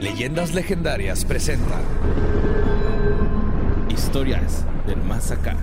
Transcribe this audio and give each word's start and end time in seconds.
Leyendas 0.00 0.54
Legendarias 0.54 1.24
presenta 1.24 1.74
Historias 3.88 4.64
del 4.86 5.02
Más 5.02 5.30
Acá. 5.32 5.56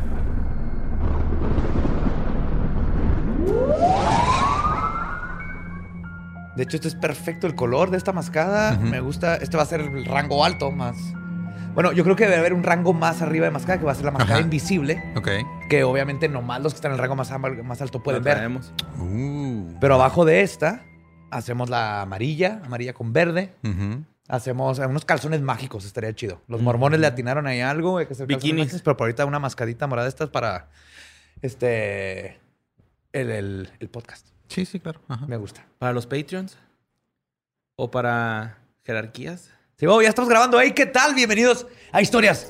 De 6.56 6.63
hecho, 6.63 6.78
este 6.78 6.88
es 6.88 6.95
perfecto 6.95 7.47
el 7.47 7.56
color 7.56 7.91
de 7.91 7.97
esta 7.97 8.13
mascada. 8.13 8.78
Me 8.78 9.00
gusta. 9.00 9.36
Este 9.36 9.58
va 9.58 9.63
a 9.63 9.66
ser 9.66 9.81
el 9.81 10.06
rango 10.06 10.44
alto 10.45 10.72
más. 10.72 10.95
Bueno, 11.73 11.91
yo 11.91 12.03
creo 12.06 12.16
que 12.16 12.23
debe 12.25 12.38
haber 12.38 12.53
un 12.53 12.63
rango 12.63 12.94
más 12.94 13.22
arriba 13.22 13.45
de 13.45 13.52
mascada 13.52 13.78
que 13.80 13.86
va 13.86 13.91
a 13.91 13.95
ser 13.95 14.06
la 14.06 14.11
mascada 14.11 14.36
Ajá. 14.36 14.44
invisible. 14.44 15.03
Ok. 15.17 15.30
Que 15.69 15.83
obviamente 15.83 16.30
nomás 16.30 16.61
los 16.61 16.73
que 16.73 16.78
están 16.78 16.91
en 16.91 16.95
el 16.95 17.02
rango 17.02 17.16
más, 17.16 17.31
alto 17.81 18.02
pueden 18.02 18.23
ver. 18.23 18.36
traemos. 18.36 18.73
Uh. 18.97 19.73
Pero 19.81 19.95
abajo 19.95 20.23
de 20.23 20.41
esta 20.41 20.83
hacemos 21.31 21.69
la 21.69 22.02
amarilla, 22.02 22.61
amarilla 22.66 22.94
con 22.94 23.11
verde. 23.11 23.53
Ujú. 23.63 24.06
Hacemos 24.28 24.80
eh, 24.80 24.86
unos 24.88 25.06
calzones 25.06 25.42
mágicos, 25.42 25.86
estaría 25.86 26.14
chido. 26.16 26.42
Los 26.48 26.62
mormones 26.62 27.00
le 27.00 27.08
atinaron 27.08 27.45
ahí 27.48 27.62
algo, 27.62 27.98
hay 28.00 28.08
que 28.08 28.14
hacer 28.14 28.26
Bikinis. 28.28 28.66
mágicos, 28.66 28.81
pero 28.81 28.98
por 28.98 29.06
ahorita 29.06 29.26
una 29.26 29.40
mascadita 29.40 29.86
morada 29.88 30.08
esta 30.08 30.23
es 30.23 30.30
para 30.31 30.70
este 31.42 32.40
el, 33.14 33.30
el- 33.31 33.70
el 33.80 33.90
podcast. 33.90 34.28
Sí, 34.48 34.66
sí, 34.66 34.80
claro. 34.80 35.02
Ajá. 35.08 35.26
Me 35.28 35.38
gusta. 35.38 35.66
¿Para 35.80 35.94
los 35.94 36.06
Patreons? 36.08 36.58
¿O 37.76 37.92
para 37.92 38.58
jerarquías? 38.84 39.52
Sí, 39.78 39.86
bueno, 39.86 40.02
ya 40.02 40.09
estamos 40.09 40.30
grabando 40.30 40.58
ahí. 40.58 40.72
¿Qué 40.72 40.86
tal? 40.86 41.13
Bienvenidos 41.16 41.68
a 41.91 42.02
Historias 42.02 42.50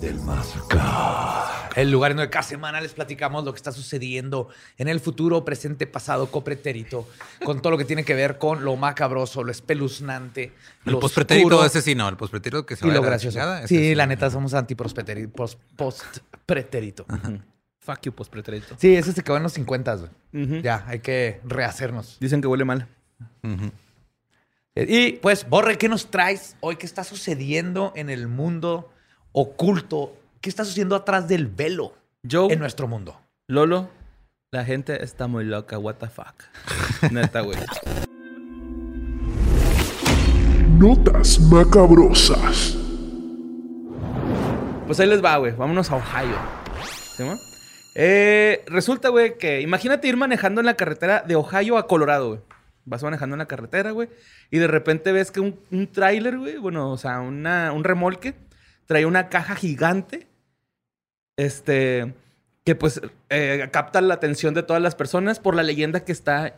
del 0.00 0.16
Más 0.20 0.56
Acá. 0.56 1.70
El 1.76 1.92
lugar 1.92 2.10
en 2.10 2.16
donde 2.16 2.30
cada 2.30 2.42
semana 2.42 2.80
les 2.80 2.94
platicamos 2.94 3.44
lo 3.44 3.52
que 3.52 3.58
está 3.58 3.70
sucediendo 3.70 4.48
en 4.76 4.88
el 4.88 4.98
futuro, 4.98 5.44
presente, 5.44 5.86
pasado, 5.86 6.32
copretérito, 6.32 7.08
con 7.44 7.62
todo 7.62 7.70
lo 7.70 7.78
que 7.78 7.84
tiene 7.84 8.04
que 8.04 8.14
ver 8.14 8.38
con 8.38 8.64
lo 8.64 8.74
macabroso, 8.74 9.44
lo 9.44 9.52
espeluznante, 9.52 10.52
El 10.84 10.94
lo 10.94 11.00
pospretérito 11.00 11.46
oscuro 11.46 11.64
ese 11.64 11.80
sí, 11.80 11.94
no. 11.94 12.08
El 12.08 12.16
pospretérito 12.16 12.66
que 12.66 12.74
se 12.74 12.86
y 12.86 12.90
lo 12.90 12.98
a 12.98 13.02
la 13.02 13.06
gracioso. 13.06 13.34
chingada, 13.38 13.58
ese 13.62 13.68
Sí, 13.68 13.94
la 13.94 14.06
neta, 14.08 14.28
somos 14.30 14.52
anti-pospretérito. 14.54 15.32
Post-pretérito. 15.76 17.06
Fuck 17.78 18.00
you, 18.02 18.12
pospretérito. 18.12 18.74
Sí, 18.78 18.96
ese 18.96 19.12
se 19.12 19.22
quedó 19.22 19.36
en 19.36 19.44
los 19.44 19.52
50, 19.52 19.94
güey. 19.94 20.44
Ujú. 20.44 20.56
Ya, 20.62 20.84
hay 20.88 20.98
que 20.98 21.40
rehacernos. 21.44 22.16
Dicen 22.18 22.40
que 22.40 22.48
huele 22.48 22.64
mal. 22.64 22.88
Eh, 23.44 23.70
Y 24.76 25.12
pues, 25.12 25.48
Borre, 25.48 25.78
¿qué 25.78 25.88
nos 25.88 26.10
traes 26.10 26.56
hoy? 26.58 26.74
¿Qué 26.74 26.86
está 26.86 27.04
sucediendo 27.04 27.92
en 27.94 28.10
el 28.10 28.26
mundo 28.26 28.90
oculto? 29.30 30.16
¿Qué 30.40 30.50
está 30.50 30.64
sucediendo 30.64 30.96
atrás 30.96 31.28
del 31.28 31.46
velo 31.46 31.94
Joe, 32.28 32.52
en 32.52 32.58
nuestro 32.58 32.88
mundo? 32.88 33.20
Lolo, 33.46 33.88
la 34.50 34.64
gente 34.64 35.04
está 35.04 35.28
muy 35.28 35.44
loca. 35.44 35.78
What 35.78 35.96
the 35.96 36.08
fuck. 36.08 36.34
Neta, 37.12 37.42
güey. 37.42 37.56
Notas 40.70 41.38
macabrosas. 41.38 42.76
Pues 44.86 44.98
ahí 44.98 45.06
les 45.06 45.24
va, 45.24 45.36
güey. 45.36 45.52
Vámonos 45.52 45.88
a 45.92 45.96
Ohio. 45.96 46.36
¿Sí, 47.16 47.22
mo? 47.22 47.36
Eh, 47.94 48.64
resulta, 48.66 49.10
güey, 49.10 49.38
que 49.38 49.60
imagínate 49.60 50.08
ir 50.08 50.16
manejando 50.16 50.60
en 50.60 50.66
la 50.66 50.74
carretera 50.74 51.20
de 51.20 51.36
Ohio 51.36 51.78
a 51.78 51.86
Colorado, 51.86 52.28
güey. 52.30 52.40
Vas 52.86 53.02
manejando 53.02 53.34
en 53.34 53.38
la 53.38 53.46
carretera, 53.46 53.92
güey, 53.92 54.08
y 54.50 54.58
de 54.58 54.66
repente 54.66 55.10
ves 55.12 55.30
que 55.30 55.40
un, 55.40 55.58
un 55.70 55.86
tráiler, 55.90 56.38
güey, 56.38 56.58
bueno, 56.58 56.90
o 56.90 56.98
sea, 56.98 57.20
una- 57.20 57.72
un 57.72 57.82
remolque, 57.84 58.34
trae 58.86 59.06
una 59.06 59.28
caja 59.30 59.54
gigante, 59.56 60.26
este, 61.36 62.14
que 62.64 62.74
pues 62.74 63.00
eh, 63.30 63.68
capta 63.72 64.00
la 64.00 64.14
atención 64.14 64.54
de 64.54 64.62
todas 64.62 64.82
las 64.82 64.94
personas 64.94 65.40
por 65.40 65.54
la 65.54 65.62
leyenda 65.62 66.04
que 66.04 66.12
está 66.12 66.56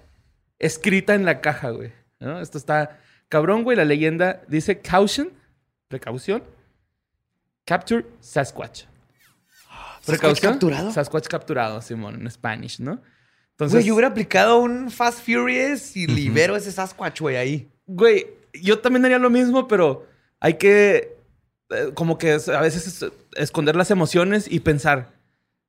escrita 0.59 1.15
en 1.15 1.25
la 1.25 1.41
caja, 1.41 1.71
güey. 1.71 1.93
¿no? 2.21 2.41
Esto 2.41 2.59
está 2.59 2.99
cabrón, 3.29 3.63
güey. 3.65 3.77
La 3.77 3.85
leyenda 3.85 4.43
dice 4.49 4.81
caution, 4.81 5.31
precaución, 5.89 6.43
capture 7.65 8.07
Sasquatch. 8.21 8.85
¿Sasquatch 10.03 10.41
capturado? 10.41 10.93
Sasquatch 10.93 11.27
capturado, 11.29 11.83
Simón, 11.83 12.21
en 12.21 12.31
Spanish, 12.31 12.81
¿no? 12.81 13.01
Entonces, 13.57 13.79
Güey, 13.79 13.87
yo 13.87 13.95
hubiera 13.95 14.09
aplicado 14.09 14.59
un 14.59 14.91
Fast 14.91 15.21
Furious 15.25 15.97
y 15.97 16.07
libero 16.07 16.57
ese 16.57 16.71
Sasquatch, 16.71 17.21
güey, 17.21 17.37
ahí. 17.37 17.69
Güey, 17.87 18.27
yo 18.53 18.79
también 18.81 19.05
haría 19.07 19.19
lo 19.19 19.31
mismo, 19.31 19.67
pero 19.67 20.07
hay 20.41 20.55
que 20.55 21.17
eh, 21.71 21.91
como 21.95 22.19
que 22.19 22.33
a 22.33 22.61
veces 22.61 22.87
es- 23.03 23.11
esconder 23.37 23.75
las 23.75 23.91
emociones 23.91 24.47
y 24.51 24.61
pensar, 24.61 25.11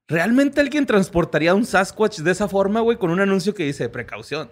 ¿realmente 0.07 0.59
alguien 0.61 0.85
transportaría 0.85 1.55
un 1.55 1.65
Sasquatch 1.65 2.19
de 2.19 2.31
esa 2.31 2.47
forma, 2.49 2.81
güey, 2.81 2.97
con 2.97 3.09
un 3.09 3.19
anuncio 3.21 3.53
que 3.55 3.63
dice 3.63 3.87
precaución? 3.89 4.49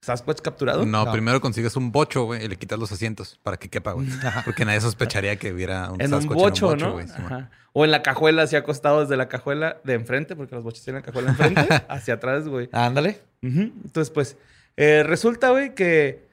¿Sasquatch 0.00 0.40
capturado? 0.40 0.86
No, 0.86 1.04
No. 1.04 1.12
primero 1.12 1.40
consigues 1.40 1.74
un 1.76 1.90
bocho, 1.92 2.24
güey, 2.24 2.44
y 2.44 2.48
le 2.48 2.56
quitas 2.56 2.78
los 2.78 2.90
asientos 2.92 3.38
para 3.42 3.56
que 3.56 3.68
quepa, 3.68 3.92
güey. 3.92 4.06
Porque 4.44 4.64
nadie 4.64 4.80
sospecharía 4.80 5.36
que 5.36 5.52
hubiera 5.52 5.90
un 5.90 6.00
En 6.00 6.12
un 6.14 6.20
Sasquatch 6.22 6.38
bocho, 6.38 6.72
en 6.72 6.82
un 6.84 6.92
bocho, 6.92 7.18
¿no? 7.18 7.26
Ajá. 7.26 7.50
O 7.72 7.84
en 7.84 7.90
la 7.90 8.02
cajuela, 8.02 8.42
así 8.42 8.56
acostado 8.56 9.00
desde 9.00 9.16
la 9.16 9.28
cajuela 9.28 9.80
de 9.84 9.94
enfrente, 9.94 10.34
porque 10.36 10.54
los 10.54 10.64
boches 10.64 10.82
tienen 10.84 11.02
la 11.02 11.06
cajuela 11.06 11.30
enfrente, 11.30 11.66
hacia 11.88 12.14
atrás, 12.14 12.48
güey. 12.48 12.68
Ándale. 12.72 13.20
Entonces, 13.42 14.10
pues, 14.10 14.36
eh, 14.76 15.02
resulta, 15.04 15.50
güey, 15.50 15.74
que, 15.74 16.26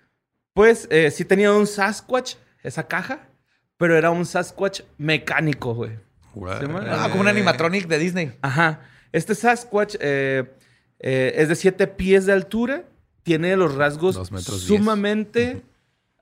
pues, 0.54 0.88
eh, 0.92 1.12
sí 1.12 1.26
tenía 1.26 1.52
un 1.54 1.68
Sasquatch, 1.68 2.36
esa 2.64 2.88
caja, 2.88 3.28
pero 3.78 3.98
era 3.98 4.10
un 4.12 4.26
Sasquatch 4.26 4.82
mecánico, 4.98 5.74
güey. 5.76 5.92
Ah, 6.48 7.08
como 7.10 7.22
un 7.22 7.28
animatronic 7.28 7.88
de 7.88 7.98
Disney. 7.98 8.34
Ajá. 8.42 8.82
Este 9.12 9.36
Sasquatch 9.36 9.96
eh, 10.00 10.44
eh, 11.00 11.34
es 11.38 11.48
de 11.50 11.56
7 11.56 11.88
pies 11.88 12.26
de 12.26 12.34
altura, 12.34 12.84
tiene 13.26 13.56
los 13.58 13.74
rasgos 13.74 14.16
sumamente... 14.60 15.64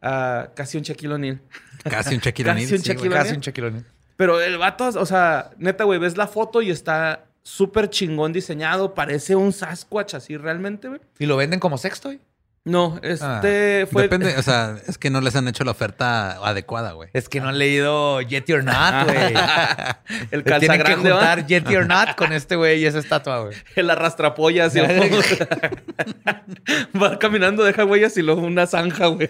ah, 0.02 0.50
casi 0.56 0.78
un 0.78 0.84
Shaquille 0.84 1.14
O'Neal. 1.14 1.42
Casi 1.84 2.16
un 2.16 2.22
Shaquille 2.22 2.46
Casi 2.50 2.64
O'Neal. 2.66 2.80
un 2.80 2.84
güey. 3.10 3.10
Casi 3.12 3.36
un 3.36 3.42
Shaquille 3.42 3.68
O'Neal. 3.68 3.86
Pero 4.16 4.40
el 4.40 4.58
vato, 4.58 4.86
o 4.88 5.06
sea, 5.06 5.52
neta, 5.58 5.84
güey, 5.84 6.00
ves 6.00 6.16
la 6.16 6.28
foto 6.28 6.62
y 6.62 6.72
está 6.72 7.26
súper 7.44 7.90
chingón 7.90 8.32
diseñado. 8.32 8.94
Parece 8.94 9.36
un 9.36 9.52
Sasquatch 9.52 10.14
así 10.14 10.38
realmente, 10.38 10.88
güey. 10.88 11.02
¿Y 11.20 11.26
lo 11.26 11.36
venden 11.36 11.60
como 11.60 11.78
sextoy? 11.78 12.22
No, 12.66 12.98
este 13.04 13.86
fue... 13.92 14.04
Depende, 14.04 14.38
o 14.38 14.42
sea, 14.42 14.78
es 14.88 14.98
que 14.98 15.10
no 15.10 15.20
les 15.20 15.36
han 15.36 15.50
hecho 15.50 15.66
la 15.66 15.72
oferta 15.72 16.38
adecuada, 16.48 16.94
güey. 16.94 17.10
Es 17.12 17.28
que 17.28 17.42
no 17.42 17.50
han 17.50 17.58
leído 17.58 18.22
Yeti 18.22 18.54
or 18.54 18.64
Not, 18.64 19.04
güey. 19.04 19.34
el 20.32 20.46
Tienen 20.46 20.82
que 20.82 20.96
juntar 20.96 21.46
Yeti 21.46 21.76
or 21.76 21.86
Not 21.86 22.16
con 22.16 22.32
este 22.32 22.56
güey 22.56 22.80
y 22.80 22.86
esa 22.86 23.00
estatua, 23.00 23.42
güey. 23.42 23.58
El 23.76 23.90
arrastrapollas. 23.90 24.74
y 24.78 24.80
Va 26.98 27.20
caminando, 27.20 27.66
deja 27.66 27.84
huellas 27.84 28.16
y 28.16 28.22
luego 28.22 28.40
una 28.42 28.66
zanja, 28.66 29.08
güey. 29.08 29.28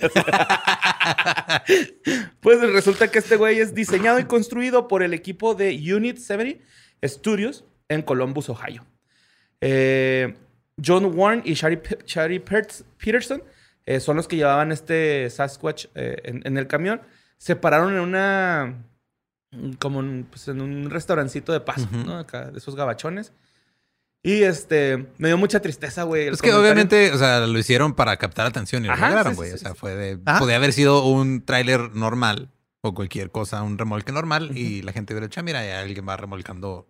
pues 2.40 2.62
resulta 2.62 3.10
que 3.10 3.18
este 3.18 3.36
güey 3.36 3.60
es 3.60 3.74
diseñado 3.74 4.20
y 4.20 4.26
construido 4.26 4.88
por 4.88 5.02
el 5.02 5.16
equipo 5.16 5.56
de 5.56 5.72
Unit 5.92 6.18
70 6.18 6.64
Studios 7.04 7.66
en 7.90 8.04
Columbus, 8.04 8.50
Ohio. 8.50 8.86
Eh, 9.60 10.36
John 10.84 11.06
Warren 11.16 11.42
y 11.46 11.54
Shari, 11.54 12.40
Peterson 12.40 13.44
eh, 13.86 14.00
son 14.00 14.16
los 14.18 14.28
que 14.28 14.36
llevaban 14.38 14.72
este 14.72 15.30
Sasquatch 15.30 15.86
eh, 15.96 16.18
en, 16.24 16.42
en 16.46 16.58
el 16.58 16.68
camión. 16.68 17.02
Se 17.38 17.56
pararon 17.56 17.94
en 17.94 18.00
una. 18.00 18.84
como 19.80 20.00
en, 20.00 20.26
pues, 20.30 20.48
en 20.48 20.62
un 20.62 20.90
restaurancito 20.90 21.52
de 21.52 21.60
paso. 21.60 21.88
¿no? 21.92 22.18
Acá, 22.18 22.50
de 22.52 22.58
esos 22.58 22.76
gabachones. 22.76 23.34
Y 24.24 24.44
este. 24.44 25.08
Me 25.18 25.28
dio 25.28 25.38
mucha 25.38 25.60
tristeza, 25.62 26.04
güey. 26.04 26.28
Es 26.28 26.42
que 26.42 26.50
comentario. 26.50 26.62
obviamente, 26.62 27.12
o 27.12 27.18
sea, 27.18 27.42
lo 27.46 27.60
hicieron 27.60 27.94
para 27.94 28.16
captar 28.18 28.46
atención 28.46 28.86
y 28.86 28.88
lo 28.88 28.94
Ajá, 28.94 29.08
lograron, 29.10 29.34
sí, 29.34 29.38
güey. 29.38 29.50
sí, 29.50 29.56
o 29.56 29.58
sea, 29.60 29.72
sí. 29.72 29.78
fue 29.78 29.96
de. 29.96 30.20
Ajá. 30.26 30.40
Podía 30.40 30.56
haber 30.56 30.72
sido 30.72 31.06
un 31.06 31.44
tráiler 31.44 31.94
normal 31.94 32.50
o 32.82 32.94
cualquier 32.94 33.32
cosa, 33.32 33.62
un 33.64 33.78
remolque 33.78 34.12
normal, 34.12 34.58
y 34.58 34.82
la 34.82 34.92
gente 34.92 35.14
hubiera 35.14 35.28
dicho, 35.28 35.40
"Ah, 35.40 35.44
mira, 35.44 35.66
ya 35.66 35.80
alguien 35.82 36.06
va 36.08 36.18
remolcando 36.18 36.88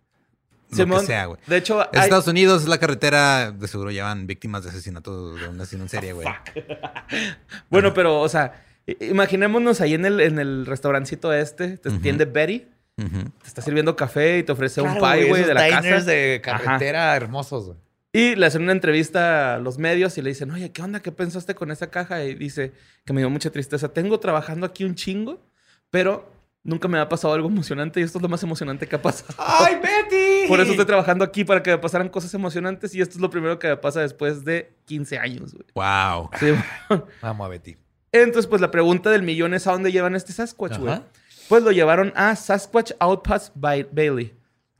lo 0.79 0.83
Simón, 0.85 0.99
que 1.01 1.05
sea, 1.07 1.25
güey. 1.25 1.39
De 1.47 1.57
hecho, 1.57 1.81
hay- 1.81 1.87
Estados 2.03 2.27
Unidos 2.27 2.63
es 2.63 2.67
la 2.67 2.77
carretera, 2.77 3.51
de 3.51 3.67
seguro 3.67 3.91
llevan 3.91 4.27
víctimas 4.27 4.63
de 4.63 4.69
asesinato 4.69 5.35
de 5.35 5.47
un 5.47 5.59
asesino 5.61 5.83
en 5.83 5.89
serie, 5.89 6.13
güey. 6.13 6.27
Bueno, 7.69 7.93
pero, 7.93 8.19
o 8.21 8.29
sea, 8.29 8.63
imaginémonos 8.99 9.81
ahí 9.81 9.93
en 9.93 10.05
el, 10.05 10.19
en 10.19 10.39
el 10.39 10.65
restaurancito 10.65 11.33
este, 11.33 11.77
te 11.77 11.89
atiende 11.89 12.25
Betty, 12.25 12.67
Ujú. 12.97 13.29
te 13.41 13.47
está 13.47 13.61
sirviendo 13.61 13.95
café 13.95 14.39
y 14.39 14.43
te 14.43 14.51
ofrece 14.51 14.81
un 14.81 14.95
Claro, 14.95 15.19
pie, 15.19 15.29
güey, 15.29 15.43
de 15.43 15.53
la 15.53 15.63
diners 15.63 15.85
casa. 15.87 16.11
de 16.11 16.41
carretera 16.43 17.15
hermosos, 17.15 17.65
güey. 17.67 17.77
Y 18.15 18.35
le 18.35 18.45
hacen 18.45 18.61
una 18.61 18.73
entrevista 18.73 19.55
a 19.55 19.57
los 19.57 19.79
medios 19.79 20.15
y 20.19 20.21
le 20.21 20.29
dicen, 20.29 20.51
oye, 20.51 20.71
¿qué 20.71 20.83
onda? 20.83 20.99
¿Qué 20.99 21.11
pensaste 21.11 21.55
con 21.55 21.71
esa 21.71 21.89
caja? 21.89 22.23
Y 22.23 22.35
dice 22.35 22.71
que 23.05 23.11
me 23.13 23.21
dio 23.21 23.29
mucha 23.31 23.49
tristeza. 23.49 23.89
Tengo 23.91 24.19
trabajando 24.19 24.67
aquí 24.67 24.83
un 24.83 24.93
chingo, 24.93 25.41
pero 25.89 26.31
nunca 26.63 26.87
me 26.87 26.99
ha 26.99 27.09
pasado 27.09 27.33
algo 27.33 27.47
emocionante 27.47 27.99
y 27.99 28.03
esto 28.03 28.19
es 28.19 28.21
lo 28.21 28.29
más 28.29 28.43
emocionante 28.43 28.85
que 28.87 28.95
ha 28.97 29.01
pasado. 29.01 29.33
¡Ay, 29.39 29.77
Betty! 29.81 30.32
Por 30.47 30.59
eso 30.59 30.71
estoy 30.71 30.85
trabajando 30.85 31.23
aquí 31.23 31.43
para 31.43 31.63
que 31.63 31.71
me 31.71 31.77
pasaran 31.77 32.09
cosas 32.09 32.33
emocionantes 32.33 32.93
y 32.95 33.01
esto 33.01 33.15
es 33.15 33.21
lo 33.21 33.29
primero 33.29 33.59
que 33.59 33.67
me 33.67 33.77
pasa 33.77 34.01
después 34.01 34.43
de 34.45 34.73
15 34.85 35.17
años, 35.17 35.53
güey. 35.53 35.65
Wow. 35.73 36.29
Sí. 36.39 36.53
Vamos 37.21 37.45
a 37.45 37.49
Betty. 37.49 37.77
Entonces, 38.11 38.47
pues 38.47 38.61
la 38.61 38.71
pregunta 38.71 39.09
del 39.09 39.23
millón 39.23 39.53
es 39.53 39.65
a 39.67 39.71
dónde 39.71 39.91
llevan 39.91 40.15
este 40.15 40.33
Sasquatch, 40.33 40.77
güey. 40.77 41.01
Pues 41.49 41.63
lo 41.63 41.71
llevaron 41.71 42.13
a 42.15 42.35
Sasquatch 42.35 42.91
Outpost 42.99 43.53
by 43.55 43.87
Bailey, 43.91 44.33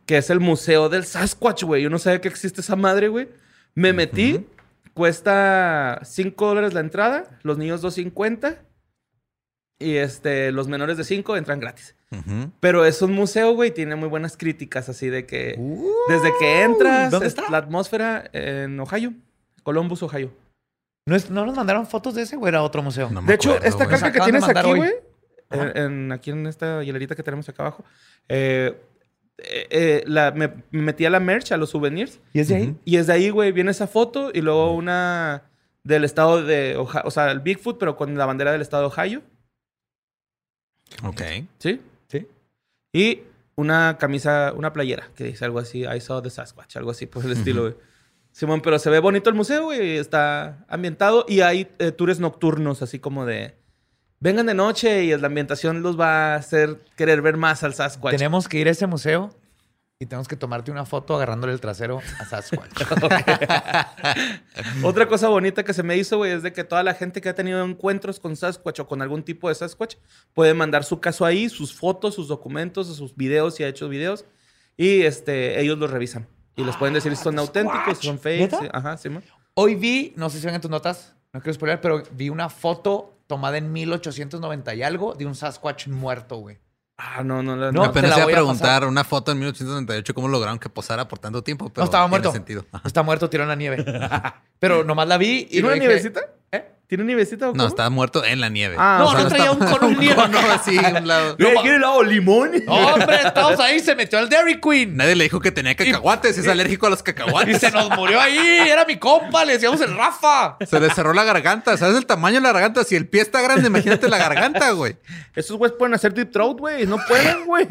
que 0.06 0.18
es 0.18 0.30
el 0.30 0.40
museo 0.40 0.88
del 0.88 1.04
Sasquatch, 1.04 1.64
güey. 1.64 1.82
Yo 1.82 1.90
no 1.90 2.00
sabía 2.00 2.22
que 2.22 2.28
existe 2.28 2.62
esa 2.62 2.76
madre, 2.76 3.08
güey. 3.08 3.30
Me 3.76 3.92
metí, 3.92 4.46
cuesta 4.94 6.00
5 6.04 6.46
dólares 6.46 6.74
la 6.74 6.82
entrada, 6.82 7.40
los 7.42 7.58
niños 7.58 7.84
2.50 7.84 8.60
y 9.80 9.96
este, 9.96 10.52
los 10.52 10.68
menores 10.68 10.98
de 10.98 11.04
5 11.04 11.36
entran 11.36 11.60
gratis. 11.60 11.96
Pero 12.60 12.86
es 12.86 13.02
un 13.02 13.14
museo, 13.14 13.54
güey, 13.54 13.72
tiene 13.72 13.96
muy 13.96 14.08
buenas 14.10 14.38
críticas, 14.38 14.90
así 14.90 15.10
de 15.10 15.26
que 15.26 15.58
desde 16.08 16.32
que 16.40 16.62
entras, 16.62 17.12
¿Dónde 17.12 17.28
es 17.28 17.34
está? 17.36 17.50
la 17.50 17.58
atmósfera 17.58 18.30
en 18.34 18.80
Ohio, 18.80 19.14
Columbus, 19.64 20.04
Ohio. 20.04 20.32
¿No, 21.06 21.16
es- 21.16 21.30
¿No 21.30 21.46
nos 21.46 21.56
mandaron 21.56 21.86
fotos 21.88 22.16
de 22.16 22.22
ese, 22.22 22.36
güey? 22.38 22.50
Era 22.50 22.64
otro 22.64 22.82
museo. 22.82 23.10
No 23.10 23.22
De 23.22 23.34
hecho, 23.34 23.50
acuerdo, 23.52 23.68
esta 23.68 23.88
caja 23.88 24.12
que 24.12 24.20
de 24.20 24.24
tienes 24.26 24.44
aquí, 24.48 24.74
güey, 24.74 24.94
Ajá. 25.50 25.72
en, 25.76 25.78
en- 25.78 26.12
aquí 26.12 26.32
en 26.32 26.48
esta 26.48 26.82
hielerita 26.84 27.16
que 27.16 27.24
tenemos 27.24 27.48
acá 27.50 27.64
abajo, 27.64 27.84
eh, 28.30 28.80
eh, 29.40 29.68
eh, 29.72 30.04
la, 30.08 30.32
me, 30.32 30.48
me 30.72 30.82
metí 30.82 31.06
a 31.06 31.10
la 31.10 31.20
merch, 31.20 31.52
a 31.52 31.58
los 31.58 31.72
souvenirs, 31.72 32.20
¿Y 32.34 32.40
es 32.40 32.48
de 32.48 32.56
ahí? 32.56 32.76
Y 32.86 32.98
desde 32.98 33.14
ahí, 33.14 33.30
güey, 33.32 33.52
viene 33.52 33.72
esa 33.72 33.88
foto 33.88 34.30
y 34.34 34.42
luego 34.42 34.74
una 34.74 35.44
del 35.84 36.04
estado 36.06 36.44
de 36.46 36.78
Ohio, 36.78 37.02
o 37.04 37.12
sea, 37.12 37.32
el 37.32 37.40
Bigfoot, 37.42 37.78
pero 37.80 37.98
con 37.98 38.16
la 38.18 38.26
bandera 38.26 38.52
del 38.54 38.62
estado 38.62 38.84
de 38.84 38.88
Ohio, 38.96 39.22
Ok. 41.04 41.22
¿sí? 41.60 41.82
Y 42.94 43.24
una 43.56 43.98
camisa, 44.00 44.54
una 44.56 44.72
playera 44.72 45.10
que 45.16 45.26
dice 45.26 45.44
algo 45.44 45.60
así, 45.60 45.84
I 45.84 46.00
saw 46.00 46.22
the 46.22 46.30
Sasquatch, 46.30 46.78
algo 46.78 46.92
así, 46.92 47.08
por 47.08 47.26
el 47.26 47.34
estilo, 47.34 47.64
güey. 47.64 47.76
Simón, 48.32 48.62
pero 48.62 48.80
se 48.80 48.90
ve 48.90 49.00
bonito 49.00 49.30
el 49.30 49.36
museo, 49.36 49.66
güey, 49.66 49.98
está 49.98 50.66
ambientado 50.68 51.26
y 51.28 51.42
hay 51.42 51.68
eh, 51.80 51.92
tours 51.92 52.20
nocturnos, 52.20 52.82
así 52.82 53.00
como 53.00 53.26
de... 53.26 53.56
Vengan 54.20 54.46
de 54.46 54.54
noche 54.54 55.04
y 55.04 55.18
la 55.18 55.28
ambientación 55.28 55.82
los 55.82 56.00
va 56.00 56.34
a 56.34 56.36
hacer 56.36 56.78
querer 56.96 57.22
ver 57.22 57.36
más 57.36 57.64
al 57.64 57.74
Sasquatch. 57.74 58.16
Tenemos 58.16 58.48
que 58.48 58.58
ir 58.58 58.68
a 58.70 58.72
ese 58.72 58.88
museo 58.88 59.36
y 60.04 60.06
tenemos 60.06 60.28
que 60.28 60.36
tomarte 60.36 60.70
una 60.70 60.86
foto 60.86 61.16
agarrándole 61.16 61.54
el 61.54 61.62
trasero 61.62 62.02
a 62.20 62.26
Sasquatch. 62.26 62.74
Otra 64.84 65.08
cosa 65.08 65.30
bonita 65.30 65.64
que 65.64 65.74
se 65.74 65.82
me 65.82 65.96
hizo, 65.96 66.18
güey, 66.18 66.34
es 66.34 66.44
de 66.44 66.52
que 66.52 66.66
toda 66.66 66.84
la 66.84 66.94
gente 66.94 67.22
que 67.22 67.30
ha 67.30 67.36
tenido 67.36 67.64
encuentros 67.64 68.20
con 68.20 68.36
Sasquatch 68.36 68.82
o 68.82 68.88
con 68.88 69.02
algún 69.02 69.24
tipo 69.24 69.48
de 69.48 69.56
Sasquatch 69.56 69.96
puede 70.34 70.54
mandar 70.54 70.84
su 70.84 71.00
caso 71.00 71.26
ahí, 71.26 71.48
sus 71.48 71.74
fotos, 71.74 72.16
sus 72.16 72.28
documentos, 72.28 72.88
sus 72.88 73.16
videos, 73.16 73.56
si 73.56 73.64
ha 73.64 73.70
hecho 73.70 73.88
videos, 73.88 74.26
y 74.76 75.04
este, 75.04 75.62
ellos 75.62 75.78
los 75.78 75.90
revisan. 75.90 76.28
Y 76.58 76.66
les 76.66 76.76
pueden 76.76 76.94
decir 76.94 77.16
si 77.16 77.24
son 77.24 77.40
auténticos, 77.40 78.00
si 78.00 78.08
son 78.08 78.20
fake. 78.20 78.42
¿Neta? 78.42 78.60
sí, 78.60 78.68
ajá, 78.74 78.98
sí, 78.98 79.10
man. 79.10 79.24
Hoy 79.54 79.76
vi, 79.76 80.14
no 80.18 80.30
sé 80.30 80.40
si 80.40 80.46
ven 80.46 80.56
en 80.56 80.62
tus 80.62 80.70
notas, 80.70 81.16
no 81.32 81.40
quiero 81.40 81.54
spoiler, 81.54 81.80
pero 81.80 82.04
vi 82.12 82.28
una 82.28 82.50
foto 82.50 83.20
tomada 83.28 83.58
en 83.58 83.72
1890 83.72 84.76
y 84.76 84.84
algo 84.84 85.16
de 85.16 85.26
un 85.26 85.34
Sasquatch 85.34 85.88
muerto, 85.88 86.38
güey. 86.38 86.60
Ah, 86.98 87.24
no, 87.24 87.42
no, 87.42 87.56
no. 87.56 87.72
No, 87.72 87.84
Apenas 87.86 88.12
la 88.12 88.18
iba 88.18 88.24
a 88.24 88.26
voy 88.26 88.34
a 88.34 88.36
preguntar 88.38 88.86
una 88.86 89.04
foto 89.04 89.32
en 89.32 89.40
1898, 89.40 90.14
¿cómo 90.14 90.28
lograron 90.28 90.60
que 90.60 90.70
posara 90.70 91.08
por 91.08 91.20
tanto 91.20 91.44
tiempo? 91.44 91.70
Pero 91.70 91.82
no, 91.82 91.86
estaba 91.86 92.04
tiene 92.06 92.10
muerto. 92.10 92.32
sentido. 92.32 92.66
Está 92.86 93.02
muerto, 93.04 93.30
tiró 93.30 93.44
en 93.44 93.50
la 93.50 93.56
nieve. 93.56 93.84
pero 94.60 94.84
nomás 94.84 95.08
la 95.08 95.18
vi 95.18 95.40
y 95.40 95.46
¿Tiene 95.46 95.66
una 95.68 95.74
dije, 95.76 95.88
nievecita? 95.88 96.22
¿Eh? 96.94 96.98
¿Tiene 96.98 97.04
nievecita 97.06 97.46
o 97.46 97.48
No, 97.50 97.54
cómo? 97.54 97.68
estaba 97.68 97.90
muerto 97.90 98.24
en 98.24 98.40
la 98.40 98.50
nieve. 98.50 98.76
Ah, 98.78 98.98
No, 99.00 99.08
o 99.08 99.12
sea, 99.12 99.24
no 99.24 99.30
traía 99.30 99.52
un 99.52 99.60
cono 99.60 99.90
nieve. 100.00 100.16
cono 100.16 100.38
así 100.52 100.78
a 100.78 100.90
un 101.00 101.08
lado. 101.08 101.38
¿Qué? 101.38 101.54
¿Quiere 101.62 101.78
helado 101.78 102.04
limón? 102.04 102.52
¡Hombre, 102.68 103.18
estamos 103.26 103.60
ahí! 103.60 103.80
Se 103.80 103.96
metió 103.96 104.20
al 104.20 104.30
Dairy 104.30 104.60
Queen. 104.62 104.96
Nadie 104.96 105.16
le 105.16 105.24
dijo 105.26 105.40
que 105.40 105.52
tenía 105.52 105.76
cacahuates, 105.76 106.38
es 106.38 106.48
alérgico 106.48 106.88
a 106.88 106.92
los 106.92 107.00
Y 107.00 107.04
cacahuates. 107.04 107.60
se 107.60 107.72
nos 107.72 107.90
murió 107.92 108.20
ahí. 108.22 108.38
Era 108.70 108.86
mi 108.86 108.98
compa, 108.98 109.44
le 109.46 109.54
decíamos 109.54 109.82
el 109.82 109.96
Rafa. 109.96 110.58
Se 110.66 110.80
le 110.80 110.90
cerró 110.92 111.14
la 111.14 111.24
garganta. 111.24 111.76
¿Sabes 111.78 111.98
el 111.98 112.06
tamaño 112.06 112.36
de 112.36 112.42
la 112.42 112.52
garganta? 112.52 112.84
Si 112.84 112.96
el 112.96 113.08
pie 113.08 113.22
está 113.22 113.42
grande, 113.42 113.68
imagínate 113.68 114.08
la 114.10 114.18
garganta, 114.18 114.72
güey. 114.72 114.98
Esos 115.36 115.58
güeyes 115.58 115.76
pueden 115.78 115.94
hacer 115.96 116.14
deep 116.14 116.32
throat, 116.32 116.60
güey. 116.60 116.86
No 116.86 116.98
pueden, 117.08 117.46
güey. 117.46 117.68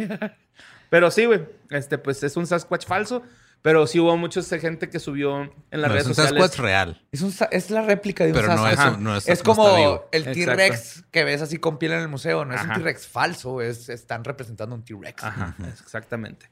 Pero 0.90 1.10
sí, 1.10 1.24
güey. 1.26 1.40
Este, 1.70 1.96
pues 1.98 2.22
es 2.22 2.36
un 2.36 2.46
Sasquatch 2.46 2.86
falso. 2.86 3.22
Pero 3.62 3.86
sí 3.86 4.00
hubo 4.00 4.16
mucha 4.16 4.42
gente 4.42 4.90
que 4.90 4.98
subió 4.98 5.42
en 5.42 5.80
las 5.80 5.88
No, 5.88 5.94
redes 5.94 6.02
es 6.02 6.08
un 6.08 6.14
sociales. 6.16 6.40
Sasquatch 6.42 6.60
real. 6.60 7.06
Es, 7.12 7.22
un 7.22 7.32
es 7.52 7.70
la 7.70 7.82
réplica 7.82 8.24
de 8.24 8.30
un 8.32 8.36
Pero 8.36 8.48
no 8.56 8.68
es, 8.68 8.78
un- 8.78 9.04
no 9.04 9.16
es, 9.16 9.28
Es 9.28 9.42
como 9.44 10.04
el. 10.10 10.24
T-Rex 10.24 11.04
que 11.12 11.22
ves 11.22 11.42
así 11.42 11.58
con 11.58 11.78
piel 11.78 11.92
en 11.92 12.00
el 12.00 12.08
museo. 12.08 12.44
No 12.44 12.54
es 12.54 12.60
Ajá. 12.60 12.70
un 12.72 12.78
T-Rex 12.78 13.06
falso, 13.06 13.60
es, 13.62 13.88
están 13.88 14.24
representando 14.24 14.74
un 14.74 14.84
T-Rex. 14.84 15.22
Ajá, 15.22 15.54
exactamente. 15.68 16.50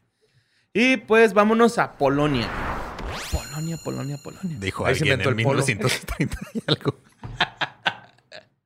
Y 0.73 0.99
pues 0.99 1.33
vámonos 1.35 1.79
a 1.79 1.93
Polonia. 1.99 2.49
Polonia, 3.33 3.77
Polonia, 3.85 4.17
Polonia. 4.23 4.57
Dijo 4.61 4.87
Ahí 4.87 4.95
se 4.95 5.01
alguien 5.01 5.15
en 5.21 5.27
el 5.29 5.35
polo. 5.35 5.37
1930 5.37 6.37
y 6.55 6.63
algo. 6.69 6.95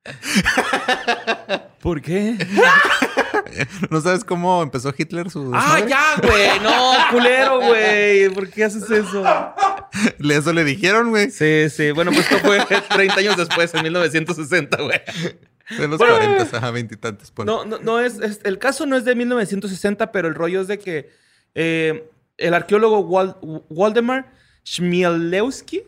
¿Por 1.85 2.00
qué? 2.00 2.37
¿No 3.91 4.00
sabes 4.00 4.25
cómo 4.25 4.62
empezó 4.62 4.93
Hitler 4.97 5.31
su 5.31 5.50
¡Ah, 5.55 5.76
desmadre? 5.81 5.91
ya, 5.91 6.17
güey! 6.23 6.61
No, 6.61 6.93
culero, 7.11 7.61
güey. 7.61 8.29
¿Por 8.31 8.49
qué 8.49 8.64
haces 8.64 8.91
eso? 8.91 9.23
Eso 10.19 10.53
le 10.55 10.64
dijeron, 10.64 11.11
güey. 11.11 11.31
Sí, 11.31 11.69
sí. 11.69 11.91
Bueno, 11.93 12.11
pues 12.11 12.25
esto 12.31 12.38
fue 12.38 12.59
30 12.95 13.14
años 13.17 13.37
después, 13.37 13.73
en 13.75 13.83
1960, 13.83 14.79
güey. 14.83 15.00
De 15.79 15.87
los 15.87 15.99
Bueno. 15.99 16.17
40, 16.17 16.57
ajá, 16.57 16.71
veintitantos. 16.71 17.33
No, 17.45 17.67
no, 17.67 17.79
no 17.79 18.00
es, 18.00 18.19
es- 18.19 18.41
El 18.45 18.59
caso 18.59 18.87
no 18.87 18.97
es 18.97 19.05
de 19.05 19.14
1960, 19.14 20.11
pero 20.11 20.26
el 20.29 20.35
rollo 20.35 20.62
es 20.62 20.67
de 20.69 20.79
que 20.79 21.11
eh, 21.55 22.09
el 22.38 22.55
arqueólogo 22.55 23.07
Wal- 23.07 23.37
Waldemar 23.69 24.33
Chmielewski, 24.64 25.83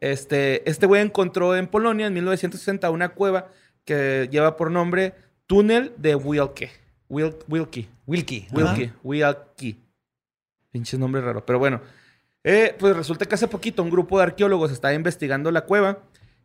este, 0.00 0.68
este 0.70 0.84
güey 0.86 1.00
encontró 1.02 1.56
en 1.56 1.66
Polonia 1.66 2.06
en 2.06 2.12
1960 2.14 2.90
una 2.90 3.08
cueva 3.08 3.48
que 3.88 4.28
lleva 4.30 4.54
por 4.56 4.70
nombre 4.70 5.14
Túnel 5.46 5.94
de 5.96 6.14
Wilke. 6.14 6.70
Wil- 7.08 7.36
Wilkie. 7.48 7.88
Wilkie. 8.06 8.46
Wilkie. 8.52 8.92
Wilkie. 9.02 9.78
Pinche 10.70 10.98
nombre 10.98 11.22
raro. 11.22 11.44
Pero 11.46 11.58
bueno. 11.58 11.80
Eh, 12.44 12.74
pues 12.78 12.94
resulta 12.96 13.24
que 13.26 13.34
hace 13.34 13.48
poquito 13.48 13.82
un 13.82 13.90
grupo 13.90 14.18
de 14.18 14.24
arqueólogos 14.24 14.70
estaba 14.72 14.94
investigando 14.94 15.50
la 15.50 15.62
cueva 15.62 15.98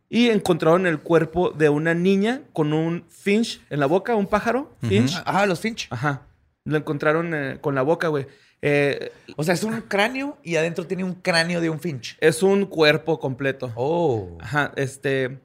y 0.08 0.28
encontraron 0.28 0.86
el 0.86 0.98
cuerpo 1.00 1.50
de 1.50 1.68
una 1.68 1.94
niña 1.94 2.42
con 2.52 2.72
un 2.72 3.04
finch 3.08 3.62
en 3.70 3.78
la 3.80 3.86
boca, 3.86 4.14
un 4.16 4.26
pájaro. 4.26 4.74
Finch. 4.88 5.22
Ah, 5.26 5.46
los 5.46 5.60
Finch. 5.60 5.86
Ajá. 5.90 6.22
Lo 6.64 6.76
encontraron 6.78 7.32
eh, 7.34 7.58
con 7.60 7.74
la 7.74 7.82
boca, 7.82 8.08
güey. 8.08 8.26
Eh, 8.62 9.12
O 9.36 9.44
sea, 9.44 9.52
es 9.54 9.62
un 9.64 9.82
cráneo 9.82 10.38
y 10.42 10.56
adentro 10.56 10.86
tiene 10.86 11.04
un 11.04 11.14
cráneo 11.14 11.60
de 11.60 11.68
un 11.70 11.78
Finch. 11.78 12.16
es 12.20 12.42
un 12.42 12.64
cuerpo 12.66 13.18
completo. 13.20 13.70
Oh. 13.76 14.38
Ajá, 14.40 14.72
este. 14.76 15.40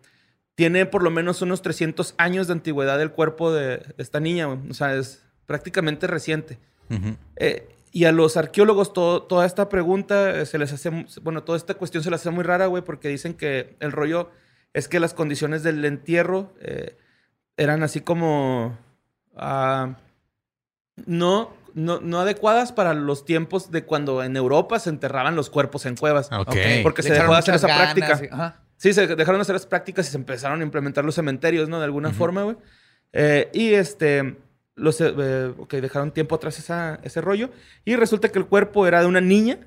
Tiene 0.59 0.85
por 0.85 1.03
lo 1.03 1.09
menos 1.09 1.41
unos 1.41 1.61
300 1.61 2.15
años 2.17 2.47
de 2.47 2.53
antigüedad 2.53 3.01
el 3.01 3.11
cuerpo 3.11 3.53
de 3.53 3.81
esta 3.97 4.19
niña, 4.19 4.47
güey. 4.47 4.59
O 4.69 4.73
sea, 4.73 4.93
es 4.93 5.23
prácticamente 5.45 6.05
reciente. 6.05 6.59
Eh, 7.37 7.65
y 7.93 8.03
a 8.03 8.11
los 8.11 8.35
arqueólogos 8.35 8.91
todo- 8.91 9.23
toda 9.23 9.45
esta 9.45 9.69
pregunta 9.69 10.31
eh, 10.41 10.45
se 10.45 10.57
les 10.57 10.73
hace, 10.73 10.91
bueno, 11.21 11.43
toda 11.43 11.57
esta 11.57 11.75
cuestión 11.75 12.03
se 12.03 12.11
les 12.11 12.19
hace 12.19 12.29
muy 12.31 12.43
rara, 12.43 12.65
güey, 12.65 12.83
porque 12.83 13.07
dicen 13.07 13.35
que 13.35 13.77
el 13.79 13.93
rollo 13.93 14.31
es 14.73 14.89
que 14.89 14.99
las 14.99 15.13
condiciones 15.13 15.63
del 15.63 15.85
entierro 15.85 16.53
eh, 16.59 16.97
eran 17.55 17.81
así 17.81 18.01
como, 18.01 18.77
ah, 19.37 19.95
no, 21.05 21.53
no, 21.73 21.99
no 22.01 22.19
adecuadas 22.19 22.71
para 22.73 22.93
los 22.93 23.23
tiempos 23.23 23.71
de 23.71 23.85
cuando 23.85 24.23
en 24.23 24.35
Europa 24.35 24.77
se 24.79 24.89
enterraban 24.89 25.35
los 25.37 25.49
cuerpos 25.49 25.85
en 25.85 25.95
cuevas. 25.95 26.29
Ok. 26.33 26.47
Porque 26.83 27.01
se 27.01 27.13
dejó 27.13 27.31
de 27.31 27.39
hacer 27.39 27.55
esa 27.55 27.67
ganas, 27.67 27.93
práctica. 27.95 28.35
ajá. 28.35 28.61
Sí, 28.79 28.93
se 28.93 29.05
dejaron 29.07 29.39
de 29.39 29.41
hacer 29.41 29.55
las 29.55 29.65
prácticas 29.65 30.07
y 30.07 30.11
se 30.11 30.17
empezaron 30.17 30.61
a 30.61 30.63
implementar 30.63 31.03
los 31.03 31.13
cementerios, 31.15 31.67
¿no? 31.67 31.79
De 31.79 31.85
alguna 31.85 32.11
forma, 32.11 32.43
güey. 32.43 32.55
Eh, 33.11 33.49
y 33.53 33.73
este, 33.73 34.37
los, 34.75 35.01
eh, 35.01 35.11
dejaron 35.69 36.11
tiempo 36.13 36.35
atrás 36.35 36.57
esa- 36.59 36.99
ese 37.03 37.19
rollo. 37.19 37.49
Y 37.83 37.95
resulta 37.97 38.29
que 38.29 38.39
el 38.39 38.45
cuerpo 38.45 38.87
era 38.87 39.01
de 39.01 39.07
una 39.07 39.19
niña 39.21 39.57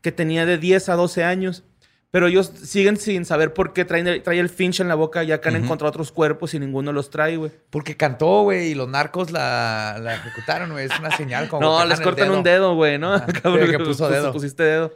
que 0.00 0.12
tenía 0.12 0.46
de 0.46 0.58
10 0.58 0.88
a 0.88 0.94
12 0.94 1.24
años. 1.24 1.64
Pero 2.12 2.26
ellos 2.28 2.52
siguen 2.62 2.98
sin 2.98 3.24
saber 3.24 3.52
por 3.54 3.72
qué 3.72 3.84
traen 3.86 4.06
el- 4.06 4.22
trae 4.22 4.38
el 4.38 4.48
finch 4.50 4.80
en 4.80 4.86
la 4.88 4.94
boca, 4.94 5.22
ya 5.24 5.40
que 5.40 5.48
han 5.48 5.56
encontrado 5.56 5.88
otros 5.88 6.12
cuerpos 6.12 6.52
y 6.54 6.60
ninguno 6.60 6.92
los 6.92 7.08
trae, 7.10 7.36
güey. 7.38 7.50
Porque 7.70 7.96
cantó, 7.96 8.42
güey, 8.42 8.68
y 8.68 8.74
los 8.74 8.86
narcos 8.88 9.30
la, 9.32 9.98
la 10.00 10.16
ejecutaron, 10.16 10.70
güey. 10.72 10.84
Es 10.86 10.98
una 11.00 11.10
señal 11.16 11.48
como. 11.48 11.62
No, 11.66 11.84
les 11.86 12.00
cortan 12.00 12.30
un 12.30 12.42
dedo, 12.44 12.74
güey, 12.76 12.98
¿no? 12.98 13.12
Cabrón, 13.42 13.64
Sí, 13.66 13.70
que 13.72 13.78
puso 13.78 14.04
pus- 14.06 14.12
dedo. 14.12 14.32
Pusiste 14.32 14.62
dedo. 14.62 14.94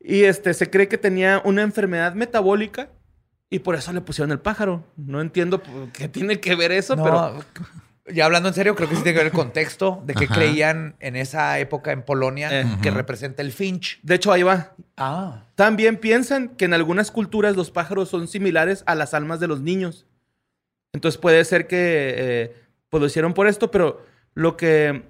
Y 0.00 0.24
este, 0.24 0.54
se 0.54 0.70
cree 0.70 0.88
que 0.88 0.96
tenía 0.98 1.42
una 1.44 1.62
enfermedad 1.62 2.14
metabólica 2.14 2.88
y 3.50 3.60
por 3.60 3.74
eso 3.74 3.92
le 3.92 4.00
pusieron 4.00 4.32
el 4.32 4.40
pájaro. 4.40 4.84
No 4.96 5.20
entiendo 5.20 5.62
qué 5.92 6.08
tiene 6.08 6.40
que 6.40 6.54
ver 6.56 6.72
eso, 6.72 6.96
No, 6.96 7.04
pero... 7.04 7.44
Ya 8.08 8.24
hablando 8.24 8.48
en 8.48 8.54
serio, 8.54 8.76
creo 8.76 8.88
que 8.88 8.94
sí 8.94 9.02
tiene 9.02 9.14
que 9.14 9.24
ver 9.24 9.32
el 9.32 9.36
contexto 9.36 10.00
de 10.06 10.14
que 10.14 10.26
Ajá. 10.26 10.34
creían 10.36 10.94
en 11.00 11.16
esa 11.16 11.58
época 11.58 11.90
en 11.90 12.02
Polonia 12.02 12.60
Eh. 12.60 12.64
que 12.80 12.92
representa 12.92 13.42
el 13.42 13.50
finch. 13.50 13.98
De 14.04 14.14
hecho, 14.14 14.30
ahí 14.30 14.44
va. 14.44 14.74
Ah. 14.96 15.42
También 15.56 15.96
piensan 15.96 16.50
que 16.50 16.66
en 16.66 16.74
algunas 16.74 17.10
culturas 17.10 17.56
los 17.56 17.72
pájaros 17.72 18.08
son 18.08 18.28
similares 18.28 18.84
a 18.86 18.94
las 18.94 19.12
almas 19.12 19.40
de 19.40 19.48
los 19.48 19.60
niños. 19.60 20.06
Entonces 20.92 21.20
puede 21.20 21.44
ser 21.44 21.66
que 21.66 22.14
eh, 22.16 22.54
pues 22.90 23.00
lo 23.00 23.08
hicieron 23.08 23.34
por 23.34 23.48
esto, 23.48 23.72
pero 23.72 24.06
lo 24.34 24.56
que 24.56 25.02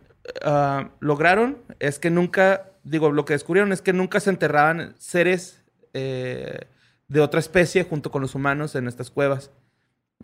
ah, 0.42 0.88
lograron 1.00 1.58
es 1.80 1.98
que 1.98 2.08
nunca, 2.08 2.70
digo, 2.82 3.12
lo 3.12 3.26
que 3.26 3.34
descubrieron 3.34 3.72
es 3.72 3.82
que 3.82 3.92
nunca 3.92 4.20
se 4.20 4.30
enterraban 4.30 4.94
seres 4.98 5.62
eh, 5.92 6.60
de 7.08 7.20
otra 7.20 7.40
especie 7.40 7.84
junto 7.84 8.10
con 8.10 8.22
los 8.22 8.34
humanos 8.34 8.74
en 8.74 8.88
estas 8.88 9.10
cuevas. 9.10 9.50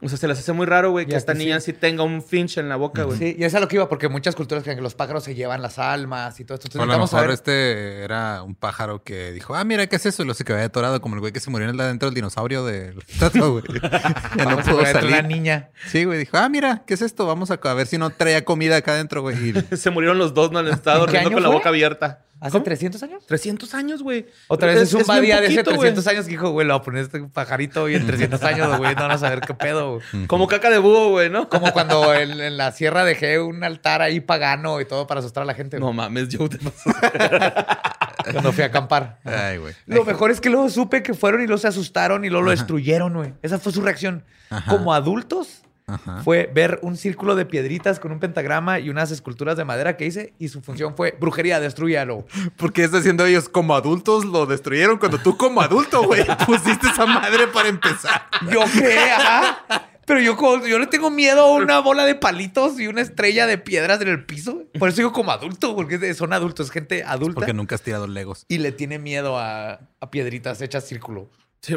O 0.01 0.09
sea, 0.09 0.17
se 0.17 0.27
les 0.27 0.39
hace 0.39 0.53
muy 0.55 0.65
raro, 0.67 0.91
güey, 0.91 1.05
que 1.07 1.15
esta 1.15 1.35
que 1.35 1.39
niña 1.41 1.61
sí 1.61 1.75
tenga 1.75 2.03
un 2.03 2.23
finch 2.23 2.57
en 2.57 2.69
la 2.69 2.77
boca, 2.77 3.05
güey. 3.05 3.19
Sí, 3.19 3.25
y 3.39 3.45
eso 3.45 3.49
es 3.49 3.55
a 3.57 3.61
lo 3.61 3.69
que 3.69 3.77
iba, 3.77 3.89
porque 3.91 4.09
muchas 4.09 4.35
culturas 4.35 4.65
creen 4.65 4.79
que 4.79 4.83
los 4.83 4.95
pájaros 4.95 5.23
se 5.23 5.35
llevan 5.35 5.61
las 5.61 5.79
almas 5.79 6.41
y 6.41 6.45
todo 6.45 6.55
esto. 6.55 6.67
Entonces, 6.69 6.81
O 6.81 6.83
a 6.83 6.87
lo 6.87 6.93
mejor 7.05 7.09
saber- 7.21 7.31
este 7.31 8.03
era 8.03 8.43
un 8.43 8.55
pájaro 8.57 9.05
que 9.05 9.31
dijo, 9.33 9.55
ah, 9.55 9.63
mira, 9.65 9.87
¿qué 9.87 9.97
es 9.97 10.07
eso? 10.07 10.23
Y 10.23 10.27
lo 10.27 10.33
se 10.35 10.45
quedó 10.45 10.57
atorado 10.59 11.01
como 11.03 11.15
el 11.15 11.21
güey 11.21 11.33
que 11.33 11.41
se 11.41 11.51
murió 11.51 11.69
en 11.69 11.75
el 11.75 11.81
adentro 11.81 12.09
del 12.09 12.15
dinosaurio 12.15 12.65
del 12.65 12.99
estatua, 13.09 13.47
güey. 13.49 13.63
ya 14.39 14.45
no 14.47 14.57
pudo 14.63 14.79
a 14.81 14.83
la 14.85 14.93
salir. 14.93 15.25
niña. 15.27 15.71
Sí, 15.87 16.05
güey, 16.05 16.19
dijo, 16.19 16.39
ah, 16.39 16.49
mira, 16.49 16.83
¿qué 16.87 16.95
es 16.95 17.03
esto? 17.03 17.27
Vamos 17.27 17.51
a, 17.53 17.61
a 17.63 17.75
ver 17.75 17.87
si 17.87 17.99
no 17.99 18.09
traía 18.11 18.45
comida 18.47 18.77
acá 18.79 18.93
adentro, 18.95 19.21
güey. 19.21 19.37
Y 19.51 19.77
se 19.77 19.91
murieron 19.91 20.17
los 20.19 20.33
dos, 20.33 20.51
no 20.51 20.59
han 20.61 20.69
estado 20.69 21.05
¿En 21.05 21.13
qué 21.13 21.19
durmiendo 21.19 21.29
año 21.29 21.37
con 21.37 21.43
la 21.43 21.49
boca 21.51 21.69
abierta. 21.69 22.25
¿Hace 22.43 22.53
¿Cómo? 22.53 22.65
300 22.65 23.03
años? 23.05 23.25
300 23.25 23.73
años, 23.75 24.03
güey. 24.03 24.27
Otra 24.49 24.67
vez 24.67 24.83
es, 24.83 24.93
un 24.93 24.99
bien 24.99 25.07
badía 25.07 25.41
de 25.41 25.47
hace 25.47 25.57
poquito, 25.59 25.77
güey. 25.77 25.93
300 25.93 26.07
años 26.09 26.25
que 26.25 26.31
dijo, 26.33 26.51
güey, 26.51 26.67
le 26.67 26.73
voy 26.73 26.81
a 26.81 26.83
poner 26.83 27.03
este 27.05 27.23
pajarito 27.23 27.89
y 27.89 27.95
en 27.95 28.05
300 28.05 28.43
años, 28.43 28.79
güey, 28.79 28.97
no 28.97 29.03
van 29.03 29.13
a 29.13 29.19
saber 29.19 29.43
qué 29.43 29.55
pedo. 29.55 30.01
güey. 30.13 30.27
Como 30.27 30.49
caca 30.49 30.69
de 30.69 30.79
búho, 30.79 31.11
güey, 31.11 31.31
¿no? 31.31 31.49
Como 31.49 31.73
cuando 31.73 32.13
en, 32.15 32.41
en 32.41 32.57
la 32.57 32.73
sierra 32.73 33.05
dejé 33.05 33.39
un 33.39 33.63
altar 33.63 34.03
ahí 34.03 34.19
pagano 34.19 34.81
y 34.81 34.87
todo 34.87 35.07
para 35.07 35.21
asustar 35.21 35.45
a 35.45 35.47
la 35.47 35.55
gente. 35.55 35.79
No 35.79 35.87
güey. 35.87 35.97
mames, 35.97 36.29
yo 36.31 36.49
te 36.49 36.59
Cuando 38.33 38.53
fui 38.53 38.65
a 38.65 38.67
acampar. 38.67 39.21
Ay, 39.25 39.59
güey. 39.59 39.75
Lo 39.87 40.05
mejor 40.05 40.33
es 40.33 40.41
que 40.41 40.51
luego 40.51 40.69
supe 40.69 41.03
que 41.03 41.15
fueron 41.15 41.43
y 41.43 41.47
luego 41.47 41.59
se 41.59 41.69
asustaron 41.69 42.25
y 42.25 42.29
luego 42.29 42.47
lo 42.47 42.51
destruyeron, 42.51 43.15
güey. 43.15 43.35
Esa 43.43 43.59
fue 43.61 43.73
su 43.73 43.83
reacción. 43.83 44.25
Ajá. 44.51 44.71
Como 44.71 44.93
adultos, 44.93 45.62
Ajá. 45.95 46.23
fue 46.23 46.51
ver 46.55 46.79
un 46.83 46.97
círculo 46.97 47.35
de 47.37 47.45
piedritas 47.47 48.01
con 48.01 48.13
un 48.13 48.21
pentagrama 48.21 48.79
y 48.81 48.89
unas 48.91 49.11
esculturas 49.11 49.57
de 49.57 49.65
madera 49.65 49.97
que 49.97 50.07
hice 50.07 50.33
y 50.39 50.49
su 50.49 50.61
función 50.63 50.97
fue 50.97 51.17
brujería, 51.21 51.61
destruyalo. 51.61 52.27
Porque 52.57 52.85
está 52.85 52.99
haciendo 52.99 53.27
ellos 53.27 53.49
como 53.49 53.75
adultos 53.75 54.25
lo 54.25 54.47
destruyeron 54.47 54.99
cuando 54.99 55.19
tú 55.19 55.37
como 55.37 55.61
adulto, 55.61 56.03
güey, 56.05 56.25
pusiste 56.47 56.87
esa 56.89 57.07
madre 57.07 57.47
para 57.49 57.69
empezar. 57.69 58.27
Yo 58.51 58.61
qué, 58.73 58.99
ajá. 59.11 59.89
Pero 60.05 60.19
yo, 60.19 60.37
como- 60.37 60.67
yo 60.67 60.81
le 60.81 60.89
tengo 60.89 61.11
miedo 61.11 61.43
a 61.43 61.53
una 61.55 61.79
bola 61.79 62.05
de 62.05 62.17
palitos 62.17 62.79
y 62.81 62.89
una 62.89 63.01
estrella 63.03 63.47
de 63.47 63.57
piedras 63.57 64.01
en 64.01 64.09
el 64.09 64.25
piso. 64.25 64.65
Por 64.79 64.89
eso 64.89 64.97
digo 64.97 65.13
como 65.13 65.31
adulto, 65.31 65.77
porque 65.77 66.13
son 66.15 66.33
adultos, 66.33 66.73
gente 66.73 67.05
adulta. 67.05 67.37
Porque 67.37 67.53
nunca 67.55 67.77
has 67.77 67.83
tirado 67.83 68.09
legos. 68.09 68.45
Y 68.49 68.59
le 68.59 68.73
tiene 68.73 68.99
miedo 68.99 69.39
a, 69.39 69.79
a 70.01 70.11
piedritas 70.11 70.61
hechas 70.61 70.85
círculo. 70.89 71.31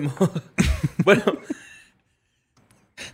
Bueno. 1.04 1.24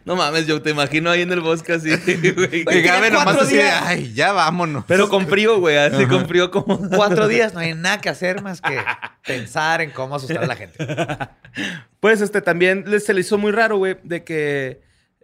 No 0.06 0.16
mames, 0.16 0.46
yo 0.48 0.62
te 0.62 0.70
imagino 0.70 1.10
ahí 1.10 1.22
en 1.22 1.32
el 1.32 1.42
bosque 1.42 1.74
así, 1.74 1.90
güey. 2.36 2.66
Oye, 2.68 2.82
Gabe 2.82 3.10
nomás 3.10 3.38
así 3.38 3.56
de, 3.56 3.64
ay, 3.64 4.14
ya 4.14 4.32
vámonos. 4.32 4.86
Pero 4.88 5.10
con 5.10 5.28
frío, 5.28 5.60
güey. 5.60 5.78
Así 5.78 6.06
con 6.06 6.28
frío 6.28 6.52
como... 6.52 6.80
Cuatro 6.96 7.28
días, 7.28 7.54
no 7.54 7.60
hay 7.60 7.74
nada 7.74 8.00
que 8.00 8.10
hacer 8.10 8.42
más 8.42 8.62
que 8.62 8.78
pensar 9.26 9.82
en 9.82 9.92
cómo 9.92 10.16
asustar 10.16 10.44
a 10.44 10.48
la 10.48 10.56
gente. 10.56 10.86
Pues 12.00 12.22
este 12.22 12.42
también 12.42 12.86
se 13.00 13.14
le 13.14 13.22
hizo 13.22 13.38
muy 13.38 13.52
raro, 13.52 13.78
güey, 13.78 13.96
de 14.02 14.24
que 14.24 14.82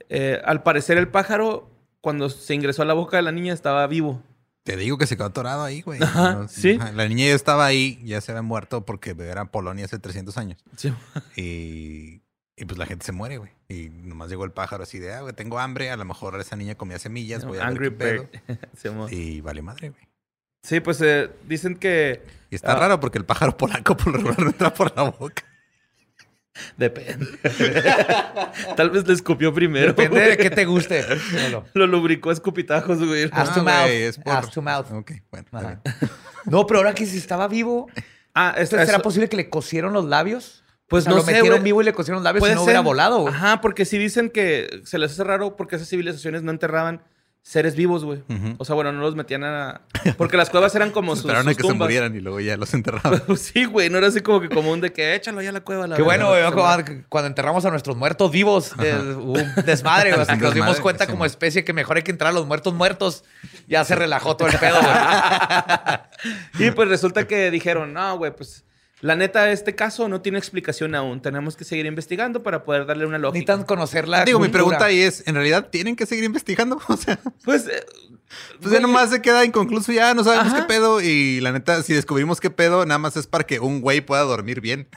eh, 0.10 0.40
al 0.46 0.62
parecer 0.62 1.00
el 1.00 1.08
pájaro, 1.08 1.72
cuando 2.02 2.30
se 2.30 2.54
ingresó 2.54 2.84
a 2.84 2.86
la 2.86 2.94
boca 2.94 3.18
de 3.18 3.24
la 3.24 3.32
niña, 3.32 3.52
estaba 3.52 3.88
vivo. 3.88 4.22
Te 4.62 4.76
digo 4.76 4.98
que 4.98 5.08
se 5.08 5.16
quedó 5.16 5.28
atorado 5.28 5.64
ahí, 5.64 5.82
güey. 5.82 6.04
Ajá, 6.04 6.34
No, 6.34 6.48
sí. 6.48 6.78
La 6.94 7.08
niña 7.08 7.26
ya 7.28 7.34
estaba 7.34 7.66
ahí, 7.66 8.00
ya 8.04 8.22
se 8.22 8.32
había 8.32 8.42
muerto 8.42 8.86
porque 8.86 9.16
era 9.18 9.46
Polonia 9.46 9.86
hace 9.86 9.98
300 9.98 10.38
años. 10.38 10.60
Sí. 10.76 10.94
Y, 11.36 12.22
y 12.58 12.66
pues 12.66 12.78
la 12.78 12.86
gente 12.88 13.06
se 13.06 13.12
muere, 13.12 13.38
güey. 13.38 13.52
Y 13.70 13.90
nomás 13.90 14.30
llegó 14.30 14.44
el 14.44 14.52
pájaro 14.52 14.84
así 14.84 14.98
de, 15.00 15.14
ah, 15.14 15.22
güey, 15.22 15.34
tengo 15.34 15.60
hambre. 15.60 15.92
A 15.92 15.96
lo 15.98 16.04
mejor 16.06 16.40
esa 16.42 16.56
niña 16.56 16.76
comía 16.76 16.98
semillas. 17.00 17.46
Voy 17.46 17.58
a 17.58 17.62
ver 17.62 17.70
Angry 17.70 17.86
qué 17.90 17.92
pedo". 17.92 18.30
Bird. 18.48 18.60
Simón. 18.76 19.08
Y 19.12 19.42
vale 19.42 19.62
madre, 19.62 19.90
güey. 19.92 20.02
Sí, 20.64 20.80
pues 20.82 21.00
eh, 21.02 21.30
dicen 21.48 21.76
que... 21.76 22.24
Y 22.50 22.56
está 22.56 22.74
Ah. 22.74 22.80
raro 22.80 23.00
porque 23.00 23.18
el 23.20 23.26
pájaro 23.26 23.56
polaco 23.56 23.96
por 23.96 24.08
lo 24.08 24.14
regular 24.18 24.40
no 24.40 24.48
entra 24.48 24.74
por 24.74 24.94
la 24.96 25.04
boca. 25.04 25.44
Depende. 26.76 27.28
Tal 28.76 28.90
vez 28.90 29.08
le 29.08 29.14
escupió 29.14 29.54
primero. 29.54 29.88
Depende 29.88 30.20
de 30.20 30.26
güey. 30.26 30.38
qué 30.38 30.50
te 30.50 30.66
guste. 30.66 31.06
Lo 31.74 31.86
lubricó 31.86 32.32
a 32.32 32.34
escupitajos, 32.34 32.98
güey. 33.06 33.30
Ass 33.32 33.54
to 33.54 33.60
Ah, 33.60 33.64
mouth. 33.64 33.90
es 33.90 34.18
por- 34.18 34.50
to 34.50 34.62
mouth. 34.64 34.92
Ok, 34.92 35.12
bueno. 35.30 35.46
está 35.46 35.58
Ajá. 35.60 35.82
bien. 35.84 36.12
No, 36.46 36.66
pero 36.66 36.80
ahora 36.80 36.96
que 36.96 37.06
si 37.06 37.18
estaba 37.18 37.48
vivo, 37.48 37.88
Ah, 38.34 38.56
es, 38.58 38.70
¿será 38.70 38.84
eso- 38.84 39.02
posible 39.02 39.30
que 39.30 39.38
le 39.38 39.50
cosieron 39.50 39.94
los 39.94 40.06
labios? 40.06 40.64
Pues 40.88 41.04
O 41.04 41.06
sea, 41.06 41.12
no 41.12 41.18
lo 41.18 41.24
sé, 41.24 41.34
metieron 41.34 41.60
güey. 41.60 41.64
vivo 41.64 41.82
y 41.82 41.86
le 41.86 41.94
cosieron 41.94 42.24
labios 42.24 42.48
y 42.48 42.52
no 42.52 42.56
ser. 42.56 42.64
hubiera 42.64 42.80
volado. 42.82 43.20
güey. 43.20 43.34
Ajá, 43.34 43.62
porque 43.62 43.86
sí 43.86 43.98
dicen 43.98 44.30
que 44.30 44.82
se 44.86 44.98
les 44.98 45.12
hace 45.12 45.24
raro 45.24 45.56
porque 45.56 45.76
esas 45.76 45.90
civilizaciones 45.90 46.44
no 46.44 46.52
enterraban 46.52 47.02
seres 47.48 47.78
vivos, 47.78 48.04
güey. 48.04 48.22
O 48.58 48.66
sea, 48.66 48.76
bueno, 48.76 48.92
no 48.92 49.00
los 49.00 49.16
metían 49.16 49.46
a... 49.46 49.80
Porque 50.18 50.36
las 50.36 50.50
cuevas 50.50 50.76
eran 50.76 50.92
como 50.92 51.16
sus, 51.16 51.32
sus 51.32 51.56
que 51.56 51.64
se 51.64 51.74
murieran 51.74 52.14
y 52.14 52.20
luego 52.20 52.42
ya 52.42 52.58
los 52.58 52.74
enterraban. 52.74 53.24
Sí, 53.38 53.64
güey, 53.64 53.90
no 53.90 54.00
era 54.00 54.08
así 54.08 54.20
como 54.20 54.42
que 54.42 54.50
común 54.50 54.82
de 54.82 54.92
que 54.92 55.16
échalo 55.16 55.42
ya 55.42 55.52
a 55.52 55.54
la 55.54 55.62
cueva. 55.62 55.88
La 55.88 55.96
Qué 55.96 56.02
bueno, 56.02 56.28
güey. 56.28 56.42
verdad. 56.42 56.86
Cuando, 57.08 57.28
enterramos 57.28 57.64
a 57.64 57.70
nuestros 57.70 57.96
muertos 57.96 58.32
vivos, 58.32 58.74
eh, 58.84 58.94
un 59.18 59.46
desmadre, 59.66 60.10
güey, 60.10 60.22
hasta 60.24 60.36
que 60.36 60.44
nos 60.44 60.54
dimos 60.56 60.82
cuenta 60.82 61.06
sí, 61.06 61.12
como 61.12 61.24
especie 61.24 61.64
que 61.64 61.72
mejor 61.72 61.96
hay 61.96 62.04
que 62.04 62.12
entrar 62.12 62.32
a 62.32 62.34
los 62.34 62.46
muertos 62.46 62.74
muertos. 62.74 63.24
Ya 63.66 63.86
se 63.86 63.96
relajó 63.96 64.36
todo 64.36 64.50
el 64.50 64.60
pedo, 64.60 64.80
güey. 64.82 66.68
Y 66.68 66.72
pues 66.72 66.90
resulta 66.90 67.28
que 67.28 67.50
dijeron, 67.50 67.94
no, 67.94 68.18
güey, 68.18 68.36
pues 68.36 68.66
la 69.02 69.16
neta, 69.16 69.52
este 69.52 69.76
caso 69.76 70.08
no 70.10 70.22
tiene 70.22 70.38
explicación 70.40 70.96
aún. 70.96 71.22
Tenemos 71.22 71.56
que 71.56 71.64
seguir 71.64 71.86
investigando 71.86 72.42
para 72.44 72.64
poder 72.64 72.86
darle 72.86 73.06
una 73.06 73.18
lógica. 73.20 73.40
Necesitan 73.40 73.64
conocer 73.64 74.08
la 74.08 74.26
Digo, 74.26 74.40
mi 74.40 74.48
pregunta 74.50 74.86
ahí 74.86 75.02
es, 75.02 75.28
¿en 75.28 75.36
realidad 75.36 75.68
tienen 75.70 75.96
que 75.96 76.06
seguir 76.06 76.24
investigando? 76.24 76.80
O 76.88 76.98
sea, 76.98 77.20
Pues, 77.46 77.68
eh, 77.68 77.86
pues 78.62 78.74
ya 78.74 78.80
nomás 78.80 79.10
se 79.12 79.22
queda 79.22 79.46
inconcluso, 79.46 79.92
ya 79.92 80.14
no 80.14 80.24
sabemos 80.24 80.48
Ajá. 80.48 80.62
qué 80.62 80.64
pedo. 80.68 81.00
Y 81.02 81.40
la 81.42 81.52
neta, 81.52 81.82
si 81.84 81.94
descubrimos 81.94 82.40
qué 82.42 82.50
pedo, 82.50 82.86
nada 82.86 82.98
más 82.98 83.16
es 83.18 83.28
para 83.28 83.46
que 83.46 83.60
un 83.60 83.82
güey 83.82 84.02
pueda 84.02 84.24
dormir 84.24 84.62
bien. 84.62 84.88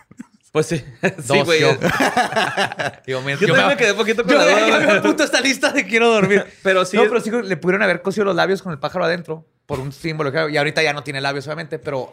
Pues 0.52 0.66
sí. 0.66 0.82
sí, 1.22 1.40
güey. 1.44 1.60
yo. 1.60 1.76
Digo, 3.06 3.20
me- 3.22 3.32
Yo 3.36 3.46
también 3.46 3.68
me 3.68 3.76
quedé 3.76 3.94
poquito 3.94 4.22
con 4.24 4.32
Yo, 4.32 4.38
la 4.38 4.80
yo 4.80 4.98
apunto 4.98 5.22
a 5.22 5.26
esta 5.26 5.40
lista 5.40 5.72
de 5.72 5.86
quiero 5.86 6.08
dormir. 6.10 6.44
Pero 6.62 6.84
sí 6.84 6.96
No, 6.96 7.02
es- 7.04 7.08
pero 7.08 7.20
sí 7.20 7.30
le 7.30 7.56
pudieron 7.56 7.82
haber 7.82 8.02
cosido 8.02 8.24
los 8.24 8.34
labios 8.34 8.62
con 8.62 8.72
el 8.72 8.78
pájaro 8.78 9.04
adentro 9.04 9.46
por 9.66 9.78
un 9.78 9.92
símbolo. 9.92 10.32
que- 10.32 10.50
Y 10.50 10.56
ahorita 10.56 10.82
ya 10.82 10.92
no 10.92 11.02
tiene 11.04 11.20
labios, 11.20 11.46
obviamente, 11.46 11.78
pero... 11.78 12.12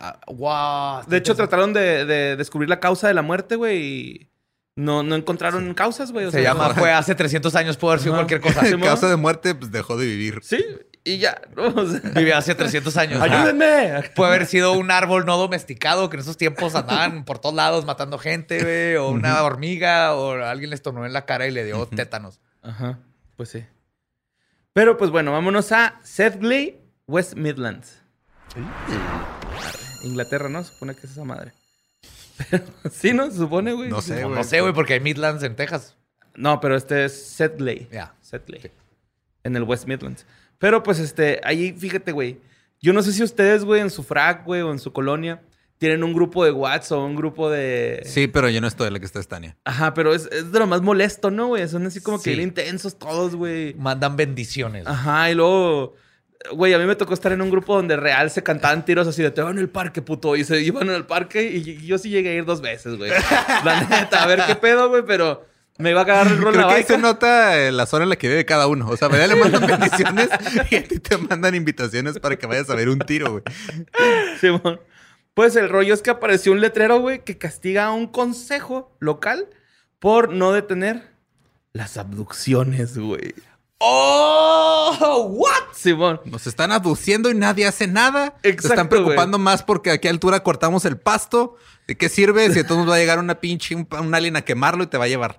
ah, 0.00 0.20
wow. 0.28 1.08
De 1.08 1.16
hecho, 1.18 1.34
trataron 1.34 1.72
de, 1.72 2.04
de 2.04 2.36
descubrir 2.36 2.68
la 2.68 2.80
causa 2.80 3.08
de 3.08 3.14
la 3.14 3.22
muerte, 3.22 3.56
güey, 3.56 3.78
y 3.82 4.30
no, 4.76 5.02
no 5.02 5.14
encontraron 5.16 5.72
causas, 5.74 6.12
güey. 6.12 6.26
o 6.26 6.30
Se 6.30 6.42
sea, 6.42 6.52
llama, 6.52 6.68
no- 6.68 6.74
fue 6.74 6.92
hace 6.92 7.14
300 7.14 7.54
años, 7.56 7.76
pudo 7.76 7.90
haber 7.92 8.00
sido 8.02 8.14
Ajá. 8.14 8.26
cualquier 8.26 8.40
cosa. 8.40 8.60
Causa 8.80 9.08
de 9.08 9.16
muerte, 9.16 9.54
pues 9.54 9.70
dejó 9.70 9.96
de 9.96 10.06
vivir. 10.06 10.38
Sí, 10.42 10.64
y 11.04 11.18
ya. 11.18 11.40
O 11.56 11.86
sea, 11.86 12.00
Vivió 12.10 12.36
hace 12.36 12.54
300 12.54 12.96
años. 12.98 13.20
¡Ayúdenme! 13.22 14.02
Puede 14.14 14.30
haber 14.34 14.46
sido 14.46 14.72
un 14.72 14.90
árbol 14.90 15.24
no 15.26 15.36
domesticado 15.38 16.10
que 16.10 16.16
en 16.16 16.20
esos 16.20 16.36
tiempos 16.36 16.74
andaban 16.74 17.24
por 17.24 17.38
todos 17.38 17.54
lados 17.54 17.84
matando 17.84 18.18
gente, 18.18 18.62
güey, 18.62 18.96
o 18.96 19.08
una 19.10 19.42
hormiga, 19.42 20.14
o 20.14 20.32
alguien 20.44 20.70
les 20.70 20.82
tornó 20.82 21.06
en 21.06 21.12
la 21.12 21.24
cara 21.26 21.46
y 21.46 21.50
le 21.52 21.64
dio 21.64 21.86
tétanos. 21.86 22.40
Ajá, 22.62 22.98
pues 23.36 23.48
sí. 23.50 23.64
Pero 24.72 24.96
pues 24.96 25.10
bueno, 25.10 25.32
vámonos 25.32 25.72
a 25.72 25.98
Sedgley, 26.02 26.80
West 27.06 27.34
Midlands. 27.34 27.99
Inglaterra, 30.02 30.48
¿no? 30.48 30.64
Supone 30.64 30.94
que 30.94 31.06
es 31.06 31.12
esa 31.12 31.24
madre. 31.24 31.52
Pero, 32.50 32.64
sí, 32.92 33.12
¿no? 33.12 33.30
Se 33.30 33.36
supone, 33.38 33.72
güey. 33.72 33.90
No 33.90 34.00
sé, 34.00 34.22
No, 34.22 34.30
güey. 34.30 34.44
sé, 34.44 34.60
güey, 34.60 34.72
porque 34.72 34.94
hay 34.94 35.00
Midlands 35.00 35.42
en 35.42 35.56
Texas. 35.56 35.96
No, 36.34 36.60
pero 36.60 36.76
este 36.76 37.04
es 37.04 37.26
Sedgley. 37.26 37.88
Ya. 37.92 38.14
Sedgley. 38.22 38.70
En 39.44 39.56
el 39.56 39.62
West 39.64 39.86
Midlands. 39.86 40.26
Pero 40.58 40.82
pues 40.82 40.98
este, 40.98 41.40
ahí, 41.44 41.72
fíjate, 41.72 42.12
güey. 42.12 42.38
Yo 42.80 42.92
no 42.92 43.02
sé 43.02 43.12
si 43.12 43.22
ustedes, 43.22 43.64
güey, 43.64 43.80
en 43.82 43.90
su 43.90 44.02
frac, 44.02 44.44
güey, 44.44 44.62
o 44.62 44.70
en 44.70 44.78
su 44.78 44.92
colonia, 44.92 45.42
tienen 45.76 46.02
un 46.02 46.14
grupo 46.14 46.44
de 46.44 46.50
WhatsApp 46.52 46.98
o 46.98 47.04
un 47.04 47.14
grupo 47.16 47.50
de... 47.50 48.02
Sí, 48.06 48.26
pero 48.26 48.48
yo 48.48 48.60
no 48.62 48.66
estoy 48.68 48.86
en 48.86 48.94
la 48.94 49.00
que 49.00 49.06
está 49.06 49.22
Tania. 49.22 49.56
Ajá, 49.64 49.92
pero 49.92 50.14
es, 50.14 50.26
es 50.32 50.50
de 50.52 50.58
lo 50.58 50.66
más 50.66 50.80
molesto, 50.80 51.30
¿no, 51.30 51.48
güey? 51.48 51.68
Son 51.68 51.84
así 51.86 52.00
como 52.00 52.18
que 52.18 52.24
Sí. 52.24 52.30
bien 52.36 52.48
intensos 52.48 52.98
todos, 52.98 53.34
güey. 53.36 53.74
Mandan 53.74 54.16
bendiciones. 54.16 54.86
Ajá, 54.86 55.30
y 55.30 55.34
luego... 55.34 55.94
Güey, 56.52 56.72
a 56.72 56.78
mí 56.78 56.86
me 56.86 56.96
tocó 56.96 57.12
estar 57.12 57.32
en 57.32 57.42
un 57.42 57.50
grupo 57.50 57.76
donde 57.76 57.96
real 57.96 58.30
se 58.30 58.42
cantaban 58.42 58.84
tiros 58.84 59.06
así 59.06 59.22
de 59.22 59.30
te 59.30 59.42
van 59.42 59.52
en 59.52 59.58
el 59.58 59.68
parque, 59.68 60.00
puto. 60.00 60.36
Y 60.36 60.44
se 60.44 60.60
iban 60.62 60.88
al 60.88 61.06
parque 61.06 61.42
y, 61.42 61.86
yo 61.86 61.98
sí 61.98 62.08
llegué 62.08 62.30
a 62.30 62.34
ir 62.34 62.44
dos 62.44 62.60
veces, 62.62 62.96
güey. 62.96 63.10
La 63.64 63.82
neta, 63.82 64.22
a 64.22 64.26
ver 64.26 64.42
qué 64.46 64.54
pedo, 64.56 64.88
güey, 64.88 65.02
pero 65.06 65.46
me 65.76 65.90
iba 65.90 66.00
a 66.00 66.06
cagar 66.06 66.26
el 66.28 66.38
rol 66.38 66.52
Creo 66.52 66.66
la 66.66 66.68
que 66.68 66.74
ahí 66.74 66.84
se 66.84 66.98
nota 66.98 67.58
eh, 67.58 67.72
la 67.72 67.86
zona 67.86 68.04
en 68.04 68.10
la 68.10 68.16
que 68.16 68.28
vive 68.28 68.44
cada 68.44 68.66
uno. 68.66 68.88
O 68.88 68.96
sea, 68.96 69.08
María 69.08 69.26
le 69.26 69.36
mandan 69.36 69.66
bendiciones 69.66 70.28
y 70.70 70.76
a 70.76 70.84
ti 70.84 70.98
te 70.98 71.18
mandan 71.18 71.54
invitaciones 71.54 72.18
para 72.18 72.36
que 72.36 72.46
vayas 72.46 72.70
a 72.70 72.74
ver 72.74 72.88
un 72.88 72.98
tiro, 73.00 73.32
güey. 73.32 73.42
Simón. 74.40 74.80
Pues 75.34 75.56
el 75.56 75.68
rollo 75.68 75.94
es 75.94 76.02
que 76.02 76.10
apareció 76.10 76.52
un 76.52 76.60
letrero, 76.60 77.00
güey, 77.00 77.24
que 77.24 77.38
castiga 77.38 77.86
a 77.86 77.92
un 77.92 78.06
consejo 78.06 78.94
local 78.98 79.46
por 79.98 80.32
no 80.32 80.52
detener 80.52 81.02
las 81.72 81.96
abducciones, 81.96 82.98
güey. 82.98 83.34
¡Oh! 83.80 85.26
¿What? 85.32 85.74
Simón. 85.74 86.20
Nos 86.26 86.46
están 86.46 86.70
aduciendo 86.72 87.30
y 87.30 87.34
nadie 87.34 87.66
hace 87.66 87.86
nada. 87.86 88.34
Se 88.42 88.50
Exacto, 88.50 88.68
están 88.74 88.88
preocupando 88.88 89.38
más 89.38 89.62
porque 89.62 89.90
a 89.90 89.98
qué 89.98 90.08
altura 90.08 90.42
cortamos 90.42 90.84
el 90.84 90.98
pasto. 90.98 91.56
¿De 91.88 91.96
qué 91.96 92.08
sirve 92.08 92.52
si 92.52 92.60
entonces 92.60 92.88
va 92.88 92.96
a 92.96 92.98
llegar 92.98 93.18
una 93.18 93.40
pinche, 93.40 93.74
un, 93.74 93.88
un 93.98 94.14
alien 94.14 94.36
a 94.36 94.42
quemarlo 94.42 94.84
y 94.84 94.86
te 94.86 94.98
va 94.98 95.06
a 95.06 95.08
llevar? 95.08 95.38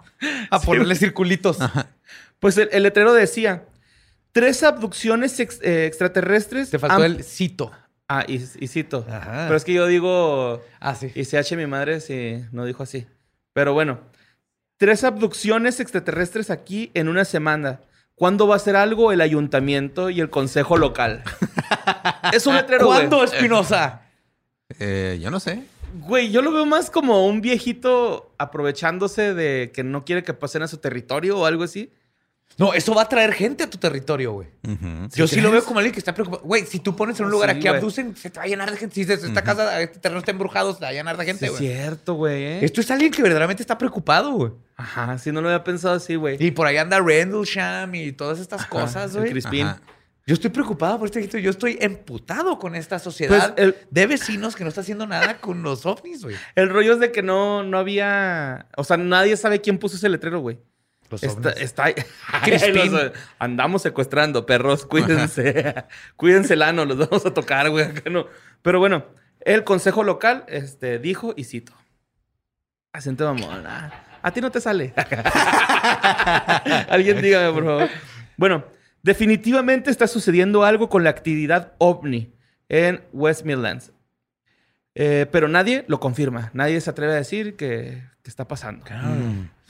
A 0.50 0.60
ponerle 0.60 0.96
circulitos. 0.96 1.60
Pues 2.40 2.58
el, 2.58 2.68
el 2.72 2.84
letrero 2.84 3.14
decía: 3.14 3.66
tres 4.32 4.64
abducciones 4.64 5.40
ex- 5.40 5.62
eh, 5.62 5.86
extraterrestres. 5.86 6.70
Te 6.72 6.80
faltó 6.80 7.04
el 7.06 7.24
cito. 7.24 7.72
Ah, 8.10 8.26
y, 8.28 8.44
y 8.60 8.68
cito. 8.68 9.06
Ajá. 9.10 9.46
Pero 9.46 9.56
es 9.56 9.64
que 9.64 9.74
yo 9.74 9.86
digo. 9.88 10.62
Ah, 10.80 10.96
sí. 10.96 11.12
Y 11.16 11.24
CH, 11.24 11.56
mi 11.56 11.68
madre, 11.68 12.02
sí, 12.02 12.44
no 12.52 12.66
dijo 12.66 12.84
así. 12.84 13.06
Pero 13.54 13.74
bueno, 13.74 14.00
tres 14.78 15.04
abducciones 15.06 15.80
extraterrestres 15.80 16.50
aquí 16.50 16.92
en 16.96 17.08
una 17.08 17.24
semana. 17.24 17.80
¿Cuándo 18.22 18.46
va 18.46 18.54
a 18.54 18.58
hacer 18.58 18.76
algo 18.76 19.12
el 19.12 19.20
ayuntamiento 19.20 20.12
y 20.12 20.22
el 20.22 20.30
consejo 20.30 20.78
local? 20.78 21.24
es 22.34 22.46
un 22.46 22.56
letrero. 22.56 22.86
¿Cuándo, 22.86 23.24
Espinosa? 23.24 24.04
Eh, 24.78 25.18
yo 25.20 25.32
no 25.32 25.40
sé. 25.40 25.64
Güey, 25.96 26.30
yo 26.30 26.44
lo 26.44 26.52
veo 26.52 26.68
más 26.68 26.92
como 26.92 27.26
un 27.26 27.42
viejito 27.42 28.32
aprovechándose 28.38 29.34
de 29.34 29.72
que 29.74 29.84
no 29.84 30.06
quiere 30.06 30.24
que 30.24 30.36
pasen 30.36 30.62
a 30.62 30.68
su 30.68 30.78
territorio 30.78 31.40
o 31.40 31.48
algo 31.48 31.64
así. 31.64 31.92
No, 32.58 32.74
eso 32.74 32.94
va 32.94 33.04
a 33.04 33.10
traer 33.10 33.34
gente 33.34 33.64
a 33.64 33.70
tu 33.70 33.78
territorio, 33.78 34.34
güey. 34.34 34.48
Yo 35.16 35.28
sí 35.28 35.42
lo 35.42 35.52
veo 35.52 35.64
como 35.64 35.80
alguien 35.80 35.94
que 35.94 36.00
está 36.00 36.14
preocupado. 36.14 36.44
Güey, 36.44 36.66
si 36.66 36.80
tú 36.80 36.96
pones 36.96 37.18
en 37.20 37.26
un 37.26 37.32
Sí, 37.32 37.36
lugar 37.36 37.50
aquí 37.50 37.62
güey. 37.62 37.76
abducen, 37.76 38.16
se 38.16 38.30
te 38.30 38.40
va 38.40 38.46
a 38.46 38.48
llenar 38.48 38.70
de 38.70 38.78
gente. 38.78 38.94
Si 38.96 39.02
dices, 39.06 39.24
esta 39.24 39.44
casa, 39.44 39.82
este 39.82 40.00
terreno 40.00 40.20
está 40.20 40.32
embrujado, 40.32 40.74
se 40.74 40.82
va 40.82 40.90
a 40.90 40.94
llenar 40.94 41.18
de 41.18 41.26
gente, 41.26 41.40
Sí, 41.40 41.46
es 41.46 41.52
güey. 41.60 41.64
cierto, 41.74 42.14
güey. 42.16 42.44
¿eh? 42.44 42.60
Esto 42.66 42.82
es 42.82 42.92
alguien 42.92 43.12
que 43.12 43.22
verdaderamente 43.24 43.64
está 43.64 43.78
preocupado, 43.78 44.32
güey. 44.34 44.52
Ajá, 44.76 45.18
sí, 45.18 45.32
no 45.32 45.42
lo 45.42 45.50
había 45.50 45.64
pensado 45.64 45.96
así, 45.96 46.16
güey. 46.16 46.38
Y 46.44 46.52
por 46.52 46.68
ahí 46.68 46.78
anda 46.78 47.00
Rendlesham 47.00 47.96
y 47.96 48.12
todas 48.12 48.40
estas 48.40 48.66
cosas, 48.68 49.16
güey. 49.16 49.32
Crispín. 49.32 49.66
Ajá. 49.68 49.82
Yo 50.28 50.36
estoy 50.36 50.52
preocupado 50.52 51.00
por 51.00 51.08
este 51.08 51.18
viejito. 51.20 51.40
Yo 51.40 51.50
estoy 51.50 51.78
emputado 51.82 52.60
con 52.60 52.76
esta 52.76 53.00
sociedad 53.00 53.54
Pues, 53.56 53.68
el- 53.68 53.76
de 53.90 54.06
vecinos 54.08 54.56
que 54.56 54.64
no 54.64 54.70
está 54.70 54.82
haciendo 54.82 55.08
nada 55.08 55.40
con 55.40 55.64
los 55.64 55.86
ovnis, 55.88 56.24
güey. 56.24 56.36
El 56.56 56.70
rollo 56.70 56.94
es 56.94 57.00
de 57.00 57.12
que 57.12 57.24
no, 57.24 57.64
no 57.64 57.80
había... 57.80 58.68
O 58.78 58.84
sea, 58.84 58.98
nadie 58.98 59.36
sabe 59.36 59.62
quién 59.62 59.80
puso 59.80 59.96
ese 59.96 60.10
letrero, 60.10 60.40
güey. 60.40 60.60
Los 61.12 61.24
Está, 61.24 61.52
está. 61.52 61.86
Los- 62.74 63.12
andamos 63.40 63.82
secuestrando 63.82 64.46
perros, 64.46 64.86
cuídense. 64.86 65.76
cuídense 66.16 66.54
el 66.54 66.62
ano, 66.62 66.86
los 66.86 66.98
vamos 66.98 67.26
a 67.26 67.34
tocar, 67.34 67.70
güey. 67.70 67.86
acá 67.86 68.10
no. 68.10 68.28
Pero 68.62 68.80
bueno, 68.80 69.06
el 69.42 69.64
consejo 69.64 70.04
local 70.04 70.46
este, 70.48 71.00
dijo, 71.00 71.34
y 71.36 71.44
cito. 71.44 71.74
Acento 72.94 73.26
mamón. 73.34 73.66
ah, 73.68 73.92
a 74.22 74.32
ti 74.32 74.42
no 74.42 74.52
te 74.52 74.62
sale. 74.62 74.94
Alguien 76.90 77.22
dígame, 77.22 77.52
por 77.54 77.66
favor. 77.66 77.90
Bueno, 78.38 78.66
definitivamente 79.04 79.90
está 79.92 80.08
sucediendo 80.08 80.64
algo 80.64 80.90
con 80.90 81.04
la 81.04 81.10
actividad 81.10 81.74
ovni 81.78 82.34
en 82.70 83.02
West 83.14 83.46
Midlands. 83.46 83.92
Eh, 84.94 85.26
pero 85.32 85.48
nadie 85.48 85.86
lo 85.88 86.00
confirma. 86.00 86.52
Nadie 86.54 86.82
se 86.82 86.90
atreve 86.90 87.14
a 87.14 87.16
decir 87.16 87.56
que, 87.56 88.04
que 88.24 88.30
está 88.30 88.48
pasando. 88.48 88.84
Claro, 88.86 89.08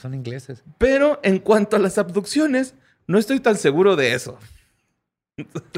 son 0.02 0.14
ingleses. 0.14 0.62
Pero 0.78 1.18
en 1.22 1.38
cuanto 1.38 1.76
a 1.76 1.78
las 1.78 1.96
abducciones, 1.96 2.74
no 3.06 3.18
estoy 3.18 3.40
tan 3.40 3.56
seguro 3.56 3.96
de 3.96 4.14
eso. 4.14 4.38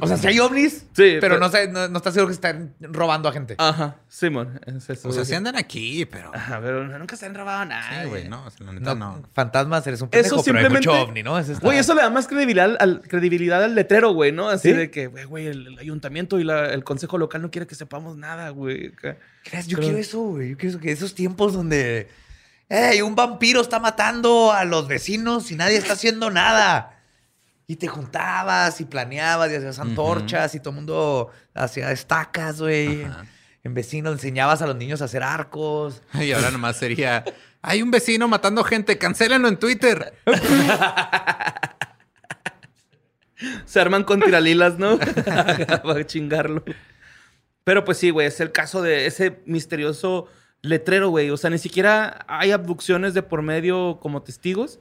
O 0.02 0.08
sea, 0.08 0.16
si 0.16 0.26
hay 0.26 0.40
ovnis, 0.40 0.80
Sí, 0.80 0.86
pero, 0.96 1.20
pero- 1.20 1.38
no, 1.38 1.48
sé, 1.48 1.68
no, 1.68 1.86
no 1.86 1.98
está 1.98 2.10
seguro 2.10 2.26
que 2.26 2.34
están 2.34 2.74
robando 2.80 3.28
a 3.28 3.32
gente. 3.32 3.54
Ajá, 3.58 3.96
Simón. 4.08 4.60
es 4.66 4.90
eso, 4.90 5.08
O 5.08 5.12
sea, 5.12 5.24
sí 5.24 5.32
andan 5.32 5.54
aquí, 5.56 6.04
pero... 6.06 6.32
Ajá, 6.34 6.60
pero 6.60 6.86
nunca 6.98 7.14
se 7.16 7.26
han 7.26 7.36
robado 7.36 7.64
nada. 7.64 8.02
Sí, 8.02 8.08
güey, 8.08 8.28
no. 8.28 8.44
la 8.58 8.72
neta 8.72 8.94
No, 8.96 9.18
no. 9.18 9.22
Fantasmas, 9.32 9.86
eres 9.86 10.00
un 10.02 10.08
Eso 10.10 10.10
pendejo, 10.10 10.42
pero 10.44 10.58
hay 10.58 10.64
simplemente- 10.64 10.88
mucho 10.88 11.02
ovni, 11.02 11.22
¿no? 11.22 11.38
Eso 11.38 11.52
está- 11.52 11.64
Güey, 11.64 11.78
eso 11.78 11.94
le 11.94 12.02
da 12.02 12.10
más 12.10 12.26
credibilidad 12.26 12.76
al, 12.80 13.00
credibilidad 13.02 13.62
al 13.62 13.76
letrero, 13.76 14.12
güey, 14.12 14.32
¿no? 14.32 14.48
Así 14.48 14.70
¿Sí? 14.70 14.74
de 14.74 14.90
que, 14.90 15.06
güey, 15.06 15.24
güey, 15.24 15.46
el, 15.46 15.68
el 15.68 15.78
ayuntamiento 15.78 16.40
y 16.40 16.44
la- 16.44 16.72
el 16.74 16.82
consejo 16.82 17.16
local 17.16 17.40
no 17.40 17.52
quiere 17.52 17.68
que 17.68 17.76
sepamos 17.76 18.16
nada, 18.16 18.50
güey. 18.50 18.90
¿Crees? 18.90 19.68
Yo 19.68 19.76
Pero- 19.76 19.86
quiero 19.86 19.98
eso, 19.98 20.20
güey. 20.20 20.50
Yo 20.50 20.56
quiero 20.56 20.70
eso, 20.70 20.80
que 20.80 20.90
esos 20.90 21.14
tiempos 21.14 21.52
donde... 21.52 22.08
¡Ey! 22.68 23.02
Un 23.02 23.14
vampiro 23.14 23.60
está 23.60 23.78
matando 23.78 24.52
a 24.52 24.64
los 24.64 24.88
vecinos 24.88 25.50
y 25.50 25.56
nadie 25.56 25.76
está 25.76 25.94
haciendo 25.94 26.30
nada. 26.30 26.98
Y 27.66 27.76
te 27.76 27.88
juntabas 27.88 28.80
y 28.80 28.84
planeabas 28.84 29.50
y 29.50 29.54
hacías 29.54 29.78
antorchas 29.78 30.54
y 30.54 30.60
todo 30.60 30.70
el 30.70 30.76
mundo 30.76 31.30
hacía 31.54 31.90
estacas, 31.92 32.60
güey. 32.60 33.06
En 33.62 33.72
vecinos 33.72 34.12
enseñabas 34.12 34.60
a 34.60 34.66
los 34.66 34.76
niños 34.76 35.00
a 35.00 35.06
hacer 35.06 35.22
arcos. 35.22 36.02
Y 36.14 36.32
ahora 36.32 36.50
nomás 36.50 36.76
sería... 36.76 37.24
Hay 37.62 37.80
un 37.80 37.90
vecino 37.90 38.28
matando 38.28 38.62
gente, 38.62 38.98
cancélenlo 38.98 39.48
en 39.48 39.56
Twitter. 39.56 40.12
Se 43.64 43.80
arman 43.80 44.04
con 44.04 44.20
tiralilas, 44.20 44.78
¿no? 44.78 44.98
Para 45.82 46.06
chingarlo. 46.06 46.62
Pero 47.64 47.84
pues 47.84 47.96
sí, 47.96 48.10
güey, 48.10 48.26
es 48.26 48.38
el 48.40 48.52
caso 48.52 48.82
de 48.82 49.06
ese 49.06 49.40
misterioso 49.46 50.28
letrero, 50.64 51.10
güey. 51.10 51.30
O 51.30 51.36
sea, 51.36 51.50
ni 51.50 51.58
siquiera 51.58 52.24
hay 52.26 52.50
abducciones 52.50 53.14
de 53.14 53.22
por 53.22 53.42
medio 53.42 53.98
como 54.00 54.22
testigos, 54.22 54.80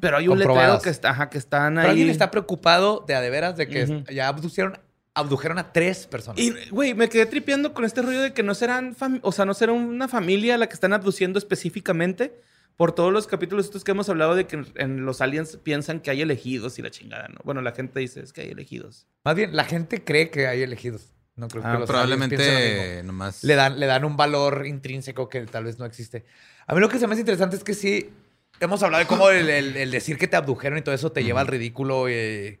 pero 0.00 0.16
hay 0.16 0.28
un 0.28 0.38
letrero 0.38 0.80
que, 0.80 0.90
está, 0.90 1.10
ajá, 1.10 1.28
que 1.28 1.38
están 1.38 1.74
Pero 1.74 1.86
ahí. 1.86 1.90
alguien 1.90 2.08
está 2.08 2.30
preocupado 2.30 3.04
de 3.04 3.16
a 3.16 3.20
de 3.20 3.30
veras 3.30 3.56
de 3.56 3.66
que 3.66 4.04
ya 4.14 4.28
abducieron, 4.28 4.78
abdujeron 5.12 5.58
a 5.58 5.72
tres 5.72 6.06
personas. 6.06 6.40
Y, 6.40 6.52
güey, 6.70 6.94
me 6.94 7.08
quedé 7.08 7.26
tripeando 7.26 7.74
con 7.74 7.84
este 7.84 8.00
rollo 8.00 8.20
de 8.20 8.32
que 8.32 8.44
no 8.44 8.54
serán, 8.54 8.96
o 9.22 9.32
sea, 9.32 9.44
no 9.44 9.54
será 9.54 9.72
una 9.72 10.06
familia 10.06 10.56
la 10.56 10.68
que 10.68 10.74
están 10.74 10.92
abduciendo 10.92 11.40
específicamente 11.40 12.40
por 12.76 12.92
todos 12.92 13.12
los 13.12 13.26
capítulos 13.26 13.64
estos 13.64 13.82
que 13.82 13.90
hemos 13.90 14.08
hablado 14.08 14.36
de 14.36 14.46
que 14.46 14.54
en, 14.54 14.66
en 14.76 15.04
los 15.04 15.20
aliens 15.20 15.56
piensan 15.56 15.98
que 15.98 16.12
hay 16.12 16.22
elegidos 16.22 16.78
y 16.78 16.82
la 16.82 16.90
chingada, 16.90 17.26
¿no? 17.26 17.40
Bueno, 17.42 17.60
la 17.60 17.72
gente 17.72 17.98
dice, 17.98 18.20
es 18.20 18.32
que 18.32 18.42
hay 18.42 18.50
elegidos. 18.50 19.08
Más 19.24 19.34
bien, 19.34 19.56
la 19.56 19.64
gente 19.64 20.04
cree 20.04 20.30
que 20.30 20.46
hay 20.46 20.62
elegidos. 20.62 21.15
No 21.36 21.48
creo 21.48 21.62
que 21.62 21.68
Ah, 21.68 21.78
los 21.78 21.90
aliens 21.90 22.28
piensen 22.28 22.48
lo 22.48 22.60
mismo. 22.60 22.66
Probablemente 22.72 23.02
nomás... 23.04 23.44
le 23.44 23.54
dan, 23.54 23.78
le 23.78 23.86
dan 23.86 24.04
un 24.04 24.16
valor 24.16 24.66
intrínseco 24.66 25.28
que 25.28 25.42
tal 25.42 25.64
vez 25.64 25.78
no 25.78 25.84
existe. 25.84 26.24
A 26.66 26.74
mí 26.74 26.80
lo 26.80 26.88
que 26.88 26.98
se 26.98 27.06
me 27.06 27.12
hace 27.12 27.20
interesante 27.20 27.56
es 27.56 27.62
que 27.64 27.74
sí, 27.74 28.10
hemos 28.58 28.82
hablado 28.82 29.02
de 29.04 29.06
cómo 29.08 29.28
el, 29.30 29.48
el- 29.50 29.76
el 29.76 29.90
decir 29.90 30.16
que 30.18 30.28
te 30.28 30.36
abdujeron 30.36 30.78
y 30.78 30.82
todo 30.82 30.94
eso 30.94 31.12
te 31.12 31.22
lleva 31.24 31.40
al 31.42 31.46
ridículo. 31.46 32.06
eh. 32.08 32.58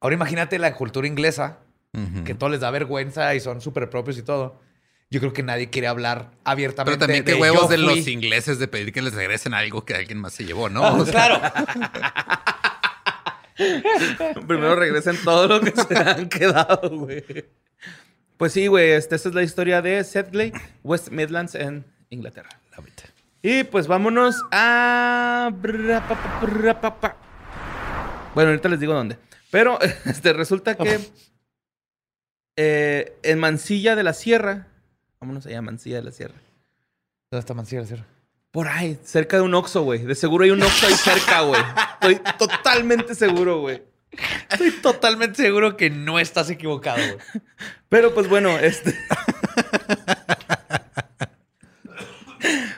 Ahora 0.00 0.14
imagínate 0.14 0.58
la 0.58 0.74
cultura 0.74 1.06
inglesa, 1.06 1.58
que 2.24 2.34
todo 2.34 2.48
les 2.50 2.60
da 2.60 2.70
vergüenza 2.70 3.34
y 3.34 3.40
son 3.40 3.60
súper 3.60 3.90
propios 3.90 4.16
y 4.18 4.22
todo. 4.22 4.60
Yo 5.10 5.20
creo 5.20 5.32
que 5.34 5.42
nadie 5.42 5.68
quiere 5.68 5.88
hablar 5.88 6.30
abiertamente. 6.42 6.96
Pero 6.96 7.06
también 7.06 7.24
qué 7.24 7.32
de, 7.34 7.40
huevos 7.40 7.62
"Yo 7.64 7.68
de 7.68 7.76
los 7.78 8.00
fui". 8.00 8.12
ingleses 8.14 8.58
de 8.58 8.66
pedir 8.66 8.92
que 8.94 9.02
les 9.02 9.12
regresen 9.12 9.52
algo 9.52 9.84
que 9.84 9.94
alguien 9.94 10.18
más 10.18 10.32
se 10.32 10.44
llevó, 10.46 10.70
¿no? 10.70 10.82
Ah, 10.84 10.94
O 10.98 11.04
sea, 11.04 11.12
claro. 11.12 11.40
Primero 14.46 14.74
regresen 14.76 15.16
todo 15.22 15.46
lo 15.46 15.60
que 15.60 15.72
se 15.72 15.96
han 15.98 16.28
quedado, 16.28 16.88
güey. 16.90 17.24
Pues 18.42 18.54
sí, 18.54 18.66
güey, 18.66 18.90
este, 18.90 19.14
esta 19.14 19.28
es 19.28 19.36
la 19.36 19.44
historia 19.44 19.82
de 19.82 20.02
Sedgley, 20.02 20.52
West 20.82 21.10
Midlands 21.10 21.54
en 21.54 21.84
Inglaterra. 22.10 22.48
Y 23.40 23.62
pues 23.62 23.86
vámonos 23.86 24.42
a... 24.50 25.48
Bueno, 28.34 28.50
ahorita 28.50 28.68
les 28.68 28.80
digo 28.80 28.94
dónde. 28.94 29.16
Pero 29.52 29.78
este, 30.06 30.32
resulta 30.32 30.74
que 30.74 30.98
eh, 32.56 33.16
en 33.22 33.38
Mansilla 33.38 33.94
de 33.94 34.02
la 34.02 34.12
Sierra, 34.12 34.66
vámonos 35.20 35.46
allá, 35.46 35.62
Mansilla 35.62 35.98
de 35.98 36.02
la 36.02 36.10
Sierra. 36.10 36.34
¿Dónde 37.30 37.42
está 37.42 37.54
Mancilla, 37.54 37.84
cierto? 37.84 38.06
Por 38.50 38.66
ahí, 38.66 38.98
cerca 39.04 39.36
de 39.36 39.42
un 39.44 39.54
Oxxo, 39.54 39.84
güey. 39.84 40.00
De 40.00 40.16
seguro 40.16 40.42
hay 40.42 40.50
un 40.50 40.64
Oxxo 40.64 40.88
ahí 40.88 40.94
cerca, 40.94 41.42
güey. 41.42 41.62
Estoy 41.92 42.20
totalmente 42.36 43.14
seguro, 43.14 43.60
güey. 43.60 43.91
Estoy 44.50 44.70
totalmente 44.82 45.42
seguro 45.42 45.76
que 45.76 45.88
no 45.90 46.18
estás 46.18 46.50
equivocado, 46.50 46.98
güey. 46.98 47.42
Pero 47.88 48.12
pues 48.14 48.28
bueno, 48.28 48.58
este. 48.58 48.94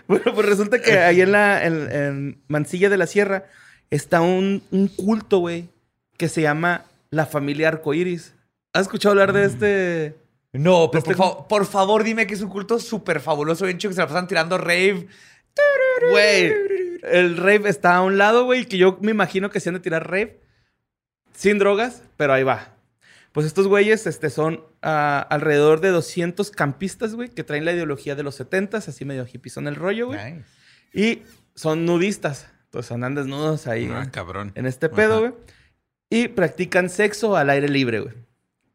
bueno, 0.07 0.35
pues 0.35 0.47
resulta 0.47 0.81
que 0.81 0.99
ahí 0.99 1.21
en 1.21 1.33
la 1.33 1.65
en, 1.65 1.93
en 1.93 2.43
Mansilla 2.49 2.89
de 2.91 2.97
la 2.97 3.07
Sierra 3.07 3.45
está 3.91 4.21
un, 4.21 4.63
un 4.71 4.89
culto, 4.89 5.39
güey, 5.39 5.69
que 6.17 6.29
se 6.29 6.43
llama 6.43 6.85
la 7.11 7.27
familia 7.27 7.69
Arcoiris. 7.69 8.35
¿Has 8.73 8.83
escuchado 8.83 9.13
hablar 9.13 9.33
de 9.33 9.45
este? 9.45 10.17
No, 10.53 10.91
pero 10.91 11.01
Este- 11.01 11.17
por, 11.17 11.27
fa- 11.37 11.49
por 11.49 11.67
favor 11.67 12.05
dime 12.05 12.27
que 12.27 12.35
es 12.35 12.41
un 12.41 12.49
culto 12.51 12.79
súper 12.79 13.21
fabuloso, 13.21 13.65
bien 13.65 13.79
chido, 13.79 13.91
que 13.91 13.95
se 13.97 14.01
la 14.01 14.07
pasan 14.09 14.27
tirando 14.29 14.59
rave. 14.59 15.09
Güey, 16.11 16.53
el 17.05 17.37
rave 17.37 17.69
está 17.69 17.97
a 17.97 18.03
un 18.03 18.19
lado, 18.19 18.45
güey, 18.45 18.67
que 18.67 18.77
yo 18.79 18.99
me 19.01 19.13
imagino 19.13 19.51
que 19.51 19.61
se 19.61 19.69
han 19.69 19.75
de 19.77 19.81
tirar 19.81 20.09
rave 20.11 20.41
sin 21.35 21.59
drogas, 21.59 22.03
pero 22.17 22.33
ahí 22.33 22.43
va. 22.43 22.71
Pues 23.33 23.47
estos 23.47 23.67
güeyes 23.67 24.07
este, 24.07 24.31
son 24.31 24.65
ah, 24.81 25.27
alrededor 25.29 25.81
de 25.81 25.89
200 25.91 26.51
campistas, 26.53 27.15
güey, 27.15 27.29
que 27.29 27.43
traen 27.43 27.65
la 27.65 27.73
ideología 27.73 28.15
de 28.15 28.23
los 28.23 28.41
70s, 28.41 28.89
así 28.89 29.05
medio 29.05 29.27
hippie 29.31 29.53
el 29.57 29.75
rollo, 29.75 30.07
güey. 30.07 30.35
Nice. 30.35 30.45
Y 30.93 31.23
son 31.55 31.85
nudistas. 31.85 32.49
Entonces 32.67 32.93
andan 32.93 33.15
desnudos 33.15 33.67
ahí 33.67 33.89
Ah, 33.93 34.09
cabrón. 34.11 34.53
en 34.55 34.67
este 34.67 34.89
pedo, 34.89 35.19
Ajá. 35.19 35.21
güey. 35.29 35.33
Y 36.11 36.29
practican 36.29 36.89
sexo 36.91 37.37
al 37.37 37.51
aire 37.51 37.69
libre, 37.69 38.01
güey. 38.01 38.15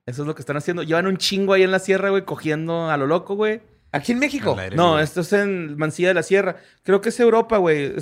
Eso 0.06 0.24
es 0.24 0.28
lo 0.28 0.36
que 0.36 0.41
están 0.41 0.58
haciendo. 0.58 0.84
Llevan 0.84 1.08
un 1.08 1.17
chingo 1.17 1.54
ahí 1.54 1.63
en 1.63 1.72
la 1.72 1.80
sierra, 1.80 2.10
güey, 2.10 2.26
cogiendo 2.26 2.89
a 2.89 2.98
lo 2.98 3.08
loco, 3.08 3.36
güey. 3.36 3.62
Aquí 3.91 4.12
en 4.12 4.19
México. 4.19 4.56
No, 4.76 4.91
libre. 4.93 5.04
esto 5.04 5.22
es 5.22 5.34
en 5.34 5.78
Mancilla 5.78 6.10
de 6.10 6.13
la 6.13 6.24
Sierra. 6.24 6.58
Creo 6.84 7.02
que 7.02 7.10
es 7.10 7.19
Europa, 7.19 7.58
güey. 7.58 7.93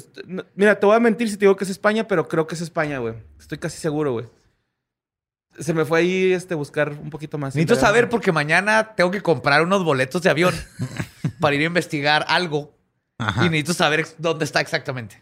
Mira, 0.56 0.80
te 0.80 0.86
voy 0.86 0.96
a 0.96 1.00
mentir 1.00 1.30
si 1.30 1.36
te 1.38 1.42
digo 1.42 1.56
que 1.56 1.64
es 1.64 1.70
España, 1.70 2.08
pero 2.08 2.28
creo 2.28 2.46
que 2.46 2.56
es 2.56 2.62
España, 2.62 3.00
güey. 3.00 3.14
Estoy 3.40 3.58
casi 3.58 3.78
seguro, 3.78 4.12
güey. 4.14 4.26
Se 5.58 5.74
me 5.74 5.86
fue 5.86 6.00
ahí 6.00 6.34
este 6.34 6.56
buscar 6.56 6.92
un 6.92 7.10
poquito 7.10 7.38
más. 7.38 7.56
Necesito 7.56 7.76
saber 7.76 8.10
porque 8.10 8.32
mañana 8.32 8.94
tengo 8.96 9.10
que 9.12 9.22
comprar 9.22 9.62
unos 9.64 9.84
boletos 9.84 10.22
de 10.22 10.30
avión 10.30 10.54
para 11.40 11.56
ir 11.56 11.62
a 11.62 11.66
investigar 11.66 12.26
algo. 12.28 12.76
Ajá. 13.18 13.46
Y 13.46 13.50
necesito 13.50 13.74
saber 13.74 14.06
dónde 14.20 14.46
está 14.46 14.62
exactamente. 14.62 15.22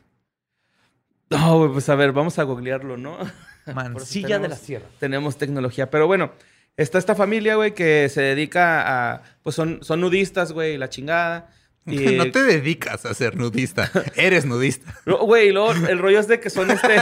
No, 1.30 1.58
güey, 1.60 1.72
pues 1.72 1.90
a 1.90 1.96
ver, 1.96 2.12
vamos 2.12 2.38
a 2.40 2.44
googlearlo, 2.44 2.98
¿no? 2.98 3.18
Mancilla 3.74 4.38
de 4.40 4.48
la 4.50 4.56
tenemos- 4.56 4.60
Sierra. 4.60 4.86
Tenemos 5.00 5.38
tecnología. 5.38 5.90
Pero 5.90 6.08
bueno, 6.08 6.32
está 6.78 6.98
esta 6.98 7.16
familia, 7.16 7.56
güey, 7.56 7.74
que 7.74 8.10
se 8.10 8.22
dedica 8.22 9.14
a. 9.14 9.22
Pues 9.42 9.56
son, 9.56 9.80
son 9.82 10.02
nudistas, 10.02 10.52
güey, 10.52 10.78
la 10.78 10.90
chingada. 10.90 11.50
Y, 11.86 11.98
No 12.18 12.32
te 12.32 12.44
dedicas 12.44 13.06
a 13.06 13.14
ser 13.14 13.36
nudista. 13.38 13.92
Eres 14.16 14.46
nudista. 14.46 14.94
No, 15.06 15.20
Güey, 15.20 15.50
y 15.50 15.52
luego 15.52 15.72
el 15.72 16.00
rollo 16.00 16.20
es 16.20 16.28
de 16.28 16.40
que 16.40 16.50
son 16.50 16.72
este. 16.72 16.98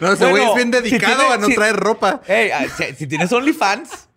No, 0.00 0.12
ese 0.12 0.24
Bueno, 0.24 0.30
güey 0.30 0.44
es 0.44 0.54
bien 0.56 0.72
si 0.72 0.90
dedicado 0.90 1.16
tiene- 1.18 1.34
a 1.34 1.36
no 1.38 1.46
si- 1.46 1.54
traer 1.54 1.76
ropa. 1.76 2.22
Hey, 2.26 2.50
ah, 2.52 2.64
si, 2.76 2.94
si 2.94 3.06
tienes 3.06 3.32
OnlyFans, 3.32 4.08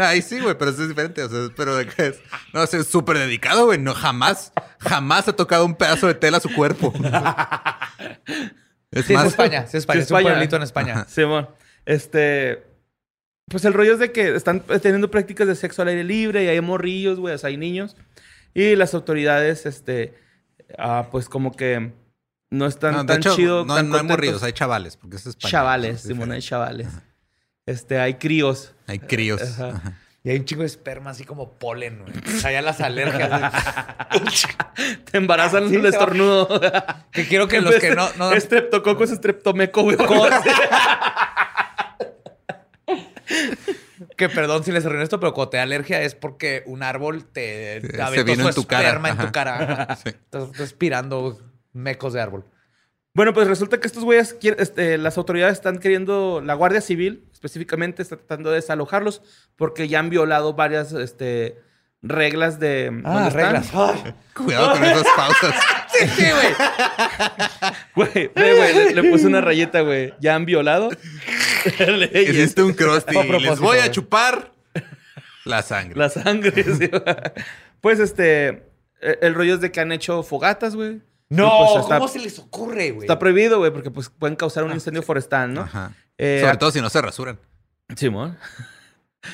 Ay, 0.00 0.22
sí, 0.22 0.40
güey, 0.40 0.56
pero 0.56 0.70
eso 0.70 0.82
es 0.82 0.88
diferente. 0.88 1.22
O 1.24 1.28
sea, 1.28 1.52
pero 1.54 1.76
de 1.76 1.86
que 1.86 2.06
es. 2.08 2.20
No, 2.54 2.62
es 2.62 2.70
súper 2.86 3.18
dedicado, 3.18 3.66
güey. 3.66 3.78
No, 3.78 3.92
jamás, 3.92 4.52
jamás 4.78 5.28
ha 5.28 5.34
tocado 5.34 5.66
un 5.66 5.74
pedazo 5.74 6.06
de 6.06 6.14
tela 6.14 6.38
a 6.38 6.40
su 6.40 6.52
cuerpo. 6.54 6.92
Es 8.90 9.06
sí, 9.06 9.14
es 9.14 9.24
España. 9.24 9.62
Sí, 9.66 9.76
es 9.78 9.82
España. 9.82 10.00
Sí, 10.00 10.04
es 10.04 10.10
un 10.10 10.16
España. 10.18 10.30
pueblito 10.34 10.56
en 10.56 10.62
España. 10.62 11.06
Simón. 11.08 11.48
Este. 11.86 12.62
Pues 13.48 13.64
el 13.64 13.72
rollo 13.72 13.94
es 13.94 13.98
de 13.98 14.12
que 14.12 14.34
están 14.36 14.60
teniendo 14.82 15.10
prácticas 15.10 15.46
de 15.48 15.54
sexo 15.56 15.82
al 15.82 15.88
aire 15.88 16.04
libre 16.04 16.44
y 16.44 16.48
hay 16.48 16.60
morrillos, 16.60 17.18
güey, 17.18 17.34
o 17.34 17.38
sea, 17.38 17.48
hay 17.48 17.56
niños. 17.56 17.96
Y 18.54 18.76
las 18.76 18.94
autoridades, 18.94 19.66
este. 19.66 20.14
ah, 20.78 21.08
pues 21.10 21.28
como 21.28 21.52
que 21.52 21.92
no 22.50 22.66
están 22.66 22.94
no, 22.94 23.06
tan 23.06 23.18
hecho, 23.18 23.34
chido. 23.34 23.64
no, 23.64 23.74
tan 23.74 23.88
no 23.88 23.96
hay 23.96 24.04
morridos, 24.04 24.42
hay 24.42 24.52
chavales, 24.52 24.96
porque 24.96 25.16
es 25.16 25.26
España. 25.26 25.50
Chavales, 25.50 25.94
Es 25.96 26.02
Simón, 26.02 26.32
hay 26.32 26.42
chavales. 26.42 26.88
Este, 27.64 27.98
hay 27.98 28.14
críos. 28.14 28.74
Hay 28.86 28.98
críos. 28.98 29.40
Ajá. 29.42 29.68
Ajá. 29.68 29.98
Y 30.24 30.30
hay 30.30 30.36
un 30.38 30.44
chingo 30.44 30.62
de 30.62 30.66
esperma 30.66 31.10
así 31.10 31.24
como 31.24 31.58
polen, 31.58 32.00
güey. 32.02 32.12
O 32.36 32.40
sea, 32.40 32.52
ya 32.52 32.62
las 32.62 32.80
alergias. 32.80 33.52
Te 35.10 35.18
embarazan 35.18 35.68
Sí, 35.68 35.74
el 35.76 35.86
estornudo. 35.86 36.60
que 37.10 37.26
quiero 37.26 37.48
que 37.48 37.60
los 37.60 37.74
que 37.76 37.94
no... 37.96 38.08
no 38.18 38.32
Estreptococo 38.32 39.02
es 39.02 39.10
estreptomeco, 39.10 39.82
güey. 39.82 39.96
que 44.16 44.28
perdón 44.28 44.64
si 44.64 44.72
les 44.72 44.84
arruiné 44.86 45.04
esto, 45.04 45.18
pero 45.20 45.32
cuando 45.34 45.50
te 45.50 45.56
da 45.58 45.62
alergia 45.64 46.00
es 46.02 46.14
porque 46.14 46.62
un 46.66 46.82
árbol 46.82 47.24
te, 47.24 47.80
Se- 47.80 47.88
te 47.88 47.96
se 47.96 48.02
aventó 48.02 48.24
vino 48.32 48.42
su 48.44 48.48
en 48.48 48.54
tu 48.54 48.64
cara. 48.66 48.82
esperma 48.88 49.08
en 49.10 49.16
tu 49.16 49.22
Ajá. 49.22 49.32
cara. 49.32 49.56
Ajá. 49.82 49.96
Sí. 49.96 50.08
Estás 50.10 50.56
respirando 50.58 51.40
mecos 51.72 52.12
de 52.12 52.20
árbol. 52.20 52.44
Bueno, 53.14 53.34
pues 53.34 53.46
resulta 53.46 53.78
que 53.78 53.86
estos 53.86 54.04
güeyes, 54.04 54.34
quier- 54.40 54.56
este, 54.58 54.96
las 54.96 55.18
autoridades 55.18 55.54
están 55.54 55.78
queriendo, 55.78 56.40
la 56.42 56.54
Guardia 56.54 56.80
Civil 56.80 57.28
específicamente 57.32 58.00
está 58.02 58.16
tratando 58.16 58.50
de 58.50 58.56
desalojarlos 58.56 59.20
porque 59.56 59.86
ya 59.88 59.98
han 59.98 60.08
violado 60.08 60.54
varias 60.54 60.92
este, 60.92 61.60
reglas 62.00 62.58
de... 62.58 62.86
¿dónde 63.02 63.28
están? 63.28 63.62
Ay. 63.74 64.14
Cuidado 64.34 64.72
con 64.72 64.84
esas 64.84 65.06
pausas. 65.16 65.54
Sí, 66.08 66.22
güey. 66.22 66.54
Güey, 67.94 68.30
güey, 68.34 68.74
le, 68.74 68.94
le 68.94 69.10
puse 69.10 69.26
una 69.26 69.40
rayeta, 69.40 69.82
güey. 69.82 70.14
Ya 70.18 70.34
han 70.34 70.46
violado. 70.46 70.90
Hiciste 72.14 72.62
un 72.62 72.72
crusty. 72.72 73.14
Les 73.40 73.60
voy 73.60 73.78
a 73.78 73.90
chupar 73.90 74.52
la 75.44 75.62
sangre. 75.62 75.96
La 75.96 76.08
sangre. 76.08 76.64
sí. 76.78 76.90
Pues 77.80 78.00
este, 78.00 78.48
eh, 79.00 79.18
el 79.20 79.34
rollo 79.34 79.54
es 79.54 79.60
de 79.60 79.70
que 79.70 79.80
han 79.80 79.92
hecho 79.92 80.22
fogatas, 80.22 80.74
güey. 80.74 81.00
No, 81.28 81.50
pues, 81.58 81.84
está, 81.84 81.98
¿cómo 81.98 82.08
se 82.08 82.18
les 82.18 82.38
ocurre, 82.38 82.90
güey? 82.90 83.06
está 83.06 83.18
prohibido, 83.18 83.58
güey, 83.58 83.70
porque 83.70 83.90
pues 83.90 84.10
pueden 84.10 84.36
causar 84.36 84.64
un 84.64 84.72
incendio 84.72 85.02
forestal, 85.02 85.54
¿no? 85.54 85.62
Ajá. 85.62 85.92
Eh, 86.18 86.40
Sobre 86.42 86.56
todo 86.58 86.70
si 86.70 86.80
no 86.80 86.90
se 86.90 87.00
rasuran. 87.00 87.38
Simón. 87.96 88.38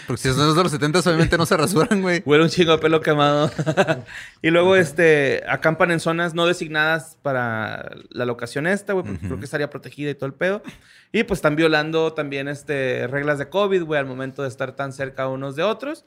Porque 0.07 0.21
si 0.21 0.29
son 0.29 0.55
de 0.55 0.63
los 0.63 0.71
70, 0.71 1.01
obviamente 1.01 1.39
no 1.39 1.47
se 1.47 1.57
rasuran, 1.57 2.03
güey. 2.03 2.23
Huele 2.27 2.45
un 2.45 2.51
chingo 2.51 2.73
de 2.73 2.79
pelo 2.79 3.01
quemado. 3.01 3.51
y 4.43 4.51
luego, 4.51 4.77
este, 4.77 5.43
acampan 5.49 5.91
en 5.91 6.01
zonas 6.01 6.35
no 6.35 6.47
designadas 6.47 7.17
para 7.23 7.91
la 8.11 8.27
locación 8.27 8.67
esta, 8.67 8.93
güey, 8.93 9.07
porque 9.07 9.27
creo 9.27 9.39
que 9.39 9.47
estaría 9.47 9.71
protegida 9.71 10.11
y 10.11 10.15
todo 10.15 10.27
el 10.27 10.35
pedo. 10.35 10.63
Y 11.11 11.23
pues 11.23 11.39
están 11.39 11.57
violando 11.57 12.13
también, 12.13 12.49
este, 12.49 13.07
reglas 13.07 13.39
de 13.39 13.49
COVID, 13.49 13.85
güey, 13.85 13.99
al 13.99 14.07
momento 14.07 14.43
de 14.43 14.49
estar 14.49 14.73
tan 14.77 14.93
cerca 14.93 15.29
unos 15.29 15.57
de 15.57 15.63
otros. 15.63 16.05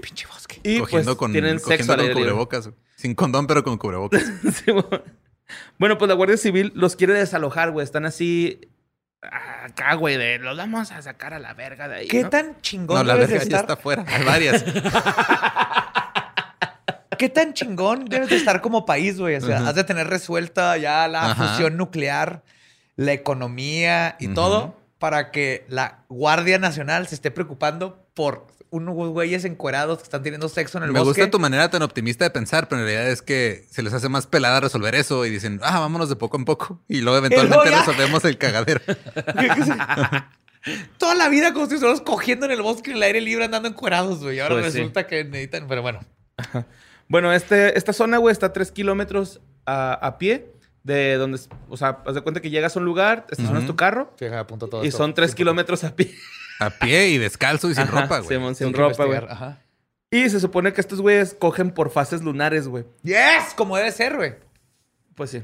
pinche 0.00 0.26
bosque. 0.28 0.60
Y 0.62 0.78
cogiendo 0.78 1.12
pues 1.12 1.18
con, 1.18 1.32
tienen 1.32 1.58
cogiendo 1.58 1.94
sexo 1.94 1.96
con 1.96 2.12
cubrebocas. 2.14 2.68
güey. 2.68 2.78
Sin 2.94 3.14
condón, 3.14 3.46
pero 3.46 3.64
con 3.64 3.76
cubrebocas. 3.76 4.22
Bueno, 5.78 5.96
pues 5.96 6.08
la 6.08 6.14
Guardia 6.14 6.36
Civil 6.36 6.72
los 6.74 6.96
quiere 6.96 7.14
desalojar, 7.14 7.70
güey. 7.70 7.84
Están 7.84 8.04
así 8.04 8.68
acá, 9.22 9.94
güey, 9.94 10.16
de 10.16 10.38
los 10.38 10.56
vamos 10.56 10.92
a 10.92 11.02
sacar 11.02 11.34
a 11.34 11.38
la 11.38 11.54
verga 11.54 11.88
de 11.88 11.96
ahí. 11.96 12.08
¿Qué 12.08 12.22
¿no? 12.24 12.30
tan 12.30 12.60
chingón 12.60 12.98
No, 12.98 13.04
la 13.04 13.14
debes 13.14 13.28
de 13.30 13.34
verga 13.38 13.50
ya 13.50 13.56
estar? 13.56 13.60
está 13.70 13.72
afuera. 13.74 14.04
Hay 14.08 14.24
varias. 14.24 14.64
¿Qué 17.18 17.28
tan 17.30 17.54
chingón 17.54 18.04
debes 18.04 18.28
de 18.28 18.36
estar 18.36 18.60
como 18.60 18.84
país, 18.84 19.18
güey? 19.18 19.36
O 19.36 19.40
sea, 19.40 19.66
has 19.68 19.74
de 19.74 19.84
tener 19.84 20.06
resuelta 20.08 20.76
ya 20.76 21.08
la 21.08 21.30
Ajá. 21.30 21.48
fusión 21.48 21.76
nuclear, 21.78 22.42
la 22.96 23.12
economía 23.12 24.16
y 24.20 24.28
todo 24.28 24.76
para 24.98 25.30
que 25.30 25.64
la 25.68 26.00
Guardia 26.08 26.58
Nacional 26.58 27.06
se 27.06 27.14
esté 27.14 27.30
preocupando 27.30 28.06
por 28.14 28.46
unos 28.70 28.94
güeyes 29.10 29.44
encuerados 29.44 29.98
que 29.98 30.04
están 30.04 30.22
teniendo 30.22 30.48
sexo 30.48 30.78
en 30.78 30.84
el 30.84 30.92
Me 30.92 30.98
bosque. 31.00 31.20
gusta 31.22 31.30
tu 31.30 31.38
manera 31.38 31.70
tan 31.70 31.82
optimista 31.82 32.24
de 32.24 32.30
pensar, 32.30 32.68
pero 32.68 32.80
en 32.82 32.86
realidad 32.86 33.10
es 33.10 33.22
que 33.22 33.64
se 33.70 33.82
les 33.82 33.92
hace 33.92 34.08
más 34.08 34.26
pelada 34.26 34.60
resolver 34.60 34.94
eso 34.94 35.24
y 35.24 35.30
dicen, 35.30 35.60
ah, 35.62 35.78
vámonos 35.80 36.08
de 36.08 36.16
poco 36.16 36.36
en 36.36 36.44
poco. 36.44 36.80
Y 36.88 37.00
luego 37.00 37.18
eventualmente 37.18 37.70
resolvemos 37.70 38.24
el 38.24 38.38
cagadero. 38.38 38.80
Toda 40.98 41.14
la 41.14 41.28
vida 41.28 41.52
como 41.52 41.66
si 41.66 41.74
estuviéramos 41.74 42.00
cogiendo 42.04 42.46
en 42.46 42.52
el 42.52 42.60
bosque 42.62 42.90
en 42.90 42.96
el 42.96 43.02
aire 43.04 43.20
libre 43.20 43.44
andando 43.44 43.68
encuerados, 43.68 44.20
güey. 44.22 44.40
Ahora 44.40 44.56
Pues 44.60 44.72
sí. 44.72 44.78
resulta 44.78 45.06
que 45.06 45.24
necesitan... 45.24 45.68
Pero 45.68 45.82
bueno. 45.82 46.00
Bueno, 47.08 47.32
este, 47.32 47.78
esta 47.78 47.92
zona, 47.92 48.18
güey, 48.18 48.32
está 48.32 48.46
a 48.46 48.52
tres 48.52 48.72
kilómetros 48.72 49.40
a, 49.64 49.92
a 49.94 50.18
pie 50.18 50.52
de 50.82 51.14
donde, 51.16 51.38
o 51.68 51.76
sea, 51.76 51.98
haz 52.04 52.14
de 52.14 52.20
cuenta 52.20 52.40
que 52.40 52.50
llegas 52.50 52.74
a 52.76 52.78
un 52.80 52.84
lugar, 52.84 53.26
estacionas 53.30 53.62
Ujú. 53.64 53.72
tu 53.72 53.76
carro 53.76 54.12
Fíjate, 54.16 54.36
apunto 54.38 54.68
todo 54.68 54.84
y 54.84 54.88
esto. 54.88 54.98
son 54.98 55.14
tres 55.14 55.30
Sí, 55.30 55.36
kilómetros 55.36 55.82
a 55.84 55.94
pie. 55.96 56.12
A 56.60 56.70
pie 56.70 57.08
y 57.08 57.18
descalzo 57.18 57.68
y 57.70 57.74
sin 57.74 57.84
Ajá, 57.84 58.02
ropa, 58.02 58.18
güey. 58.20 58.36
Simón, 58.38 58.54
sin 58.54 58.72
tengo 58.72 58.88
que 58.88 58.92
ropa, 58.92 59.04
güey. 59.04 59.18
investigar. 59.18 59.48
Ajá. 59.50 59.58
Y 60.10 60.30
se 60.30 60.40
supone 60.40 60.72
que 60.72 60.80
estos 60.80 61.00
güeyes 61.00 61.34
cogen 61.38 61.70
por 61.70 61.90
fases 61.90 62.22
lunares, 62.22 62.68
güey. 62.68 62.84
Yes, 63.02 63.54
como 63.56 63.76
debe 63.76 63.90
ser, 63.92 64.16
güey. 64.16 64.34
Pues 65.14 65.30
sí. 65.30 65.42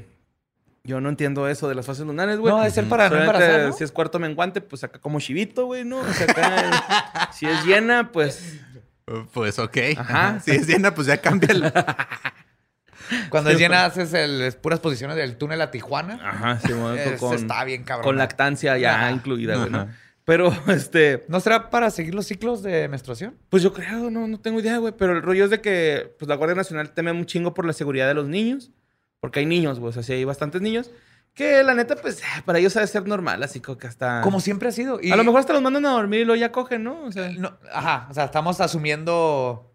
Yo 0.85 0.99
no 0.99 1.09
entiendo 1.09 1.47
eso 1.47 1.69
de 1.69 1.75
las 1.75 1.85
fases 1.85 2.05
lunares, 2.05 2.39
güey. 2.39 2.53
No, 2.53 2.59
debe 2.59 2.71
ser 2.71 2.85
para 2.89 3.05
no 3.05 3.09
Solamente 3.11 3.35
embarazar, 3.37 3.67
¿no? 3.69 3.73
Si 3.73 3.83
es 3.83 3.91
cuarto 3.91 4.19
menguante, 4.19 4.61
pues 4.61 4.83
acá 4.83 4.99
como 4.99 5.19
chivito, 5.19 5.65
güey, 5.65 5.83
¿no? 5.85 5.99
O 5.99 6.13
sea, 6.13 6.25
acá, 6.29 7.29
si 7.33 7.45
es 7.45 7.63
llena, 7.65 8.11
pues... 8.11 8.59
Uh, 9.07 9.25
Pues 9.33 9.59
ok. 9.59 9.77
Ajá. 9.97 10.39
Si 10.39 10.51
es 10.51 10.67
llena, 10.67 10.93
pues 10.93 11.07
ya 11.07 11.17
cambia 11.21 11.49
el... 11.51 11.73
Cuando 13.29 13.49
es 13.51 13.59
llena 13.59 13.85
haces 13.85 14.13
el, 14.13 14.41
es 14.41 14.55
puras 14.55 14.79
posiciones 14.79 15.15
del 15.17 15.37
túnel 15.37 15.61
a 15.61 15.71
Tijuana. 15.71 16.19
Ajá, 16.23 16.59
sí, 16.59 16.71
bueno, 16.71 16.93
Ese 16.95 17.17
con, 17.17 17.35
está 17.35 17.63
bien 17.65 17.83
cabrón. 17.83 18.05
con 18.05 18.17
lactancia 18.17 18.77
ya 18.77 18.95
Ajá. 18.95 19.11
incluida, 19.11 19.57
güey, 19.57 19.69
¿no? 19.69 19.81
Ajá. 19.81 19.95
Pero, 20.25 20.53
este... 20.67 21.25
¿No 21.27 21.39
será 21.39 21.69
para 21.69 21.89
seguir 21.91 22.15
los 22.15 22.25
ciclos 22.27 22.63
de 22.63 22.87
menstruación? 22.87 23.37
Pues 23.49 23.61
yo 23.63 23.73
creo, 23.73 24.09
no, 24.09 24.27
no 24.27 24.39
tengo 24.39 24.59
idea, 24.59 24.77
güey. 24.77 24.93
Pero 24.97 25.13
el 25.13 25.21
rollo 25.21 25.43
es 25.45 25.49
de 25.49 25.61
que 25.61 26.15
pues, 26.17 26.29
la 26.29 26.35
Guardia 26.35 26.55
Nacional 26.55 26.93
teme 26.93 27.11
un 27.11 27.25
chingo 27.25 27.53
por 27.53 27.65
la 27.65 27.73
seguridad 27.73 28.07
de 28.07 28.13
los 28.13 28.27
niños. 28.27 28.71
Porque 29.19 29.39
hay 29.39 29.45
niños, 29.45 29.79
güey. 29.79 29.89
O 29.89 29.93
sea, 29.93 30.03
sí 30.03 30.13
hay 30.13 30.23
bastantes 30.23 30.61
niños. 30.61 30.91
Que 31.33 31.63
la 31.63 31.73
neta, 31.73 31.95
pues, 31.95 32.21
ah, 32.35 32.43
para 32.45 32.59
ellos 32.59 32.73
debe 32.73 32.85
ser 32.87 33.07
normal. 33.07 33.41
Así 33.43 33.59
como 33.59 33.77
que 33.77 33.87
hasta... 33.87 34.21
Como 34.21 34.39
siempre 34.39 34.69
ha 34.69 34.71
sido. 34.71 34.99
Y- 35.01 35.11
A 35.11 35.15
lo 35.15 35.23
mejor 35.23 35.39
hasta 35.39 35.53
los 35.53 35.61
mandan 35.61 35.85
a 35.87 35.91
dormir 35.91 36.21
y 36.21 36.25
luego 36.25 36.39
ya 36.39 36.51
cogen, 36.51 36.83
¿no? 36.83 37.03
O 37.03 37.11
sea... 37.11 37.29
No, 37.31 37.57
ajá, 37.73 38.07
o 38.09 38.13
sea, 38.13 38.25
estamos 38.25 38.61
asumiendo... 38.61 39.73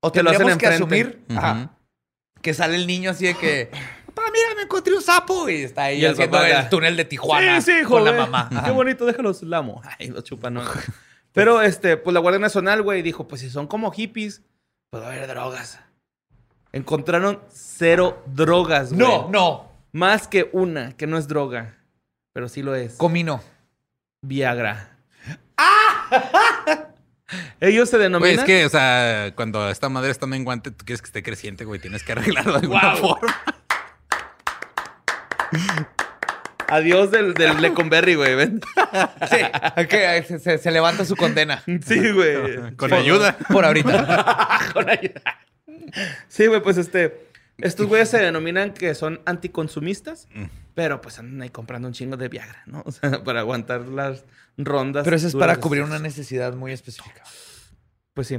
O 0.00 0.12
Que 0.12 0.22
lo 0.22 0.30
hacen 0.30 0.46
que 0.46 0.52
enfrente. 0.52 0.74
asumir 0.74 1.24
ajá, 1.36 1.52
Ujú. 1.52 1.68
que 2.40 2.54
sale 2.54 2.76
el 2.76 2.86
niño 2.86 3.10
así 3.10 3.26
de 3.26 3.34
que... 3.34 3.70
Papá, 4.06 4.22
mira, 4.32 4.49
encontré 4.70 4.94
un 4.94 5.02
sapo. 5.02 5.48
Y 5.48 5.62
está 5.62 5.84
ahí 5.84 6.00
Y 6.00 6.04
el 6.04 6.12
haciendo 6.12 6.38
papá 6.38 6.48
el 6.48 6.52
ya. 6.54 6.68
túnel 6.70 6.96
de 6.96 7.04
Tijuana 7.04 7.60
sí, 7.60 7.72
sí, 7.80 7.84
con 7.84 8.04
la 8.04 8.12
mamá. 8.12 8.48
Qué 8.64 8.70
bonito, 8.70 9.04
déjalos 9.04 9.42
lamo. 9.42 9.82
Ay, 9.98 10.08
los 10.08 10.24
chupan, 10.24 10.54
¿no? 10.54 10.62
Pero, 11.32 11.62
este, 11.62 11.96
pues 11.96 12.12
la 12.14 12.20
Guardia 12.20 12.40
Nacional, 12.40 12.82
güey, 12.82 13.02
dijo, 13.02 13.28
pues 13.28 13.40
si 13.40 13.50
son 13.50 13.66
como 13.68 13.90
hippies, 13.92 14.42
a 14.92 14.96
haber 14.98 15.26
drogas. 15.28 15.78
Encontraron 16.72 17.40
cero 17.52 18.22
drogas, 18.26 18.92
güey. 18.92 18.98
No, 19.06 19.28
no. 19.30 19.70
Más 19.92 20.26
que 20.28 20.50
una, 20.52 20.96
que 20.96 21.06
no 21.06 21.18
es 21.18 21.28
droga. 21.28 21.76
Pero 22.32 22.48
sí 22.48 22.62
lo 22.62 22.74
es. 22.74 22.94
Comino. 22.94 23.42
Viagra. 24.22 24.96
Ellos 27.60 27.88
se 27.88 27.96
Güey, 27.96 28.04
denominan... 28.08 28.38
es 28.40 28.44
que, 28.44 28.66
o 28.66 28.68
sea, 28.68 29.32
cuando 29.36 29.68
esta 29.70 29.88
madre 29.88 30.10
está 30.10 30.26
menguante, 30.26 30.70
tú 30.70 30.84
quieres 30.84 31.00
que 31.02 31.06
esté 31.06 31.22
creciente, 31.22 31.64
güey. 31.64 31.80
Tienes 31.80 32.02
que 32.02 32.12
arreglarlo 32.12 32.52
de 32.52 32.58
alguna 32.58 32.96
forma. 32.96 33.36
Adiós 36.68 37.10
del, 37.10 37.34
del 37.34 37.60
Leconberry, 37.60 38.14
güey, 38.14 38.34
ven. 38.36 38.60
Sí, 39.28 39.86
que 39.88 40.22
se, 40.26 40.38
se- 40.38 40.58
se 40.58 40.70
levanta 40.70 41.04
su 41.04 41.16
condena. 41.16 41.62
Sí, 41.84 42.12
güey. 42.12 42.76
Con 42.76 42.92
ayuda. 42.92 43.36
Por 43.48 43.64
ahorita. 43.64 44.58
Con 44.72 44.88
ayuda. 44.88 45.20
Sí, 46.28 46.46
güey, 46.46 46.62
pues 46.62 46.76
este. 46.76 47.26
Estos 47.58 47.88
güeyes 47.88 48.08
se 48.08 48.18
denominan 48.18 48.72
que 48.72 48.94
son 48.94 49.20
anticonsumistas, 49.26 50.28
Mm. 50.34 50.44
pero 50.74 51.00
pues 51.02 51.18
andan 51.18 51.42
ahí 51.42 51.50
comprando 51.50 51.88
un 51.88 51.92
chingo 51.94 52.16
de 52.16 52.28
Viagra, 52.28 52.62
¿no? 52.66 52.82
O 52.86 52.92
sea, 52.92 53.22
para 53.24 53.40
aguantar 53.40 53.82
las 53.88 54.24
rondas. 54.56 55.04
Pero 55.04 55.16
eso 55.16 55.26
es 55.26 55.34
para 55.34 55.56
cubrir 55.56 55.82
una 55.82 55.98
necesidad 55.98 56.54
muy 56.54 56.72
específica. 56.72 57.22
Pues 58.14 58.28
sí. 58.28 58.38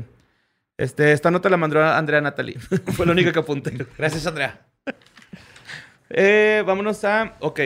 Este, 0.78 1.12
esta 1.12 1.30
nota 1.30 1.50
la 1.50 1.58
mandó 1.58 1.84
Andrea 1.84 2.22
Natalie. 2.22 2.58
Fue 2.60 3.06
la 3.06 3.12
única 3.12 3.32
que 3.34 3.40
apunté. 3.40 3.86
Gracias, 3.98 4.26
Andrea. 4.26 4.62
Eh, 6.14 6.64
vámonos 6.66 7.04
a. 7.04 7.36
Ok. 7.40 7.60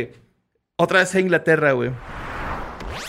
Otra 0.77 0.99
vez 0.99 1.13
a 1.15 1.19
Inglaterra, 1.19 1.71
güey. 1.73 1.91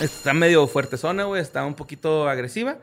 Está 0.00 0.32
medio 0.34 0.66
fuerte 0.66 0.96
zona, 0.96 1.24
güey. 1.24 1.40
Está 1.42 1.64
un 1.64 1.74
poquito 1.74 2.28
agresiva. 2.28 2.78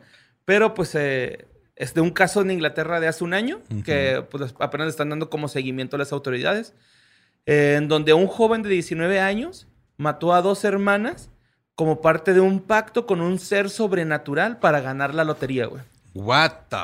Pero 0.46 0.74
pues 0.74 0.94
eh, 0.96 1.48
es 1.76 1.94
de 1.94 2.02
un 2.02 2.12
caso 2.12 2.42
en 2.42 2.52
Inglaterra 2.52 3.00
de 3.00 3.08
hace 3.08 3.24
un 3.24 3.34
año. 3.34 3.62
Que 3.86 4.26
pues 4.30 4.54
apenas 4.60 4.86
le 4.88 4.92
están 4.92 5.10
dando 5.10 5.30
como 5.30 5.48
seguimiento 5.48 5.96
a 5.96 6.00
las 6.00 6.12
autoridades. 6.12 6.74
eh, 7.46 7.76
en 7.78 7.88
donde 7.88 8.14
un 8.14 8.28
joven 8.28 8.62
de 8.64 8.70
19 8.70 9.20
años 9.20 9.68
mató 9.98 10.34
a 10.34 10.42
dos 10.42 10.64
hermanas 10.64 11.30
como 11.76 12.02
parte 12.02 12.34
de 12.34 12.40
un 12.40 12.62
pacto 12.62 13.06
con 13.06 13.20
un 13.22 13.40
ser 13.40 13.70
sobrenatural 13.70 14.60
para 14.60 14.80
ganar 14.82 15.14
la 15.14 15.24
lotería, 15.24 15.66
güey. 15.66 15.84
What 16.14 16.52
the... 16.70 16.78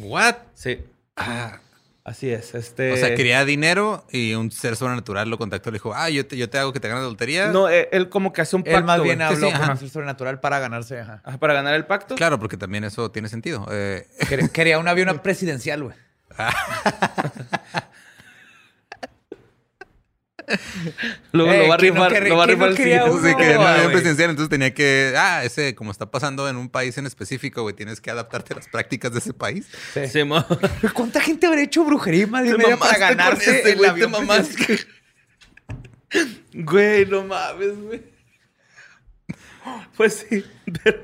What? 0.00 0.36
Sí. 0.54 0.78
Ah, 1.16 1.58
Así 2.04 2.30
es. 2.30 2.54
Este... 2.56 2.92
O 2.92 2.96
sea, 2.96 3.14
quería 3.14 3.44
dinero 3.44 4.04
y 4.10 4.34
un 4.34 4.50
ser 4.50 4.74
sobrenatural 4.74 5.30
lo 5.30 5.38
contactó 5.38 5.68
y 5.68 5.72
le 5.72 5.76
dijo, 5.76 5.94
ah, 5.94 6.10
yo 6.10 6.26
te, 6.26 6.36
yo 6.36 6.50
te 6.50 6.58
hago 6.58 6.72
que 6.72 6.80
te 6.80 6.88
ganes 6.88 7.04
la 7.04 7.08
lotería. 7.10 7.48
No, 7.52 7.68
eh, 7.68 7.88
él 7.92 8.08
como 8.08 8.32
que 8.32 8.40
hace 8.40 8.56
un 8.56 8.64
pacto. 8.64 8.78
Él 8.78 8.84
más 8.84 9.02
bien 9.02 9.18
güey. 9.18 9.28
Habló 9.28 9.46
sí, 9.46 9.52
con 9.52 9.62
ajá. 9.62 9.72
un 9.72 9.78
ser 9.78 9.88
sobrenatural 9.88 10.40
para 10.40 10.58
ganarse. 10.58 10.98
Ajá. 10.98 11.20
Ajá, 11.24 11.38
Para 11.38 11.54
ganar 11.54 11.74
el 11.74 11.84
pacto. 11.86 12.16
Claro, 12.16 12.40
porque 12.40 12.56
también 12.56 12.82
eso 12.82 13.10
tiene 13.12 13.28
sentido. 13.28 13.66
Eh, 13.70 14.08
Quería- 14.28 14.48
Quería 14.48 14.78
un 14.80 14.88
avión 14.88 15.16
presidencial, 15.20 15.84
güey. 15.84 15.96
Luego 21.32 21.52
Eh, 21.52 21.58
lo 21.62 21.68
va 21.68 21.74
a 21.74 21.78
¿quién 21.78 21.94
no 21.94 22.00
rifar, 22.00 22.12
querría- 22.12 22.28
lo 22.30 22.36
va 22.36 22.44
a 22.44 22.46
no 22.46 22.52
rifar 22.52 22.68
el 22.70 22.76
quería 22.76 23.02
siguiente. 23.04 23.18
uno? 23.20 23.28
sí, 23.28 23.36
que 23.36 23.54
no 23.54 23.62
había 23.66 23.90
presidencial, 23.90 24.30
entonces 24.30 24.50
tenía 24.50 24.74
que, 24.74 25.14
ah, 25.16 25.44
ese, 25.44 25.74
como 25.74 25.90
está 25.90 26.10
pasando 26.10 26.48
en 26.48 26.56
un 26.56 26.68
país 26.68 26.96
en 26.98 27.06
específico, 27.06 27.62
güey, 27.62 27.74
tienes 27.74 28.00
que 28.00 28.10
adaptarte 28.10 28.54
a 28.54 28.56
las 28.56 28.68
prácticas 28.68 29.12
de 29.12 29.18
ese 29.18 29.32
país. 29.34 29.66
Sí. 29.94 30.06
¿Cuánta 30.94 31.20
gente 31.20 31.46
habrá 31.46 31.62
hecho 31.62 31.84
brujería 31.84 32.24
y 32.24 32.26
madre 32.26 32.56
media 32.56 32.76
para 32.76 32.98
ganarse 32.98 33.60
ese, 33.60 33.70
el 33.72 33.78
güey, 33.78 33.90
avión 33.90 34.12
te? 34.12 34.54
Güey, 36.54 37.06
no 37.06 37.24
mames, 37.24 37.80
güey. 37.82 38.02
Pues 39.96 40.26
sí, 40.28 40.44
pero 40.84 41.02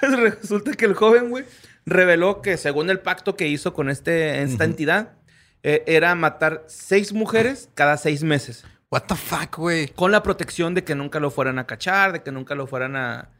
pues 0.00 0.18
resulta 0.18 0.72
que 0.72 0.86
el 0.86 0.94
joven, 0.94 1.28
güey, 1.30 1.44
reveló 1.84 2.40
que 2.40 2.56
según 2.56 2.88
el 2.88 3.00
pacto 3.00 3.36
que 3.36 3.48
hizo 3.48 3.74
con 3.74 3.90
este, 3.90 4.42
esta 4.42 4.64
entidad, 4.64 5.12
eh, 5.64 5.82
era 5.88 6.14
matar 6.14 6.62
seis 6.68 7.12
mujeres 7.12 7.68
cada 7.74 7.96
seis 7.96 8.22
meses. 8.22 8.64
What 8.90 9.02
the 9.08 9.16
fuck, 9.16 9.56
güey. 9.56 9.88
Con 9.88 10.12
la 10.12 10.22
protección 10.22 10.74
de 10.74 10.84
que 10.84 10.94
nunca 10.94 11.18
lo 11.18 11.32
fueran 11.32 11.58
a 11.58 11.66
cachar, 11.66 12.12
de 12.12 12.22
que 12.22 12.30
nunca 12.30 12.54
lo 12.54 12.68
fueran 12.68 12.94
a... 12.94 13.30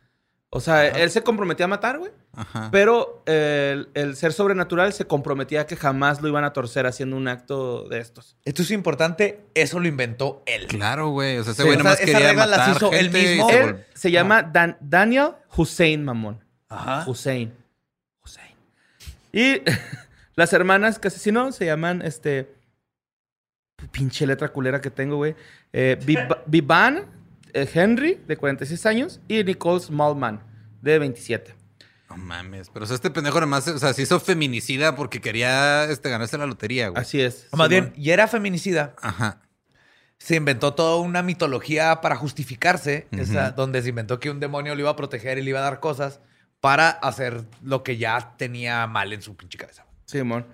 O 0.51 0.61
sea, 0.61 0.87
él 0.87 1.11
se 1.11 1.23
comprometía 1.23 1.65
a 1.67 1.69
matar, 1.69 1.99
güey. 1.99 2.13
Ajá. 2.33 2.69
Pero 2.73 3.23
el, 3.27 3.89
el 3.95 4.15
ser 4.17 4.33
sobrenatural 4.33 4.93
se 4.93 5.05
comprometía 5.05 5.63
a 5.63 5.67
que 5.67 5.75
jamás 5.77 6.23
lo 6.23 6.29
iban 6.29 6.45
a 6.45 6.53
torcer 6.53 6.87
haciendo 6.87 7.17
un 7.17 7.27
acto 7.29 7.89
de 7.89 7.99
estos. 7.99 8.37
Esto 8.45 8.63
es 8.63 8.71
importante, 8.71 9.41
eso 9.55 9.81
lo 9.81 9.89
inventó 9.89 10.43
él. 10.47 10.67
Claro, 10.69 11.09
güey. 11.09 11.39
O 11.39 11.45
sea, 11.45 11.53
ese 11.55 11.63
Sí, 11.63 11.69
güey 11.69 11.75
o 11.77 11.83
nomás 11.83 11.97
sea, 11.99 12.07
quería 12.07 12.29
reglas 12.29 12.49
las 12.49 12.59
matar 12.59 12.77
hizo 12.77 12.93
él 12.93 13.11
gente 13.11 13.19
y 13.23 13.27
mismo. 13.35 13.49
se 13.51 13.61
Él 13.61 13.85
se 13.95 14.11
llama 14.13 14.43
Dan- 14.45 14.77
Daniel 14.81 15.31
Hussein, 15.57 16.05
mamón. 16.05 16.45
Ajá. 16.69 17.05
Hussein. 17.09 17.53
Hussein. 18.25 18.55
Y 19.33 19.61
las 20.37 20.53
hermanas 20.53 20.99
que 20.99 21.09
asesinó 21.09 21.53
se 21.53 21.67
llaman, 21.67 22.03
este... 22.03 22.55
Pinche 23.91 24.27
letra 24.27 24.49
culera 24.51 24.81
que 24.81 24.91
tengo, 24.91 25.17
güey. 25.17 25.35
Eh, 25.73 25.99
Viv- 26.07 26.43
Vivan 26.47 27.07
eh, 27.53 27.69
Henry, 27.73 28.21
de 28.27 28.37
46 28.37 28.87
años, 28.87 29.21
y 29.29 29.43
Nicole 29.45 29.81
Smallman, 29.81 30.41
de 30.81 30.99
27. 30.99 31.55
No 32.09 32.17
mames. 32.17 32.71
Pero 32.71 32.85
o 32.85 32.87
sea, 32.87 32.95
este 32.95 33.11
pendejo 33.11 33.41
nomás, 33.41 33.67
o 33.69 33.79
sea, 33.79 33.93
se 33.93 34.03
hizo 34.03 34.21
feminicida 34.21 34.95
porque 34.97 35.21
quería 35.21 35.85
este, 35.85 36.09
ganarse 36.11 36.39
la 36.39 36.47
lotería, 36.47 36.89
güey. 36.89 37.01
Así 37.03 37.21
es. 37.21 37.49
Más 37.53 37.69
Simón. 37.69 37.69
bien, 37.69 37.93
y 37.97 38.11
era 38.11 38.27
feminicida. 38.29 38.95
Ajá. 39.03 39.41
Se 40.19 40.37
inventó 40.37 40.75
toda 40.75 40.97
una 41.03 41.23
mitología 41.23 42.01
para 42.01 42.17
justificarse, 42.17 43.09
esa, 43.11 43.51
donde 43.51 43.83
se 43.83 43.89
inventó 43.91 44.21
que 44.21 44.31
un 44.31 44.41
demonio 44.41 44.75
le 44.75 44.81
iba 44.83 44.91
a 44.91 44.97
proteger 44.97 45.37
y 45.39 45.43
le 45.43 45.51
iba 45.51 45.59
a 45.59 45.63
dar 45.65 45.81
cosas 45.81 46.21
para 46.61 46.89
hacer 46.89 47.45
lo 47.63 47.83
que 47.83 47.99
ya 47.99 48.35
tenía 48.39 48.87
mal 48.87 49.13
en 49.13 49.21
su 49.21 49.37
pinche 49.37 49.59
cabeza. 49.59 49.84
Simón. 50.19 50.47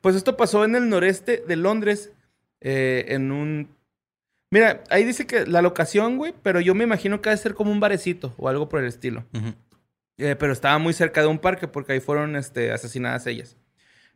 Pues 0.00 0.16
esto 0.16 0.36
pasó 0.36 0.64
en 0.64 0.74
el 0.76 0.88
noreste 0.88 1.42
de 1.46 1.56
Londres, 1.56 2.12
eh, 2.60 3.06
en 3.08 3.32
un... 3.32 3.68
Mira, 4.50 4.82
ahí 4.90 5.04
dice 5.04 5.26
que 5.26 5.46
la 5.46 5.62
locación, 5.62 6.16
güey, 6.16 6.34
pero 6.42 6.60
yo 6.60 6.74
me 6.74 6.84
imagino 6.84 7.20
que 7.20 7.30
debe 7.30 7.40
ser 7.42 7.54
como 7.54 7.72
un 7.72 7.80
barecito 7.80 8.34
o 8.36 8.48
algo 8.48 8.68
por 8.68 8.80
el 8.80 8.86
estilo. 8.86 9.24
Eh, 10.18 10.36
pero 10.38 10.52
estaba 10.52 10.78
muy 10.78 10.92
cerca 10.92 11.22
de 11.22 11.26
un 11.26 11.38
parque 11.38 11.66
porque 11.66 11.92
ahí 11.94 12.00
fueron 12.00 12.36
este, 12.36 12.70
asesinadas 12.70 13.26
ellas. 13.26 13.56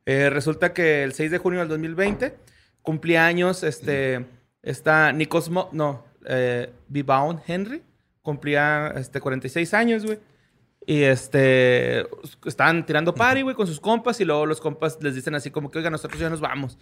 Eh, 0.07 0.31
resulta 0.31 0.73
que 0.73 1.03
el 1.03 1.13
6 1.13 1.31
de 1.33 1.39
junio 1.39 1.59
del 1.61 1.69
2020 1.69 2.37
cumplía 2.83 3.27
años 3.27 3.63
este, 3.65 4.27
esta 4.63 5.11
Nikos... 5.13 5.51
Mo- 5.51 5.71
no, 5.73 6.05
Vivaun 6.89 7.41
Henry. 7.47 7.83
Cumplía 8.23 8.93
este, 8.97 9.21
46 9.21 9.75
años, 9.75 10.05
güey. 10.05 10.19
Y 10.91 11.03
este... 11.03 12.07
Estaban 12.47 12.87
tirando 12.87 13.15
party, 13.15 13.43
güey, 13.43 13.55
con 13.55 13.67
sus 13.67 13.79
compas 13.79 14.19
y 14.23 14.25
luego 14.25 14.47
los 14.47 14.59
compas 14.59 14.97
les 15.03 15.15
dicen 15.15 15.35
así 15.35 15.51
como 15.51 15.71
que, 15.71 15.77
oiga, 15.77 15.91
nosotros 15.91 16.19
ya 16.19 16.31
nos 16.31 16.41
vamos. 16.41 16.79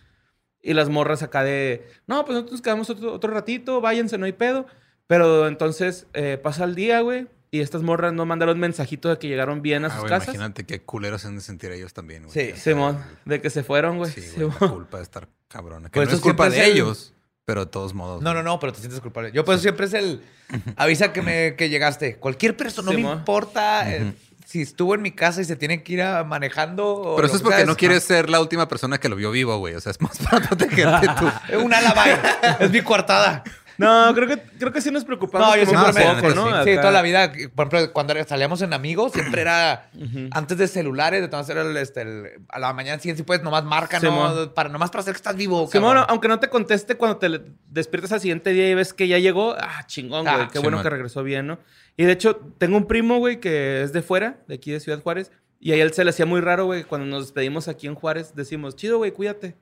Y 0.62 0.74
las 0.74 0.88
morras 0.88 1.24
acá 1.24 1.42
de, 1.42 1.88
no, 2.06 2.24
pues 2.24 2.34
nosotros 2.34 2.52
nos 2.52 2.62
quedamos 2.62 2.88
otro, 2.88 3.12
otro 3.12 3.32
ratito, 3.34 3.80
váyanse, 3.80 4.16
no 4.16 4.26
hay 4.26 4.32
pedo. 4.32 4.66
Pero 5.08 5.48
entonces 5.48 6.06
eh, 6.12 6.38
pasa 6.40 6.62
el 6.62 6.76
día, 6.76 7.00
güey, 7.00 7.26
y 7.50 7.60
estas 7.62 7.82
morras 7.82 8.12
no 8.12 8.26
mandaron 8.26 8.60
mensajito 8.60 9.08
de 9.08 9.18
que 9.18 9.26
llegaron 9.26 9.60
bien 9.60 9.84
a 9.84 9.88
Ah, 9.88 9.90
sus 9.90 10.00
güey, 10.02 10.10
casas. 10.10 10.28
Imagínate 10.36 10.66
qué 10.66 10.82
culeros 10.82 11.22
se 11.22 11.26
han 11.28 11.34
de 11.34 11.40
sentir 11.40 11.72
ellos 11.72 11.92
también, 11.92 12.26
güey. 12.26 12.32
Sí, 12.32 12.60
Simón, 12.60 12.98
de 13.24 13.40
que 13.40 13.50
se 13.50 13.64
fueron, 13.64 13.98
güey. 13.98 14.12
Sí, 14.12 14.22
güey, 14.36 14.50
la 14.60 14.68
culpa 14.68 14.98
de 14.98 15.02
estar 15.02 15.28
cabrona. 15.48 15.88
Que 15.90 15.98
Por 16.00 16.08
no 16.08 16.14
es 16.14 16.20
culpa 16.20 16.48
de 16.48 16.64
ellos, 16.64 17.12
pero 17.46 17.64
de 17.64 17.70
todos 17.70 17.94
modos. 17.94 18.20
No, 18.22 18.34
no, 18.34 18.42
no, 18.42 18.58
pero 18.58 18.72
te 18.72 18.80
sientes 18.80 19.00
culpable. 19.00 19.30
Yo 19.32 19.44
pues 19.44 19.62
siempre 19.62 19.86
es 19.86 19.94
el 19.94 20.20
avisa 20.76 21.12
que 21.12 21.22
me 21.22 21.54
que 21.54 21.70
llegaste. 21.70 22.16
Cualquier 22.16 22.56
persona, 22.56 22.90
no 22.90 22.96
Sí, 22.98 23.02
me 23.02 23.12
importa 23.12 23.90
eh, 23.90 24.12
si 24.44 24.62
estuvo 24.62 24.94
en 24.96 25.02
mi 25.02 25.12
casa 25.12 25.40
y 25.40 25.44
se 25.44 25.54
tiene 25.54 25.82
que 25.84 25.92
ir 25.94 26.02
a 26.02 26.24
manejando. 26.24 26.86
o 26.88 27.16
Pero 27.16 27.28
lo 27.28 27.34
eso 27.34 27.36
es 27.36 27.42
que 27.42 27.48
porque 27.48 27.64
no 27.64 27.76
quieres 27.76 28.02
ser 28.02 28.28
la 28.28 28.40
última 28.40 28.66
persona 28.68 28.98
que 28.98 29.08
lo 29.08 29.14
vio 29.14 29.30
vivo, 29.30 29.56
güey. 29.58 29.74
O 29.74 29.80
sea, 29.80 29.92
es 29.92 30.00
más 30.00 30.18
para 30.30 30.44
protegerte 30.46 31.06
tú. 31.18 31.30
Es 31.48 31.62
una 31.62 31.78
alabai. 31.78 32.18
es 32.60 32.70
mi 32.70 32.82
coartada. 32.82 33.44
No, 33.78 34.14
creo 34.14 34.26
que, 34.28 34.38
creo 34.58 34.72
que 34.72 34.80
sí 34.80 34.90
nos 34.90 35.04
preocupamos. 35.04 35.48
No, 35.48 35.56
yo 35.56 35.66
siempre 35.66 35.92
me... 35.92 36.04
no, 36.04 36.20
poco, 36.20 36.34
¿no? 36.34 36.64
Sí, 36.64 36.74
toda 36.76 36.90
la 36.90 37.02
vida. 37.02 37.32
Por 37.54 37.66
ejemplo, 37.68 37.92
cuando 37.92 38.14
salíamos 38.24 38.62
en 38.62 38.72
amigos, 38.72 39.12
siempre 39.12 39.42
era 39.42 39.90
antes 40.30 40.58
de 40.58 40.66
celulares, 40.68 41.20
de 41.20 41.28
tomar 41.28 41.50
el, 41.50 41.76
este, 41.76 42.02
el- 42.02 42.26
a 42.48 42.58
la 42.58 42.72
mañana 42.72 42.98
siguiente, 42.98 43.22
si 43.22 43.26
puedes, 43.26 43.42
nomás 43.42 43.64
marca, 43.64 44.00
¿no? 44.00 44.52
Para, 44.54 44.68
nomás 44.68 44.90
para 44.90 45.00
hacer 45.02 45.12
que 45.14 45.18
estás 45.18 45.36
vivo. 45.36 45.68
Simón, 45.70 45.90
cabrón. 45.94 46.06
aunque 46.08 46.28
no 46.28 46.38
te 46.40 46.48
conteste 46.48 46.96
cuando 46.96 47.18
te 47.18 47.40
despiertas 47.68 48.12
al 48.12 48.20
siguiente 48.20 48.50
día 48.50 48.70
y 48.70 48.74
ves 48.74 48.92
que 48.92 49.08
ya 49.08 49.18
llegó, 49.18 49.54
ah, 49.58 49.84
chingón, 49.86 50.24
güey. 50.24 50.34
Ah, 50.36 50.48
Qué 50.52 50.58
bueno 50.58 50.82
que 50.82 50.90
regresó 50.90 51.22
bien, 51.22 51.46
¿no? 51.46 51.58
Y 51.96 52.04
de 52.04 52.12
hecho, 52.12 52.36
tengo 52.58 52.76
un 52.76 52.86
primo, 52.86 53.18
güey, 53.18 53.40
que 53.40 53.82
es 53.82 53.92
de 53.92 54.02
fuera, 54.02 54.38
de 54.48 54.54
aquí 54.56 54.70
de 54.70 54.80
Ciudad 54.80 55.00
Juárez. 55.02 55.32
Y 55.58 55.72
a 55.72 55.76
él 55.76 55.92
se 55.94 56.04
le 56.04 56.10
hacía 56.10 56.26
muy 56.26 56.40
raro, 56.42 56.66
güey, 56.66 56.84
cuando 56.84 57.06
nos 57.06 57.24
despedimos 57.24 57.68
aquí 57.68 57.86
en 57.86 57.94
Juárez, 57.94 58.34
decimos, 58.34 58.76
chido, 58.76 58.98
güey, 58.98 59.12
cuídate. 59.12 59.56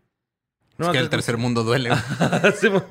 es 0.78 0.88
que 0.88 0.98
el 0.98 1.08
tercer 1.08 1.36
mundo 1.36 1.62
duele. 1.62 1.90
güey. 1.90 2.00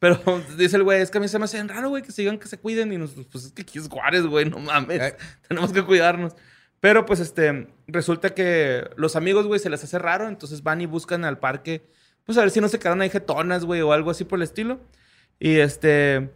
Pero 0.00 0.20
dice 0.58 0.76
el 0.76 0.82
güey, 0.82 1.00
es 1.00 1.10
que 1.12 1.18
a 1.18 1.20
mí 1.20 1.28
se 1.28 1.38
me 1.38 1.44
hace 1.44 1.62
raro, 1.62 1.90
güey, 1.90 2.02
que 2.02 2.10
sigan 2.10 2.38
que 2.38 2.48
se 2.48 2.58
cuiden. 2.58 2.92
Y 2.92 2.98
nosotros, 2.98 3.28
pues 3.30 3.44
es 3.44 3.52
que 3.52 3.62
aquí 3.62 3.78
es 3.78 3.88
Juárez, 3.88 4.26
güey, 4.26 4.50
no 4.50 4.58
mames. 4.58 5.00
Eh. 5.00 5.16
Tenemos 5.48 5.72
que 5.72 5.84
cuidarnos. 5.84 6.34
Pero 6.80 7.06
pues 7.06 7.20
este, 7.20 7.68
resulta 7.86 8.34
que 8.34 8.90
los 8.96 9.14
amigos, 9.14 9.46
güey, 9.46 9.60
se 9.60 9.70
les 9.70 9.84
hace 9.84 9.98
raro. 10.00 10.26
Entonces 10.26 10.64
van 10.64 10.80
y 10.80 10.86
buscan 10.86 11.24
al 11.24 11.38
parque, 11.38 11.86
pues 12.24 12.36
a 12.36 12.40
ver 12.40 12.50
si 12.50 12.60
no 12.60 12.68
se 12.68 12.80
quedaron 12.80 13.02
ahí 13.02 13.10
jetonas, 13.10 13.64
güey, 13.64 13.82
o 13.82 13.92
algo 13.92 14.10
así 14.10 14.24
por 14.24 14.40
el 14.40 14.42
estilo. 14.42 14.80
Y 15.38 15.58
este, 15.58 16.30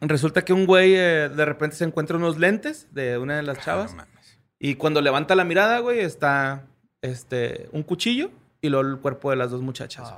Resulta 0.00 0.44
que 0.44 0.52
un 0.52 0.66
güey 0.66 0.94
eh, 0.94 1.30
de 1.34 1.44
repente 1.44 1.76
se 1.76 1.84
encuentra 1.84 2.16
unos 2.16 2.38
lentes 2.38 2.88
de 2.92 3.16
una 3.18 3.36
de 3.36 3.42
las 3.42 3.60
chavas. 3.60 3.92
Ah, 3.92 3.96
no 3.96 4.04
mames. 4.04 4.38
Y 4.58 4.74
cuando 4.74 5.00
levanta 5.00 5.34
la 5.34 5.44
mirada, 5.44 5.78
güey, 5.78 6.00
está 6.00 6.66
este, 7.02 7.68
un 7.72 7.82
cuchillo 7.82 8.30
y 8.60 8.68
luego 8.68 8.88
el 8.88 8.98
cuerpo 8.98 9.30
de 9.30 9.36
las 9.36 9.50
dos 9.50 9.62
muchachas. 9.62 10.12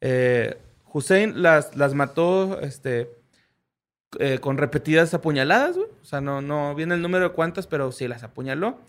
Eh, 0.00 0.58
Hussein 0.92 1.42
las, 1.42 1.76
las 1.76 1.94
mató 1.94 2.60
este, 2.60 3.10
eh, 4.18 4.38
con 4.40 4.58
repetidas 4.58 5.14
apuñaladas, 5.14 5.76
güey. 5.76 5.88
O 6.02 6.04
sea, 6.04 6.20
no, 6.20 6.42
no 6.42 6.74
viene 6.74 6.94
el 6.94 7.02
número 7.02 7.28
de 7.28 7.34
cuántas, 7.34 7.66
pero 7.66 7.92
sí 7.92 8.08
las 8.08 8.22
apuñaló. 8.22 8.80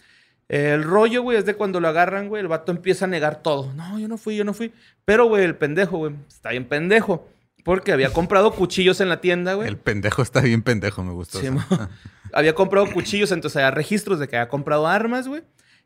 El 0.49 0.83
rollo, 0.83 1.23
güey, 1.23 1.37
es 1.37 1.45
de 1.45 1.55
cuando 1.55 1.79
lo 1.79 1.87
agarran, 1.87 2.27
güey, 2.27 2.41
el 2.41 2.47
vato 2.47 2.71
empieza 2.71 3.05
a 3.05 3.07
negar 3.07 3.41
todo. 3.41 3.71
No, 3.73 3.97
yo 3.97 4.07
no 4.07 4.17
fui, 4.17 4.35
yo 4.35 4.43
no 4.43 4.53
fui. 4.53 4.73
Pero, 5.05 5.25
güey, 5.25 5.43
el 5.45 5.55
pendejo, 5.55 5.97
güey, 5.97 6.15
está 6.27 6.49
bien 6.49 6.65
pendejo. 6.65 7.27
Porque 7.63 7.93
había 7.93 8.11
comprado 8.11 8.51
cuchillos 8.51 8.99
en 8.99 9.07
la 9.07 9.21
tienda, 9.21 9.53
güey. 9.53 9.69
El 9.69 9.77
pendejo 9.77 10.21
está 10.21 10.41
bien 10.41 10.61
pendejo, 10.61 11.01
me 11.03 11.13
gustó. 11.13 11.39
Sí, 11.39 11.47
había 12.33 12.53
comprado 12.53 12.91
cuchillos, 12.91 13.31
entonces 13.31 13.55
había 13.55 13.71
registros 13.71 14.19
de 14.19 14.27
que 14.27 14.35
había 14.35 14.49
comprado 14.49 14.85
armas, 14.85 15.29
güey. 15.29 15.43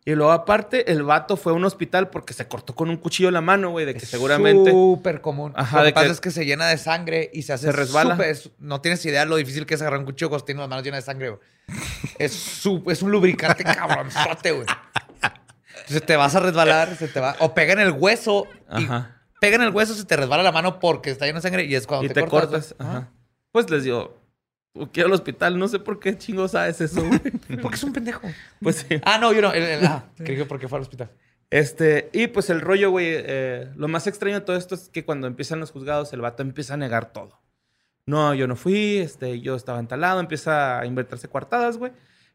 Y 0.10 0.16
luego, 0.16 0.32
aparte, 0.32 0.90
el 0.90 1.04
vato 1.04 1.36
fue 1.36 1.52
a 1.52 1.56
un 1.56 1.66
hospital 1.66 2.10
porque 2.10 2.34
se 2.34 2.48
cortó 2.48 2.74
con 2.74 2.90
un 2.90 2.96
cuchillo 2.96 3.30
la 3.30 3.42
mano, 3.42 3.72
güey, 3.72 3.86
de 3.86 3.92
que 3.94 3.98
Es 4.06 4.08
seguramente. 4.10 4.72
Súper 4.72 5.20
común. 5.20 5.52
Ajá, 5.54 5.80
Lo 5.80 5.84
de 5.84 5.90
que 5.90 5.96
pasa 5.96 6.06
que- 6.06 6.12
es 6.14 6.22
que 6.22 6.32
se 6.32 6.46
llena 6.46 6.66
de 6.68 6.78
sangre 6.78 7.30
y 7.34 7.42
se 7.42 7.52
hace 7.52 7.66
Se 7.66 7.72
resbala. 7.74 8.18
no 8.60 8.80
tienes 8.80 9.06
idea 9.06 9.26
lo 9.26 9.36
difícil 9.36 9.66
que 9.66 9.74
es 9.76 9.82
agarrar 9.82 10.00
un 10.00 10.06
cuchillo 10.06 10.30
cuando 10.30 10.46
tienes 10.46 10.62
las 10.62 10.70
manos 10.70 10.86
llenas 10.86 11.04
de 11.04 11.06
sangre, 11.12 11.30
güey. 11.32 11.42
Es, 12.20 12.32
su- 12.32 12.84
es 12.88 13.02
un 13.02 13.12
lubricante 13.12 13.66
cabronzote, 13.66 14.52
güey. 14.54 14.66
Entonces 15.82 16.06
te 16.06 16.16
vas 16.16 16.34
a 16.36 16.40
resbalar, 16.40 16.96
se 16.96 17.10
te 17.10 17.20
va. 17.20 17.36
O 17.40 17.54
pega 17.54 17.74
en 17.74 17.80
el 17.80 17.92
hueso. 17.92 18.48
Y 18.78 18.86
Ajá. 18.86 19.22
pega 19.42 19.58
en 19.58 19.64
el 19.64 19.70
hueso, 19.72 19.94
se 19.94 20.06
te 20.06 20.16
resbala 20.16 20.42
la 20.42 20.54
mano 20.54 20.80
porque 20.80 21.12
está 21.12 21.26
llena 21.26 21.40
de 21.40 21.44
sangre 21.44 21.66
y 21.66 21.76
es 21.76 21.86
cuando 21.86 22.06
Y 22.06 22.10
te, 22.10 22.26
cortas. 22.26 22.74
güey. 22.78 22.90
Ajá. 22.90 23.10
Pues 23.52 23.70
les 23.70 23.84
digo, 23.84 24.18
quiero 24.92 25.08
al 25.08 25.14
hospital, 25.14 25.58
no 25.60 25.68
sé 25.68 25.80
por 25.80 26.00
qué 26.00 26.18
chingo 26.18 26.48
sabes 26.48 26.82
eso, 26.82 27.04
güey. 27.06 27.20
Porque 27.62 27.76
es 27.76 27.84
un 27.84 27.94
pendejo. 27.94 28.22
pues 28.62 28.86
sí. 28.88 29.00
Ah, 29.04 29.18
no, 29.20 29.34
yo 29.34 29.42
no. 29.42 29.54
el- 29.54 29.64
el- 29.64 29.86
ah, 29.86 30.06
creí 30.18 30.38
que 30.38 30.46
porque 30.46 30.68
fue 30.68 30.78
al 30.78 30.84
hospital. 30.84 31.10
Este, 31.50 32.10
y 32.14 32.28
pues 32.28 32.50
el 32.50 32.60
rollo, 32.62 32.92
güey, 32.92 33.08
eh, 33.10 33.70
lo 33.78 33.88
más 33.88 34.06
extraño 34.08 34.36
de 34.40 34.46
todo 34.46 34.58
esto 34.58 34.76
es 34.76 34.90
que 34.90 35.06
cuando 35.06 35.28
empiezan 35.28 35.60
los 35.62 35.72
juzgados, 35.72 36.12
el 36.14 36.22
vato 36.22 36.44
empieza 36.44 36.74
a 36.74 36.78
negar 36.78 37.14
todo. 37.14 37.40
No, 38.06 38.34
yo 38.34 38.48
no 38.48 38.56
fui, 38.56 38.98
este, 38.98 39.40
yo 39.42 39.56
estaba 39.56 39.80
entalado, 39.80 40.20
empieza 40.20 40.80
a 40.80 40.86
inventarse 40.86 41.28
coartadas, 41.30 41.78
güey. 41.78 41.92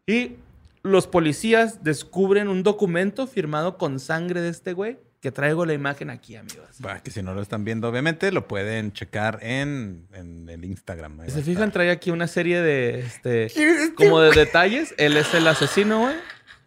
Y 0.06 0.36
los 0.82 1.06
policías 1.06 1.84
descubren 1.84 2.48
un 2.48 2.62
documento 2.62 3.26
firmado 3.26 3.76
con 3.78 4.00
sangre 4.00 4.40
de 4.40 4.48
este 4.48 4.72
güey, 4.72 4.98
que 5.22 5.30
traigo 5.30 5.64
la 5.64 5.72
imagen 5.72 6.10
aquí, 6.10 6.34
amigos. 6.34 6.66
Va, 6.84 7.00
que 7.00 7.12
si 7.12 7.22
no 7.22 7.32
lo 7.32 7.40
están 7.42 7.64
viendo, 7.64 7.88
obviamente, 7.88 8.32
lo 8.32 8.48
pueden 8.48 8.92
checar 8.92 9.38
en, 9.40 10.08
en 10.12 10.48
el 10.48 10.64
Instagram. 10.64 11.20
ahí 11.20 11.28
va 11.28 11.32
¿Se 11.32 11.42
fijan? 11.42 11.68
estar. 11.68 11.72
Trae 11.74 11.90
aquí 11.92 12.10
una 12.10 12.26
serie 12.26 12.60
de, 12.60 12.98
este, 12.98 13.46
como 13.96 14.20
de 14.20 14.32
detalles. 14.32 14.92
Él 14.98 15.16
es 15.16 15.32
el 15.32 15.46
asesino, 15.46 16.00
güey. 16.00 16.16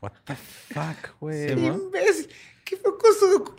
What 0.01 0.13
the 0.23 0.35
fuck, 0.73 1.19
güey. 1.19 1.49
Sí. 1.49 2.29
¿Qué 2.65 2.77
poco 2.77 3.05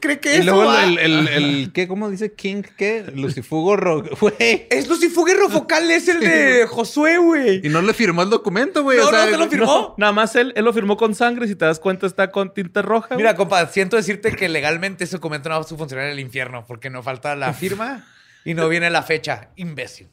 cree 0.01 0.19
que 0.19 0.31
y 0.35 0.39
eso 0.41 0.45
luego 0.47 0.65
va? 0.65 0.83
el, 0.85 0.99
el, 0.99 1.29
el- 1.29 1.73
¿qué? 1.73 1.87
¿Cómo 1.87 2.11
dice 2.11 2.35
King? 2.35 2.63
¿Qué? 2.77 3.05
Lucifugo, 3.15 3.77
güey. 4.21 4.67
Es 4.69 4.89
Lucifuguerro 4.89 5.49
Focal, 5.49 5.89
es 5.93 6.09
el 6.09 6.19
de 6.19 6.67
Josué, 6.69 7.19
güey. 7.19 7.65
Y 7.65 7.69
no 7.69 7.83
le 7.83 7.95
firmó 7.95 8.23
el 8.23 8.31
documento, 8.31 8.83
güey. 8.83 8.99
No, 8.99 9.07
o 9.07 9.11
sea, 9.11 9.27
no 9.27 9.31
te 9.31 9.39
lo 9.39 9.49
firmó. 9.49 9.65
No, 9.67 9.95
nada 9.97 10.13
más 10.13 10.35
él, 10.35 10.53
él 10.57 10.65
lo 10.65 10.73
firmó 10.73 10.97
con 10.97 11.15
sangre. 11.15 11.47
Si 11.47 11.55
te 11.55 11.65
das 11.65 11.79
cuenta, 11.79 12.07
está 12.09 12.33
con 12.33 12.53
tinta 12.53 12.83
roja. 12.83 13.15
Mira, 13.17 13.37
compa, 13.37 13.65
siento 13.69 13.95
decirte 13.95 14.33
que 14.33 14.49
legalmente 14.49 15.05
ese 15.05 15.17
documento 15.19 15.49
no 15.51 15.55
va 15.55 15.61
a 15.61 15.65
funcionar 15.65 16.07
en 16.07 16.11
el 16.13 16.19
infierno 16.21 16.65
porque 16.67 16.91
no 16.91 17.05
falta 17.05 17.37
la 17.37 17.53
firma 17.55 18.05
y 18.45 18.55
no 18.55 18.69
viene 18.69 18.91
la 18.91 19.05
fecha. 19.05 19.51
Imbécil. 19.55 20.09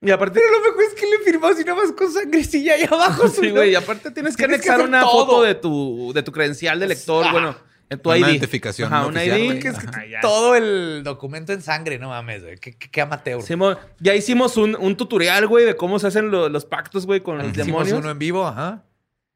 Y 0.00 0.10
aparte, 0.10 0.40
Pero 0.40 0.50
lo 0.58 0.64
mejor 0.64 0.82
es 0.84 0.94
que 0.98 1.06
le 1.06 1.18
firmó 1.18 1.48
así 1.48 1.64
nada 1.64 1.80
más 1.80 1.92
con 1.92 2.10
sangrecilla 2.10 2.74
ahí 2.74 2.84
abajo. 2.90 3.28
sí, 3.40 3.50
güey. 3.50 3.72
Y 3.72 3.74
aparte 3.74 4.10
tienes 4.10 4.36
que 4.36 4.44
Tienes 4.44 4.62
que 4.62 4.70
anexar 4.70 4.88
una 4.88 5.02
todo. 5.02 5.26
foto 5.26 5.42
de 5.42 5.54
tu, 5.54 6.12
de 6.14 6.22
tu 6.22 6.32
credencial 6.32 6.80
de 6.80 6.88
lector. 6.88 7.26
Ah. 7.28 7.30
bueno, 7.32 7.56
en 7.92 7.98
tu 8.00 8.08
Una 8.10 8.18
ID. 8.18 8.26
identificación 8.30 8.92
Ajá, 8.92 9.02
no 9.02 9.08
un 9.08 9.16
oficial, 9.16 9.40
ID. 9.40 9.60
Que 9.62 9.68
es 9.68 9.78
que 9.78 9.86
Ajá, 9.86 10.06
ya. 10.06 10.20
todo 10.20 10.56
el 10.56 11.02
documento 11.04 11.52
en 11.52 11.62
sangre, 11.62 11.98
no 11.98 12.08
mames, 12.08 12.42
güey. 12.42 12.58
Qué, 12.58 12.76
qué- 12.76 12.90
qué 12.90 13.00
amateur. 13.00 13.38
Hicimos- 13.40 13.76
ya 14.00 14.14
hicimos 14.14 14.56
un, 14.56 14.76
un 14.76 14.96
tutorial, 14.96 15.46
güey, 15.46 15.64
de 15.64 15.76
cómo 15.76 15.98
se 15.98 16.06
hacen 16.08 16.30
lo- 16.30 16.48
los 16.48 16.64
pactos, 16.64 17.06
güey, 17.06 17.20
con 17.20 17.38
los 17.38 17.46
Hicimos 17.48 17.66
demonios. 17.66 17.98
uno 17.98 18.10
en 18.10 18.18
vivo, 18.18 18.46
ajá. 18.46 18.82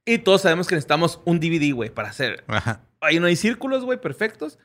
Y 0.04 0.18
todos 0.18 0.42
sabemos 0.42 0.66
que 0.68 0.74
necesitamos 0.76 1.20
un 1.24 1.40
DVD, 1.40 1.72
güey, 1.72 1.90
para 1.90 2.08
hacer. 2.10 2.44
Ajá. 2.46 2.80
Ahí 3.00 3.20
no 3.20 3.26
hay 3.26 3.36
círculos, 3.36 3.84
güey, 3.84 4.00
perfectos. 4.00 4.58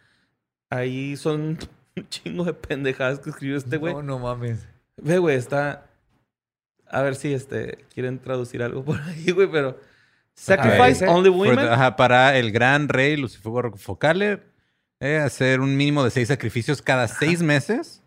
Ahí 0.69 1.17
son 1.17 1.57
un 1.97 2.09
chingo 2.09 2.43
de 2.45 2.53
pendejadas 2.53 3.19
que 3.19 3.29
escribió 3.31 3.57
este 3.57 3.77
güey. 3.77 3.93
No, 3.93 4.01
no 4.03 4.19
mames. 4.19 4.67
Ve, 4.97 5.17
güey, 5.17 5.35
está. 5.35 5.85
A 6.89 7.01
ver 7.01 7.15
si 7.15 7.33
este 7.33 7.85
quieren 7.93 8.19
traducir 8.19 8.61
algo 8.63 8.83
por 8.85 8.99
ahí, 9.01 9.31
güey, 9.31 9.49
pero. 9.51 9.79
Sacrifice 10.41 11.05
ver. 11.05 11.09
only 11.09 11.29
women. 11.29 11.55
the- 11.65 11.69
ajá, 11.71 11.95
para 11.95 12.37
el 12.37 12.51
gran 12.51 12.89
rey 12.89 13.15
Lucifugo 13.17 13.71
Focale, 13.77 14.39
eh, 14.99 15.17
hacer 15.17 15.59
un 15.59 15.75
mínimo 15.77 16.03
de 16.03 16.11
seis 16.11 16.27
sacrificios 16.27 16.81
cada 16.81 17.07
seis 17.07 17.41
meses, 17.41 18.01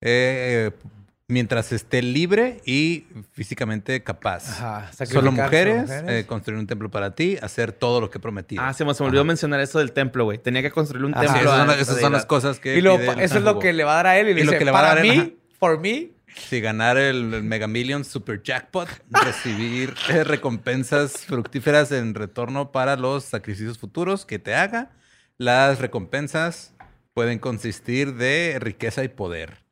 eh, 0.00 0.70
eh, 0.72 0.88
mientras 1.28 1.72
esté 1.72 2.02
libre 2.02 2.60
y 2.66 3.04
físicamente 3.32 4.02
capaz. 4.02 4.60
Ajá. 4.60 4.90
Solo 5.06 5.32
mujeres, 5.32 5.88
solo 5.90 6.10
eh, 6.10 6.26
construir 6.26 6.58
un 6.60 6.66
templo 6.66 6.90
para 6.90 7.14
ti, 7.14 7.38
hacer 7.40 7.72
todo 7.72 8.00
lo 8.00 8.10
que 8.10 8.18
prometí. 8.18 8.56
Ah, 8.58 8.72
se 8.74 8.84
me, 8.84 8.92
se 8.94 9.02
me 9.02 9.08
olvidó 9.08 9.24
mencionar 9.24 9.60
eso 9.60 9.78
del 9.78 9.92
templo, 9.92 10.24
güey. 10.24 10.38
Tenía 10.38 10.60
que 10.62 10.70
construir 10.70 11.04
un 11.06 11.14
Ajá, 11.14 11.22
templo. 11.22 11.40
esas 11.40 11.56
son, 11.66 11.70
esas 11.80 12.00
son 12.00 12.12
las 12.12 12.26
cosas 12.26 12.60
que. 12.60 12.76
Y 12.76 12.80
lo- 12.82 12.96
pide 12.98 13.12
el 13.12 13.20
eso 13.20 13.38
es 13.38 13.44
lo 13.44 13.58
que 13.58 13.72
le 13.72 13.84
va 13.84 13.92
a 13.92 13.96
dar 13.96 14.06
a 14.08 14.18
él. 14.18 14.28
Y, 14.28 14.34
le 14.34 14.40
Y 14.40 14.44
lo 14.44 14.50
dice, 14.52 14.58
que 14.58 14.64
le 14.66 14.70
va 14.70 14.78
a 14.80 14.82
para 14.82 14.94
dar 14.96 14.98
a 14.98 15.06
él, 15.06 15.08
mí, 15.08 15.18
ajá. 15.18 15.30
for 15.58 15.80
me, 15.80 16.10
Si 16.34 16.60
ganar 16.60 16.96
el, 16.96 17.32
el 17.34 17.42
Mega 17.42 17.66
Millions 17.66 18.08
Super 18.08 18.42
Jackpot, 18.42 18.88
recibir 19.10 19.94
eh, 20.10 20.24
recompensas 20.24 21.18
fructíferas 21.18 21.92
en 21.92 22.14
retorno 22.14 22.72
para 22.72 22.96
los 22.96 23.24
sacrificios 23.24 23.78
futuros 23.78 24.26
que 24.26 24.38
te 24.38 24.54
haga. 24.54 24.90
Las 25.38 25.78
recompensas 25.80 26.74
pueden 27.14 27.38
consistir 27.38 28.14
de 28.14 28.58
riqueza 28.60 29.04
y 29.04 29.08
poder. 29.08 29.64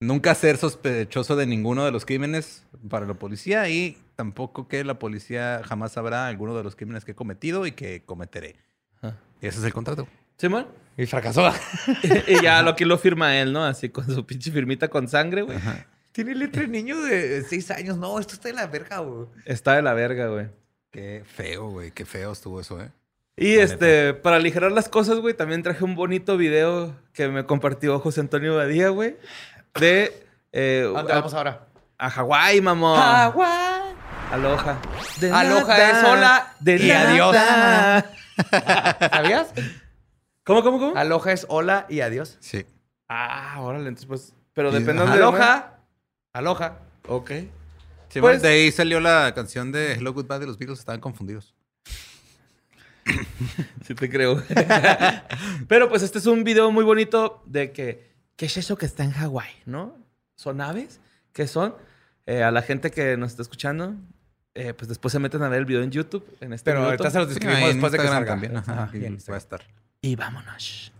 Nunca 0.00 0.34
ser 0.34 0.58
sospechoso 0.58 1.34
de 1.34 1.46
ninguno 1.46 1.84
de 1.84 1.90
los 1.90 2.04
crímenes 2.04 2.64
para 2.88 3.06
la 3.06 3.14
policía 3.14 3.68
y 3.68 3.96
tampoco 4.14 4.68
que 4.68 4.84
la 4.84 4.98
policía 4.98 5.62
jamás 5.64 5.92
sabrá 5.92 6.28
alguno 6.28 6.56
de 6.56 6.62
los 6.62 6.76
crímenes 6.76 7.04
que 7.04 7.12
he 7.12 7.14
cometido 7.16 7.66
y 7.66 7.72
que 7.72 8.02
cometeré. 8.04 8.56
Ajá. 9.00 9.16
Y 9.40 9.46
ese 9.46 9.58
es 9.58 9.64
el 9.64 9.72
contrato. 9.72 10.06
Simón. 10.36 10.68
y 10.96 11.06
fracasó. 11.06 11.52
y 12.28 12.42
ya 12.42 12.62
lo 12.62 12.76
que 12.76 12.86
lo 12.86 12.96
firma 12.96 13.36
él, 13.38 13.52
¿no? 13.52 13.64
Así 13.64 13.88
con 13.88 14.06
su 14.06 14.24
pinche 14.24 14.52
firmita 14.52 14.88
con 14.88 15.08
sangre, 15.08 15.42
güey. 15.42 15.58
Tiene 16.12 16.34
letra 16.34 16.62
de 16.62 16.68
niño 16.68 17.00
de 17.00 17.42
seis 17.42 17.70
años. 17.70 17.96
No, 17.98 18.18
esto 18.18 18.34
está 18.34 18.48
de 18.48 18.54
la 18.54 18.66
verga, 18.66 18.98
güey. 18.98 19.26
Está 19.44 19.74
de 19.76 19.82
la 19.82 19.94
verga, 19.94 20.28
güey. 20.28 20.48
Qué 20.90 21.22
feo, 21.26 21.68
güey. 21.70 21.90
Qué 21.92 22.04
feo 22.04 22.32
estuvo 22.32 22.60
eso, 22.60 22.80
¿eh? 22.80 22.90
Y 23.36 23.56
La 23.56 23.62
este, 23.62 24.14
para 24.14 24.36
aligerar 24.36 24.72
las 24.72 24.88
cosas, 24.88 25.18
güey, 25.20 25.32
también 25.34 25.62
traje 25.62 25.84
un 25.84 25.94
bonito 25.94 26.36
video 26.36 26.96
que 27.12 27.28
me 27.28 27.44
compartió 27.46 28.00
José 28.00 28.20
Antonio 28.20 28.56
Badía, 28.56 28.88
güey. 28.88 29.16
De. 29.78 30.26
eh, 30.52 30.84
¿A 30.88 30.98
dónde 30.98 31.12
a, 31.12 31.16
vamos 31.16 31.34
ahora? 31.34 31.66
a 31.98 32.10
Hawái, 32.10 32.60
mamón. 32.60 32.98
Agua. 32.98 33.94
Aloha. 34.32 34.80
De 35.20 35.30
Aloha 35.30 35.60
nada, 35.78 35.90
es 36.00 36.04
hola 36.06 36.54
de 36.60 36.76
y 36.76 36.90
adiós. 36.90 37.32
nada. 37.34 38.10
¿Sabías? 39.12 39.52
¿Cómo, 40.44 40.62
cómo, 40.62 40.78
cómo? 40.78 40.96
Aloha 40.96 41.32
es 41.32 41.46
hola 41.48 41.86
y 41.88 42.00
adiós. 42.00 42.36
Sí. 42.40 42.66
Ah, 43.08 43.56
órale, 43.60 43.88
entonces 43.88 44.06
pues. 44.06 44.34
Pero 44.52 44.70
depende 44.72 45.04
de 45.04 45.12
Aloha. 45.12 45.77
Aloha. 46.38 46.78
Ok. 47.08 47.30
Sí, 48.10 48.20
Pues- 48.20 48.40
de 48.42 48.48
ahí 48.48 48.70
salió 48.70 49.00
la 49.00 49.32
canción 49.34 49.72
de 49.72 49.94
Hello 49.94 50.12
Goodbye 50.12 50.38
de 50.38 50.46
los 50.46 50.56
Beatles. 50.56 50.78
Estaban 50.78 51.00
confundidos. 51.00 51.52
Sí 53.84 53.94
te 53.94 54.08
creo. 54.10 54.42
Pero 55.68 55.88
pues 55.88 56.02
este 56.02 56.18
es 56.18 56.26
un 56.26 56.44
video 56.44 56.70
muy 56.70 56.84
bonito 56.84 57.42
de 57.46 57.72
que, 57.72 58.12
¿qué 58.36 58.46
es 58.46 58.56
eso 58.56 58.76
que 58.76 58.86
está 58.86 59.02
en 59.02 59.12
Hawái, 59.12 59.50
no? 59.66 59.96
¿Son 60.36 60.60
aves? 60.60 61.00
¿Qué 61.32 61.46
son? 61.48 61.74
Eh, 62.26 62.42
a 62.42 62.50
la 62.50 62.60
gente 62.62 62.90
que 62.90 63.16
nos 63.16 63.30
está 63.32 63.42
escuchando, 63.42 63.94
eh, 64.54 64.74
pues 64.74 64.88
después 64.88 65.10
se 65.12 65.18
meten 65.18 65.42
a 65.42 65.48
ver 65.48 65.60
el 65.60 65.64
video 65.64 65.82
en 65.82 65.90
YouTube. 65.90 66.24
En 66.40 66.52
este 66.52 66.70
Pero 66.70 66.80
minuto. 66.82 67.02
ahorita 67.02 67.10
se 67.10 67.18
los 67.18 67.28
describimos 67.30 67.62
en 67.62 67.76
después 67.76 67.92
de 67.92 67.98
que 67.98 68.04
salga. 68.08 68.26
también. 68.32 68.56
Ajá, 68.58 68.82
Ajá, 68.84 68.96
y 68.96 69.00
va 69.30 69.34
a 69.34 69.38
estar. 69.38 69.62
Y 70.02 70.14
vámonos. 70.14 70.92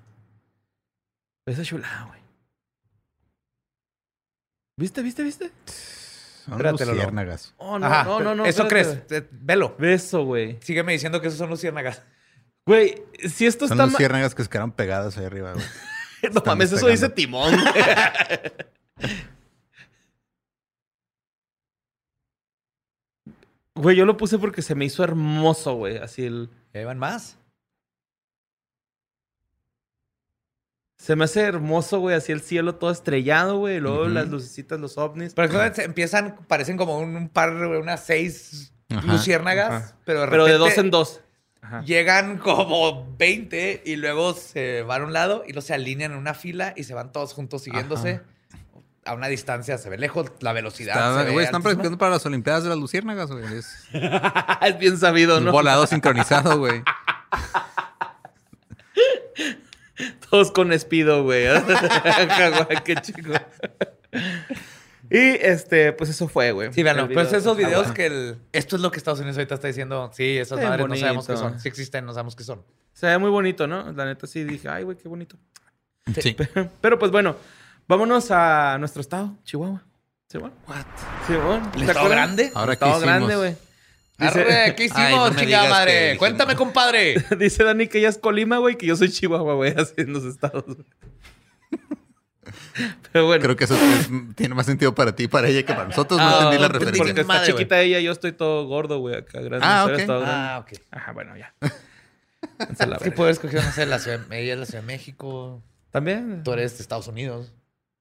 Esa 1.46 1.62
chulada, 1.62 2.06
güey. 2.08 2.20
¿Viste, 4.78 5.02
viste, 5.02 5.24
viste? 5.24 5.50
Son 6.46 6.62
luciérnagas. 6.62 7.52
Oh, 7.58 7.80
no, 7.80 7.86
Ajá, 7.86 8.04
no, 8.04 8.20
no, 8.20 8.34
no. 8.36 8.46
Eso 8.46 8.62
espérate, 8.62 9.02
crees. 9.08 9.22
Eh, 9.24 9.28
Velo. 9.32 9.74
Beso, 9.76 10.24
güey. 10.24 10.56
Sígueme 10.62 10.92
diciendo 10.92 11.20
que 11.20 11.26
esos 11.26 11.38
son 11.38 11.50
luciérnagas. 11.50 12.00
Güey, 12.64 13.02
si 13.28 13.46
esto 13.46 13.66
Son 13.66 13.74
está 13.76 13.86
ma- 13.86 13.92
luciérnagas 13.92 14.36
que 14.36 14.44
se 14.44 14.48
quedaron 14.48 14.70
pegadas 14.70 15.18
ahí 15.18 15.24
arriba, 15.26 15.52
güey. 15.52 15.64
No 16.22 16.28
están 16.28 16.44
mames, 16.46 16.72
eso 16.72 16.86
dice 16.86 17.08
Timón. 17.08 17.54
güey. 17.60 17.74
Güey, 23.74 23.96
yo 23.96 24.04
lo 24.04 24.16
puse 24.16 24.38
porque 24.38 24.62
se 24.62 24.74
me 24.74 24.84
hizo 24.84 25.04
hermoso, 25.04 25.74
güey. 25.74 25.98
Así 25.98 26.24
el. 26.24 26.50
¿Ya 26.74 26.80
iban 26.80 26.98
más? 26.98 27.37
Se 30.98 31.14
me 31.16 31.24
hace 31.24 31.40
hermoso, 31.42 32.00
güey, 32.00 32.16
así 32.16 32.32
el 32.32 32.40
cielo 32.42 32.74
todo 32.74 32.90
estrellado, 32.90 33.58
güey. 33.58 33.76
y 33.76 33.80
Luego 33.80 34.08
las 34.08 34.28
lucecitas, 34.28 34.78
los 34.80 34.98
ovnis. 34.98 35.32
Pero 35.34 35.62
es 35.62 35.70
que 35.70 35.74
se 35.76 35.84
empiezan, 35.84 36.36
parecen 36.48 36.76
como 36.76 36.98
un, 36.98 37.14
un 37.16 37.28
par, 37.28 37.50
unas 37.52 38.04
seis 38.04 38.72
Ajá. 38.90 39.06
luciérnagas, 39.06 39.70
Ajá. 39.84 39.96
pero 40.04 40.22
de 40.22 40.26
Pero 40.28 40.44
de 40.44 40.52
repente 40.52 40.70
dos 40.74 40.84
en 40.84 40.90
dos. 40.90 41.20
Ajá. 41.62 41.82
Llegan 41.82 42.38
como 42.38 43.14
20 43.16 43.82
y 43.86 43.96
luego 43.96 44.34
se 44.34 44.82
van 44.82 45.02
a 45.02 45.04
un 45.04 45.12
lado 45.12 45.44
y 45.46 45.52
luego 45.52 45.62
se 45.66 45.74
alinean 45.74 46.12
en 46.12 46.18
una 46.18 46.34
fila 46.34 46.72
y 46.76 46.84
se 46.84 46.94
van 46.94 47.12
todos 47.12 47.32
juntos 47.32 47.62
siguiéndose. 47.62 48.20
A 49.04 49.14
una 49.14 49.28
distancia 49.28 49.78
se 49.78 49.88
ve 49.88 49.98
lejos, 49.98 50.32
la 50.40 50.52
velocidad. 50.52 50.94
Está- 50.96 51.18
se 51.20 51.24
ve 51.26 51.32
güey, 51.32 51.44
están 51.46 51.62
practicando 51.62 51.96
para 51.96 52.10
las 52.12 52.26
Olimpiadas 52.26 52.64
de 52.64 52.68
las 52.70 52.78
Luciérnagas, 52.78 53.30
güey. 53.30 53.44
Es 53.56 53.84
es 54.62 54.78
bien 54.78 54.98
sabido, 54.98 55.38
un 55.38 55.44
¿no? 55.46 55.52
volado 55.52 55.86
sincronizado, 55.86 56.58
güey. 56.58 56.82
Todos 60.30 60.50
con 60.52 60.72
espido, 60.72 61.22
güey. 61.22 61.46
Qué 62.84 62.94
chico. 62.96 63.32
Y 65.10 65.18
este, 65.18 65.92
pues 65.92 66.10
eso 66.10 66.28
fue, 66.28 66.52
güey. 66.52 66.72
Sí. 66.72 66.82
El 66.82 67.08
Pues 67.08 67.32
esos 67.32 67.56
videos 67.56 67.92
que 67.92 68.06
el... 68.06 68.38
Esto 68.52 68.76
es 68.76 68.82
lo 68.82 68.90
que 68.90 68.98
Estados 68.98 69.20
Unidos 69.20 69.38
ahorita 69.38 69.54
está 69.54 69.68
diciendo. 69.68 70.10
Sí, 70.12 70.36
esas 70.36 70.60
madres 70.60 70.86
no 70.86 70.96
sabemos 70.96 71.26
qué 71.26 71.32
bonito. 71.32 71.50
son. 71.50 71.60
Sí 71.60 71.68
existen, 71.68 72.04
no 72.04 72.12
sabemos 72.12 72.36
qué 72.36 72.44
son. 72.44 72.62
Se 72.92 73.06
ve 73.06 73.18
muy 73.18 73.30
bonito, 73.30 73.66
¿no? 73.66 73.90
La 73.92 74.04
neta 74.04 74.26
sí 74.26 74.44
dije, 74.44 74.68
ay, 74.68 74.84
güey, 74.84 74.96
qué 74.98 75.08
bonito. 75.08 75.36
Sí. 76.20 76.36
Pero 76.80 76.98
pues 76.98 77.10
bueno, 77.10 77.36
vámonos 77.86 78.30
a 78.30 78.76
nuestro 78.78 79.00
estado, 79.00 79.36
Chihuahua. 79.44 79.82
¿Simón? 80.28 80.52
What? 80.66 80.84
Simón. 81.26 81.70
¿El 81.74 81.86
¿te 81.86 81.86
estado 81.86 82.08
grande? 82.10 82.52
Ahora, 82.54 82.72
El 82.72 82.78
¿qué 82.78 82.84
estado 82.84 83.00
grande, 83.00 83.36
güey. 83.36 83.56
Dice, 84.18 84.40
Arre, 84.40 84.74
¿qué 84.74 84.84
hicimos, 84.86 85.00
Ay, 85.04 85.14
no 85.14 85.30
me 85.30 85.36
chingada 85.40 85.68
madre? 85.70 86.12
que. 86.12 86.18
Cuéntame, 86.18 86.56
compadre. 86.56 87.14
dice 87.38 87.62
Dani 87.64 87.86
que 87.86 87.98
ella 87.98 88.08
es 88.08 88.18
Colima, 88.18 88.58
güey, 88.58 88.76
que 88.76 88.86
yo 88.86 88.96
soy 88.96 89.10
Chihuahua, 89.10 89.54
güey, 89.54 89.72
así 89.76 89.94
en 89.98 90.12
los 90.12 90.24
estados. 90.24 90.64
Pero 93.12 93.26
bueno. 93.26 93.42
Creo 93.42 93.56
que 93.56 93.64
eso 93.64 93.74
es- 93.74 94.08
tiene 94.36 94.54
más 94.54 94.66
sentido 94.66 94.94
para 94.94 95.14
ti 95.14 95.24
y 95.24 95.28
para 95.28 95.48
ella 95.48 95.64
que 95.64 95.72
para 95.74 95.88
nosotros. 95.88 96.18
No 96.20 96.26
Ah, 96.26 96.32
entendí 96.44 96.58
la 96.58 96.66
entendí. 96.66 96.78
referencia. 96.86 97.04
Porque 97.04 97.20
está 97.20 97.32
Madre, 97.34 97.52
chiquita 97.52 97.80
ella 97.80 98.00
yo 98.00 98.12
estoy 98.12 98.32
todo 98.32 98.66
gordo, 98.66 98.98
güey, 99.00 99.16
acá 99.16 99.40
grande. 99.40 99.66
Ah, 99.68 99.82
Soy 99.84 99.94
ok. 99.94 100.00
estado 100.00 100.20
grande. 100.20 100.38
Ah, 100.40 100.58
ok. 100.60 100.72
Ajá, 100.92 101.12
bueno, 101.12 101.36
ya. 101.36 101.54
Sí, 103.02 103.10
puedes 103.10 103.36
escoger, 103.36 103.64
no 103.64 103.72
sé, 103.72 103.84
la 103.86 103.98
ciudad, 103.98 104.20
ella 104.32 104.52
es 104.54 104.58
la 104.60 104.66
Ciudad 104.66 104.80
de 104.82 104.86
México, 104.86 105.60
También. 105.90 106.42
tú 106.44 106.52
eres 106.52 106.76
de 106.78 106.82
Estados 106.82 107.08
Unidos, 107.08 107.52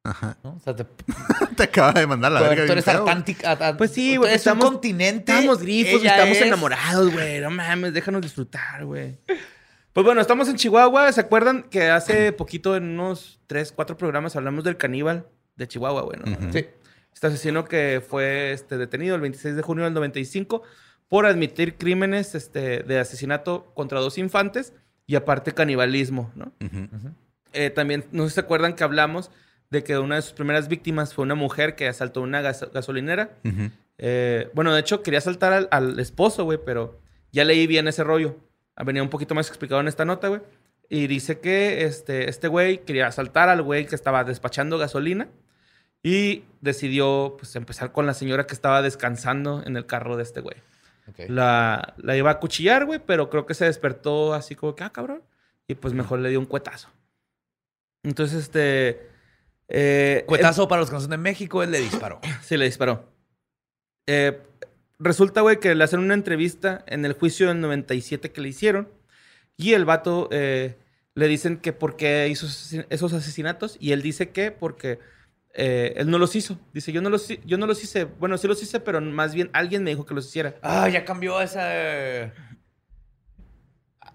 Ajá. 0.09 0.37
¿no? 0.43 0.51
O 0.55 0.59
sea, 0.59 0.75
te, 0.75 0.85
Te 1.55 1.63
acaba 1.63 1.93
de 1.93 2.07
mandar 2.07 2.31
la 2.31 2.41
verga. 2.41 2.65
tú 2.65 2.71
eres. 2.71 2.85
Pues 3.77 3.91
sí, 3.91 4.01
sí, 4.01 4.07
güey, 4.09 4.17
güey. 4.17 4.31
Es 4.33 4.37
estamos- 4.41 4.65
un 4.65 4.71
continente. 4.73 5.31
Estamos 5.31 5.59
grifos, 5.61 6.01
ella 6.01 6.11
estamos 6.15 6.37
es- 6.37 6.43
enamorados, 6.43 7.11
güey. 7.13 7.39
No 7.41 7.49
mames, 7.51 7.93
déjanos 7.93 8.21
disfrutar, 8.21 8.85
güey. 8.85 9.17
Pues 9.93 10.05
bueno, 10.05 10.21
estamos 10.21 10.47
en 10.49 10.55
Chihuahua. 10.55 11.11
¿Se 11.11 11.21
acuerdan 11.21 11.63
que 11.63 11.89
hace 11.89 12.31
poquito, 12.31 12.75
en 12.75 12.83
unos 12.83 13.39
tres, 13.47 13.71
cuatro 13.71 13.97
programas, 13.97 14.35
hablamos 14.35 14.63
del 14.63 14.77
caníbal 14.77 15.27
de 15.55 15.67
Chihuahua, 15.67 16.01
güey? 16.03 16.19
¿no? 16.19 16.51
Sí. 16.51 16.67
Este 17.13 17.27
asesino 17.27 17.65
que 17.65 18.03
fue 18.07 18.51
este, 18.51 18.77
detenido 18.77 19.15
el 19.15 19.21
26 19.21 19.55
de 19.55 19.61
junio 19.63 19.85
del 19.85 19.93
95 19.95 20.61
por 21.07 21.25
admitir 21.25 21.77
crímenes 21.77 22.35
este, 22.35 22.83
de 22.83 22.99
asesinato 22.99 23.71
contra 23.73 23.99
dos 23.99 24.19
infantes 24.19 24.73
y 25.07 25.15
aparte 25.15 25.53
canibalismo, 25.53 26.31
¿no? 26.35 26.51
Eh, 27.53 27.71
también, 27.71 28.05
no 28.11 28.23
sé 28.23 28.29
si 28.29 28.35
se 28.35 28.41
acuerdan 28.41 28.75
que 28.75 28.83
hablamos 28.83 29.31
de 29.69 29.83
que 29.83 29.97
una 29.97 30.15
de 30.15 30.21
sus 30.21 30.33
primeras 30.33 30.67
víctimas 30.67 31.13
fue 31.13 31.23
una 31.23 31.35
mujer 31.35 31.75
que 31.75 31.87
asaltó 31.87 32.21
una 32.21 32.41
gas- 32.41 32.69
gasolinera. 32.73 33.37
Eh, 33.97 34.49
bueno, 34.53 34.73
de 34.73 34.79
hecho, 34.79 35.01
quería 35.03 35.17
asaltar 35.19 35.53
al, 35.53 35.67
al 35.71 35.99
esposo, 35.99 36.43
güey, 36.45 36.59
pero 36.63 36.99
ya 37.31 37.43
leí 37.43 37.67
bien 37.67 37.87
ese 37.87 38.03
rollo. 38.03 38.35
Ah, 38.75 38.83
Venía 38.83 39.01
un 39.03 39.09
poquito 39.09 39.33
más 39.35 39.47
explicado 39.49 39.81
en 39.81 39.87
esta 39.87 40.05
nota, 40.05 40.27
güey. 40.27 40.41
Y 40.89 41.07
dice 41.07 41.39
que 41.39 41.83
este 41.83 42.29
este 42.29 42.47
güey 42.47 42.85
quería 42.85 43.07
asaltar 43.07 43.49
al 43.49 43.61
güey 43.61 43.85
que 43.87 43.95
estaba 43.95 44.23
despachando 44.23 44.77
gasolina 44.77 45.27
y 46.01 46.43
decidió 46.61 47.35
pues 47.37 47.55
empezar 47.57 47.91
con 47.91 48.05
la 48.05 48.13
señora 48.13 48.47
que 48.47 48.53
estaba 48.53 48.81
descansando 48.81 49.63
en 49.65 49.75
el 49.75 49.85
carro 49.85 50.15
de 50.15 50.23
este 50.23 50.39
güey. 50.39 50.55
La, 51.27 51.93
la 51.97 52.15
iba 52.15 52.31
a 52.31 52.39
cuchillar, 52.39 52.85
güey, 52.85 52.99
pero 53.05 53.29
creo 53.29 53.45
que 53.45 53.53
se 53.53 53.65
despertó 53.65 54.33
así 54.33 54.55
como 54.55 54.75
que, 54.75 54.83
ah, 54.85 54.91
cabrón. 54.91 55.23
Y 55.67 55.75
pues 55.75 55.93
mejor 55.93 56.19
le 56.19 56.29
dio 56.29 56.39
un 56.39 56.45
cuetazo. 56.45 56.87
Entonces, 58.03 58.43
este... 58.43 59.09
eh, 59.69 60.23
Cuetazo 60.27 60.67
para 60.67 60.81
los 60.81 60.89
que 60.89 60.95
no 60.95 61.01
son 61.01 61.09
de 61.11 61.17
México, 61.17 61.63
él 61.63 61.71
le 61.71 61.79
disparó. 61.79 62.19
Sí, 62.41 62.57
le 62.57 62.65
disparó. 62.65 63.11
Eh, 64.07 64.41
resulta, 64.99 65.41
güey, 65.41 65.59
que 65.59 65.75
le 65.75 65.83
hacen 65.83 65.99
una 65.99 66.13
entrevista 66.13 66.83
en 66.87 67.05
el 67.05 67.13
juicio 67.13 67.47
del 67.49 67.59
97 67.61 68.31
que 68.31 68.41
le 68.41 68.49
hicieron. 68.49 68.89
Y 69.57 69.73
el 69.73 69.85
vato 69.85 70.29
eh, 70.31 70.77
le 71.15 71.27
dicen 71.27 71.57
que 71.57 71.73
por 71.73 71.95
qué 71.97 72.27
hizo 72.29 72.45
esos 72.89 73.13
asesinatos. 73.13 73.75
Y 73.79 73.91
él 73.91 74.01
dice 74.01 74.29
que 74.29 74.51
porque 74.51 74.99
eh, 75.53 75.93
él 75.97 76.09
no 76.09 76.19
los 76.19 76.35
hizo. 76.35 76.59
Dice, 76.73 76.91
yo 76.91 77.01
no 77.01 77.09
los, 77.09 77.27
yo 77.43 77.57
no 77.57 77.65
los 77.67 77.83
hice. 77.83 78.05
Bueno, 78.05 78.37
sí 78.37 78.47
los 78.47 78.61
hice, 78.61 78.79
pero 78.79 79.01
más 79.01 79.33
bien 79.33 79.49
alguien 79.53 79.83
me 79.83 79.89
dijo 79.89 80.05
que 80.05 80.13
los 80.13 80.27
hiciera. 80.27 80.55
Ah, 80.61 80.87
ya 80.89 81.03
cambió 81.05 81.41
esa. 81.41 82.31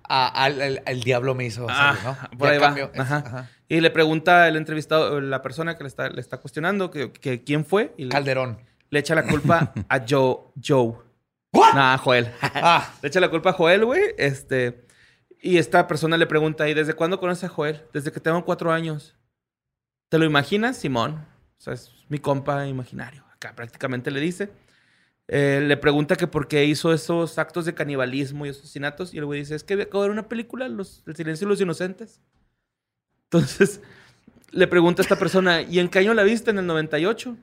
Ah, 0.09 0.45
al, 0.45 0.83
el 0.87 1.03
diablo 1.03 1.35
me 1.35 1.45
hizo 1.47 1.67
Ah, 1.69 1.97
¿no? 2.05 2.39
por 2.39 2.49
Ya 2.49 2.53
ahí 2.55 2.59
va. 2.59 2.67
cambió. 2.67 2.91
Ajá. 2.97 3.17
Ajá. 3.27 3.51
Y 3.73 3.81
le 3.81 3.91
pregunta 3.91 4.49
el 4.49 4.57
entrevistado, 4.57 5.19
la 5.23 5.41
persona 5.41 5.79
que 5.79 5.85
le 5.85 5.89
está, 5.89 6.11
le 6.11 6.21
está 6.21 6.37
cuestionando, 6.37 6.91
que, 6.91 7.11
que 7.11 7.43
quién 7.43 7.65
fue. 7.65 7.95
Y 7.97 8.05
le, 8.05 8.11
Calderón. 8.11 8.59
le 8.91 8.99
echa 8.99 9.15
la 9.15 9.23
culpa 9.27 9.73
a 9.89 10.05
Joe. 10.07 10.37
Joe. 10.63 10.97
Nah, 11.55 11.97
Joel. 11.97 12.31
Ah, 12.43 12.93
Le 13.01 13.09
echa 13.09 13.19
la 13.19 13.31
culpa 13.31 13.49
a 13.49 13.53
Joel, 13.55 13.87
güey. 13.87 14.03
Este. 14.19 14.85
Y 15.41 15.57
esta 15.57 15.87
persona 15.89 16.19
le 16.19 16.27
pregunta, 16.27 16.69
¿y 16.69 16.75
desde 16.75 16.93
cuándo 16.93 17.19
conoces 17.19 17.45
a 17.45 17.49
Joel? 17.49 17.81
Desde 17.95 18.13
que 18.13 18.21
tengo 18.21 18.45
cuatro 18.45 18.71
años. 18.71 19.17
¿Te 20.11 20.19
lo 20.19 20.27
imaginas, 20.27 20.77
Simón? 20.77 21.27
O 21.57 21.61
sea, 21.63 21.73
es 21.73 21.93
mi 22.11 22.19
compa 22.19 22.67
imaginario. 22.67 23.25
Acá 23.33 23.55
prácticamente 23.57 24.11
le 24.11 24.21
dice. 24.21 24.51
Eh, 25.29 25.63
le 25.67 25.79
pregunta 25.79 26.17
que 26.17 26.27
por 26.27 26.47
qué 26.47 26.67
hizo 26.67 26.93
esos 26.93 27.39
actos 27.39 27.65
de 27.65 27.73
canibalismo 27.73 28.45
y 28.45 28.51
asesinatos. 28.51 29.15
Y 29.15 29.19
el 29.19 29.25
güey 29.25 29.41
dice, 29.41 29.55
es 29.55 29.65
que 29.65 29.81
acabo 29.81 30.03
de 30.03 30.11
ver 30.11 30.19
una 30.19 30.29
película, 30.29 30.69
los, 30.69 31.03
El 31.07 31.17
silencio 31.17 31.47
de 31.47 31.53
los 31.55 31.61
inocentes. 31.63 32.21
Entonces, 33.33 33.81
le 34.51 34.67
pregunta 34.67 35.01
a 35.03 35.05
esta 35.05 35.19
persona, 35.19 35.63
¿y 35.63 35.79
en 35.79 35.89
qué 35.89 36.01
año 36.01 36.15
la 36.15 36.23
viste? 36.23 36.51
En 36.51 36.59
el 36.59 36.67
98. 36.67 37.37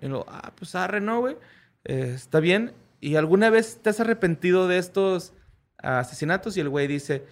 Y 0.00 0.08
lo, 0.08 0.24
ah, 0.28 0.52
pues 0.56 0.74
arre, 0.74 1.00
¿no, 1.00 1.20
güey? 1.20 1.36
Eh, 1.84 2.12
está 2.14 2.40
bien. 2.40 2.72
¿Y 3.00 3.16
alguna 3.16 3.50
vez 3.50 3.78
te 3.82 3.90
has 3.90 4.00
arrepentido 4.00 4.68
de 4.68 4.78
estos 4.78 5.32
asesinatos? 5.78 6.56
Y 6.56 6.60
el 6.60 6.68
güey 6.68 6.86
dice 6.86 7.24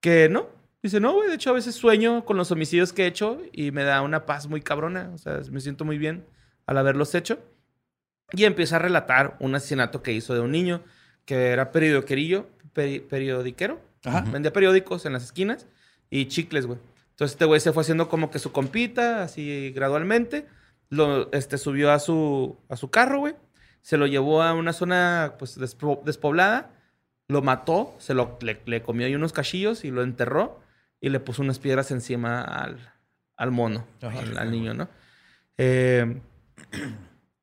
que 0.00 0.28
no. 0.28 0.48
Dice, 0.82 1.00
no, 1.00 1.14
güey, 1.14 1.28
de 1.28 1.36
hecho 1.36 1.50
a 1.50 1.54
veces 1.54 1.74
sueño 1.74 2.24
con 2.26 2.36
los 2.36 2.50
homicidios 2.50 2.92
que 2.92 3.04
he 3.04 3.06
hecho 3.06 3.40
y 3.52 3.70
me 3.70 3.84
da 3.84 4.02
una 4.02 4.26
paz 4.26 4.48
muy 4.48 4.60
cabrona. 4.60 5.10
O 5.14 5.18
sea, 5.18 5.40
me 5.50 5.60
siento 5.60 5.84
muy 5.84 5.96
bien 5.98 6.24
al 6.66 6.76
haberlos 6.78 7.14
hecho. 7.14 7.38
Y 8.32 8.44
empieza 8.44 8.76
a 8.76 8.78
relatar 8.80 9.36
un 9.40 9.54
asesinato 9.54 10.02
que 10.02 10.12
hizo 10.12 10.34
de 10.34 10.40
un 10.40 10.50
niño 10.50 10.82
que 11.24 11.48
era 11.48 11.72
peri- 11.72 12.02
periodiquero. 13.08 13.80
Ajá. 14.04 14.20
Vendía 14.30 14.52
periódicos 14.52 15.06
en 15.06 15.14
las 15.14 15.24
esquinas 15.24 15.66
y 16.10 16.26
chicles, 16.26 16.66
güey. 16.66 16.78
Entonces 17.14 17.34
este 17.34 17.44
güey 17.44 17.60
se 17.60 17.72
fue 17.72 17.82
haciendo 17.82 18.08
como 18.08 18.30
que 18.30 18.38
su 18.38 18.50
compita, 18.52 19.22
así 19.22 19.70
gradualmente. 19.74 20.46
Lo 20.90 21.32
este, 21.32 21.58
subió 21.58 21.92
a 21.92 21.98
su, 22.00 22.58
a 22.68 22.76
su 22.76 22.90
carro, 22.90 23.20
güey. 23.20 23.34
Se 23.82 23.96
lo 23.96 24.06
llevó 24.06 24.42
a 24.42 24.52
una 24.52 24.72
zona 24.72 25.34
pues 25.38 25.58
despo- 25.58 26.02
despoblada. 26.04 26.70
Lo 27.28 27.40
mató, 27.40 27.94
se 27.98 28.14
lo, 28.14 28.36
le, 28.42 28.60
le 28.66 28.82
comió 28.82 29.06
ahí 29.06 29.14
unos 29.14 29.32
cachillos 29.32 29.84
y 29.84 29.90
lo 29.90 30.02
enterró. 30.02 30.60
Y 31.00 31.08
le 31.10 31.20
puso 31.20 31.42
unas 31.42 31.58
piedras 31.58 31.90
encima 31.90 32.42
al, 32.42 32.78
al 33.36 33.50
mono, 33.50 33.86
Ajá. 34.02 34.18
al, 34.20 34.36
al 34.38 34.50
niño, 34.50 34.74
¿no? 34.74 34.88
Eh, 35.58 36.20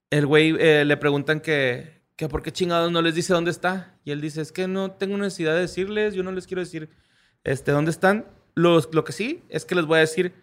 el 0.10 0.26
güey 0.28 0.56
eh, 0.60 0.84
le 0.86 0.98
preguntan 0.98 1.40
que, 1.40 2.02
que 2.16 2.28
por 2.28 2.42
qué 2.44 2.52
chingados 2.52 2.92
no 2.92 3.02
les 3.02 3.16
dice 3.16 3.34
dónde 3.34 3.52
está. 3.52 3.96
Y 4.04 4.12
él 4.12 4.20
dice, 4.22 4.42
es 4.42 4.52
que 4.52 4.68
no 4.68 4.92
tengo 4.92 5.18
necesidad 5.18 5.54
de 5.54 5.62
decirles, 5.62 6.14
yo 6.14 6.24
no 6.24 6.32
les 6.32 6.48
quiero 6.48 6.60
decir 6.62 6.90
este, 7.44 7.72
dónde 7.72 7.92
están. 7.92 8.26
Los, 8.56 8.94
lo 8.94 9.04
que 9.04 9.12
sí 9.14 9.44
es 9.50 9.66
que 9.66 9.76
les 9.76 9.86
voy 9.86 9.98
a 9.98 10.02
decir 10.02 10.34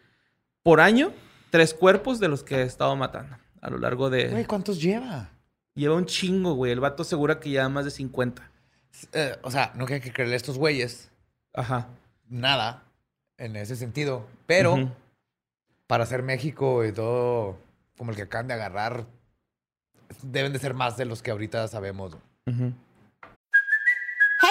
por 0.63 0.81
año 0.81 1.13
tres 1.51 1.75
cuerpos 1.75 2.21
de 2.21 2.29
los 2.29 2.43
que 2.43 2.57
he 2.57 2.63
estado 2.63 2.95
matando 2.97 3.37
a 3.61 3.71
lo 3.71 3.79
largo 3.79 4.11
de... 4.11 4.29
güey, 4.29 4.45
¿cuántos 4.45 4.81
lleva? 4.81 5.31
Lleva 5.75 5.97
un 5.97 6.07
chingo, 6.07 6.55
güey. 6.55 6.73
El 6.73 6.81
vato 6.81 7.03
asegura 7.03 7.41
que 7.41 7.51
lleva 7.51 7.69
más 7.69 7.85
de 7.85 7.91
50. 7.91 8.51
Eh, 9.13 9.37
o 9.43 9.51
sea, 9.51 9.73
no 9.75 9.87
hay 9.89 10.01
que 10.01 10.13
creerle 10.13 10.35
a 10.35 10.37
estos 10.37 10.59
güeyes 10.59 11.11
Ajá. 11.55 11.89
nada 12.29 12.85
en 13.37 13.57
ese 13.57 13.77
sentido. 13.77 14.27
Pero 14.47 14.93
para 15.87 16.07
ser 16.07 16.23
México 16.23 16.85
y 16.85 16.93
todo 16.93 17.59
como 17.97 18.11
el 18.11 18.17
que 18.17 18.23
acaban 18.23 18.49
de 18.49 18.55
agarrar, 18.55 19.07
deben 20.23 20.53
de 20.53 20.59
ser 20.59 20.75
más 20.75 20.97
de 20.97 21.05
los 21.05 21.23
que 21.23 21.31
ahorita 21.31 21.67
sabemos. 21.69 22.17
Ujú. 22.47 22.73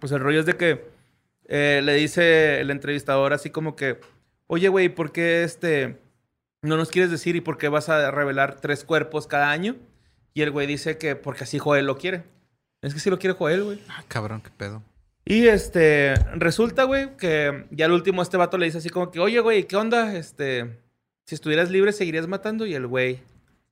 Pues 0.00 0.12
el 0.12 0.20
rollo 0.20 0.40
es 0.40 0.46
de 0.46 0.56
que 0.56 0.86
eh, 1.46 1.80
le 1.82 1.94
dice 1.94 2.60
el 2.60 2.70
entrevistador 2.70 3.32
así 3.32 3.50
como 3.50 3.76
que, 3.76 4.00
oye, 4.46 4.68
güey, 4.68 4.88
¿por 4.88 5.12
qué 5.12 5.44
este 5.44 5.98
no 6.62 6.76
nos 6.76 6.90
quieres 6.90 7.10
decir 7.10 7.36
y 7.36 7.40
por 7.40 7.58
qué 7.58 7.68
vas 7.68 7.88
a 7.88 8.10
revelar 8.10 8.60
tres 8.60 8.84
cuerpos 8.84 9.26
cada 9.26 9.50
año? 9.50 9.76
Y 10.34 10.42
el 10.42 10.50
güey 10.50 10.66
dice 10.66 10.98
que 10.98 11.16
porque 11.16 11.44
así 11.44 11.58
Joel 11.58 11.86
lo 11.86 11.96
quiere. 11.98 12.24
Es 12.82 12.94
que 12.94 13.00
sí 13.00 13.10
lo 13.10 13.18
quiere 13.18 13.34
Joel, 13.34 13.64
güey. 13.64 13.82
Ah, 13.88 14.04
cabrón, 14.06 14.40
qué 14.40 14.50
pedo. 14.50 14.82
Y 15.24 15.48
este, 15.48 16.14
resulta, 16.36 16.84
güey, 16.84 17.16
que 17.16 17.66
ya 17.70 17.86
al 17.86 17.92
último 17.92 18.22
este 18.22 18.36
vato 18.36 18.56
le 18.56 18.66
dice 18.66 18.78
así 18.78 18.88
como 18.88 19.10
que, 19.10 19.20
oye, 19.20 19.40
güey, 19.40 19.64
¿qué 19.64 19.76
onda? 19.76 20.16
Este, 20.16 20.78
si 21.26 21.34
estuvieras 21.34 21.70
libre, 21.70 21.92
¿seguirías 21.92 22.28
matando? 22.28 22.64
Y 22.66 22.74
el 22.74 22.86
güey, 22.86 23.20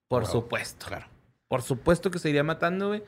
por 0.08 0.26
supuesto. 0.26 0.86
Claro. 0.86 1.06
Por 1.48 1.62
supuesto 1.62 2.10
que 2.10 2.18
seguiría 2.18 2.42
matando, 2.42 2.88
güey. 2.88 3.04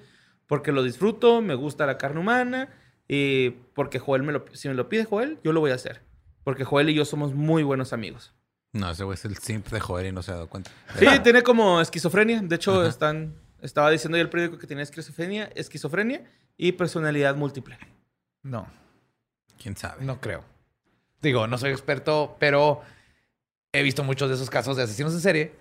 Porque 0.46 0.72
lo 0.72 0.82
disfruto, 0.82 1.42
me 1.42 1.54
gusta 1.54 1.84
la 1.84 1.98
carne 1.98 2.20
humana. 2.20 2.70
Y 3.08 3.50
porque 3.74 3.98
Joel 3.98 4.22
me 4.22 4.32
lo, 4.32 4.44
si 4.52 4.68
me 4.68 4.74
lo 4.74 4.88
pide 4.88 5.04
Joel, 5.04 5.38
yo 5.42 5.52
lo 5.52 5.60
voy 5.60 5.70
a 5.70 5.74
hacer. 5.74 6.02
Porque 6.44 6.64
Joel 6.64 6.90
y 6.90 6.94
yo 6.94 7.04
somos 7.04 7.34
muy 7.34 7.62
buenos 7.62 7.92
amigos. 7.92 8.34
No, 8.72 8.90
ese 8.90 9.04
güey 9.04 9.14
es 9.14 9.24
el 9.24 9.36
simp 9.38 9.66
de 9.68 9.80
joder 9.80 10.06
y 10.06 10.12
no 10.12 10.22
se 10.22 10.30
ha 10.30 10.34
dado 10.34 10.48
cuenta. 10.48 10.70
Sí, 10.98 11.06
tiene 11.22 11.42
como 11.42 11.80
esquizofrenia. 11.80 12.40
De 12.42 12.56
hecho, 12.56 12.84
están, 12.86 13.34
estaba 13.62 13.90
diciendo 13.90 14.16
ahí 14.16 14.20
el 14.22 14.28
periódico 14.28 14.58
que 14.58 14.66
tenía 14.66 14.82
esquizofrenia, 14.84 15.50
esquizofrenia 15.54 16.22
y 16.58 16.72
personalidad 16.72 17.34
múltiple. 17.34 17.78
No, 18.42 18.68
¿Quién 19.60 19.74
sabe? 19.76 20.04
no 20.04 20.20
creo. 20.20 20.44
Digo, 21.22 21.46
no 21.46 21.56
soy 21.58 21.70
experto, 21.70 22.36
pero 22.38 22.82
he 23.72 23.82
visto 23.82 24.04
muchos 24.04 24.28
de 24.28 24.34
esos 24.36 24.50
casos 24.50 24.76
de 24.76 24.82
asesinos 24.84 25.14
en 25.14 25.20
serie. 25.20 25.54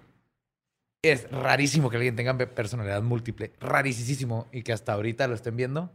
Es 1.02 1.32
rarísimo 1.32 1.90
que 1.90 1.96
alguien 1.98 2.16
tenga 2.16 2.38
pe- 2.38 2.46
personalidad 2.48 3.02
múltiple. 3.02 3.54
Rarísimo. 3.60 4.48
Y 4.52 4.64
que 4.64 4.74
hasta 4.74 4.94
ahorita 4.94 5.28
lo 5.28 5.36
estén 5.36 5.56
viendo 5.56 5.92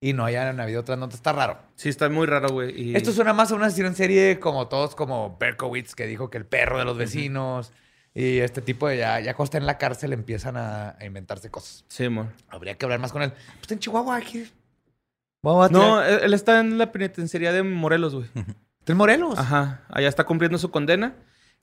y 0.00 0.12
no 0.14 0.24
hayan 0.24 0.58
habido 0.60 0.80
otras 0.80 0.98
notas. 0.98 1.16
Está 1.16 1.32
raro. 1.32 1.58
Sí, 1.74 1.88
está 1.88 2.08
muy 2.08 2.26
raro, 2.26 2.48
güey. 2.48 2.90
Y... 2.90 2.96
Esto 2.96 3.12
suena 3.12 3.32
más 3.32 3.52
a 3.52 3.54
un 3.54 3.62
asesino 3.62 3.88
en 3.88 3.94
serie 3.94 4.40
como 4.40 4.68
todos, 4.68 4.94
como 4.94 5.36
Berkowitz, 5.38 5.94
que 5.94 6.06
dijo 6.06 6.30
que 6.30 6.38
el 6.38 6.46
perro 6.46 6.78
de 6.78 6.84
los 6.84 6.96
vecinos 6.96 7.72
y 8.14 8.38
este 8.38 8.60
tipo 8.60 8.88
de 8.88 8.96
ya, 8.98 9.20
ya 9.20 9.34
cuando 9.34 9.44
está 9.44 9.58
en 9.58 9.66
la 9.66 9.78
cárcel 9.78 10.12
empiezan 10.12 10.56
a, 10.56 10.96
a 10.98 11.04
inventarse 11.04 11.50
cosas. 11.50 11.84
Sí, 11.88 12.08
mon. 12.08 12.32
Habría 12.48 12.76
que 12.76 12.84
hablar 12.86 12.98
más 12.98 13.12
con 13.12 13.22
él. 13.22 13.30
Pues 13.30 13.60
está 13.62 13.74
en 13.74 13.80
Chihuahua 13.80 14.16
aquí. 14.16 14.50
No, 15.42 16.02
él 16.02 16.34
está 16.34 16.60
en 16.60 16.76
la 16.76 16.92
penitenciaría 16.92 17.52
de 17.52 17.62
Morelos, 17.62 18.14
güey. 18.14 18.26
está 18.80 18.92
en 18.92 18.98
Morelos. 18.98 19.38
Ajá. 19.38 19.82
Allá 19.88 20.08
está 20.08 20.24
cumpliendo 20.24 20.58
su 20.58 20.70
condena. 20.70 21.14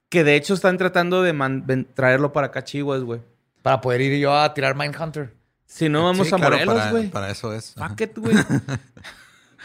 Que 0.09 0.23
de 0.23 0.35
hecho 0.35 0.53
están 0.53 0.77
tratando 0.77 1.21
de 1.21 1.85
traerlo 1.93 2.31
para 2.31 2.47
acá, 2.47 2.63
Chihuahua, 2.63 3.03
güey. 3.03 3.21
Para 3.61 3.81
poder 3.81 4.01
ir 4.01 4.19
yo 4.19 4.33
a 4.33 4.53
tirar 4.53 4.75
Mindhunter. 4.75 5.33
Si 5.67 5.89
no, 5.89 6.03
vamos 6.05 6.27
Sí, 6.27 6.33
a 6.33 6.37
claro, 6.37 6.55
Morelos, 6.55 6.75
para- 6.75 6.91
güey. 6.91 7.09
Para, 7.09 7.29
eso 7.29 7.53
es. 7.53 7.73
Fuck 7.75 8.01
it, 8.01 8.17
güey. 8.17 8.35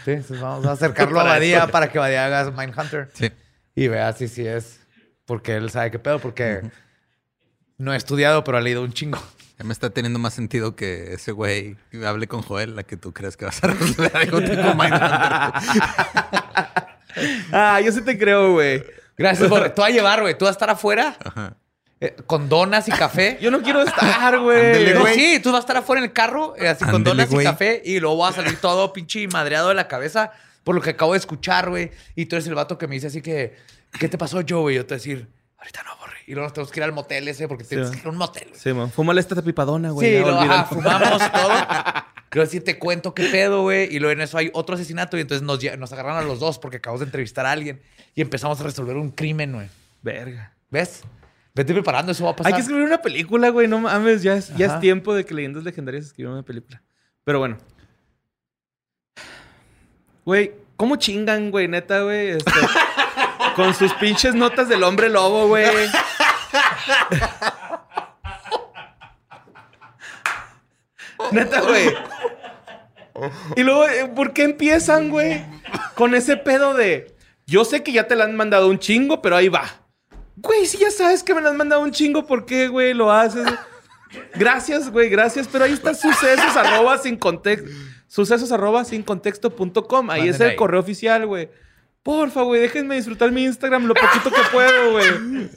Sí, 0.04 0.10
entonces 0.10 0.40
vamos 0.40 0.66
a 0.66 0.72
acercarlo 0.72 1.20
a 1.20 1.22
Para 1.22 1.34
Badía 1.36 1.58
eso. 1.58 1.68
para 1.70 1.88
que 1.92 1.98
Badía 1.98 2.26
haga 2.26 2.50
Mindhunter. 2.50 3.08
Sí. 3.14 3.30
Y 3.76 3.86
vea 3.88 4.12
si 4.12 4.26
sí 4.26 4.44
es. 4.44 4.80
Porque 5.26 5.54
él 5.54 5.70
sabe 5.70 5.92
qué 5.92 6.00
pedo, 6.00 6.18
porque 6.18 6.62
no 7.78 7.94
he 7.94 7.96
estudiado, 7.96 8.42
pero 8.42 8.58
ha 8.58 8.60
leído 8.60 8.82
un 8.82 8.92
chingo. 8.92 9.22
Ya 9.58 9.64
me 9.64 9.72
está 9.72 9.90
teniendo 9.90 10.18
más 10.18 10.34
sentido 10.34 10.74
que 10.74 11.12
ese 11.14 11.30
güey 11.30 11.76
hable 12.04 12.26
con 12.26 12.42
Joel, 12.42 12.74
la 12.74 12.82
que 12.82 12.96
tú 12.96 13.12
crees 13.12 13.36
que 13.36 13.44
vas 13.44 13.62
a 13.62 13.68
resolver 13.68 14.10
algo 14.16 14.40
tipo 14.40 14.74
Mindhunter. 14.74 15.52
ah, 17.52 17.80
yo 17.80 17.92
sí 17.92 18.00
te 18.02 18.18
creo, 18.18 18.52
güey. 18.54 18.82
Gracias 19.16 19.48
por. 19.48 19.68
Tú 19.70 19.82
vas 19.82 19.90
a 19.90 19.92
llevar, 19.94 20.20
güey. 20.22 20.36
Tú 20.36 20.46
vas 20.46 20.52
a 20.52 20.56
estar 20.56 20.70
afuera 20.70 21.16
Ajá. 21.24 21.54
Eh, 22.04 22.16
con 22.26 22.48
donas 22.48 22.88
y 22.88 22.90
café. 22.92 23.38
Yo 23.40 23.50
no 23.50 23.62
quiero 23.62 23.82
estar, 23.82 24.38
güey. 24.40 24.92
No, 24.94 25.06
sí, 25.06 25.38
tú 25.42 25.50
vas 25.50 25.58
a 25.58 25.60
estar 25.60 25.76
afuera 25.76 26.00
en 26.00 26.04
el 26.04 26.12
carro, 26.12 26.54
eh, 26.58 26.68
así 26.68 26.84
con 26.84 27.04
donas 27.04 27.30
y 27.30 27.34
güey. 27.34 27.46
café, 27.46 27.80
y 27.84 28.00
luego 28.00 28.16
vas 28.18 28.38
a 28.38 28.42
salir 28.42 28.60
todo 28.60 28.92
pinche 28.92 29.26
madreado 29.28 29.68
de 29.68 29.74
la 29.74 29.88
cabeza 29.88 30.32
por 30.64 30.74
lo 30.74 30.80
que 30.80 30.90
acabo 30.90 31.12
de 31.12 31.18
escuchar, 31.18 31.70
güey. 31.70 31.90
Y 32.14 32.26
tú 32.26 32.36
eres 32.36 32.46
el 32.46 32.54
vato 32.54 32.78
que 32.78 32.86
me 32.86 32.94
dice 32.96 33.06
así 33.08 33.20
que, 33.22 33.56
¿qué 33.98 34.08
te 34.08 34.18
pasó, 34.18 34.40
yo, 34.42 34.60
güey? 34.60 34.76
Yo 34.76 34.86
te 34.86 34.94
voy 34.94 34.96
a 34.96 34.98
decir, 34.98 35.28
ahorita 35.58 35.82
no, 35.84 35.96
borre. 35.98 36.12
Y 36.26 36.32
luego 36.32 36.44
nos 36.46 36.52
tenemos 36.54 36.70
que 36.72 36.80
ir 36.80 36.84
al 36.84 36.92
motel 36.92 37.26
ese, 37.28 37.48
porque 37.48 37.64
tienes 37.64 37.90
que 37.90 37.98
ir 37.98 38.06
a 38.06 38.10
un 38.10 38.16
motel, 38.16 38.48
güey. 38.48 38.60
Sí, 38.60 38.72
man. 38.72 38.90
Fúmale 38.90 39.20
esta 39.20 39.40
pipadona, 39.42 39.90
güey. 39.90 40.06
Sí, 40.08 40.14
ya, 40.14 40.24
olvídalo. 40.24 40.40
ajá, 40.52 40.64
fumamos 40.66 41.32
todo. 41.32 41.52
Luego 42.34 42.50
sí 42.50 42.60
te 42.60 42.78
cuento 42.78 43.12
qué 43.14 43.24
pedo, 43.24 43.62
güey. 43.62 43.94
Y 43.94 43.98
luego 43.98 44.12
en 44.12 44.20
eso 44.22 44.38
hay 44.38 44.50
otro 44.54 44.76
asesinato 44.76 45.18
y 45.18 45.20
entonces 45.20 45.42
nos, 45.44 45.60
lle- 45.60 45.76
nos 45.76 45.92
agarran 45.92 46.16
a 46.16 46.22
los 46.22 46.38
dos 46.40 46.58
porque 46.58 46.78
acabamos 46.78 47.00
de 47.00 47.06
entrevistar 47.06 47.44
a 47.44 47.50
alguien 47.52 47.82
y 48.14 48.22
empezamos 48.22 48.58
a 48.60 48.62
resolver 48.64 48.96
un 48.96 49.10
crimen, 49.10 49.52
güey. 49.52 49.68
Verga. 50.02 50.52
¿Ves? 50.70 51.02
Vete 51.54 51.74
preparando, 51.74 52.12
eso 52.12 52.24
va 52.24 52.30
a 52.30 52.36
pasar. 52.36 52.52
Hay 52.52 52.56
que 52.56 52.62
escribir 52.62 52.84
una 52.84 53.02
película, 53.02 53.50
güey. 53.50 53.68
No 53.68 53.78
mames, 53.78 54.22
ya 54.22 54.34
es, 54.34 54.54
ya 54.56 54.66
es 54.66 54.80
tiempo 54.80 55.14
de 55.14 55.26
que 55.26 55.34
Leyendas 55.34 55.64
Legendarias 55.64 56.06
escriban 56.06 56.32
una 56.32 56.42
película. 56.42 56.82
Pero 57.24 57.40
bueno. 57.40 57.58
Güey, 60.24 60.52
¿cómo 60.76 60.96
chingan, 60.96 61.50
güey? 61.50 61.68
Neta, 61.68 62.00
güey. 62.02 62.30
Este, 62.30 62.50
con 63.56 63.74
sus 63.74 63.92
pinches 63.94 64.34
notas 64.34 64.68
del 64.68 64.82
hombre 64.82 65.10
lobo, 65.10 65.48
güey. 65.48 65.66
Neta, 71.32 71.60
güey. 71.60 71.94
Y 73.56 73.62
luego, 73.62 73.86
eh, 73.86 74.10
¿por 74.14 74.32
qué 74.32 74.44
empiezan, 74.44 75.10
güey? 75.10 75.44
Con 75.94 76.14
ese 76.14 76.36
pedo 76.38 76.72
de. 76.74 77.14
Yo 77.46 77.64
sé 77.64 77.82
que 77.82 77.92
ya 77.92 78.08
te 78.08 78.16
la 78.16 78.24
han 78.24 78.36
mandado 78.36 78.68
un 78.68 78.78
chingo, 78.78 79.20
pero 79.20 79.36
ahí 79.36 79.48
va. 79.48 79.81
Güey, 80.36 80.66
si 80.66 80.78
ya 80.78 80.90
sabes 80.90 81.22
que 81.22 81.34
me 81.34 81.40
la 81.40 81.50
han 81.50 81.56
mandado 81.56 81.82
un 81.82 81.90
chingo, 81.92 82.26
¿por 82.26 82.46
qué, 82.46 82.68
güey? 82.68 82.94
Lo 82.94 83.10
haces. 83.12 83.46
Gracias, 84.34 84.90
güey, 84.90 85.08
gracias. 85.08 85.48
Pero 85.50 85.64
ahí 85.64 85.72
está 85.72 85.94
sucesos 85.94 86.56
arroba 86.56 86.98
sin 86.98 87.16
contexto. 87.16 87.68
Sucesos 88.08 88.52
arroba 88.52 88.84
sin 88.84 89.02
contexto.com. 89.02 90.10
Ahí 90.10 90.28
es 90.28 90.40
el 90.40 90.50
ahí. 90.50 90.56
correo 90.56 90.80
oficial, 90.80 91.26
güey. 91.26 91.48
Porfa, 92.02 92.42
güey, 92.42 92.60
déjenme 92.60 92.96
disfrutar 92.96 93.30
mi 93.30 93.44
Instagram 93.44 93.86
lo 93.86 93.94
poquito 93.94 94.30
que 94.30 94.40
puedo, 94.50 94.90
güey. 94.92 95.48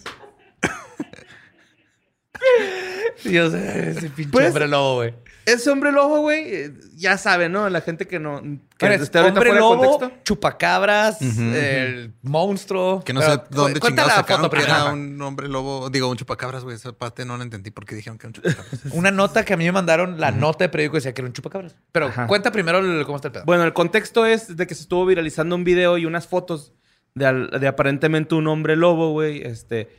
Sé, 3.24 3.90
ese 3.90 4.10
pinche 4.10 4.32
Pues- 4.32 4.48
hombre 4.48 4.68
lobo, 4.68 4.96
güey. 4.96 5.14
Ese 5.46 5.70
hombre 5.70 5.91
lobo, 5.91 6.22
güey, 6.22 6.43
eh, 6.48 6.74
ya 6.96 7.18
sabe, 7.18 7.50
¿no? 7.50 7.70
La 7.70 7.82
gente 7.82 8.08
que 8.08 8.20
no. 8.20 8.41
Que 8.78 8.93
esté 8.96 9.20
ahorita 9.20 9.39
hombre 9.39 9.54
lobo, 9.60 9.78
contexto. 10.00 10.24
chupacabras, 10.24 11.22
el 11.22 12.14
monstruo. 12.24 13.04
Que 13.04 13.14
no 13.14 13.20
Pero 13.22 13.34
sé 13.34 13.41
dónde 13.52 13.80
chingados 13.80 14.12
la 14.12 14.16
sacaron 14.18 14.41
foto 14.46 14.50
que 14.56 14.62
primero. 14.64 14.82
era 14.84 14.91
un 14.93 15.22
hombre 15.22 15.48
lobo. 15.48 15.89
Digo, 15.89 16.10
un 16.10 16.18
chupacabras, 16.18 16.64
güey. 16.64 16.76
Esa 16.76 16.91
parte 16.93 17.26
no 17.26 17.38
la 17.38 17.43
entendí 17.43 17.72
porque 17.72 17.96
dijeron 17.96 18.18
que 18.18 18.28
era 18.28 18.30
un 18.30 18.34
chupacabras. 18.34 18.82
Una 18.93 19.12
nota 19.12 19.46
que 19.46 19.54
a 19.54 19.58
mí 19.58 19.66
me 19.66 19.72
mandaron, 19.72 20.20
la 20.20 20.32
nota 20.32 20.66
de 20.66 20.70
periódico 20.70 20.96
decía 20.98 21.14
que 21.14 21.22
era 21.22 21.28
un 21.28 21.34
chupacabras. 21.34 21.76
Pero 21.91 22.08
Ajá. 22.08 22.28
cuenta 22.28 22.52
primero 22.52 22.80
el- 22.80 23.06
cómo 23.06 23.18
está 23.18 23.28
el 23.28 23.34
pedo. 23.34 23.46
Bueno, 23.46 23.64
el 23.64 23.74
contexto 23.74 24.26
es 24.26 24.58
de 24.58 24.66
que 24.68 24.76
se 24.76 24.82
estuvo 24.82 25.06
viralizando 25.06 25.56
un 25.56 25.64
video 25.64 25.98
y 25.98 26.06
unas 26.06 26.28
fotos 26.28 26.74
de, 27.14 27.48
de 27.60 27.68
aparentemente 27.68 28.36
un 28.36 28.48
hombre 28.48 28.76
lobo, 28.76 29.12
güey, 29.12 29.41
este. 29.43 29.89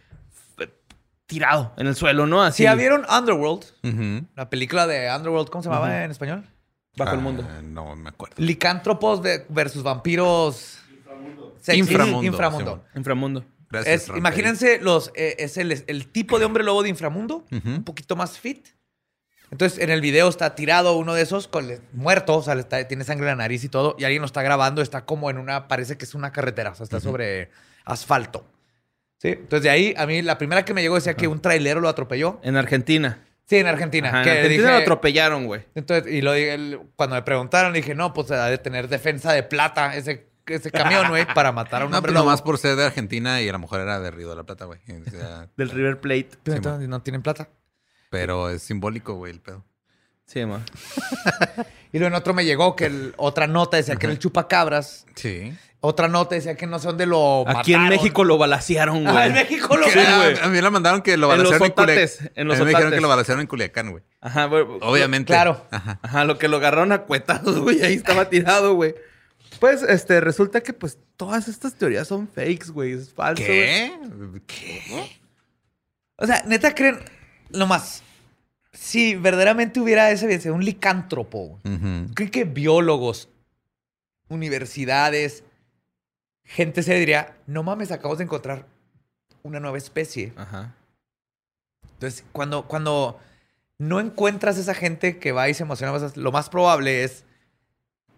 Tirado 1.27 1.73
en 1.77 1.87
el 1.87 1.95
suelo, 1.97 2.27
¿no? 2.27 2.43
Así. 2.43 2.59
si 2.59 2.63
ya 2.65 2.75
vieron 2.75 3.05
Underworld, 3.11 3.65
Ujú. 3.83 4.27
la 4.35 4.49
película 4.49 4.87
de 4.87 5.13
Underworld, 5.15 5.49
¿cómo 5.51 5.63
se 5.63 5.69
llamaba 5.69 6.05
en 6.05 6.11
español? 6.11 6.45
Bajo 6.97 7.13
el 7.13 7.19
Ah, 7.19 7.23
mundo. 7.23 7.49
No 7.65 7.95
me 7.97 8.09
acuerdo. 8.09 8.37
Licántropos 8.39 9.23
de- 9.23 9.45
versus 9.49 9.83
vampiros. 9.83 10.79
sexy. 11.61 11.81
Inframundo, 11.81 12.23
Inframundo. 12.23 12.71
Simón. 12.71 12.83
Inframundo. 12.95 13.45
Gracias. 13.71 14.09
Es- 14.09 14.17
imagínense 14.17 14.79
los, 14.81 15.11
eh, 15.17 15.35
es 15.41 15.57
el, 15.57 15.85
el 15.87 16.07
tipo 16.13 16.39
de 16.39 16.45
hombre 16.45 16.63
lobo 16.63 16.83
de 16.85 16.89
inframundo, 16.89 17.45
un 17.65 17.83
poquito 17.85 18.15
más 18.15 18.39
fit. 18.39 18.69
Entonces, 19.51 19.79
en 19.81 19.91
el 19.91 20.01
video 20.01 20.29
está 20.29 20.55
tirado 20.55 20.97
uno 20.97 21.15
de 21.15 21.23
esos 21.23 21.49
con 21.49 21.67
le- 21.69 21.81
muerto, 21.93 22.37
o 22.37 22.43
sea, 22.43 22.55
le 22.55 22.61
está- 22.63 22.87
tiene 22.89 23.05
sangre 23.05 23.27
en 23.31 23.37
la 23.39 23.43
nariz 23.45 23.63
y 23.65 23.69
todo, 23.69 23.95
y 23.99 24.05
alguien 24.05 24.23
lo 24.23 24.27
está 24.27 24.43
grabando, 24.43 24.81
está 24.83 25.05
como 25.05 25.29
en 25.31 25.39
una, 25.39 25.69
parece 25.69 25.97
que 25.99 26.05
es 26.05 26.15
una 26.15 26.33
carretera, 26.33 26.71
o 26.71 26.75
sea, 26.77 26.85
está 26.85 27.01
sobre 27.01 27.51
asfalto. 27.85 28.45
¿Sí? 29.19 29.29
Entonces, 29.29 29.63
de 29.63 29.71
ahí, 29.71 29.95
a 29.97 30.07
mí, 30.07 30.23
la 30.23 30.37
primera 30.39 30.65
que 30.65 30.75
me 30.75 30.83
llegó 30.83 30.95
decía 30.97 31.15
que 31.15 31.27
un 31.29 31.41
trailero 31.41 31.81
lo 31.81 31.89
atropelló. 31.89 32.39
En 32.43 32.57
Argentina. 32.57 33.23
Sí, 33.47 33.57
en 33.57 33.67
Argentina. 33.67 34.09
Ajá, 34.09 34.19
en 34.19 34.25
que 34.25 34.31
Argentina 34.31 34.63
dije- 34.65 34.73
lo 34.73 34.83
atropellaron, 34.83 35.47
güey. 35.47 35.63
Entonces, 35.75 36.13
y 36.13 36.21
lo 36.21 36.33
dije, 36.33 36.79
cuando 36.97 37.17
me 37.17 37.23
preguntaron, 37.23 37.73
dije, 37.73 37.95
no, 37.95 38.13
pues 38.13 38.31
ha 38.33 38.47
de 38.47 38.59
tener 38.59 38.89
defensa 38.89 39.33
de 39.33 39.43
plata 39.45 39.95
ese, 39.97 40.27
ese 40.47 40.71
camión, 40.71 41.09
güey, 41.09 41.27
para 41.33 41.53
matar 41.53 41.83
a 41.83 41.85
un 41.87 41.93
No, 41.93 41.99
hombre 41.99 42.11
pero 42.11 42.21
lobo. 42.21 42.27
nomás 42.31 42.43
por 42.43 42.59
ser 42.59 42.77
de 42.77 42.85
Argentina 42.85 43.41
y 43.41 43.49
a 43.49 43.53
la 43.53 43.59
mujer 43.59 43.81
era 43.83 44.01
de 44.01 44.11
Río 44.11 44.29
de 44.31 44.37
la 44.37 44.43
Plata, 44.45 44.65
güey. 44.65 44.81
O 45.07 45.11
sea, 45.11 45.49
Del 45.57 45.71
River 45.71 46.01
Plate. 46.01 46.31
Pero 46.43 46.57
entonces, 46.57 46.89
no 46.89 47.01
tienen 47.03 47.23
plata. 47.23 47.49
pero 48.11 48.51
es 48.51 48.63
simbólico, 48.63 49.15
güey, 49.15 49.33
el 49.33 49.41
pedo. 49.41 49.65
Sí, 50.27 50.45
ma. 50.45 50.61
Y 51.97 51.99
luego 51.99 52.15
en 52.15 52.21
otro 52.21 52.35
me 52.35 52.45
llegó 52.45 52.77
que 52.77 52.85
el- 52.87 53.15
otra 53.17 53.47
nota 53.47 53.79
decía 53.79 53.97
que 53.97 54.05
era 54.05 54.13
el 54.13 54.19
chupacabras. 54.19 55.07
Sí. 55.15 55.57
Otra 55.81 56.09
nota 56.09 56.35
decía 56.35 56.55
que 56.57 56.67
no 56.67 56.79
sé 56.79 56.89
dónde 56.89 57.07
lo 57.07 57.49
Aquí 57.49 57.73
en. 57.73 57.89
México 57.89 58.23
lo 58.25 58.37
balacearon, 58.37 59.05
güey. 59.05 59.17
Ah, 59.17 59.27
en 59.29 59.33
México 59.33 59.77
lo 59.77 59.87
Sí, 59.89 59.99
a- 59.99 60.17
güey. 60.19 60.39
a 60.41 60.49
mí 60.49 60.61
me 60.61 60.71
mandaron 60.71 61.01
que 61.01 61.17
lo 61.17 61.33
En 61.33 61.39
los 61.43 61.51
balacearon 61.51 61.67
en, 61.69 61.73
Culiacán. 61.73 62.05
otates, 62.05 62.31
en 62.35 62.49
los 62.49 62.57
a 62.57 62.59
mí 62.59 62.65
me 62.65 62.69
dijeron 62.71 62.87
otates. 62.89 62.97
que 62.99 63.01
lo 63.01 63.09
balacearon 63.09 63.41
en 63.41 63.47
Culiacán, 63.47 63.91
güey. 63.93 64.03
Ajá, 64.21 64.45
güey. 64.45 64.65
Obviamente. 64.83 65.33
Claro. 65.33 65.65
Ajá. 65.71 65.99
Ajá, 66.03 66.25
lo 66.27 66.37
que 66.39 66.49
lo 66.49 66.59
agarraron 66.59 66.93
a 66.93 67.03
cuetazos, 67.03 67.61
güey. 67.61 67.83
Ahí 67.83 67.95
estaba 67.95 68.29
tirado, 68.31 68.75
güey. 68.75 68.95
Pues, 69.61 69.83
este, 69.83 70.21
resulta 70.21 70.61
que, 70.61 70.75
pues, 70.75 70.99
todas 71.17 71.49
estas 71.49 71.75
teorías 71.77 72.07
son 72.09 72.29
fakes, 72.29 72.71
güey. 72.73 72.93
Es 72.93 73.11
falso. 73.15 73.43
güey. 73.43 73.57
¿Qué? 73.57 73.93
¿Qué? 74.47 75.19
O 76.17 76.27
sea, 76.27 76.43
neta 76.47 76.75
creen, 76.75 76.99
nomás, 77.51 78.03
si 78.77 79.15
verdaderamente 79.15 79.81
hubiera 79.81 80.11
ese 80.11 80.51
un 80.51 80.65
licántropo. 80.65 81.59
¿creen 82.15 82.31
que 82.31 82.45
biólogos, 82.45 83.29
universidades, 84.29 85.45
gente 86.45 86.83
se 86.83 86.95
diría, 86.95 87.37
no 87.47 87.63
mames, 87.63 87.91
acabamos 87.91 88.19
de 88.19 88.25
encontrar 88.25 88.67
una 89.43 89.61
nueva 89.61 89.79
especie? 89.79 90.33
Ajá. 90.37 90.75
Entonces, 91.95 92.25
cuando, 92.33 92.67
cuando 92.67 93.19
no 93.79 94.01
encuentras 94.01 94.59
esa 94.59 94.75
gente 94.75 95.19
que 95.19 95.33
va 95.33 95.49
y 95.49 95.55
se 95.55 95.63
emociona, 95.63 95.97
lo 96.15 96.33
más 96.33 96.51
probable 96.51 97.05
es 97.05 97.25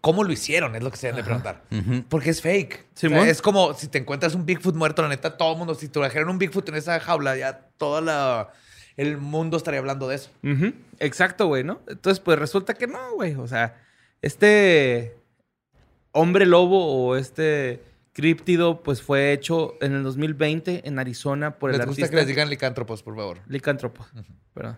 cómo 0.01 0.25
lo 0.25 0.33
hicieron, 0.33 0.75
es 0.75 0.83
lo 0.83 0.91
que 0.91 0.97
se 0.97 1.07
deben 1.07 1.19
de 1.19 1.25
preguntar. 1.25 1.63
Porque 2.09 2.31
es 2.31 2.43
fake. 2.43 2.87
O 2.95 2.99
sea, 2.99 3.09
Simón. 3.09 3.29
es 3.29 3.41
como 3.41 3.75
si 3.75 3.87
te 3.89 3.99
encuentras 3.99 4.35
un 4.35 4.45
Bigfoot 4.45 4.75
muerto, 4.75 5.03
la 5.03 5.09
neta, 5.09 5.37
todo 5.37 5.53
el 5.53 5.59
mundo, 5.59 5.75
si 5.75 5.89
trajeron 5.89 6.31
un 6.31 6.39
Bigfoot 6.39 6.69
en 6.69 6.75
esa 6.75 6.99
jaula, 6.99 7.37
ya 7.37 7.61
todo 7.77 8.01
la, 8.01 8.53
el 8.99 9.16
mundo 9.16 9.57
estaría 9.57 9.80
hablando 9.80 10.09
de 10.09 10.16
eso. 10.16 10.30
Exacto, 10.99 11.46
güey, 11.46 11.64
¿no? 11.64 11.80
Entonces, 11.86 12.20
pues 12.20 12.38
resulta 12.38 12.74
que 12.74 12.86
no, 12.86 13.14
güey. 13.14 13.36
O 13.36 13.46
sea, 13.46 13.80
este 14.20 15.16
hombre 16.12 16.44
lobo 16.44 16.84
o 16.84 17.16
este 17.16 17.80
críptido, 18.12 18.82
pues 18.82 19.01
fue 19.01 19.32
hecho 19.32 19.76
en 19.80 19.94
el 19.94 20.03
2020 20.03 20.88
en 20.88 20.99
Arizona 20.99 21.59
por 21.59 21.70
el 21.70 21.78
Les 21.78 21.86
gusta 21.86 22.03
artista 22.03 22.11
que 22.11 22.16
les 22.16 22.26
digan 22.26 22.51
licántropos, 22.51 23.05
por 23.05 23.14
favor. 23.14 23.38
Licántropo, 23.46 24.05
perdón. 24.53 24.76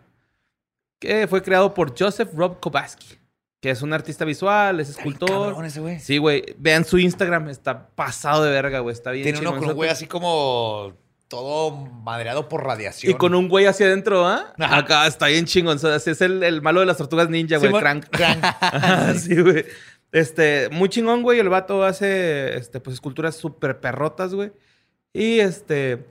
Que 1.01 1.27
fue 1.27 1.43
creado 1.43 1.73
por 1.73 1.99
Joseph 1.99 2.29
Rob 2.35 2.61
Kobaski, 2.61 3.17
que 3.63 3.71
es 3.71 3.81
un 3.81 3.95
artista 3.95 4.27
visual, 4.27 4.81
es 4.81 4.91
escultor. 4.91 5.31
Cabrón 5.31 5.65
ese 5.65 5.81
güey. 5.81 5.99
Sí, 5.99 6.19
güey. 6.19 6.45
Vean 6.59 6.85
su 6.85 6.99
Instagram, 6.99 7.49
está 7.49 7.89
pasado 7.89 8.45
de 8.45 8.51
verga, 8.51 8.81
güey. 8.81 8.93
Está 8.93 9.13
bien 9.13 9.25
Tiene 9.25 9.39
uno 9.39 9.59
con 9.59 9.71
un 9.71 9.75
güey 9.75 9.89
así 9.89 10.07
como 10.07 10.93
todo 11.31 11.71
madreado 11.71 12.49
por 12.49 12.65
radiación. 12.65 13.13
Y 13.13 13.15
con 13.15 13.37
un 13.37 13.49
güey 13.49 13.65
hacia 13.67 13.87
adentro, 13.87 14.27
¿ah? 14.27 14.53
Acá 14.59 15.07
está 15.07 15.29
bien 15.29 15.47
chingón. 15.47 15.77
O 15.77 15.79
sea, 15.79 15.95
es 15.95 16.21
el, 16.21 16.43
el 16.43 16.61
malo 16.61 16.81
de 16.81 16.87
las 16.87 16.97
tortugas 16.97 17.31
ninja, 17.31 17.57
güey. 17.57 17.69
Simón, 17.69 17.81
Crank. 17.81 18.11
Crank. 18.11 18.45
Ajá, 18.45 19.15
sí, 19.19 19.41
güey. 19.41 19.65
Este, 20.11 20.69
muy 20.73 20.89
chingón, 20.89 21.23
güey. 21.23 21.39
El 21.39 21.49
vato 21.49 21.85
hace, 21.85 22.59
este, 22.59 22.81
pues, 22.81 22.95
esculturas 22.95 23.37
súper 23.37 23.79
perrotas, 23.79 24.35
güey. 24.35 24.51
Y, 25.13 25.39
este, 25.39 26.05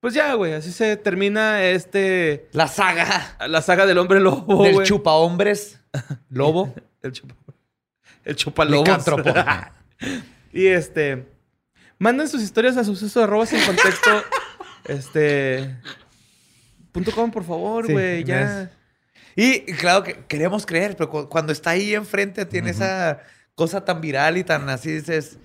pues 0.00 0.12
ya, 0.12 0.34
güey. 0.34 0.52
Así 0.52 0.70
se 0.70 0.98
termina, 0.98 1.64
este, 1.64 2.50
La 2.52 2.68
saga 2.68 3.34
la 3.48 3.62
saga 3.62 3.86
del 3.86 3.96
hombre 3.96 4.20
lobo, 4.20 4.62
del 4.62 4.74
güey. 4.74 4.86
chupa 4.86 5.12
hombres, 5.12 5.80
lobo, 6.28 6.74
El 7.02 7.12
chupa... 8.36 8.62
El 8.64 8.70
licántropo. 8.72 9.32
y, 10.52 10.66
este, 10.66 11.26
manden 11.98 12.28
sus 12.28 12.42
historias 12.42 12.76
a 12.76 12.84
suceso 12.84 13.22
arroba 13.22 13.46
sin 13.46 13.64
contexto, 13.64 14.10
este... 14.88 15.76
Punto 16.92 17.12
com, 17.12 17.30
por 17.30 17.44
favor, 17.44 17.86
Sí, 17.86 17.92
güey. 17.92 18.24
ya... 18.24 18.70
Y 19.38 19.60
claro 19.74 20.02
que 20.02 20.24
queremos 20.26 20.64
creer, 20.64 20.96
pero 20.96 21.10
cu- 21.10 21.28
cuando 21.28 21.52
está 21.52 21.70
ahí 21.70 21.94
enfrente 21.94 22.46
tiene 22.46 22.70
esa 22.70 23.20
cosa 23.54 23.84
tan 23.84 24.00
viral 24.00 24.38
y 24.38 24.44
tan 24.44 24.66
así, 24.70 24.90
dices, 24.92 25.38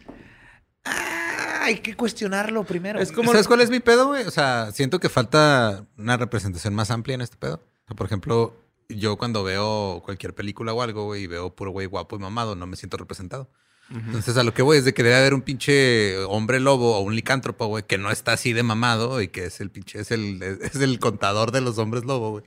"Ah, 0.86 1.60
hay 1.64 1.80
que 1.80 1.96
cuestionarlo 1.96 2.64
primero. 2.64 3.00
Es 3.02 3.12
como- 3.12 3.32
¿Sabes 3.32 3.48
cuál 3.50 3.60
es 3.60 3.70
mi 3.70 3.82
pedo, 3.82 4.08
güey? 4.08 4.24
O 4.26 4.32
sea, 4.32 4.72
siento 4.72 5.00
que 5.02 5.10
falta 5.10 5.86
una 5.98 6.16
representación 6.16 6.74
más 6.74 6.90
amplia 6.90 7.16
en 7.16 7.22
este 7.22 7.36
pedo. 7.36 7.56
O 7.56 7.88
sea, 7.88 7.96
por 7.98 8.06
ejemplo, 8.06 8.56
yo 8.88 9.18
cuando 9.18 9.44
veo 9.44 10.02
cualquier 10.06 10.34
película 10.36 10.74
o 10.74 10.82
algo, 10.82 11.06
güey, 11.06 11.24
y 11.24 11.28
veo 11.28 11.54
puro 11.54 11.72
güey 11.72 11.86
guapo 11.88 12.16
y 12.16 12.20
mamado, 12.20 12.56
no 12.56 12.68
me 12.68 12.78
siento 12.78 12.96
representado. 12.96 13.50
Entonces, 13.94 14.38
a 14.38 14.44
lo 14.44 14.54
que 14.54 14.62
voy 14.62 14.78
es 14.78 14.86
de 14.86 14.94
que 14.94 15.04
debe 15.04 15.16
haber 15.16 15.34
un 15.34 15.42
pinche 15.42 16.18
hombre 16.26 16.60
lobo 16.60 16.96
o 16.98 17.02
un 17.02 17.14
licántropo, 17.16 17.68
güey, 17.68 17.84
que 17.84 17.98
no 17.98 18.10
está 18.10 18.34
así 18.34 18.54
de 18.54 18.64
mamado 18.64 19.22
y 19.22 19.28
que 19.28 19.46
es 19.46 19.60
el 19.60 19.70
pinche, 19.70 20.00
es 20.00 20.12
el, 20.12 20.42
es 20.62 20.76
el 20.76 21.00
contador 21.00 21.52
de 21.52 21.62
los 21.62 21.78
hombres 21.78 22.06
lobo, 22.06 22.32
güey. 22.32 22.44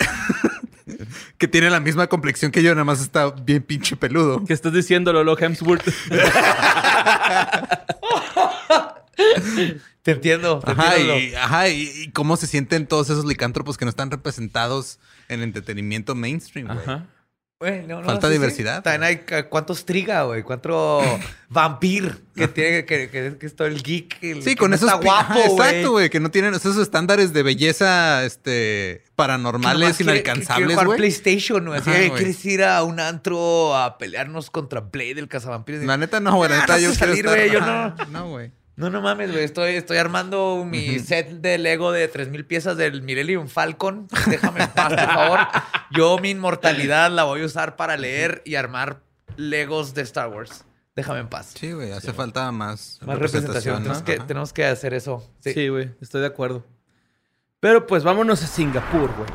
que 1.38 1.46
tiene 1.48 1.70
la 1.70 1.78
misma 1.80 2.08
complexión 2.08 2.50
que 2.50 2.62
yo, 2.62 2.74
nada 2.74 2.84
más 2.84 3.00
está 3.00 3.30
bien 3.30 3.62
pinche 3.62 3.96
peludo. 3.96 4.44
¿Qué 4.44 4.52
estás 4.52 4.72
diciendo, 4.72 5.12
Lolo 5.12 5.38
Hemsworth? 5.38 5.84
Te 10.02 10.10
entiendo. 10.10 10.58
Te 10.60 10.72
Ajá, 10.72 10.96
entiendo. 10.96 11.18
y, 11.18 11.34
ajá 11.34 11.68
y, 11.68 11.82
y 11.94 12.10
cómo 12.10 12.36
se 12.36 12.46
sienten 12.48 12.86
todos 12.86 13.08
esos 13.10 13.24
licántropos 13.24 13.76
que 13.78 13.84
no 13.84 13.88
están 13.90 14.10
representados 14.10 14.98
en 15.28 15.40
el 15.40 15.44
entretenimiento 15.44 16.14
mainstream, 16.14 16.66
güey. 16.66 16.78
Ajá. 16.80 17.06
Güey, 17.62 17.86
no, 17.86 18.00
no, 18.00 18.06
Falta 18.06 18.26
sí, 18.26 18.32
sí. 18.32 18.38
diversidad, 18.40 18.82
También 18.82 19.02
hay 19.04 19.44
cuántos 19.48 19.84
triga, 19.84 20.24
güey. 20.24 20.42
Cuánto 20.42 21.00
vampir 21.48 22.24
que 22.34 22.48
tiene 22.48 22.84
que, 22.84 23.08
que, 23.08 23.38
que 23.38 23.46
es 23.46 23.54
todo 23.54 23.68
el 23.68 23.80
geek. 23.84 24.18
el 24.22 24.42
Sí, 24.42 24.50
que 24.50 24.56
con 24.56 24.70
no 24.70 24.76
esos 24.76 24.88
está 24.90 25.00
guapo, 25.00 25.34
güey. 25.34 25.46
Exacto, 25.70 25.90
güey, 25.92 26.10
que 26.10 26.18
no 26.18 26.30
tienen 26.32 26.54
esos 26.54 26.76
estándares 26.76 27.32
de 27.32 27.42
belleza 27.44 28.24
este 28.24 29.04
paranormales 29.14 29.96
quiere- 29.96 30.14
que 30.14 30.22
quiere 30.22 30.30
inalcanzables, 30.32 30.70
jugar 30.72 30.86
güey. 30.86 30.98
PlayStation, 30.98 31.64
güey. 31.66 31.78
Así, 31.78 31.90
Ajá, 31.90 31.98
"Ey, 32.00 32.08
güey. 32.08 32.18
¿quieres 32.24 32.44
ir 32.46 32.64
a 32.64 32.82
un 32.82 32.98
antro 32.98 33.76
a 33.76 33.96
pelearnos 33.96 34.50
contra 34.50 34.80
Blade, 34.80 35.20
el 35.20 35.28
cazavampiros? 35.28 35.84
La 35.84 35.96
neta 35.96 36.18
no, 36.18 36.34
güey, 36.34 36.50
la 36.50 36.56
Ah, 36.56 36.60
neta 36.62 36.72
no 36.74 36.78
yo 36.80 36.88
quiero 36.90 36.98
salir, 37.14 37.26
estar- 37.26 37.36
güey, 37.36 37.50
yo 37.52 38.06
No, 38.10 38.28
güey. 38.30 38.50
No, 38.76 38.88
no 38.90 39.02
mames, 39.02 39.30
güey. 39.30 39.44
Estoy, 39.44 39.74
estoy 39.74 39.98
armando 39.98 40.64
mi 40.66 40.98
set 40.98 41.28
de 41.28 41.58
Lego 41.58 41.92
de 41.92 42.08
3000 42.08 42.46
piezas 42.46 42.76
del 42.76 43.02
Millennium 43.02 43.48
Falcon. 43.48 44.08
Déjame 44.28 44.64
en 44.64 44.70
paz, 44.70 44.88
por 44.94 45.14
favor. 45.14 45.38
Yo 45.90 46.18
mi 46.18 46.30
inmortalidad 46.30 47.10
la 47.10 47.24
voy 47.24 47.42
a 47.42 47.46
usar 47.46 47.76
para 47.76 47.96
leer 47.96 48.42
y 48.44 48.54
armar 48.54 49.02
Legos 49.36 49.94
de 49.94 50.02
Star 50.02 50.28
Wars. 50.28 50.64
Déjame 50.94 51.20
en 51.20 51.28
paz. 51.28 51.54
Sí, 51.58 51.72
güey, 51.72 51.92
hace 51.92 52.12
falta 52.12 52.50
más, 52.52 52.98
Más 53.02 53.18
representación. 53.18 53.76
¿no? 53.76 53.80
Tenemos, 53.82 54.02
que, 54.02 54.12
Ajá. 54.14 54.26
tenemos 54.26 54.52
que 54.52 54.64
hacer 54.66 54.94
eso. 54.94 55.26
Sí. 55.40 55.52
Sí, 55.52 55.68
güey, 55.68 55.90
estoy 56.00 56.20
de 56.20 56.26
acuerdo. 56.26 56.64
Pero 57.60 57.86
pues 57.86 58.04
vámonos 58.04 58.42
a 58.42 58.46
Singapur, 58.46 59.10
güey. 59.16 59.28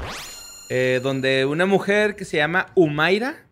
Eh, 0.69 0.99
donde 1.01 1.45
una 1.45 1.65
mujer 1.65 2.15
que 2.15 2.25
se 2.25 2.37
llama 2.37 2.67
Umaira, 2.75 3.45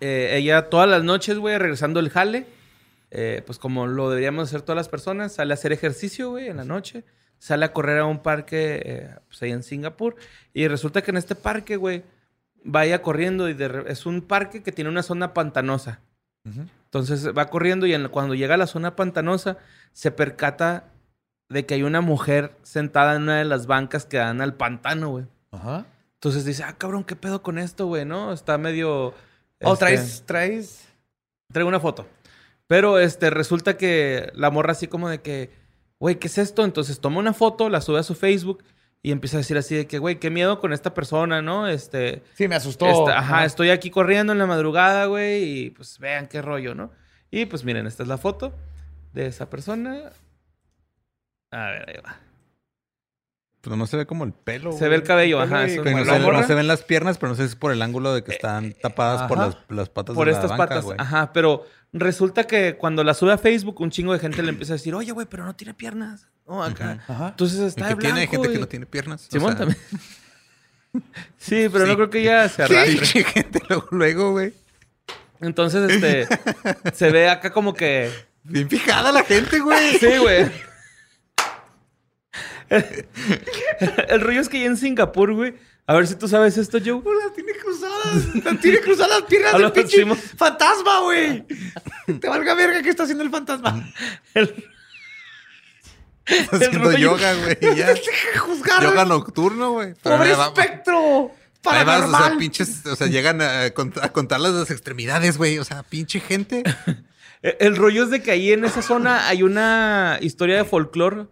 eh, 0.00 0.36
ella 0.36 0.70
todas 0.70 0.88
las 0.88 1.02
noches, 1.02 1.36
güey, 1.38 1.58
regresando 1.58 2.00
el 2.00 2.08
jale, 2.10 2.46
eh, 3.14 3.42
pues 3.44 3.58
como 3.58 3.86
lo 3.86 4.08
deberíamos 4.08 4.48
hacer 4.48 4.62
todas 4.62 4.76
las 4.76 4.88
personas, 4.88 5.32
sale 5.34 5.52
a 5.52 5.54
hacer 5.54 5.70
ejercicio, 5.72 6.30
güey, 6.30 6.48
en 6.48 6.56
la 6.56 6.64
noche, 6.64 7.04
sale 7.38 7.66
a 7.66 7.72
correr 7.72 7.98
a 7.98 8.06
un 8.06 8.20
parque, 8.20 8.80
eh, 8.84 9.14
pues 9.28 9.42
ahí 9.42 9.50
en 9.52 9.62
Singapur, 9.62 10.16
y 10.54 10.66
resulta 10.66 11.02
que 11.02 11.10
en 11.10 11.18
este 11.18 11.34
parque, 11.34 11.76
güey, 11.76 12.04
vaya 12.64 13.02
corriendo 13.02 13.48
y 13.48 13.54
de 13.54 13.84
es 13.88 14.06
un 14.06 14.22
parque 14.22 14.62
que 14.62 14.72
tiene 14.72 14.88
una 14.90 15.02
zona 15.02 15.34
pantanosa. 15.34 16.00
Entonces 16.44 17.28
va 17.36 17.46
corriendo 17.46 17.86
y 17.86 17.94
en- 17.94 18.08
cuando 18.08 18.34
llega 18.34 18.54
a 18.54 18.58
la 18.58 18.66
zona 18.66 18.96
pantanosa 18.96 19.58
se 19.92 20.10
percata 20.10 20.84
de 21.48 21.66
que 21.66 21.74
hay 21.74 21.82
una 21.84 22.00
mujer 22.00 22.52
sentada 22.62 23.14
en 23.14 23.22
una 23.22 23.38
de 23.38 23.44
las 23.44 23.66
bancas 23.66 24.06
que 24.06 24.16
dan 24.16 24.40
al 24.40 24.54
pantano, 24.54 25.10
güey. 25.10 25.26
Ajá. 25.52 25.86
Entonces 26.14 26.44
dice, 26.44 26.64
ah, 26.64 26.74
cabrón, 26.78 27.04
¿qué 27.04 27.14
pedo 27.16 27.42
con 27.42 27.58
esto, 27.58 27.86
güey? 27.86 28.04
¿No? 28.04 28.32
Está 28.32 28.58
medio... 28.58 29.08
Oh, 29.62 29.72
este, 29.74 29.76
traes, 29.84 30.22
traes. 30.26 30.88
Traigo 31.52 31.68
una 31.68 31.80
foto. 31.80 32.06
Pero 32.72 32.98
este, 32.98 33.28
resulta 33.28 33.76
que 33.76 34.30
la 34.34 34.50
morra 34.50 34.72
así 34.72 34.86
como 34.86 35.10
de 35.10 35.20
que, 35.20 35.50
güey, 35.98 36.18
¿qué 36.18 36.28
es 36.28 36.38
esto? 36.38 36.64
Entonces 36.64 37.00
toma 37.00 37.18
una 37.18 37.34
foto, 37.34 37.68
la 37.68 37.82
sube 37.82 37.98
a 37.98 38.02
su 38.02 38.14
Facebook 38.14 38.64
y 39.02 39.12
empieza 39.12 39.36
a 39.36 39.40
decir 39.40 39.58
así 39.58 39.74
de 39.74 39.86
que, 39.86 39.98
güey, 39.98 40.18
qué 40.18 40.30
miedo 40.30 40.58
con 40.58 40.72
esta 40.72 40.94
persona, 40.94 41.42
¿no? 41.42 41.68
Este... 41.68 42.22
Sí, 42.32 42.48
me 42.48 42.54
asustó. 42.54 42.86
Esta- 42.86 43.18
ajá, 43.18 43.44
estoy 43.44 43.68
aquí 43.68 43.90
corriendo 43.90 44.32
en 44.32 44.38
la 44.38 44.46
madrugada, 44.46 45.04
güey, 45.04 45.42
y 45.66 45.70
pues 45.70 45.98
vean 45.98 46.28
qué 46.28 46.40
rollo, 46.40 46.74
¿no? 46.74 46.92
Y 47.30 47.44
pues 47.44 47.62
miren, 47.62 47.86
esta 47.86 48.04
es 48.04 48.08
la 48.08 48.16
foto 48.16 48.54
de 49.12 49.26
esa 49.26 49.50
persona. 49.50 50.10
A 51.50 51.66
ver, 51.72 51.90
ahí 51.90 51.96
va. 52.02 52.16
Pero 53.62 53.76
no 53.76 53.86
se 53.86 53.96
ve 53.96 54.06
como 54.06 54.24
el 54.24 54.32
pelo. 54.32 54.72
Se 54.72 54.88
ve 54.88 54.96
el 54.96 55.04
cabello, 55.04 55.40
ajá. 55.40 55.64
es 55.66 55.76
no, 55.76 55.84
se, 55.84 56.18
no 56.18 56.42
se 56.46 56.54
ven 56.54 56.66
las 56.66 56.82
piernas, 56.82 57.16
pero 57.16 57.30
no 57.30 57.36
sé 57.36 57.42
si 57.44 57.50
es 57.50 57.56
por 57.56 57.70
el 57.72 57.80
ángulo 57.80 58.12
de 58.12 58.24
que 58.24 58.32
están 58.32 58.72
tapadas 58.72 59.28
por 59.28 59.38
las, 59.38 59.56
las 59.68 59.88
patas 59.88 60.16
por 60.16 60.26
de 60.26 60.32
estas 60.32 60.50
la 60.50 60.56
banca, 60.56 60.68
patas. 60.68 60.84
güey. 60.84 60.96
Ajá, 61.00 61.32
pero 61.32 61.64
resulta 61.92 62.44
que 62.44 62.76
cuando 62.76 63.04
la 63.04 63.14
sube 63.14 63.32
a 63.32 63.38
Facebook, 63.38 63.80
un 63.80 63.90
chingo 63.90 64.12
de 64.12 64.18
gente 64.18 64.42
le 64.42 64.48
empieza 64.48 64.72
a 64.72 64.76
decir, 64.76 64.94
oye, 64.96 65.12
güey, 65.12 65.28
pero 65.30 65.44
no 65.44 65.54
tiene 65.54 65.74
piernas. 65.74 66.26
No, 66.46 66.62
acá. 66.64 67.04
Ajá. 67.06 67.28
Entonces 67.28 67.60
está 67.60 67.86
de 67.86 67.94
tiene 67.94 68.14
blanco, 68.26 68.32
gente 68.32 68.52
que 68.52 68.58
no 68.58 68.66
tiene 68.66 68.86
piernas. 68.86 69.28
o 69.28 69.30
Simón 69.30 69.50
sea, 69.56 69.58
también. 69.60 69.78
sí, 71.38 71.68
pero 71.72 71.86
no 71.86 71.92
Sí. 71.92 71.96
creo 71.96 72.10
que 72.10 72.22
ya 72.24 72.48
se 72.48 72.64
arrastre. 72.64 72.92
Pinche 72.94 73.24
gente 73.24 73.60
luego, 73.68 73.86
luego, 73.92 74.30
güey. 74.32 74.52
Entonces, 75.40 75.88
este, 75.88 76.26
se 76.94 77.10
ve 77.10 77.28
acá 77.28 77.52
como 77.52 77.74
que 77.74 78.10
Bien 78.42 78.68
fijada 78.68 79.12
la 79.12 79.22
gente, 79.22 79.60
güey. 79.60 79.98
Sí, 79.98 80.18
güey. 80.18 80.50
El 84.08 84.20
rollo 84.20 84.40
es 84.40 84.48
que 84.48 84.60
ya 84.60 84.66
en 84.66 84.76
Singapur, 84.76 85.32
güey. 85.34 85.54
A 85.86 85.94
ver 85.94 86.06
si 86.06 86.14
tú 86.14 86.28
sabes 86.28 86.56
esto, 86.58 86.78
Joe. 86.78 87.02
Las 87.22 87.34
tiene 87.34 87.52
cruzadas. 87.54 88.44
Las 88.44 88.60
tiene 88.60 88.80
cruzadas 88.80 89.20
las 89.20 89.22
piernas 89.28 89.52
del 89.58 89.72
pinche 89.72 90.06
fantasma, 90.36 91.00
güey. 91.00 91.44
Te 92.20 92.28
valga 92.28 92.54
verga 92.54 92.82
que 92.82 92.90
está 92.90 93.02
haciendo 93.02 93.24
el 93.24 93.30
fantasma. 93.30 93.92
El- 94.34 94.64
Está 96.24 96.56
el 96.56 96.62
haciendo 96.62 96.88
rollo- 96.90 96.98
yoga, 96.98 97.34
güey. 97.34 97.76
ya. 97.76 97.94
Juzgar. 98.38 98.82
yoga 98.82 99.04
nocturno, 99.04 99.72
güey. 99.72 99.94
Pobre 99.94 100.30
espectro. 100.32 101.32
vas, 101.64 102.04
o 102.08 102.10
sea, 102.16 102.36
pinches, 102.38 102.86
o 102.86 102.94
sea, 102.94 103.08
llegan 103.08 103.42
a, 103.42 103.64
a 103.64 104.12
contar 104.12 104.38
las 104.40 104.70
extremidades, 104.70 105.36
güey. 105.36 105.58
O 105.58 105.64
sea, 105.64 105.82
pinche 105.82 106.20
gente. 106.20 106.62
El 107.42 107.74
rollo 107.76 108.04
es 108.04 108.10
de 108.10 108.22
que 108.22 108.30
ahí 108.30 108.52
en 108.52 108.64
esa 108.64 108.82
zona 108.82 109.26
hay 109.26 109.42
una 109.42 110.18
historia 110.20 110.56
de 110.58 110.64
folclore 110.64 111.26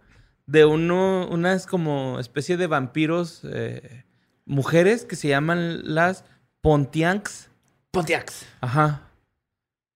de 0.45 0.65
uno, 0.65 1.27
unas 1.29 1.65
como 1.65 2.19
especie 2.19 2.57
de 2.57 2.67
vampiros, 2.67 3.41
eh, 3.43 4.05
mujeres 4.45 5.05
que 5.05 5.15
se 5.15 5.27
llaman 5.29 5.93
las 5.95 6.23
Pontiacs. 6.61 7.49
Pontiacs. 7.91 8.45
Ajá. 8.61 9.01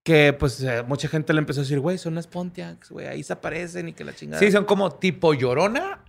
Que 0.02 0.32
pues 0.32 0.62
eh, 0.62 0.82
mucha 0.86 1.08
gente 1.08 1.32
le 1.32 1.40
empezó 1.40 1.60
a 1.60 1.64
decir, 1.64 1.80
güey, 1.80 1.98
son 1.98 2.14
las 2.14 2.26
Pontiacs, 2.26 2.90
güey, 2.90 3.06
ahí 3.06 3.22
se 3.22 3.32
aparecen 3.32 3.88
y 3.88 3.92
que 3.92 4.04
la 4.04 4.14
chingada. 4.14 4.38
Sí, 4.40 4.52
son 4.52 4.64
como 4.64 4.92
tipo 4.92 5.34
llorona, 5.34 6.00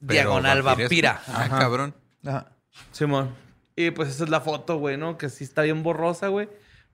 Pero 0.00 0.12
diagonal 0.12 0.62
vampira. 0.62 1.20
Ah, 1.26 1.44
Ajá. 1.44 1.58
cabrón. 1.58 1.94
Ajá. 2.24 2.52
Simón. 2.92 3.30
Y 3.74 3.90
pues 3.90 4.10
esa 4.10 4.24
es 4.24 4.30
la 4.30 4.40
foto, 4.40 4.76
güey, 4.78 4.96
¿no? 4.96 5.18
Que 5.18 5.28
sí 5.28 5.44
está 5.44 5.62
bien 5.62 5.82
borrosa, 5.82 6.28
güey. 6.28 6.48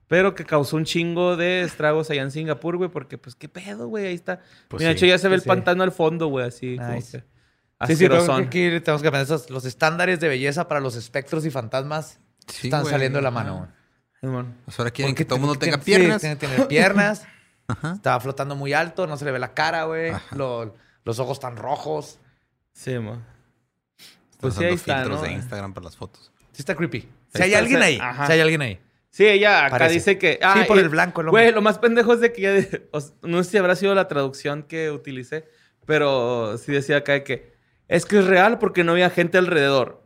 Pero 0.09 0.35
que 0.35 0.43
causó 0.43 0.75
un 0.75 0.83
chingo 0.83 1.37
de 1.37 1.61
estragos 1.61 2.09
allá 2.09 2.23
en 2.23 2.31
Singapur, 2.31 2.75
güey, 2.75 2.89
porque 2.89 3.17
pues 3.17 3.35
qué 3.35 3.47
pedo, 3.47 3.87
güey, 3.87 4.07
ahí 4.07 4.15
está. 4.15 4.41
Pues 4.67 4.81
Mira, 4.81 4.89
de 4.89 4.97
sí, 4.99 5.05
hecho 5.05 5.13
ya 5.13 5.17
se 5.19 5.27
ve 5.29 5.35
sí, 5.35 5.35
el 5.35 5.41
sí. 5.43 5.47
pantano 5.47 5.83
al 5.83 5.91
fondo, 5.93 6.27
güey, 6.27 6.45
así 6.47 6.75
como 6.77 6.89
Nice. 6.93 7.19
que 7.21 7.87
Sí, 7.87 7.95
sí, 7.95 8.03
pero 8.03 8.15
asquerosón. 8.17 8.43
aquí 8.47 8.59
tenemos 8.81 9.01
que 9.01 9.07
aprender 9.07 9.21
esos, 9.33 9.49
los 9.49 9.63
estándares 9.63 10.19
de 10.19 10.27
belleza 10.27 10.67
para 10.67 10.81
los 10.81 10.95
espectros 10.97 11.45
y 11.45 11.51
fantasmas 11.51 12.19
Sí, 12.47 12.67
están 12.67 12.81
güey. 12.81 12.91
saliendo 12.91 13.19
de 13.19 13.23
la 13.23 13.31
mano. 13.31 13.69
güey. 14.21 14.45
Pues 14.65 14.77
ahora 14.79 14.91
quieren 14.91 15.13
Porque 15.13 15.23
que 15.23 15.25
todo 15.29 15.35
el 15.37 15.41
mundo 15.41 15.57
tiene- 15.57 15.77
tenga 15.77 15.85
sí, 15.85 15.91
piernas. 15.95 16.19
tiene 16.21 16.37
que 16.37 16.47
tener 16.47 16.67
piernas. 16.67 17.25
Ajá. 17.69 17.93
Estaba 17.93 18.19
flotando 18.19 18.55
muy 18.55 18.73
alto, 18.73 19.05
no 19.07 19.15
se 19.15 19.23
le 19.25 19.31
ve 19.31 19.39
la 19.39 19.53
cara, 19.53 19.83
güey. 19.85 20.11
Lo- 20.35 20.75
los 21.05 21.19
ojos 21.19 21.39
tan 21.39 21.55
rojos. 21.55 22.19
Simón. 22.73 23.23
Están 24.31 24.39
Pues 24.41 24.53
sí, 24.55 24.57
usando 24.59 24.67
ahí 24.69 24.73
está, 24.75 24.95
filtros 24.97 25.21
¿no? 25.21 25.27
de 25.27 25.31
Instagram 25.33 25.73
para 25.73 25.83
las 25.85 25.95
fotos. 25.95 26.31
Sí 26.51 26.61
está 26.63 26.75
creepy. 26.75 27.07
Si 27.33 27.41
hay 27.41 27.49
está, 27.51 27.59
alguien 27.59 27.81
ahí. 27.83 27.97
Si 28.25 28.31
hay 28.33 28.39
alguien 28.41 28.61
ahí. 28.61 28.79
Sí, 29.11 29.25
ella 29.27 29.65
acá 29.65 29.69
Parece. 29.79 29.93
dice 29.95 30.17
que... 30.19 30.39
Sí, 30.53 30.59
por 30.67 30.77
y- 30.77 30.81
el 30.81 30.89
blanco, 30.89 31.21
el 31.21 31.27
hombre. 31.29 31.43
Güey, 31.43 31.53
lo 31.53 31.61
más 31.61 31.79
pendejo 31.79 32.13
es 32.13 32.19
de 32.19 32.31
que 32.31 32.41
ya... 32.41 32.51
de- 32.53 32.87
o 32.91 33.01
sea, 33.01 33.15
no 33.23 33.43
sé 33.43 33.51
si 33.51 33.57
habrá 33.57 33.75
sido 33.75 33.95
la 33.95 34.07
traducción 34.07 34.63
que 34.63 34.91
utilicé, 34.91 35.47
pero 35.85 36.57
sí 36.57 36.71
decía 36.71 36.97
acá 36.97 37.13
de 37.13 37.23
que... 37.23 37.53
Es 37.87 38.05
que 38.05 38.19
es 38.19 38.25
real 38.25 38.59
porque 38.59 38.83
no 38.83 38.91
había 38.91 39.09
gente 39.09 39.37
alrededor. 39.39 40.03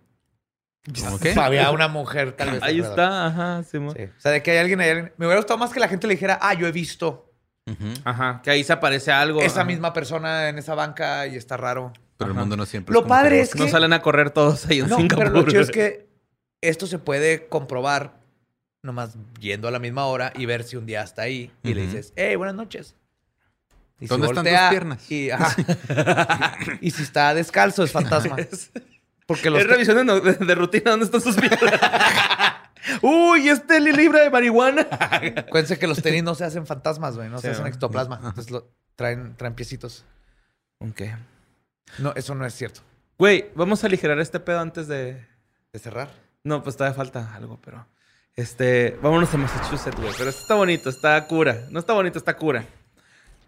¿Cómo 1.03 1.19
qué? 1.19 1.33
Había 1.39 1.69
una 1.71 1.87
mujer 1.89 2.31
tal 2.33 2.51
vez. 2.51 2.63
Ahí 2.63 2.75
alrededor. 2.79 2.89
está, 2.91 3.25
ajá, 3.27 3.63
Simón. 3.63 3.93
Sí. 3.95 4.03
O 4.03 4.19
sea, 4.21 4.31
de 4.31 4.41
que 4.43 4.51
hay 4.51 4.57
alguien 4.57 4.79
ahí. 4.81 4.89
alguien- 4.89 5.13
Me 5.17 5.25
hubiera 5.25 5.39
gustado 5.41 5.57
más 5.57 5.71
que 5.73 5.79
la 5.79 5.87
gente 5.89 6.07
le 6.07 6.13
dijera, 6.13 6.39
ah, 6.41 6.53
yo 6.53 6.67
he 6.67 6.71
visto 6.71 7.29
Ujú. 7.65 7.93
Ajá, 8.03 8.41
que 8.43 8.51
ahí 8.51 8.63
se 8.63 8.73
aparece 8.73 9.11
algo. 9.11 9.41
esa 9.41 9.61
ajá. 9.61 9.65
misma 9.67 9.93
persona 9.93 10.49
en 10.49 10.57
esa 10.59 10.75
banca 10.75 11.27
y 11.27 11.35
está 11.37 11.55
raro. 11.57 11.93
Pero 12.17 12.31
el 12.31 12.37
Ajá. 12.37 12.41
mundo 12.41 12.57
no 12.57 12.65
siempre 12.65 12.91
Lo 12.93 12.99
es 12.99 13.03
como 13.03 13.15
padre 13.15 13.39
es 13.41 13.51
que 13.53 13.59
No 13.59 13.67
salen 13.69 13.91
a 13.93 14.01
correr 14.01 14.29
todos 14.31 14.65
ahí 14.65 14.79
en 14.79 14.89
No, 14.89 14.97
Singapur. 14.97 15.23
pero 15.25 15.35
lo 15.41 15.47
chido 15.47 15.61
es 15.61 15.71
que 15.71 16.09
esto 16.61 16.87
se 16.87 16.99
puede 16.99 17.47
comprobar 17.47 18.19
nomás 18.83 19.15
yendo 19.39 19.67
a 19.67 19.71
la 19.71 19.79
misma 19.79 20.05
hora 20.05 20.31
y 20.35 20.45
ver 20.45 20.63
si 20.63 20.75
un 20.75 20.85
día 20.85 21.01
está 21.01 21.23
ahí 21.23 21.51
y 21.63 21.73
le 21.73 21.81
dices, 21.81 22.13
hey, 22.15 22.35
buenas 22.35 22.55
noches. 22.55 22.95
Y 23.99 24.07
¿Dónde 24.07 24.27
están 24.27 24.43
tus 24.43 24.69
piernas? 24.69 25.11
Y, 25.11 25.29
ajá. 25.29 25.55
y 26.81 26.91
si 26.91 27.03
está 27.03 27.33
descalzo 27.33 27.83
es 27.83 27.91
fantasma. 27.91 28.35
Porque 29.25 29.49
los 29.49 29.61
Es 29.61 29.67
revisión 29.67 29.95
de, 29.97 30.03
no- 30.03 30.19
de- 30.19 30.33
de 30.33 30.55
rutina. 30.55 30.91
¿Dónde 30.91 31.05
están 31.05 31.21
sus 31.21 31.37
piernas? 31.37 31.59
Uy, 33.01 33.47
este 33.47 33.79
li- 33.79 33.93
libra 33.93 34.19
de 34.21 34.29
marihuana. 34.29 34.85
Acuérdense 34.91 35.79
que 35.79 35.87
los 35.87 36.01
tenis 36.01 36.23
no 36.23 36.35
se 36.35 36.43
hacen 36.43 36.67
fantasmas, 36.67 37.15
güey. 37.15 37.29
No 37.29 37.37
Sí, 37.37 37.43
se 37.43 37.51
hacen 37.51 37.67
ectoplasma. 37.67 38.17
Entonces 38.17 38.51
lo, 38.51 38.69
traen, 38.97 39.35
traen 39.37 39.55
piecitos. 39.55 40.03
Ok. 40.79 41.01
No, 41.99 42.11
eso 42.15 42.35
no 42.35 42.45
es 42.45 42.53
cierto. 42.53 42.81
Güey, 43.17 43.49
vamos 43.55 43.83
a 43.83 43.87
aligerar 43.87 44.19
este 44.19 44.41
pedo 44.41 44.59
antes 44.59 44.89
de... 44.89 45.25
De 45.71 45.79
cerrar. 45.79 46.09
No, 46.43 46.61
pues 46.61 46.75
todavía 46.75 46.95
falta 46.97 47.33
algo, 47.33 47.59
pero... 47.63 47.87
Este, 48.35 48.97
vámonos 49.01 49.33
a 49.33 49.37
Massachusetts, 49.37 49.95
güey. 49.95 50.11
Pero 50.17 50.29
esto 50.29 50.41
está 50.41 50.55
bonito, 50.55 50.89
está 50.89 51.27
cura. 51.27 51.67
No 51.69 51.79
está 51.79 51.93
bonito, 51.93 52.17
está 52.17 52.35
cura. 52.35 52.65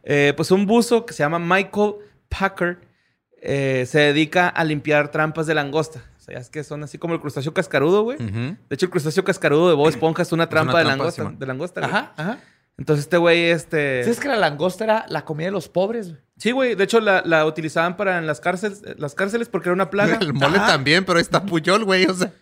Eh, 0.03 0.33
pues 0.35 0.51
un 0.51 0.65
buzo 0.67 1.05
que 1.05 1.13
se 1.13 1.23
llama 1.23 1.39
Michael 1.39 1.95
Packer 2.29 2.77
eh, 3.41 3.85
se 3.87 3.99
dedica 3.99 4.47
a 4.47 4.63
limpiar 4.63 5.09
trampas 5.09 5.47
de 5.47 5.55
langosta. 5.55 6.03
O 6.17 6.21
sea, 6.21 6.39
es 6.39 6.49
que 6.49 6.63
son 6.63 6.83
así 6.83 6.97
como 6.97 7.15
el 7.15 7.19
crustáceo 7.19 7.53
cascarudo, 7.53 8.03
güey. 8.03 8.17
De 8.17 8.57
hecho, 8.69 8.85
el 8.85 8.91
crustáceo 8.91 9.23
cascarudo 9.23 9.69
de 9.69 9.75
Bob 9.75 9.89
Esponja 9.89 10.21
es 10.23 10.31
una 10.31 10.49
trampa, 10.49 10.71
una 10.73 10.79
de 10.79 10.85
trampa, 10.85 11.03
langosta. 11.03 11.33
De 11.37 11.45
langosta, 11.45 11.81
güey. 11.81 11.91
Ajá, 11.91 12.13
ajá. 12.17 12.39
Entonces 12.77 13.05
este 13.05 13.17
güey, 13.17 13.45
este... 13.45 14.03
¿Sabes 14.03 14.19
que 14.19 14.27
la 14.27 14.35
langosta 14.35 14.83
era 14.83 15.05
la 15.07 15.23
comida 15.23 15.47
de 15.47 15.51
los 15.51 15.69
pobres? 15.69 16.09
güey? 16.09 16.21
Sí, 16.37 16.51
güey. 16.51 16.75
De 16.75 16.83
hecho, 16.83 16.99
la, 16.99 17.21
la 17.25 17.45
utilizaban 17.45 17.95
para 17.95 18.17
en 18.17 18.27
las 18.27 18.41
cárceles, 18.41 18.81
las 18.97 19.15
cárceles 19.15 19.47
porque 19.47 19.69
era 19.69 19.73
una 19.73 19.89
plaga. 19.89 20.17
El 20.19 20.33
mole 20.33 20.57
Ajá. 20.57 20.67
también, 20.67 21.05
pero 21.05 21.17
ahí 21.17 21.21
está 21.21 21.45
Puyol, 21.45 21.85
güey. 21.85 22.05
O 22.05 22.13
sea. 22.13 22.33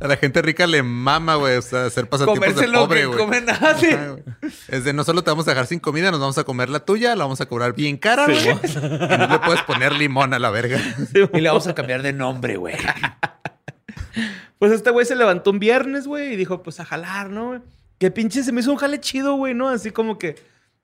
A 0.00 0.06
la 0.06 0.16
gente 0.16 0.40
rica 0.42 0.66
le 0.68 0.84
mama, 0.84 1.34
güey. 1.34 1.56
O 1.56 1.62
sea, 1.62 1.86
hacer 1.86 2.08
pasatiempos 2.08 2.44
Comerse 2.46 2.66
de 2.66 2.72
lo 2.72 2.80
pobre, 2.80 3.06
güey. 3.06 3.18
comen 3.18 3.50
así. 3.50 3.86
Ajá, 3.88 4.10
güey. 4.10 4.22
Es 4.68 4.84
de 4.84 4.92
no 4.92 5.02
solo 5.02 5.24
te 5.24 5.30
vamos 5.30 5.48
a 5.48 5.50
dejar 5.50 5.66
sin 5.66 5.80
comida, 5.80 6.12
nos 6.12 6.20
vamos 6.20 6.38
a 6.38 6.44
comer 6.44 6.70
la 6.70 6.84
tuya, 6.84 7.16
la 7.16 7.24
vamos 7.24 7.40
a 7.40 7.46
cobrar 7.46 7.74
bien 7.74 7.96
cara, 7.96 8.26
güey. 8.26 8.38
y 8.48 9.18
no 9.18 9.26
le 9.26 9.38
puedes 9.40 9.62
poner 9.62 9.92
limón 9.94 10.34
a 10.34 10.38
la 10.38 10.50
verga. 10.50 10.80
Y 11.32 11.40
le 11.40 11.48
vamos 11.48 11.66
a 11.66 11.74
cambiar 11.74 12.02
de 12.02 12.12
nombre, 12.12 12.56
güey. 12.56 12.76
Pues 14.58 14.72
este 14.72 14.90
güey 14.90 15.06
se 15.06 15.16
levantó 15.16 15.50
un 15.50 15.58
viernes, 15.58 16.06
güey, 16.06 16.32
y 16.32 16.36
dijo, 16.36 16.62
pues 16.62 16.78
a 16.80 16.84
jalar, 16.84 17.30
¿no? 17.30 17.62
Que 17.98 18.10
pinche 18.10 18.42
se 18.42 18.52
me 18.52 18.60
hizo 18.60 18.70
un 18.72 18.78
jale 18.78 19.00
chido, 19.00 19.34
güey, 19.34 19.54
¿no? 19.54 19.68
Así 19.68 19.90
como 19.90 20.18
que, 20.18 20.36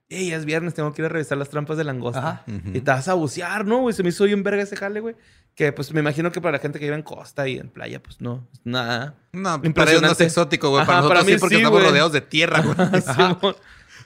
ey, 0.09 0.31
ya 0.31 0.37
es 0.37 0.45
viernes, 0.45 0.75
tengo 0.75 0.93
que 0.93 1.03
ir 1.03 1.07
a 1.07 1.09
revisar 1.09 1.37
las 1.39 1.49
trampas 1.49 1.77
de 1.77 1.85
langosta. 1.85 2.19
Ajá. 2.19 2.45
Y 2.47 2.81
te 2.81 2.91
vas 2.91 3.09
a 3.09 3.15
bucear, 3.15 3.65
¿no, 3.67 3.79
güey? 3.81 3.95
Se 3.95 4.03
me 4.03 4.11
hizo 4.11 4.25
bien 4.25 4.43
verga 4.43 4.63
ese 4.63 4.77
jale, 4.77 5.01
güey. 5.01 5.17
Que 5.55 5.73
pues 5.73 5.93
me 5.93 6.01
imagino 6.01 6.33
que 6.33 6.41
para 6.41 6.53
la 6.53 6.59
gente 6.59 6.79
que 6.81 6.85
vive 6.87 6.97
en 6.97 7.03
costa 7.03 7.47
y 7.47 7.59
en 7.59 7.69
playa, 7.69 8.03
pues 8.03 8.21
no, 8.21 8.47
nada. 8.65 9.15
No, 9.33 9.43
para 9.43 9.53
ellos 9.53 9.63
no 9.63 9.63
es 9.63 9.67
Impresionante. 9.67 10.25
exótico, 10.25 10.71
güey. 10.71 10.83
Ajá, 10.83 10.87
Para 10.89 10.99
nosotros 11.03 11.21
para 11.21 11.27
mí 11.31 11.33
sí, 11.35 11.39
porque 11.41 11.55
sí, 11.57 11.61
estamos 11.61 11.79
güey. 11.79 11.91
rodeados 11.91 12.13
de 12.13 12.21
tierra, 12.21 12.61
güey. 12.61 12.77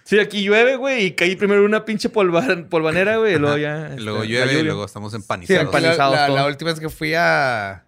Sí, 0.04 0.18
aquí 0.18 0.42
llueve, 0.42 0.76
güey, 0.76 1.04
y 1.04 1.10
caí 1.12 1.36
primero 1.36 1.60
en 1.60 1.66
una 1.66 1.84
pinche 1.84 2.08
polva- 2.10 2.66
polvanera, 2.70 3.18
güey, 3.18 3.34
y 3.34 3.38
luego 3.38 3.58
ya. 3.58 3.90
Y 3.94 4.00
luego 4.00 4.22
este, 4.22 4.32
llueve 4.32 4.54
la 4.54 4.58
y 4.60 4.62
luego 4.62 4.84
estamos 4.86 5.12
Sí, 5.12 5.16
empanizados. 5.18 6.30
la, 6.34 6.46
última 6.46 6.70
vez 6.70 6.80
que 6.80 6.88
fui 6.88 7.12
a, 7.12 7.84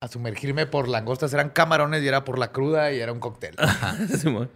a 0.00 0.08
sumergirme 0.08 0.66
por 0.66 0.86
langostas 0.86 1.32
eran 1.32 1.50
camarones 1.50 2.04
y 2.04 2.06
era 2.08 2.24
por 2.24 2.38
la 2.38 2.52
cruda 2.52 2.92
y 2.92 3.00
era 3.00 3.12
un 3.12 3.18
cóctel. 3.18 3.56
Simón. 4.20 4.48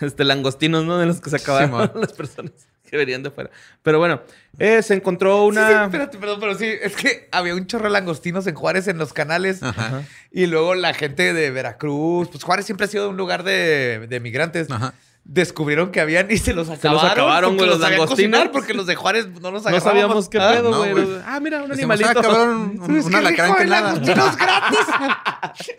Este, 0.00 0.24
langostinos, 0.24 0.84
¿no? 0.84 0.98
De 0.98 1.06
los 1.06 1.20
que 1.20 1.30
se 1.30 1.36
acabaron 1.36 1.70
Simón. 1.70 1.90
las 1.96 2.12
personas 2.12 2.52
que 2.88 2.96
venían 2.96 3.22
de 3.22 3.30
fuera. 3.30 3.50
Pero 3.82 3.98
bueno, 3.98 4.22
eh, 4.58 4.82
se 4.82 4.94
encontró 4.94 5.42
Sí, 5.42 5.48
una... 5.48 5.68
sí, 5.68 5.74
espérate, 5.84 6.16
perdón, 6.18 6.40
pero 6.40 6.54
sí, 6.56 6.64
es 6.66 6.96
que 6.96 7.28
había 7.32 7.54
un 7.54 7.66
chorro 7.66 7.84
de 7.84 7.90
langostinos 7.90 8.46
en 8.46 8.54
Juárez 8.54 8.88
en 8.88 8.96
los 8.96 9.12
canales. 9.12 9.62
Ajá. 9.62 10.02
Y 10.30 10.46
luego 10.46 10.74
la 10.74 10.94
gente 10.94 11.34
de 11.34 11.50
Veracruz, 11.50 12.28
pues 12.30 12.42
Juárez 12.44 12.64
siempre 12.64 12.86
ha 12.86 12.88
sido 12.88 13.10
un 13.10 13.18
lugar 13.18 13.42
de, 13.42 14.06
de 14.08 14.20
migrantes. 14.20 14.70
Ajá. 14.70 14.94
Descubrieron 15.24 15.90
que 15.92 16.00
habían 16.00 16.30
y 16.30 16.38
se 16.38 16.54
los 16.54 16.68
Se 16.68 16.72
acabaron. 16.74 17.02
los 17.02 17.12
acabaron, 17.12 17.56
güey, 17.58 17.68
los 17.68 17.80
sabían 17.80 17.98
langostinos. 18.00 18.48
porque 18.50 18.72
los 18.72 18.86
de 18.86 18.94
Juárez 18.94 19.26
no 19.42 19.50
los 19.50 19.62
no 19.64 19.80
sabíamos 19.80 20.30
qué 20.30 20.38
Ah, 20.38 20.52
pedo, 20.54 20.74
güey. 20.74 20.94
Los- 20.94 21.22
Ah, 21.26 21.38
mira, 21.40 21.62
un 21.62 21.70
animalito. 21.70 22.08
ah, 22.08 22.14
cabrón, 22.22 22.80
un, 22.80 22.90
un 22.90 23.10
que 23.10 23.16
alacrán 23.16 23.46
rico, 23.48 23.56
que 23.58 23.64
el 23.64 23.68
nada. 23.68 23.92
langostinos 23.92 24.36
gratis. 24.38 24.78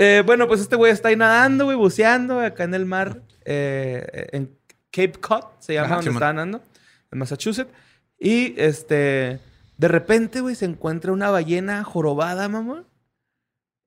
Eh, 0.00 0.22
bueno, 0.24 0.46
pues 0.46 0.60
este 0.60 0.76
güey 0.76 0.92
está 0.92 1.08
ahí 1.08 1.16
nadando, 1.16 1.64
güey, 1.64 1.76
buceando 1.76 2.38
acá 2.40 2.62
en 2.64 2.74
el 2.74 2.86
mar, 2.86 3.20
eh, 3.44 4.28
en 4.32 4.56
Cape 4.92 5.14
Cod, 5.20 5.42
se 5.58 5.74
llama 5.74 5.86
Ajá, 5.86 5.94
donde 5.96 6.10
Simón. 6.10 6.22
está 6.22 6.32
nadando, 6.32 6.62
en 7.10 7.18
Massachusetts. 7.18 7.72
Y 8.18 8.54
este, 8.60 9.40
de 9.76 9.88
repente, 9.88 10.40
güey, 10.40 10.54
se 10.54 10.66
encuentra 10.66 11.10
una 11.12 11.30
ballena 11.30 11.82
jorobada, 11.82 12.48
mamá. 12.48 12.84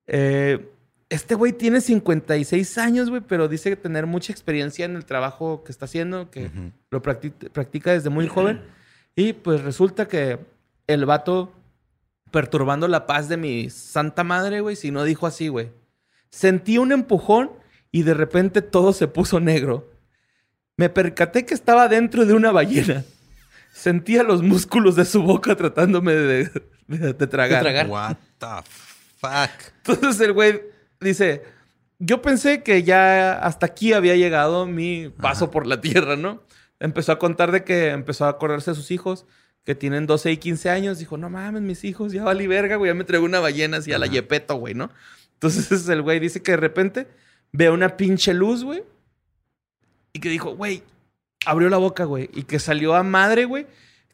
Eh, 0.06 0.68
este 1.08 1.34
güey 1.34 1.52
tiene 1.52 1.80
56 1.80 2.78
años, 2.78 3.10
güey, 3.10 3.22
pero 3.26 3.48
dice 3.48 3.76
tener 3.76 4.06
mucha 4.06 4.32
experiencia 4.32 4.84
en 4.84 4.96
el 4.96 5.04
trabajo 5.04 5.62
que 5.64 5.72
está 5.72 5.84
haciendo, 5.84 6.30
que 6.30 6.50
lo 6.90 7.02
practi- 7.02 7.32
practica 7.50 7.92
desde 7.92 8.10
muy 8.10 8.28
joven. 8.28 8.60
Y 9.14 9.32
pues 9.34 9.62
resulta 9.62 10.08
que 10.08 10.38
el 10.86 11.04
vato 11.04 11.52
perturbando 12.30 12.88
la 12.88 13.06
paz 13.06 13.28
de 13.28 13.36
mi 13.36 13.68
santa 13.70 14.24
madre, 14.24 14.60
güey, 14.60 14.74
si 14.76 14.90
no 14.90 15.04
dijo 15.04 15.26
así, 15.26 15.48
güey. 15.48 15.70
Sentí 16.32 16.78
un 16.78 16.90
empujón 16.92 17.52
y 17.92 18.02
de 18.02 18.14
repente 18.14 18.62
todo 18.62 18.92
se 18.94 19.06
puso 19.06 19.38
negro. 19.38 19.92
Me 20.78 20.88
percaté 20.88 21.44
que 21.44 21.52
estaba 21.54 21.86
dentro 21.88 22.24
de 22.24 22.32
una 22.32 22.50
ballena. 22.50 23.04
Sentía 23.72 24.22
los 24.22 24.42
músculos 24.42 24.96
de 24.96 25.04
su 25.04 25.22
boca 25.22 25.54
tratándome 25.56 26.14
de, 26.14 26.50
de- 26.88 27.12
de 27.12 27.26
tragar. 27.26 27.60
tragar. 27.62 27.86
What 27.86 28.16
the 28.38 28.46
fuck. 29.18 29.50
Entonces 29.86 30.20
el 30.22 30.32
güey 30.32 30.62
dice, 31.00 31.42
yo 31.98 32.22
pensé 32.22 32.62
que 32.62 32.82
ya 32.82 33.34
hasta 33.34 33.66
aquí 33.66 33.92
había 33.92 34.16
llegado 34.16 34.64
mi 34.66 35.10
paso 35.20 35.50
por 35.50 35.66
la 35.66 35.80
tierra, 35.82 36.16
¿no? 36.16 36.42
Empezó 36.80 37.12
a 37.12 37.18
contar 37.18 37.52
de 37.52 37.62
que 37.62 37.90
empezó 37.90 38.24
a 38.24 38.30
acordarse 38.30 38.70
de 38.72 38.74
sus 38.74 38.90
hijos, 38.90 39.26
que 39.64 39.74
tienen 39.74 40.06
12 40.06 40.32
y 40.32 40.36
15 40.38 40.70
años. 40.70 40.98
Dijo, 40.98 41.16
no 41.18 41.30
mames, 41.30 41.62
mis 41.62 41.84
hijos, 41.84 42.12
ya 42.12 42.24
valí 42.24 42.46
verga, 42.46 42.76
güey, 42.76 42.90
ya 42.90 42.94
me 42.94 43.04
traigo 43.04 43.24
una 43.26 43.38
ballena 43.38 43.76
así 43.76 43.92
a 43.92 43.98
la 43.98 44.06
Ajá. 44.06 44.14
yepeto, 44.14 44.56
güey, 44.56 44.74
¿no? 44.74 44.90
Entonces 45.42 45.88
el 45.88 46.02
güey 46.02 46.20
dice 46.20 46.42
que 46.42 46.52
de 46.52 46.56
repente 46.56 47.08
ve 47.50 47.68
una 47.70 47.96
pinche 47.96 48.32
luz, 48.32 48.62
güey, 48.62 48.84
y 50.12 50.20
que 50.20 50.28
dijo, 50.28 50.54
güey, 50.54 50.82
abrió 51.44 51.68
la 51.68 51.78
boca, 51.78 52.04
güey, 52.04 52.30
y 52.32 52.44
que 52.44 52.58
salió 52.58 52.94
a 52.94 53.02
madre, 53.02 53.44
güey. 53.44 53.66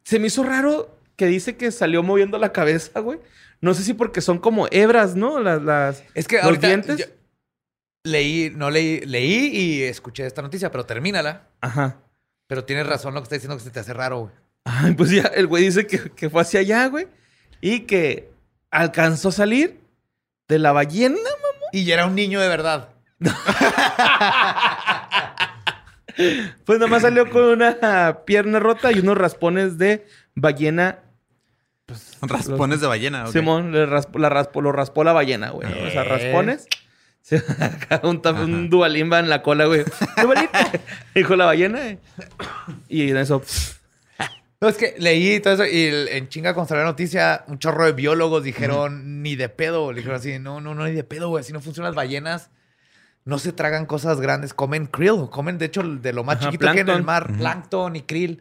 Se 0.04 0.18
me 0.18 0.28
hizo 0.28 0.42
raro 0.42 0.96
que 1.16 1.26
dice 1.26 1.56
que 1.56 1.70
salió 1.70 2.02
moviendo 2.02 2.38
la 2.38 2.52
cabeza, 2.52 3.00
güey. 3.00 3.18
No 3.60 3.74
sé 3.74 3.82
si 3.82 3.92
porque 3.92 4.20
son 4.20 4.38
como 4.38 4.68
hebras, 4.70 5.16
¿no? 5.16 5.40
Las, 5.40 5.60
las, 5.60 6.04
Es 6.14 6.26
que 6.28 6.36
los 6.36 6.44
ahorita 6.44 6.68
dientes. 6.68 7.12
leí, 8.04 8.50
no 8.54 8.70
leí, 8.70 9.00
leí 9.00 9.48
y 9.48 9.82
escuché 9.82 10.24
esta 10.24 10.42
noticia, 10.42 10.70
pero 10.70 10.86
termínala. 10.86 11.48
Ajá. 11.60 12.00
Pero 12.46 12.64
tienes 12.64 12.86
razón 12.86 13.12
lo 13.14 13.20
que 13.20 13.24
está 13.24 13.34
diciendo 13.34 13.56
que 13.56 13.64
se 13.64 13.70
te 13.70 13.80
hace 13.80 13.92
raro, 13.92 14.20
güey. 14.20 14.32
Ay, 14.64 14.94
pues 14.94 15.10
ya, 15.10 15.24
el 15.24 15.46
güey 15.46 15.64
dice 15.64 15.86
que, 15.86 16.10
que 16.10 16.30
fue 16.30 16.40
hacia 16.40 16.60
allá, 16.60 16.86
güey. 16.86 17.08
Y 17.60 17.80
que 17.80 18.30
alcanzó 18.70 19.28
a 19.30 19.32
salir 19.32 19.77
de 20.48 20.58
la 20.58 20.72
ballena, 20.72 21.16
Y 21.72 21.84
ya 21.84 21.94
era 21.94 22.06
un 22.06 22.14
niño 22.14 22.40
de 22.40 22.48
verdad. 22.48 22.88
Pues 26.64 26.80
nada 26.80 26.90
más 26.90 27.02
salió 27.02 27.30
con 27.30 27.44
una 27.44 28.18
pierna 28.26 28.58
rota 28.58 28.90
y 28.90 28.98
unos 28.98 29.16
raspones 29.16 29.78
de 29.78 30.04
ballena. 30.34 30.98
Raspones 32.22 32.80
de 32.80 32.88
ballena. 32.88 33.24
ok. 33.26 33.32
Simón 33.32 33.70
le 33.70 33.86
la 33.86 34.02
lo 34.60 34.72
raspó 34.72 35.04
la 35.04 35.12
ballena, 35.12 35.50
güey. 35.50 35.68
O 35.68 35.90
sea, 35.90 36.02
Eh. 36.02 36.04
raspones. 36.04 36.66
Un, 38.02 38.22
un 38.26 38.70
dualimba 38.70 39.18
en 39.18 39.28
la 39.28 39.42
cola, 39.42 39.66
güey. 39.66 39.84
Dijo 41.14 41.36
la 41.36 41.44
ballena. 41.46 41.86
eh. 41.88 41.98
Y 42.88 43.10
en 43.10 43.18
eso. 43.18 43.42
No, 44.60 44.68
es 44.68 44.76
que 44.76 44.96
leí 44.98 45.38
todo 45.40 45.54
eso 45.54 45.64
y 45.66 45.84
el- 45.84 46.08
en 46.08 46.28
chinga 46.28 46.52
cuando 46.52 46.68
salió 46.68 46.82
la 46.82 46.90
noticia, 46.90 47.44
un 47.46 47.58
chorro 47.60 47.84
de 47.84 47.92
biólogos 47.92 48.42
dijeron, 48.42 49.22
ni 49.22 49.36
de 49.36 49.48
pedo. 49.48 49.92
Le 49.92 49.98
dijeron 49.98 50.16
así, 50.18 50.38
no, 50.40 50.60
no, 50.60 50.74
no, 50.74 50.84
ni 50.84 50.92
de 50.92 51.04
pedo, 51.04 51.28
güey. 51.28 51.42
Así 51.42 51.52
no 51.52 51.60
funcionan 51.60 51.90
las 51.92 51.96
ballenas. 51.96 52.50
No 53.24 53.38
se 53.38 53.52
tragan 53.52 53.86
cosas 53.86 54.20
grandes. 54.20 54.54
Comen 54.54 54.86
krill. 54.86 55.28
Comen, 55.30 55.58
de 55.58 55.66
hecho, 55.66 55.82
de 55.84 56.12
lo 56.12 56.24
más 56.24 56.36
Ajá, 56.38 56.46
chiquito 56.46 56.64
que 56.66 56.70
hay 56.70 56.78
en 56.78 56.88
el 56.88 57.04
mar. 57.04 57.32
Plancton 57.36 57.94
y 57.94 58.02
krill. 58.02 58.40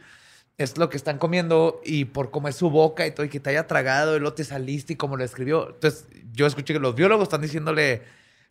Es 0.57 0.77
lo 0.79 0.89
que 0.89 0.97
están 0.97 1.19
comiendo. 1.19 1.81
Y 1.85 2.05
por 2.05 2.31
cómo 2.31 2.47
es 2.47 2.55
su 2.55 2.71
boca 2.71 3.05
y 3.05 3.11
todo, 3.11 3.23
y 3.25 3.29
que 3.29 3.39
te 3.39 3.51
haya 3.51 3.67
tragado, 3.67 4.15
y 4.15 4.19
luego 4.19 4.33
te 4.33 4.43
saliste 4.43 4.93
y 4.93 4.95
como 4.95 5.17
lo 5.17 5.23
escribió. 5.23 5.69
Entonces, 5.69 6.07
yo 6.33 6.47
escuché 6.47 6.73
que 6.73 6.79
los 6.79 6.95
biólogos 6.95 7.23
están 7.23 7.41
diciéndole, 7.41 8.01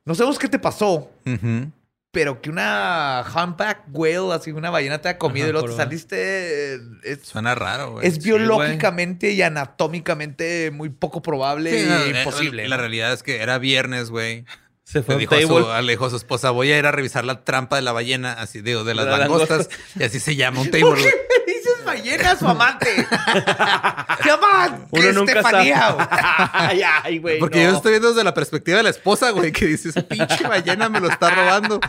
no 0.05 0.15
sabemos 0.15 0.39
qué 0.39 0.47
te 0.49 0.61
pasó, 0.61 1.11
Ujú. 1.27 1.73
Pero 2.17 2.41
que 2.41 2.49
una 2.49 3.23
humpback 3.35 3.83
whale, 3.93 4.33
así 4.33 4.51
una 4.51 4.71
ballena 4.71 5.03
te 5.03 5.11
ha 5.11 5.19
comido 5.19 5.45
Ajá, 5.45 5.51
y 5.51 5.53
luego 5.53 5.69
te 5.69 5.77
saliste... 5.77 6.77
Es, 7.03 7.25
Suena 7.25 7.55
raro, 7.55 7.93
güey. 7.93 8.07
es 8.07 8.15
Sí, 8.15 8.21
biológicamente 8.21 9.33
y 9.33 9.43
anatómicamente 9.43 10.71
muy 10.71 10.89
poco 10.89 11.21
probable 11.21 11.73
Sí, 11.73 11.85
e 11.85 11.85
no, 11.85 12.05
eh, 12.05 12.19
imposible. 12.21 12.69
La 12.69 12.79
realidad 12.79 13.13
es 13.13 13.23
que 13.23 13.43
era 13.43 13.59
viernes, 13.59 14.09
güey. 14.09 14.47
Se 14.87 15.03
fue 15.03 15.17
Le 15.17 15.27
a 15.29 15.37
dijo, 15.39 15.57
un 15.57 15.65
a 15.69 15.79
su, 15.81 15.83
le 15.85 15.93
dijo 15.93 16.07
a 16.07 16.11
su 16.11 16.17
esposa, 16.17 16.51
voy 16.53 16.71
a 16.71 16.79
ir 16.79 16.87
a 16.87 16.93
revisar 16.93 17.25
la 17.25 17.43
trampa 17.43 17.75
de 17.75 17.83
la 17.83 17.91
ballena, 17.91 18.35
así 18.35 18.61
digo, 18.61 18.85
de 18.85 18.95
las 18.95 19.07
De 19.07 19.11
las 19.11 19.19
langostas. 19.21 19.69
Y 19.99 20.05
así 20.05 20.21
se 20.21 20.37
llama 20.37 20.61
un 20.61 20.71
table, 20.71 20.83
¿Por 20.87 20.97
qué 20.97 21.05
le 21.05 21.53
dices 21.55 21.85
ballena 21.85 22.31
a 22.31 22.37
su 22.39 22.47
amante? 22.47 22.87
Se 24.23 24.29
llama 24.29 24.87
Uno 24.93 25.13
nunca 25.13 25.33
Estefanía. 25.33 25.79
sabe. 25.81 25.95
güey. 25.97 26.09
ay, 26.53 26.83
ay, 27.03 27.19
güey. 27.19 27.39
Porque 27.41 27.65
no. 27.65 27.71
yo 27.73 27.77
estoy 27.79 27.91
viendo 27.93 28.11
desde 28.11 28.23
la 28.23 28.33
perspectiva 28.33 28.77
de 28.77 28.85
la 28.85 28.91
esposa, 28.91 29.31
güey, 29.31 29.51
que 29.51 29.67
dice, 29.67 29.89
esa 29.89 30.03
pinche 30.09 30.47
ballena 30.47 30.89
me 30.89 31.01
lo 31.01 31.09
está 31.11 31.31
robando. 31.31 31.81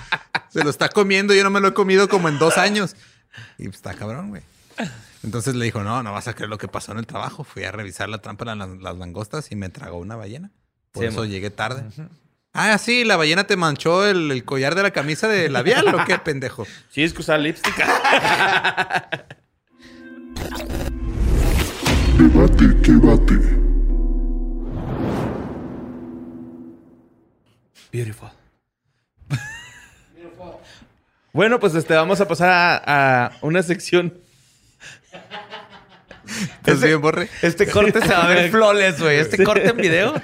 Se 0.49 0.63
lo 0.63 0.71
está 0.71 0.89
comiendo, 0.89 1.35
yo 1.35 1.43
no 1.43 1.51
me 1.51 1.59
lo 1.59 1.67
he 1.67 1.73
comido 1.75 2.09
como 2.09 2.29
en 2.29 2.39
dos 2.39 2.57
años. 2.57 2.95
Y 3.59 3.65
pues, 3.65 3.75
está 3.75 3.93
cabrón, 3.93 4.29
güey. 4.29 4.41
Entonces 5.23 5.53
le 5.53 5.65
dijo, 5.65 5.83
no, 5.83 6.01
no 6.01 6.13
vas 6.13 6.27
a 6.27 6.33
creer 6.33 6.49
lo 6.49 6.57
que 6.57 6.67
pasó 6.67 6.93
en 6.93 6.97
el 6.97 7.05
trabajo. 7.05 7.43
Fui 7.43 7.63
a 7.63 7.71
revisar 7.71 8.09
la 8.09 8.17
trampa 8.17 8.45
de 8.45 8.55
las, 8.55 8.69
las 8.69 8.97
langostas 8.97 9.51
y 9.51 9.55
me 9.55 9.69
tragó 9.69 9.97
una 9.99 10.15
ballena. 10.15 10.49
Por 10.91 11.03
Sí, 11.03 11.09
eso 11.09 11.25
llegué 11.25 11.51
tarde. 11.51 11.83
Ah, 12.59 12.75
sí, 12.79 13.03
la 13.03 13.17
ballena 13.17 13.43
te 13.43 13.55
manchó 13.55 14.03
el, 14.07 14.31
el 14.31 14.43
collar 14.43 14.73
de 14.73 14.81
la 14.81 14.89
camisa 14.89 15.27
de 15.27 15.47
labial 15.47 15.93
o 15.93 16.03
qué, 16.05 16.17
pendejo. 16.23 16.65
Sí, 16.89 17.03
es 17.03 17.13
que 17.13 17.21
usaba 17.21 17.37
lipstick. 17.37 17.77
Debate 22.17 22.81
que 22.81 22.91
bate. 22.93 23.39
Beautiful. 27.93 28.29
Bueno, 31.33 31.59
pues 31.59 31.75
este, 31.75 31.93
vamos 31.93 32.19
a 32.19 32.27
pasar 32.27 32.49
a, 32.49 33.25
a 33.27 33.31
una 33.41 33.61
sección. 33.61 34.17
¿Estás 36.25 36.81
bien, 36.81 36.99
Borre? 36.99 37.29
Este 37.43 37.67
corte 37.67 38.01
se 38.01 38.07
va 38.07 38.25
a 38.25 38.29
ver 38.29 38.49
flawless, 38.51 38.99
güey. 38.99 39.19
Este 39.19 39.43
corte 39.43 39.69
en 39.69 39.77
video 39.77 40.15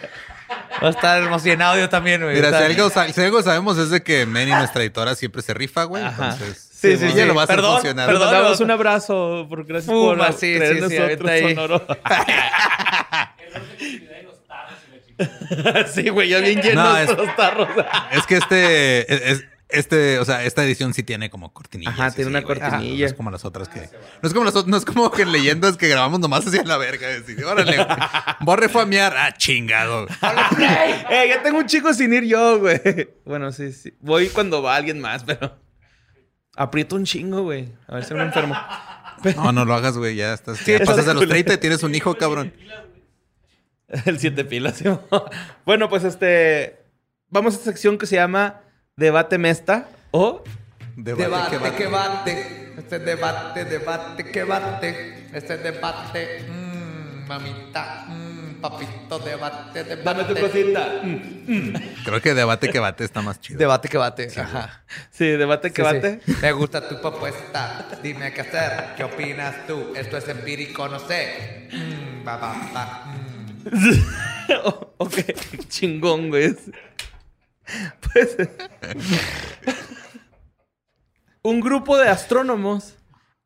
va 0.83 0.87
a 0.87 0.91
estar 0.91 1.21
hermoso 1.23 1.47
y 1.47 1.51
en 1.51 1.61
audio 1.61 1.89
también, 1.89 2.21
güey. 2.21 2.35
Mira, 2.35 2.49
si 2.57 2.63
algo, 2.63 2.89
si 2.89 3.21
algo 3.21 3.41
sabemos 3.43 3.77
es 3.77 3.89
de 3.89 4.03
que 4.03 4.25
Manny, 4.25 4.51
nuestra 4.51 4.81
editora, 4.83 5.15
siempre 5.15 5.41
se 5.41 5.53
rifa, 5.53 5.83
güey. 5.85 6.03
Ajá. 6.03 6.31
Entonces, 6.33 6.69
Sí, 6.83 6.97
sí, 6.97 7.05
ella 7.05 7.21
sí. 7.21 7.25
lo 7.27 7.33
va 7.35 7.41
a 7.41 7.43
hacer 7.45 7.55
Perdón, 7.55 7.73
funcionar. 7.75 8.07
perdón. 8.07 8.29
Te 8.29 8.35
damos 8.35 8.59
un 8.59 8.71
abrazo. 8.71 9.45
Por, 9.47 9.63
gracias 9.65 9.89
Fuma, 9.93 10.25
por 10.27 10.33
sí, 10.33 10.53
creer 10.53 10.83
sí, 10.83 10.89
sí, 10.89 10.99
nosotros, 10.99 11.31
ahí. 11.31 11.55
Sonoro. 11.55 11.87
sí, 15.93 16.09
güey, 16.09 16.29
ya 16.29 16.39
bien 16.39 16.61
llenos 16.61 16.83
No, 16.83 16.97
es- 16.97 17.17
los 17.17 17.35
tarros. 17.35 17.67
Es 18.11 18.25
que 18.25 18.35
este, 18.37 19.13
es- 19.13 19.21
es- 19.39 19.45
este, 19.73 20.19
o 20.19 20.25
sea, 20.25 20.43
esta 20.43 20.63
edición 20.63 20.93
sí 20.93 21.03
tiene 21.03 21.29
como 21.29 21.51
cortinillas. 21.51 21.93
Ajá, 21.93 22.11
tiene 22.11 22.29
así, 22.29 22.29
una 22.29 22.41
güey. 22.41 22.59
cortinilla. 22.59 22.99
No 22.99 23.05
es 23.07 23.13
como 23.13 23.31
las 23.31 23.43
otras 23.43 23.67
que. 23.67 23.89
No 24.21 24.27
es 24.27 24.33
como 24.33 24.45
las 24.45 24.67
no 24.67 24.77
es 24.77 24.85
como 24.85 25.11
que 25.11 25.23
en 25.23 25.31
leyendas 25.31 25.77
que 25.77 25.87
grabamos 25.87 26.19
nomás 26.19 26.45
hacia 26.47 26.63
la 26.63 26.77
verga. 26.77 27.07
Decir, 27.07 27.43
órale, 27.43 27.75
güey. 27.75 27.87
Borre 28.41 28.69
fue 28.69 28.83
a 28.83 28.85
miar. 28.85 29.15
Ah, 29.17 29.33
chingado. 29.35 30.07
Eh, 31.09 31.25
ya 31.27 31.41
tengo 31.43 31.59
un 31.59 31.65
chico 31.65 31.93
sin 31.93 32.13
ir 32.13 32.23
yo, 32.23 32.59
güey. 32.59 32.79
Bueno, 33.25 33.51
sí, 33.51 33.71
sí. 33.71 33.93
Voy 33.99 34.29
cuando 34.29 34.61
va 34.61 34.75
alguien 34.75 34.99
más, 34.99 35.23
pero. 35.23 35.57
Aprieto 36.55 36.95
un 36.95 37.05
chingo, 37.05 37.41
güey. 37.43 37.69
A 37.87 37.95
ver 37.95 38.05
si 38.05 38.13
me 38.13 38.21
enfermo. 38.21 38.55
No, 39.35 39.51
no 39.51 39.65
lo 39.65 39.73
hagas, 39.73 39.97
güey. 39.97 40.15
Ya 40.15 40.33
estás. 40.33 40.65
ya 40.65 40.79
pasas 40.79 40.99
es 40.99 41.07
a 41.07 41.13
los 41.13 41.23
culero. 41.23 41.29
30 41.29 41.53
y 41.53 41.57
tienes 41.57 41.83
un 41.83 41.95
hijo, 41.95 42.15
cabrón. 42.15 42.53
El 44.05 44.19
siete 44.19 44.45
pilas. 44.45 44.77
¿sí? 44.77 44.85
bueno, 45.65 45.89
pues 45.89 46.03
este. 46.03 46.83
Vamos 47.29 47.53
a 47.53 47.57
esta 47.57 47.71
sección 47.71 47.97
que 47.97 48.05
se 48.05 48.15
llama 48.15 48.62
Debate 48.97 49.37
Mesta 49.39 49.87
o. 50.11 50.43
Debate, 50.95 51.23
Debate 51.57 51.75
que 51.75 51.87
bate. 51.87 52.73
Este 52.77 52.99
debate, 52.99 53.65
debate 53.65 54.23
que 54.31 54.43
bate. 54.43 55.29
Este 55.33 55.57
debate. 55.57 56.45
Mmm, 56.47 57.25
mamita. 57.27 58.05
Mmm, 58.07 58.61
papito, 58.61 59.17
debate, 59.17 59.83
debate. 59.83 60.03
Dame 60.03 60.23
tu 60.25 60.35
cosita. 60.39 61.01
Creo 62.05 62.21
que 62.21 62.33
debate 62.35 62.69
que 62.69 62.77
bate 62.77 63.03
está 63.03 63.23
más 63.23 63.41
chido. 63.41 63.57
Debate 63.57 63.89
que 63.89 63.97
bate. 63.97 64.27
Ajá. 64.39 64.83
Sí, 65.09 65.25
debate 65.25 65.71
que 65.71 65.81
Sí, 65.81 65.89
sí. 65.89 65.95
bate. 65.95 66.19
Me 66.43 66.51
gusta 66.51 66.87
tu 66.87 67.01
propuesta. 67.01 67.87
Dime 68.03 68.31
qué 68.31 68.41
hacer. 68.41 68.93
¿Qué 68.95 69.03
opinas 69.05 69.55
tú? 69.65 69.93
Esto 69.95 70.17
es 70.17 70.27
empírico, 70.29 70.87
no 70.87 70.99
sé. 70.99 71.67
Mm, 71.73 72.23
ba, 72.23 72.37
ba, 72.37 72.55
ba, 72.71 73.05
mm. 73.07 73.33
Ok, 74.97 75.15
chingón, 75.67 76.29
güey. 76.29 76.55
Pues. 78.13 78.37
un 81.41 81.59
grupo 81.61 81.97
de 81.97 82.09
astrónomos 82.09 82.95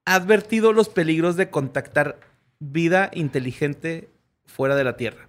ha 0.06 0.16
advertido 0.16 0.74
los 0.74 0.90
peligros 0.90 1.36
de 1.36 1.50
contactar 1.50 2.20
vida 2.60 3.10
inteligente 3.14 4.10
fuera 4.46 4.76
de 4.76 4.84
la 4.84 4.98
Tierra. 4.98 5.28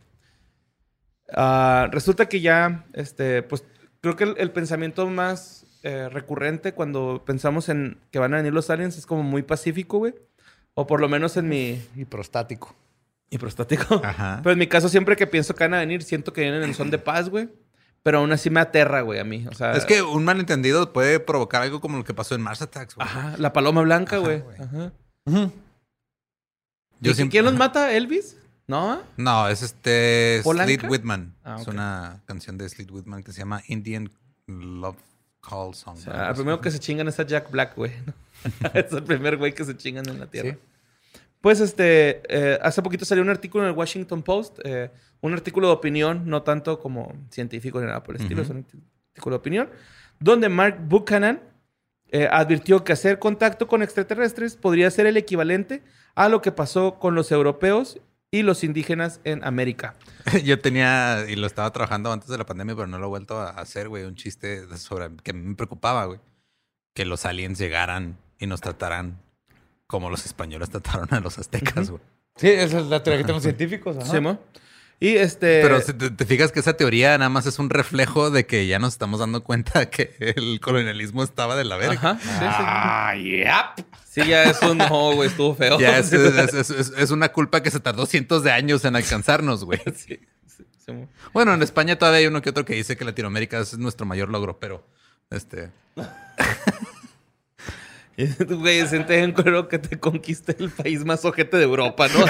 Ah, 1.32 1.88
resulta 1.92 2.28
que 2.28 2.40
ya, 2.40 2.86
este, 2.94 3.42
pues, 3.42 3.64
creo 4.00 4.16
que 4.16 4.24
el, 4.24 4.34
el 4.38 4.50
pensamiento 4.50 5.06
más 5.08 5.66
eh, 5.82 6.08
recurrente 6.08 6.72
cuando 6.72 7.22
pensamos 7.24 7.68
en 7.68 7.98
que 8.10 8.18
van 8.18 8.34
a 8.34 8.38
venir 8.38 8.52
los 8.52 8.70
aliens 8.70 8.96
es 8.98 9.06
como 9.06 9.22
muy 9.22 9.42
pacífico, 9.42 9.98
güey. 9.98 10.14
O 10.74 10.86
por 10.86 11.00
lo 11.00 11.08
menos 11.08 11.36
en 11.36 11.48
mi, 11.48 11.82
Y 11.96 12.04
prostático. 12.04 12.74
y 13.30 13.38
prostático. 13.38 14.00
Ajá. 14.04 14.40
Pero 14.42 14.52
en 14.52 14.58
mi 14.58 14.66
caso, 14.68 14.88
siempre 14.88 15.16
que 15.16 15.26
pienso 15.26 15.54
que 15.54 15.64
van 15.64 15.74
a 15.74 15.78
venir, 15.80 16.02
siento 16.02 16.32
que 16.32 16.42
vienen 16.42 16.62
en 16.62 16.74
son 16.74 16.90
de 16.90 16.98
paz, 16.98 17.28
güey. 17.28 17.48
Pero 18.02 18.18
aún 18.18 18.32
así 18.32 18.48
me 18.50 18.60
aterra, 18.60 19.02
güey, 19.02 19.18
a 19.18 19.24
mí. 19.24 19.46
O 19.50 19.54
sea, 19.54 19.72
Es 19.72 19.84
que 19.84 20.02
un 20.02 20.24
malentendido 20.24 20.92
puede 20.92 21.20
provocar 21.20 21.62
algo 21.62 21.80
como 21.80 21.98
lo 21.98 22.04
que 22.04 22.14
pasó 22.14 22.34
en 22.34 22.40
Mars 22.42 22.62
Attacks, 22.62 22.94
güey. 22.94 23.06
Ajá, 23.06 23.34
la 23.38 23.52
paloma 23.52 23.82
blanca, 23.82 24.16
Ajá, 24.16 24.24
güey. 24.24 24.40
güey. 24.40 24.56
Ajá. 24.60 24.92
Yo 27.00 27.10
¿Y 27.12 27.14
siempre- 27.14 27.32
¿Quién 27.32 27.44
los 27.44 27.54
mata? 27.54 27.92
¿Elvis? 27.92 28.36
¿No? 28.66 29.02
No, 29.16 29.48
es 29.48 29.62
este 29.62 30.40
¿Polanca? 30.44 30.66
Sleet 30.74 30.90
Whitman. 30.90 31.34
Ah, 31.44 31.56
Es 31.60 31.66
una 31.66 32.20
canción 32.26 32.58
de 32.58 32.68
Sleet 32.68 32.90
Whitman 32.90 33.22
que 33.22 33.32
se 33.32 33.38
llama 33.40 33.62
Indian 33.66 34.10
Love 34.46 34.96
Call 35.40 35.74
Song. 35.74 35.96
O 35.96 36.00
sea, 36.00 36.28
el 36.30 36.34
primero 36.34 36.60
que 36.60 36.70
se 36.70 36.78
chingan 36.78 37.08
es 37.08 37.18
a 37.18 37.24
Jack 37.24 37.50
Black, 37.50 37.76
güey. 37.76 37.92
es 38.74 38.92
el 38.92 39.02
primer 39.04 39.36
güey 39.36 39.54
que 39.54 39.64
se 39.64 39.76
chingan 39.76 40.08
en 40.08 40.20
la 40.20 40.26
Tierra. 40.26 40.50
Sí. 40.52 40.58
Pues 41.40 41.60
este, 41.60 42.22
eh, 42.28 42.58
hace 42.62 42.82
poquito 42.82 43.04
salió 43.04 43.22
un 43.22 43.30
artículo 43.30 43.64
en 43.64 43.70
el 43.70 43.76
Washington 43.76 44.22
Post, 44.22 44.58
eh, 44.64 44.90
un 45.20 45.32
artículo 45.32 45.68
de 45.68 45.74
opinión, 45.74 46.22
no 46.26 46.42
tanto 46.42 46.80
como 46.80 47.14
científico 47.30 47.80
ni 47.80 47.86
nada 47.86 48.02
por 48.02 48.16
el 48.16 48.22
estilo, 48.22 48.42
es 48.42 48.50
un 48.50 48.66
artículo 49.12 49.36
de 49.36 49.40
opinión, 49.40 49.70
donde 50.18 50.48
Mark 50.48 50.78
Buchanan 50.88 51.40
eh, 52.10 52.28
advirtió 52.30 52.84
que 52.84 52.92
hacer 52.92 53.18
contacto 53.18 53.68
con 53.68 53.82
extraterrestres 53.82 54.56
podría 54.56 54.90
ser 54.90 55.06
el 55.06 55.16
equivalente 55.16 55.82
a 56.14 56.28
lo 56.28 56.40
que 56.40 56.52
pasó 56.52 56.98
con 56.98 57.14
los 57.14 57.30
europeos 57.30 58.00
y 58.30 58.42
los 58.42 58.64
indígenas 58.64 59.20
en 59.24 59.44
América. 59.44 59.94
Yo 60.44 60.58
tenía, 60.58 61.24
y 61.28 61.36
lo 61.36 61.46
estaba 61.46 61.70
trabajando 61.72 62.12
antes 62.12 62.28
de 62.28 62.38
la 62.38 62.46
pandemia, 62.46 62.74
pero 62.74 62.86
no 62.86 62.98
lo 62.98 63.06
he 63.06 63.08
vuelto 63.08 63.38
a 63.38 63.50
hacer, 63.50 63.88
güey, 63.88 64.04
un 64.04 64.16
chiste 64.16 64.66
sobre 64.76 65.10
que 65.22 65.32
me 65.32 65.54
preocupaba, 65.54 66.04
güey. 66.06 66.20
Que 66.94 67.04
los 67.04 67.24
aliens 67.24 67.58
llegaran 67.58 68.18
y 68.38 68.46
nos 68.46 68.60
trataran 68.60 69.20
como 69.88 70.08
los 70.10 70.24
españoles 70.24 70.70
trataron 70.70 71.08
a 71.12 71.18
los 71.18 71.38
aztecas, 71.38 71.90
güey. 71.90 72.00
Sí, 72.36 72.46
esa 72.48 72.78
es 72.78 72.86
la 72.86 73.02
teoría 73.02 73.18
que 73.18 73.24
tenemos 73.24 73.42
científicos. 73.42 73.96
ajá. 73.96 74.06
¿Sí, 74.12 74.20
mo? 74.20 74.38
Y 75.00 75.16
este. 75.16 75.60
Pero 75.62 75.80
si 75.80 75.92
te, 75.92 76.10
te 76.10 76.24
fijas 76.26 76.50
que 76.52 76.58
esa 76.60 76.74
teoría 76.74 77.16
nada 77.18 77.28
más 77.28 77.46
es 77.46 77.58
un 77.60 77.70
reflejo 77.70 78.30
de 78.30 78.46
que 78.46 78.66
ya 78.66 78.78
nos 78.80 78.92
estamos 78.94 79.18
dando 79.20 79.42
cuenta 79.44 79.90
que 79.90 80.14
el 80.18 80.60
colonialismo 80.60 81.22
estaba 81.24 81.56
de 81.56 81.64
la 81.64 81.76
verga. 81.76 82.10
Ajá. 82.12 82.18
Sí, 82.20 82.28
sí. 82.28 82.44
Ah, 82.44 83.14
yep. 83.76 83.86
Sí, 84.08 84.26
ya 84.26 84.44
es 84.44 84.60
un 84.62 84.78
no, 84.78 85.14
güey, 85.14 85.28
estuvo 85.28 85.54
feo. 85.54 85.78
Ya 85.80 85.98
es, 86.00 86.12
es- 86.12 86.54
es- 86.54 86.70
es- 86.70 86.92
es 86.96 87.10
una 87.10 87.30
culpa 87.30 87.62
que 87.62 87.70
se 87.70 87.80
tardó 87.80 88.06
cientos 88.06 88.42
de 88.44 88.50
años 88.52 88.84
en 88.84 88.94
alcanzarnos, 88.96 89.64
güey. 89.64 89.80
Sí, 89.96 90.18
sí, 90.46 90.64
sí. 90.84 90.92
Bueno, 91.32 91.54
en 91.54 91.62
España 91.62 91.96
todavía 91.96 92.18
hay 92.20 92.26
uno 92.26 92.42
que 92.42 92.50
otro 92.50 92.64
que 92.64 92.74
dice 92.74 92.96
que 92.96 93.04
Latinoamérica 93.04 93.58
es 93.60 93.78
nuestro 93.78 94.04
mayor 94.06 94.28
logro, 94.30 94.58
pero 94.58 94.84
este. 95.30 95.70
Güey, 98.48 98.86
siente 98.88 99.20
en 99.22 99.32
cuero 99.32 99.68
que 99.68 99.78
te 99.78 99.98
conquiste 99.98 100.56
el 100.58 100.70
país 100.70 101.04
más 101.04 101.24
ojete 101.24 101.56
de 101.56 101.62
Europa, 101.64 102.08
¿no? 102.08 102.24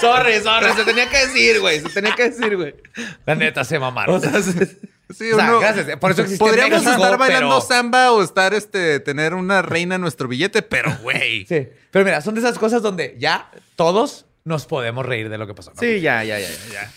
Sorry, 0.00 0.40
sorry, 0.42 0.72
se 0.76 0.84
tenía 0.84 1.08
que 1.08 1.18
decir, 1.26 1.60
güey. 1.60 1.80
Se 1.80 1.88
tenía 1.88 2.14
que 2.14 2.28
decir, 2.30 2.54
güey. 2.56 2.74
La 3.24 3.34
neta 3.34 3.64
se 3.64 3.78
mamaron. 3.78 4.16
O 4.16 4.20
sea, 4.20 4.42
se- 4.42 4.76
Sí, 5.14 5.30
O 5.32 5.36
sea, 5.36 5.50
uno- 5.50 5.60
gracias. 5.60 5.96
Por 5.98 6.10
eso 6.12 6.24
Podríamos 6.38 6.84
estar 6.84 7.18
bailando 7.18 7.48
pero- 7.48 7.60
samba 7.60 8.10
o 8.12 8.22
estar, 8.22 8.52
este, 8.54 9.00
tener 9.00 9.34
una 9.34 9.62
reina 9.62 9.94
en 9.96 10.00
nuestro 10.00 10.28
billete, 10.28 10.62
pero, 10.62 10.96
güey. 11.02 11.44
Sí. 11.46 11.68
Pero 11.90 12.04
mira, 12.04 12.20
son 12.22 12.34
de 12.34 12.40
esas 12.40 12.58
cosas 12.58 12.82
donde 12.82 13.14
ya 13.18 13.50
todos 13.76 14.26
nos 14.44 14.66
podemos 14.66 15.04
reír 15.06 15.28
de 15.28 15.38
lo 15.38 15.46
que 15.46 15.54
pasó. 15.54 15.72
¿no? 15.74 15.80
sí, 15.80 16.00
ya, 16.00 16.24
ya, 16.24 16.38
ya, 16.40 16.48
ya. 16.72 16.90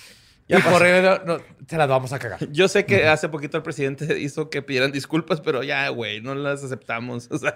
Y 0.47 0.61
por 0.61 0.85
ello 0.85 1.21
no, 1.25 1.39
se 1.67 1.77
las 1.77 1.87
vamos 1.87 2.13
a 2.13 2.19
cagar. 2.19 2.49
Yo 2.51 2.67
sé 2.67 2.85
que 2.85 3.07
hace 3.07 3.27
poquito 3.29 3.57
el 3.57 3.63
presidente 3.63 4.19
hizo 4.19 4.49
que 4.49 4.61
pidieran 4.61 4.91
disculpas, 4.91 5.41
pero 5.41 5.63
ya, 5.63 5.89
güey, 5.89 6.21
no 6.21 6.35
las 6.35 6.63
aceptamos. 6.63 7.29
O 7.37 7.37
sea, 7.37 7.55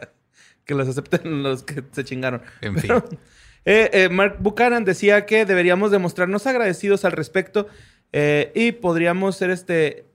que 0.65 0.75
las 0.75 0.87
acepten 0.87 1.43
los 1.43 1.63
que 1.63 1.83
se 1.91 2.03
chingaron. 2.03 2.41
En 2.61 2.75
Pero, 2.75 3.01
fin. 3.01 3.19
eh, 3.65 3.89
eh, 3.93 4.09
Mark 4.09 4.37
Buchanan 4.39 4.85
decía 4.85 5.25
que 5.25 5.45
deberíamos 5.45 5.91
demostrarnos 5.91 6.45
agradecidos 6.45 7.03
al 7.03 7.13
respecto 7.13 7.67
eh, 8.11 8.51
y 8.53 8.73
podríamos 8.73 9.35
ser 9.37 9.49
este... 9.49 10.05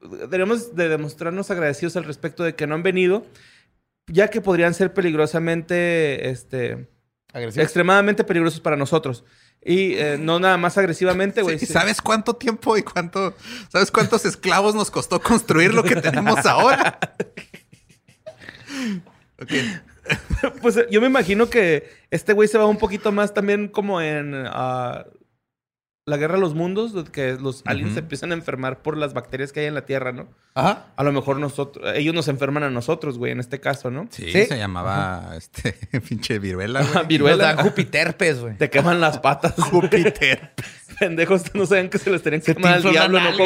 Deberíamos 0.00 0.76
de 0.76 0.88
demostrarnos 0.88 1.50
agradecidos 1.50 1.96
al 1.96 2.04
respecto 2.04 2.44
de 2.44 2.54
que 2.54 2.66
no 2.66 2.74
han 2.74 2.82
venido, 2.82 3.24
ya 4.06 4.28
que 4.28 4.40
podrían 4.40 4.74
ser 4.74 4.92
peligrosamente, 4.92 6.28
este, 6.28 6.86
extremadamente 7.32 8.22
peligrosos 8.22 8.60
para 8.60 8.76
nosotros. 8.76 9.24
Y 9.68 9.94
eh, 9.94 10.16
no 10.16 10.38
nada 10.38 10.56
más 10.56 10.78
agresivamente, 10.78 11.42
güey. 11.42 11.58
Sí, 11.58 11.66
sí. 11.66 11.72
¿Sabes 11.72 12.00
cuánto 12.00 12.34
tiempo 12.34 12.76
y 12.76 12.82
cuánto, 12.82 13.34
sabes 13.68 13.90
cuántos 13.90 14.24
esclavos 14.24 14.76
nos 14.76 14.92
costó 14.92 15.20
construir 15.20 15.74
lo 15.74 15.82
que 15.82 15.96
tenemos 15.96 16.46
ahora? 16.46 16.98
Ok. 19.42 19.52
Pues 20.62 20.76
eh, 20.76 20.86
yo 20.90 21.00
me 21.00 21.08
imagino 21.08 21.50
que 21.50 21.90
este 22.10 22.32
güey 22.32 22.46
se 22.46 22.58
va 22.58 22.66
un 22.66 22.78
poquito 22.78 23.10
más 23.10 23.34
también 23.34 23.66
como 23.66 24.00
en 24.00 24.34
ah, 24.46 25.04
la 26.08 26.16
guerra 26.18 26.34
de 26.36 26.40
los 26.40 26.54
mundos, 26.54 26.92
que 27.10 27.32
los 27.32 27.62
aliens 27.64 27.94
se 27.94 27.98
empiezan 27.98 28.30
a 28.30 28.34
enfermar 28.34 28.80
por 28.80 28.96
las 28.96 29.12
bacterias 29.12 29.52
que 29.52 29.58
hay 29.58 29.66
en 29.66 29.74
la 29.74 29.86
Tierra, 29.86 30.12
¿no? 30.12 30.28
Ajá. 30.54 30.86
A 30.94 31.02
lo 31.02 31.10
mejor 31.10 31.40
nosotros, 31.40 31.84
ellos 31.96 32.14
nos 32.14 32.28
enferman 32.28 32.62
a 32.62 32.70
nosotros, 32.70 33.18
güey, 33.18 33.32
en 33.32 33.40
este 33.40 33.58
caso, 33.58 33.90
¿no? 33.90 34.06
Sí, 34.10 34.30
¿Sí? 34.30 34.46
se 34.46 34.56
llamaba 34.56 35.32
este 35.36 35.72
pinche 36.08 36.38
viruela, 36.38 36.84
güey. 36.84 37.06
viruela. 37.08 37.56
Jupiterpes, 37.56 38.40
güey. 38.40 38.56
Te 38.56 38.70
queman 38.70 39.00
las 39.00 39.18
patas. 39.18 39.54
Júpiter. 39.58 40.52
Pendejos, 41.00 41.52
no 41.56 41.66
saben 41.66 41.90
que 41.90 41.98
se 41.98 42.08
les 42.08 42.22
tenían 42.22 42.40
que 42.40 42.54
quemar 42.54 42.74
al 42.74 42.82
diablo, 42.84 43.18
no 43.18 43.36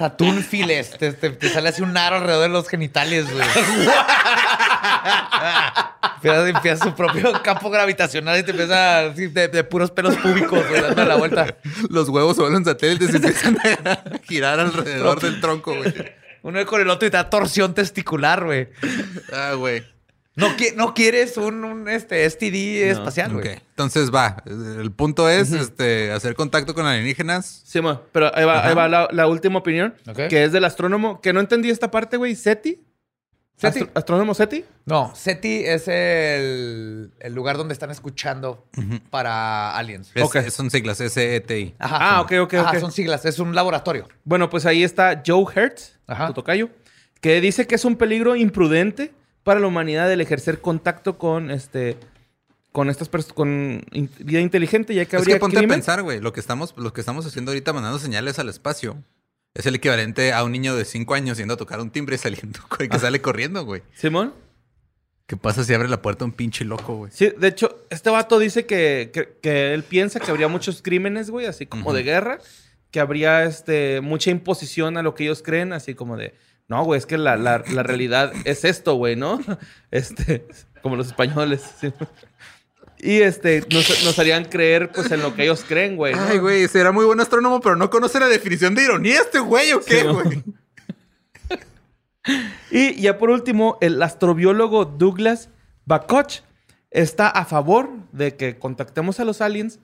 Cuauhtémoc. 0.00 0.34
Saturnfiles. 0.34 0.90
Te, 0.98 1.12
te- 1.12 1.30
te 1.30 1.48
sale 1.48 1.68
así 1.68 1.82
un 1.82 1.96
aro 1.96 2.16
alrededor 2.16 2.42
de 2.42 2.48
los 2.48 2.68
genitales, 2.68 3.30
güey. 3.32 3.46
empieza, 6.16 6.48
empieza 6.48 6.84
su 6.84 6.94
propio 6.94 7.32
campo 7.42 7.70
gravitacional 7.70 8.38
y 8.38 8.42
te 8.42 8.50
empieza 8.50 9.00
así 9.06 9.26
de, 9.28 9.48
de 9.48 9.64
puros 9.64 9.90
pelos 9.90 10.16
púbicos, 10.16 10.66
güey, 10.68 10.80
dando 10.82 11.04
la 11.04 11.16
vuelta. 11.16 11.56
Los 11.88 12.08
huevos 12.08 12.36
se 12.36 12.42
vuelven 12.42 12.64
satélites 12.64 13.12
y 13.12 13.16
empiezan 13.16 13.58
a 13.86 14.00
girar 14.26 14.60
alrededor 14.60 15.20
del 15.20 15.40
tronco, 15.40 15.74
güey. 15.76 15.92
Uno 16.42 16.64
con 16.66 16.80
el 16.80 16.88
otro 16.88 17.06
y 17.06 17.10
te 17.10 17.16
da 17.18 17.28
torsión 17.28 17.74
testicular, 17.74 18.44
güey. 18.44 18.68
Ah, 19.32 19.52
güey. 19.54 19.84
No, 20.40 20.56
qui- 20.56 20.74
no 20.74 20.94
quieres 20.94 21.36
un, 21.36 21.62
un, 21.64 21.88
este, 21.88 22.24
STD 22.28 22.90
espacial, 22.90 23.34
Ok. 23.36 23.42
güey. 23.42 23.54
Entonces 23.70 24.10
va. 24.12 24.42
El 24.46 24.90
punto 24.92 25.28
es 25.28 25.52
este, 25.52 26.10
hacer 26.12 26.34
contacto 26.34 26.74
con 26.74 26.86
alienígenas. 26.86 27.62
Sí, 27.64 27.80
ma, 27.80 28.02
pero 28.12 28.34
ahí 28.36 28.44
va, 28.44 28.66
ahí 28.66 28.74
va 28.74 28.88
la, 28.88 29.08
la 29.12 29.26
última 29.28 29.58
opinión, 29.58 29.94
que 30.28 30.44
es 30.44 30.52
del 30.52 30.64
astrónomo, 30.64 31.20
que 31.20 31.32
no 31.32 31.40
entendí 31.40 31.70
esta 31.70 31.90
parte, 31.90 32.16
güey, 32.16 32.34
SETI. 32.34 32.80
SETI. 33.56 33.80
Astro- 33.80 33.90
¿Astrónomo 33.94 34.34
SETI? 34.34 34.64
No, 34.86 35.12
SETI 35.14 35.64
es 35.66 35.86
el, 35.88 37.12
el 37.20 37.34
lugar 37.34 37.56
donde 37.58 37.74
están 37.74 37.90
escuchando 37.90 38.66
para 39.10 39.76
aliens. 39.76 40.10
Es- 40.14 40.22
Ok. 40.22 40.38
Son 40.48 40.70
siglas 40.70 40.98
SETI. 40.98 41.74
Ajá. 41.78 41.98
Ah, 42.00 42.20
ok, 42.22 42.32
ok, 42.42 42.54
Ajá, 42.54 42.70
ok. 42.72 42.78
son 42.78 42.92
siglas. 42.92 43.24
Es 43.26 43.38
un 43.38 43.54
laboratorio. 43.54 44.08
Bueno, 44.24 44.48
pues 44.48 44.64
ahí 44.66 44.82
está 44.82 45.22
Joe 45.26 45.44
Hertz, 45.54 45.98
Ajá. 46.06 46.28
tu 46.28 46.32
tocayo, 46.34 46.70
que 47.20 47.40
dice 47.42 47.66
que 47.66 47.74
es 47.74 47.84
un 47.84 47.96
peligro 47.96 48.34
imprudente 48.36 49.12
para 49.44 49.60
la 49.60 49.66
humanidad 49.66 50.10
el 50.12 50.20
ejercer 50.20 50.60
contacto 50.60 51.18
con 51.18 51.50
este 51.50 51.96
con 52.72 52.88
estas 52.88 53.08
personas 53.08 53.34
con 53.34 53.84
in- 53.92 54.10
vida 54.20 54.40
inteligente, 54.40 54.94
ya 54.94 55.04
que 55.04 55.16
Es 55.16 55.22
habría 55.22 55.36
que 55.36 55.40
ponte 55.40 55.56
crimen. 55.56 55.72
a 55.72 55.74
pensar, 55.74 56.02
güey. 56.02 56.20
Lo 56.20 56.32
que 56.32 56.38
estamos, 56.40 56.72
lo 56.76 56.92
que 56.92 57.00
estamos 57.00 57.26
haciendo 57.26 57.50
ahorita 57.50 57.72
mandando 57.72 57.98
señales 57.98 58.38
al 58.38 58.48
espacio 58.48 59.02
es 59.54 59.66
el 59.66 59.74
equivalente 59.74 60.32
a 60.32 60.44
un 60.44 60.52
niño 60.52 60.76
de 60.76 60.84
5 60.84 61.14
años 61.14 61.36
yendo 61.38 61.54
a 61.54 61.56
tocar 61.56 61.80
un 61.80 61.90
timbre 61.90 62.14
y 62.14 62.18
saliendo, 62.18 62.60
güey, 62.76 62.88
que 62.88 62.98
sale 63.00 63.20
corriendo, 63.20 63.64
güey. 63.64 63.82
Simón. 63.94 64.34
¿Qué 65.26 65.36
pasa 65.36 65.62
si 65.64 65.72
abre 65.74 65.88
la 65.88 66.02
puerta 66.02 66.24
un 66.24 66.32
pinche 66.32 66.64
loco, 66.64 66.96
güey? 66.96 67.12
Sí, 67.12 67.32
de 67.36 67.48
hecho, 67.48 67.84
este 67.90 68.10
vato 68.10 68.38
dice 68.38 68.66
que, 68.66 69.10
que- 69.12 69.36
que 69.42 69.74
él 69.74 69.82
piensa 69.82 70.20
que 70.20 70.30
habría 70.30 70.46
muchos 70.48 70.80
crímenes, 70.82 71.30
güey, 71.30 71.46
así 71.46 71.66
como 71.66 71.92
de 71.92 72.02
guerra, 72.04 72.38
que 72.90 73.00
habría 73.00 73.44
este 73.44 74.00
mucha 74.00 74.30
imposición 74.30 74.96
a 74.96 75.02
lo 75.02 75.14
que 75.14 75.24
ellos 75.24 75.42
creen, 75.42 75.72
así 75.72 75.94
como 75.94 76.16
de, 76.16 76.34
no, 76.68 76.84
güey, 76.84 76.98
es 76.98 77.06
que 77.06 77.18
la, 77.18 77.36
la- 77.36 77.62
la 77.72 77.82
realidad 77.82 78.32
es 78.44 78.64
esto, 78.64 78.94
güey, 78.94 79.16
¿no? 79.16 79.40
Este, 79.90 80.46
como 80.82 80.96
los 80.96 81.06
españoles. 81.08 81.62
sí. 81.80 81.92
Y 83.02 83.22
este, 83.22 83.64
nos, 83.72 84.04
nos 84.04 84.18
harían 84.18 84.44
creer, 84.44 84.90
pues, 84.92 85.10
en 85.10 85.22
lo 85.22 85.34
que 85.34 85.44
ellos 85.44 85.64
creen, 85.66 85.96
güey. 85.96 86.14
¿no? 86.14 86.20
Ay, 86.22 86.36
güey, 86.38 86.68
será 86.68 86.92
muy 86.92 87.06
buen 87.06 87.18
astrónomo, 87.18 87.58
pero 87.60 87.74
no 87.74 87.88
conoce 87.88 88.20
la 88.20 88.28
definición 88.28 88.74
de 88.74 88.82
ironía 88.84 89.20
este 89.20 89.38
güey, 89.38 89.72
¿o 89.72 89.80
qué, 89.80 90.00
Sí, 90.00 90.06
güey? 90.06 90.44
Y 92.70 93.00
ya 93.00 93.18
por 93.18 93.30
último, 93.30 93.78
el 93.80 94.02
astrobiólogo 94.02 94.84
Douglas 94.84 95.48
Bakoch 95.86 96.42
está 96.90 97.28
a 97.28 97.44
favor 97.44 97.88
de 98.12 98.36
que 98.36 98.58
contactemos 98.58 99.18
a 99.20 99.24
los 99.24 99.40
aliens 99.40 99.80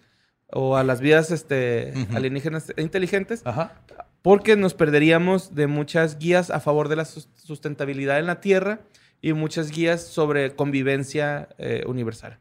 o 0.53 0.77
a 0.77 0.85
las 0.85 1.01
vidas 1.01 1.31
este, 1.31 1.93
alienígenas 2.15 2.73
inteligentes 2.77 3.43
Ajá. 3.45 3.81
porque 4.23 4.57
nos 4.57 4.75
perderíamos 4.75 5.55
de 5.55 5.67
muchas 5.67 6.19
guías 6.19 6.51
a 6.51 6.61
favor 6.61 6.89
de 6.89 6.97
la 6.97 7.05
sus- 7.05 7.29
sustentabilidad 7.35 8.19
en 8.19 8.27
la 8.27 8.41
Tierra 8.41 8.81
y 9.21 9.33
muchas 9.33 9.71
guías 9.71 10.03
sobre 10.07 10.55
convivencia 10.55 11.49
eh, 11.59 11.83
universal. 11.87 12.39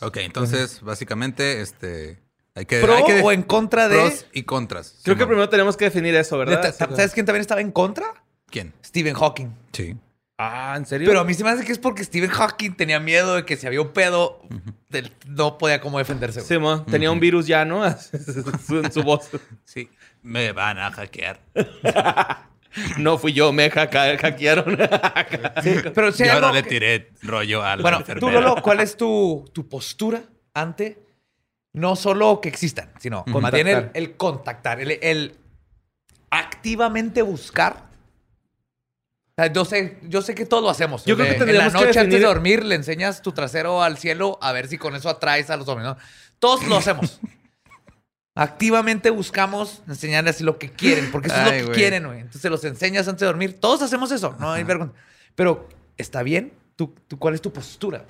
Ok, 0.00 0.18
entonces, 0.18 0.82
básicamente, 0.82 1.60
este... 1.62 2.20
Hay 2.54 2.64
que, 2.66 2.80
¿Pro 2.80 2.94
hay 2.96 3.04
que 3.04 3.20
o 3.22 3.30
en 3.32 3.42
contra 3.42 3.88
de...? 3.88 3.96
pros 3.96 4.26
y 4.32 4.42
contras. 4.42 5.00
Creo 5.04 5.16
que 5.16 5.26
primero 5.26 5.48
tenemos 5.48 5.76
que 5.76 5.84
definir 5.86 6.14
eso, 6.16 6.36
¿verdad? 6.38 6.74
¿Sabes 6.74 7.12
quién 7.12 7.24
también 7.24 7.40
estaba 7.40 7.60
en 7.60 7.70
contra? 7.70 8.06
¿Quién? 8.50 8.72
Stephen 8.84 9.14
Hawking. 9.14 9.48
Sí. 9.72 9.96
Ah, 10.40 10.74
¿en 10.76 10.86
serio? 10.86 11.08
Pero 11.08 11.20
a 11.20 11.24
mí 11.24 11.34
se 11.34 11.42
me 11.42 11.50
hace 11.50 11.64
que 11.64 11.72
es 11.72 11.78
porque 11.80 12.04
Stephen 12.04 12.30
Hawking 12.30 12.72
tenía 12.76 13.00
miedo 13.00 13.34
de 13.34 13.44
que 13.44 13.56
si 13.56 13.66
había 13.66 13.80
un 13.80 13.88
pedo, 13.92 14.40
no 15.26 15.58
podía 15.58 15.80
cómo 15.80 15.98
defenderse. 15.98 16.40
Sí, 16.42 16.58
mo, 16.58 16.84
tenía 16.84 17.10
un 17.10 17.18
virus 17.18 17.46
ya, 17.48 17.64
¿no? 17.64 17.84
En 18.70 18.92
su 18.92 19.02
voz. 19.02 19.30
Sí. 19.64 19.90
Me 20.22 20.52
van 20.52 20.78
a 20.78 20.90
hackear. 20.92 21.40
No 22.98 23.16
fui 23.18 23.32
yo, 23.32 23.50
me 23.50 23.64
hacka- 23.72 24.16
hackearon. 24.18 24.76
Sí, 25.62 25.74
pero 25.94 26.12
si 26.12 26.24
Yo 26.26 26.38
no 26.40 26.52
le 26.52 26.62
que- 26.62 26.68
tiré 26.68 27.10
rollo 27.22 27.62
a 27.64 27.74
la 27.76 27.82
Bueno, 27.82 28.04
tú. 28.20 28.30
Lolo, 28.30 28.56
¿cuál 28.62 28.80
es 28.80 28.96
tu, 28.96 29.44
tu 29.52 29.66
postura 29.68 30.22
ante 30.54 31.02
no 31.72 31.96
solo 31.96 32.40
que 32.42 32.48
existan, 32.50 32.92
sino 33.00 33.24
más 33.26 33.52
bien 33.52 33.66
el, 33.68 33.74
Contactar. 33.74 33.96
el 34.02 34.16
contactar, 34.16 34.80
el, 34.80 34.90
el 35.02 35.36
activamente 36.30 37.22
buscar? 37.22 37.87
Sea, 39.38 39.52
yo 39.52 39.64
sé, 39.64 39.98
yo 40.02 40.20
sé 40.20 40.34
que 40.34 40.46
todo 40.46 40.62
lo 40.62 40.68
hacemos. 40.68 41.04
Yo 41.04 41.14
creo 41.14 41.28
que 41.28 41.34
tendríamos 41.34 41.68
en 41.68 41.74
la 41.74 41.78
que 41.78 41.86
noche 41.86 42.00
antes 42.00 42.20
de 42.20 42.26
dormir 42.26 42.64
le 42.64 42.74
enseñas 42.74 43.22
tu 43.22 43.30
trasero 43.30 43.84
al 43.84 43.96
cielo 43.96 44.36
a 44.42 44.50
ver 44.50 44.66
si 44.66 44.78
con 44.78 44.96
eso 44.96 45.08
atraes 45.08 45.48
a 45.48 45.56
los 45.56 45.68
hombres. 45.68 45.86
¿no? 45.86 45.96
Todos 46.40 46.66
lo 46.66 46.76
hacemos. 46.76 47.20
Activamente 48.34 49.10
buscamos 49.10 49.82
enseñarles 49.86 50.34
así 50.34 50.44
lo 50.44 50.58
que 50.58 50.72
quieren, 50.72 51.12
porque 51.12 51.28
eso 51.28 51.36
es 51.36 51.44
lo 51.44 51.50
que 51.52 51.62
güey. 51.62 51.74
quieren, 51.76 52.06
güey. 52.06 52.18
Entonces 52.18 52.50
los 52.50 52.64
enseñas 52.64 53.06
antes 53.06 53.20
de 53.20 53.26
dormir. 53.26 53.60
Todos 53.60 53.80
hacemos 53.82 54.10
eso, 54.10 54.34
no 54.40 54.50
hay 54.50 54.64
vergüenza. 54.64 54.96
Pero 55.36 55.68
está 55.96 56.24
bien. 56.24 56.52
¿Tú, 56.74 56.92
tú, 57.06 57.16
¿Cuál 57.16 57.34
es 57.34 57.40
tu 57.40 57.52
postura? 57.52 58.04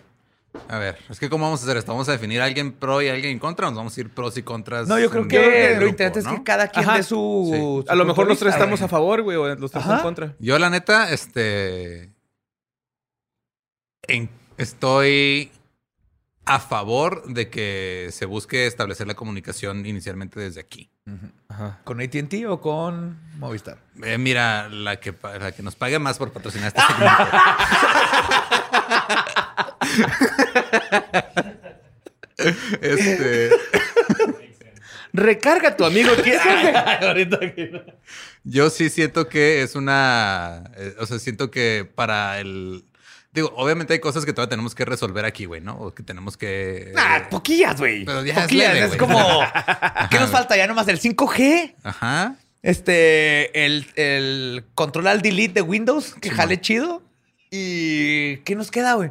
A 0.68 0.78
ver, 0.78 0.99
es 1.09 1.18
que 1.20 1.28
¿cómo 1.30 1.44
vamos 1.44 1.61
a 1.61 1.64
hacer 1.64 1.76
esto? 1.76 1.92
¿Vamos 1.92 2.09
a 2.09 2.12
definir 2.12 2.40
a 2.40 2.44
alguien 2.44 2.72
pro 2.72 3.01
y 3.01 3.09
a 3.09 3.12
alguien 3.14 3.32
en 3.32 3.38
contra? 3.38 3.68
¿O 3.68 3.70
¿Nos 3.70 3.78
vamos 3.78 3.96
a 3.96 4.01
ir 4.01 4.11
pros 4.11 4.36
y 4.36 4.42
contras? 4.42 4.88
No, 4.88 4.99
yo 4.99 5.09
creo 5.11 5.28
que, 5.28 5.38
grupo, 5.70 5.80
lo 5.82 5.88
interesante 5.88 6.20
es 6.20 6.38
que 6.38 6.42
cada 6.44 6.68
quien 6.68 6.84
Ajá. 6.84 6.96
dé 6.96 7.03
su, 7.03 7.51
Sí. 7.53 7.59
su 7.59 7.84
A 7.88 7.94
lo 7.94 8.05
mejor 8.05 8.24
de 8.26 8.30
los 8.30 8.38
tres 8.38 8.55
estamos 8.55 8.80
a 8.82 8.88
favor, 8.88 9.22
güey, 9.22 9.36
o 9.36 9.55
los 9.55 9.70
tres 9.70 9.84
Ajá. 9.84 9.96
en 9.99 10.03
contra. 10.03 10.34
Yo, 10.38 10.59
la 10.59 10.68
neta, 10.70 11.11
este. 11.11 12.11
en- 14.07 14.30
estoy 14.57 15.51
a 16.49 16.61
favor 16.61 17.24
de 17.26 17.51
que 17.51 18.09
se 18.11 18.24
busque 18.24 18.66
establecer 18.66 19.07
la 19.07 19.14
comunicación 19.14 19.84
inicialmente 19.86 20.40
desde 20.40 20.61
aquí. 20.61 20.90
Ajá. 21.49 21.80
¿Con 21.84 22.01
AT&T 22.01 22.46
o 22.46 22.61
con 22.61 23.18
Movistar? 23.38 23.78
Eh, 24.03 24.18
mira, 24.18 24.68
la 24.68 24.99
que, 24.99 25.14
la 25.22 25.53
que 25.53 25.62
nos 25.62 25.76
pague 25.76 25.99
más 25.99 26.18
por 26.18 26.32
patrocinar 26.32 26.68
este 26.68 26.80
segmento. 26.80 27.24
este, 32.80 33.51
Recarga 35.12 35.76
tu 35.76 35.84
amigo. 35.84 36.11
yo 38.44 38.70
sí 38.70 38.90
siento 38.90 39.28
que 39.28 39.62
es 39.62 39.74
una. 39.74 40.64
eh, 40.76 40.94
o 40.99 41.07
sea, 41.07 41.18
siento 41.18 41.51
que 41.51 41.88
para 41.94 42.40
el. 42.40 42.84
Digo, 43.33 43.53
obviamente 43.57 43.93
hay 43.93 44.01
cosas 44.01 44.24
que 44.24 44.33
todavía 44.33 44.51
tenemos 44.51 44.74
que 44.74 44.85
resolver 44.85 45.24
aquí, 45.24 45.45
güey, 45.45 45.61
¿no? 45.61 45.76
O 45.79 45.95
que 45.95 46.03
tenemos 46.03 46.37
que. 46.37 46.93
Ah, 46.97 47.18
eh, 47.18 47.26
poquillas, 47.31 47.79
güey. 47.79 48.05
Pero 48.05 48.24
ya 48.24 48.33
es 48.35 48.41
Poquillas. 48.43 48.74
leve, 48.74 48.87
Es, 48.87 48.97
como... 48.97 49.18
¿Qué 50.11 50.18
nos 50.18 50.31
falta 50.31 50.57
ya 50.57 50.66
nomás? 50.66 50.89
¿El 50.89 50.99
5G? 51.01 51.74
Ajá. 51.83 52.37
Este... 52.62 53.64
El, 53.66 53.87
el 53.97 54.64
control 54.74 55.07
al 55.09 55.20
delete 55.22 55.55
de 55.55 55.62
Windows, 55.62 56.14
que 56.14 56.31
Sí, 56.31 56.35
jale 56.35 56.55
man. 56.57 56.61
chido. 56.62 57.03
¿Y 57.51 58.39
qué 58.39 58.55
nos 58.57 58.70
queda, 58.70 58.95
güey? 58.95 59.11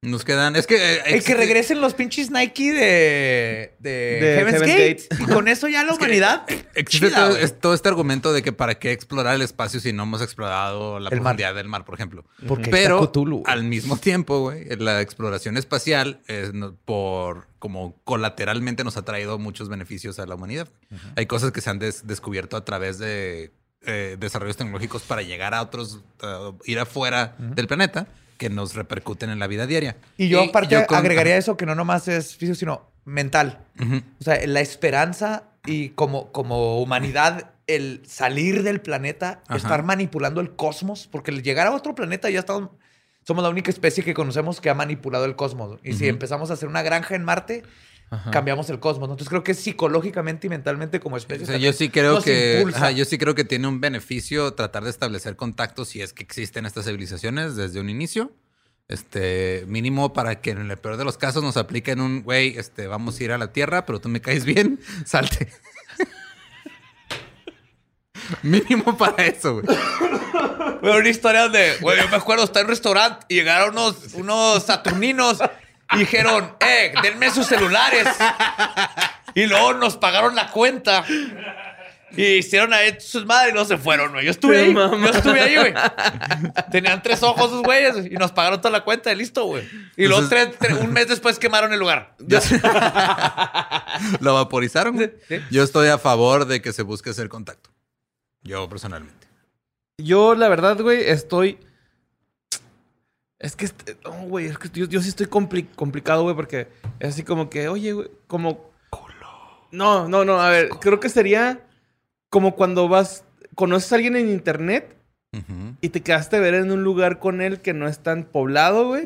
Nos 0.00 0.24
quedan. 0.24 0.54
Es 0.54 0.68
que. 0.68 0.76
eh, 0.76 1.00
El 1.06 1.24
que 1.24 1.34
regresen 1.34 1.80
los 1.80 1.92
pinches 1.94 2.30
Nike 2.30 2.72
de, 2.72 3.74
de, 3.80 3.90
De 3.90 4.34
Heaven's 4.36 4.60
Heaven's 4.62 5.06
Gate. 5.08 5.08
Gate. 5.10 5.22
Y 5.24 5.34
con 5.34 5.48
eso 5.48 5.66
ya 5.66 5.82
la 5.82 5.92
humanidad. 5.96 6.44
Existe 6.76 7.08
chida, 7.08 7.16
todo, 7.16 7.30
güey. 7.30 7.42
es- 7.42 7.58
todo 7.58 7.74
este 7.74 7.88
argumento 7.88 8.32
de 8.32 8.42
que 8.42 8.52
para 8.52 8.76
qué 8.76 8.92
explorar 8.92 9.34
el 9.34 9.42
espacio 9.42 9.80
si 9.80 9.92
no 9.92 10.04
hemos 10.04 10.22
explorado 10.22 11.00
la 11.00 11.08
El 11.08 11.16
mar. 11.16 11.22
profundidad 11.34 11.54
del 11.56 11.66
mar, 11.66 11.84
por 11.84 11.96
ejemplo. 11.96 12.24
Porque 12.46 12.70
Pero 12.70 13.10
al 13.46 13.64
mismo 13.64 13.96
tiempo, 13.96 14.38
güey, 14.40 14.66
la 14.76 15.00
exploración 15.00 15.56
espacial 15.56 16.20
es 16.28 16.52
por 16.84 17.48
como 17.58 17.96
colateralmente 18.04 18.84
nos 18.84 18.96
ha 18.96 19.02
traído 19.04 19.36
muchos 19.40 19.68
beneficios 19.68 20.20
a 20.20 20.26
la 20.26 20.36
humanidad. 20.36 20.68
Hay 21.16 21.26
cosas 21.26 21.50
que 21.50 21.60
se 21.60 21.70
han 21.70 21.80
des- 21.80 22.06
descubierto 22.06 22.56
a 22.56 22.64
través 22.64 22.98
de 22.98 23.50
eh, 23.84 24.16
desarrollos 24.20 24.56
tecnológicos 24.56 25.02
para 25.02 25.22
llegar 25.22 25.54
a 25.54 25.62
otros, 25.62 26.00
uh, 26.22 26.52
ir 26.64 26.78
afuera 26.78 27.34
del 27.38 27.66
planeta 27.66 28.06
que 28.38 28.48
nos 28.48 28.74
repercuten 28.74 29.28
en 29.30 29.38
la 29.38 29.46
vida 29.46 29.66
diaria. 29.66 29.96
Y 30.16 30.28
yo 30.28 30.42
aparte 30.42 30.74
yo 30.74 30.86
con- 30.86 30.96
agregaría 30.96 31.36
eso 31.36 31.56
que 31.56 31.66
no 31.66 31.74
nomás 31.74 32.08
es 32.08 32.36
físico, 32.36 32.54
sino 32.54 32.90
mental. 33.04 33.58
O 34.20 34.24
sea, 34.24 34.44
la 34.46 34.60
esperanza 34.60 35.44
y 35.66 35.90
como, 35.90 36.32
como 36.32 36.80
humanidad, 36.80 37.50
el 37.66 38.00
salir 38.06 38.62
del 38.62 38.80
planeta, 38.80 39.42
Ajá. 39.46 39.56
estar 39.56 39.82
manipulando 39.82 40.40
el 40.40 40.56
cosmos, 40.56 41.06
porque 41.10 41.30
el 41.30 41.42
llegar 41.42 41.66
a 41.66 41.72
otro 41.72 41.94
planeta 41.94 42.30
ya 42.30 42.38
estamos, 42.40 42.70
somos 43.26 43.42
la 43.42 43.50
única 43.50 43.70
especie 43.70 44.02
que 44.04 44.14
conocemos 44.14 44.60
que 44.60 44.70
ha 44.70 44.74
manipulado 44.74 45.26
el 45.26 45.36
cosmos. 45.36 45.78
Y 45.82 45.92
si 45.92 46.04
Ujú. 46.04 46.10
empezamos 46.10 46.50
a 46.50 46.54
hacer 46.54 46.68
una 46.68 46.80
granja 46.82 47.14
en 47.14 47.24
Marte, 47.24 47.62
cambiamos 48.30 48.70
el 48.70 48.80
cosmos. 48.80 49.08
¿no? 49.08 49.14
Entonces 49.14 49.28
creo 49.28 49.44
que 49.44 49.54
psicológicamente 49.54 50.46
y 50.46 50.50
mentalmente 50.50 51.00
como 51.00 51.16
especie. 51.16 51.44
O 51.44 51.46
sea, 51.46 51.56
yo 51.56 51.72
sí 51.72 51.88
creo 51.88 52.22
que 52.22 52.64
ajá, 52.74 52.90
yo 52.90 53.04
sí 53.04 53.18
creo 53.18 53.34
que 53.34 53.44
tiene 53.44 53.68
un 53.68 53.80
beneficio 53.80 54.54
tratar 54.54 54.84
de 54.84 54.90
establecer 54.90 55.36
contactos 55.36 55.88
si 55.88 56.00
es 56.00 56.12
que 56.12 56.22
existen 56.22 56.66
estas 56.66 56.86
civilizaciones 56.86 57.56
desde 57.56 57.80
un 57.80 57.90
inicio. 57.90 58.32
Este, 58.88 59.64
mínimo 59.66 60.14
para 60.14 60.40
que 60.40 60.50
en 60.50 60.70
el 60.70 60.78
peor 60.78 60.96
de 60.96 61.04
los 61.04 61.18
casos 61.18 61.42
nos 61.42 61.58
apliquen 61.58 62.00
un 62.00 62.22
güey, 62.22 62.56
este, 62.56 62.86
vamos 62.86 63.20
a 63.20 63.24
ir 63.24 63.32
a 63.32 63.38
la 63.38 63.52
Tierra, 63.52 63.84
pero 63.84 64.00
tú 64.00 64.08
me 64.08 64.22
caes 64.22 64.46
bien, 64.46 64.80
salte. 65.04 65.52
mínimo 68.42 68.96
para 68.96 69.26
eso, 69.26 69.60
güey. 69.60 69.66
Veo 70.80 70.98
una 70.98 71.08
historia 71.08 71.42
donde, 71.42 71.76
güey, 71.82 71.98
yo 71.98 72.08
me 72.08 72.16
acuerdo, 72.16 72.44
está 72.44 72.60
en 72.60 72.66
un 72.66 72.70
restaurante 72.70 73.26
y 73.28 73.34
llegaron 73.34 73.72
unos, 73.72 74.14
unos 74.14 74.62
saturninos 74.62 75.38
y 75.94 75.98
dijeron, 75.98 76.54
eh, 76.60 76.92
denme 77.02 77.30
sus 77.30 77.46
celulares. 77.46 78.06
Y 79.34 79.46
luego 79.46 79.74
nos 79.74 79.96
pagaron 79.96 80.34
la 80.34 80.50
cuenta. 80.50 81.04
Y 82.16 82.24
hicieron 82.38 82.72
ahí 82.72 82.96
sus 83.00 83.26
madres 83.26 83.52
y 83.52 83.54
no 83.54 83.64
se 83.66 83.76
fueron, 83.76 84.12
güey. 84.12 84.24
Yo 84.24 84.30
estuve 84.30 84.58
ahí. 84.60 84.72
Yo 84.74 85.06
estuve 85.10 85.40
ahí, 85.40 85.56
güey. 85.56 85.74
Tenían 86.72 87.02
tres 87.02 87.22
ojos 87.22 87.46
esos 87.46 87.62
güeyes 87.62 88.06
y 88.06 88.14
nos 88.14 88.32
pagaron 88.32 88.60
toda 88.60 88.70
la 88.72 88.82
cuenta 88.82 89.12
y 89.12 89.16
listo, 89.16 89.44
güey. 89.44 89.68
Y 89.96 90.06
luego 90.08 90.26
tres- 90.28 90.56
tres- 90.58 90.78
un 90.78 90.90
mes 90.92 91.06
después 91.08 91.38
quemaron 91.38 91.72
el 91.72 91.78
lugar. 91.78 92.14
Lo 94.20 94.34
vaporizaron. 94.34 94.94
güey. 94.96 95.12
Sí. 95.28 95.40
Yo 95.50 95.62
estoy 95.62 95.88
a 95.88 95.98
favor 95.98 96.46
de 96.46 96.62
que 96.62 96.72
se 96.72 96.82
busque 96.82 97.10
hacer 97.10 97.28
contacto. 97.28 97.70
Yo 98.42 98.68
personalmente. 98.68 99.26
Yo, 99.98 100.34
la 100.34 100.48
verdad, 100.48 100.80
güey, 100.80 101.08
estoy. 101.10 101.58
Es 103.38 103.54
que, 103.56 103.66
este- 103.66 103.96
no, 104.04 104.12
güey, 104.26 104.46
es 104.46 104.58
que 104.58 104.68
yo, 104.72 104.86
yo 104.86 105.00
sí 105.00 105.08
estoy 105.10 105.26
compli- 105.26 105.68
complicado, 105.76 106.22
güey, 106.24 106.34
porque 106.34 106.68
es 106.98 107.10
así 107.10 107.22
como 107.22 107.48
que, 107.50 107.68
oye, 107.68 107.92
güey, 107.92 108.08
como. 108.26 108.70
No, 109.70 110.08
no, 110.08 110.24
no, 110.24 110.40
a 110.40 110.50
ver, 110.50 110.70
creo 110.80 110.98
que 110.98 111.08
sería 111.08 111.60
como 112.30 112.56
cuando 112.56 112.88
vas, 112.88 113.24
conoces 113.54 113.92
a 113.92 113.96
alguien 113.96 114.16
en 114.16 114.28
internet 114.28 114.96
y 115.82 115.90
te 115.90 116.00
quedaste 116.02 116.36
a 116.36 116.40
ver 116.40 116.54
en 116.54 116.70
un 116.72 116.82
lugar 116.82 117.18
con 117.20 117.40
él 117.42 117.60
que 117.60 117.74
no 117.74 117.86
es 117.86 117.98
tan 118.00 118.24
poblado, 118.24 118.88
güey. 118.88 119.04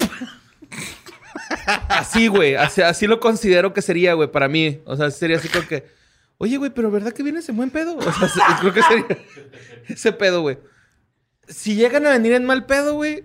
Así, 1.89 2.28
güey, 2.28 2.55
así, 2.55 2.80
así 2.83 3.07
lo 3.07 3.20
considero 3.20 3.72
que 3.72 3.83
sería, 3.83 4.14
güey, 4.14 4.30
para 4.30 4.49
mí. 4.49 4.80
O 4.85 4.97
sea, 4.97 5.11
sería 5.11 5.37
así 5.37 5.49
como 5.49 5.66
que, 5.66 5.85
oye, 6.39 6.57
güey, 6.57 6.70
pero 6.70 6.91
¿verdad 6.91 7.12
que 7.12 7.22
vienes 7.22 7.49
en 7.49 7.57
buen 7.57 7.70
pedo? 7.70 7.97
O 7.97 8.03
sea, 8.03 8.28
se- 8.28 8.41
creo 8.61 8.72
que 8.72 8.83
sería 8.83 9.07
ese 9.89 10.12
pedo, 10.12 10.43
güey. 10.43 10.59
Si 11.49 11.74
llegan 11.74 12.07
a 12.07 12.11
venir 12.11 12.33
en 12.33 12.45
mal 12.45 12.66
pedo, 12.66 12.95
güey. 12.95 13.24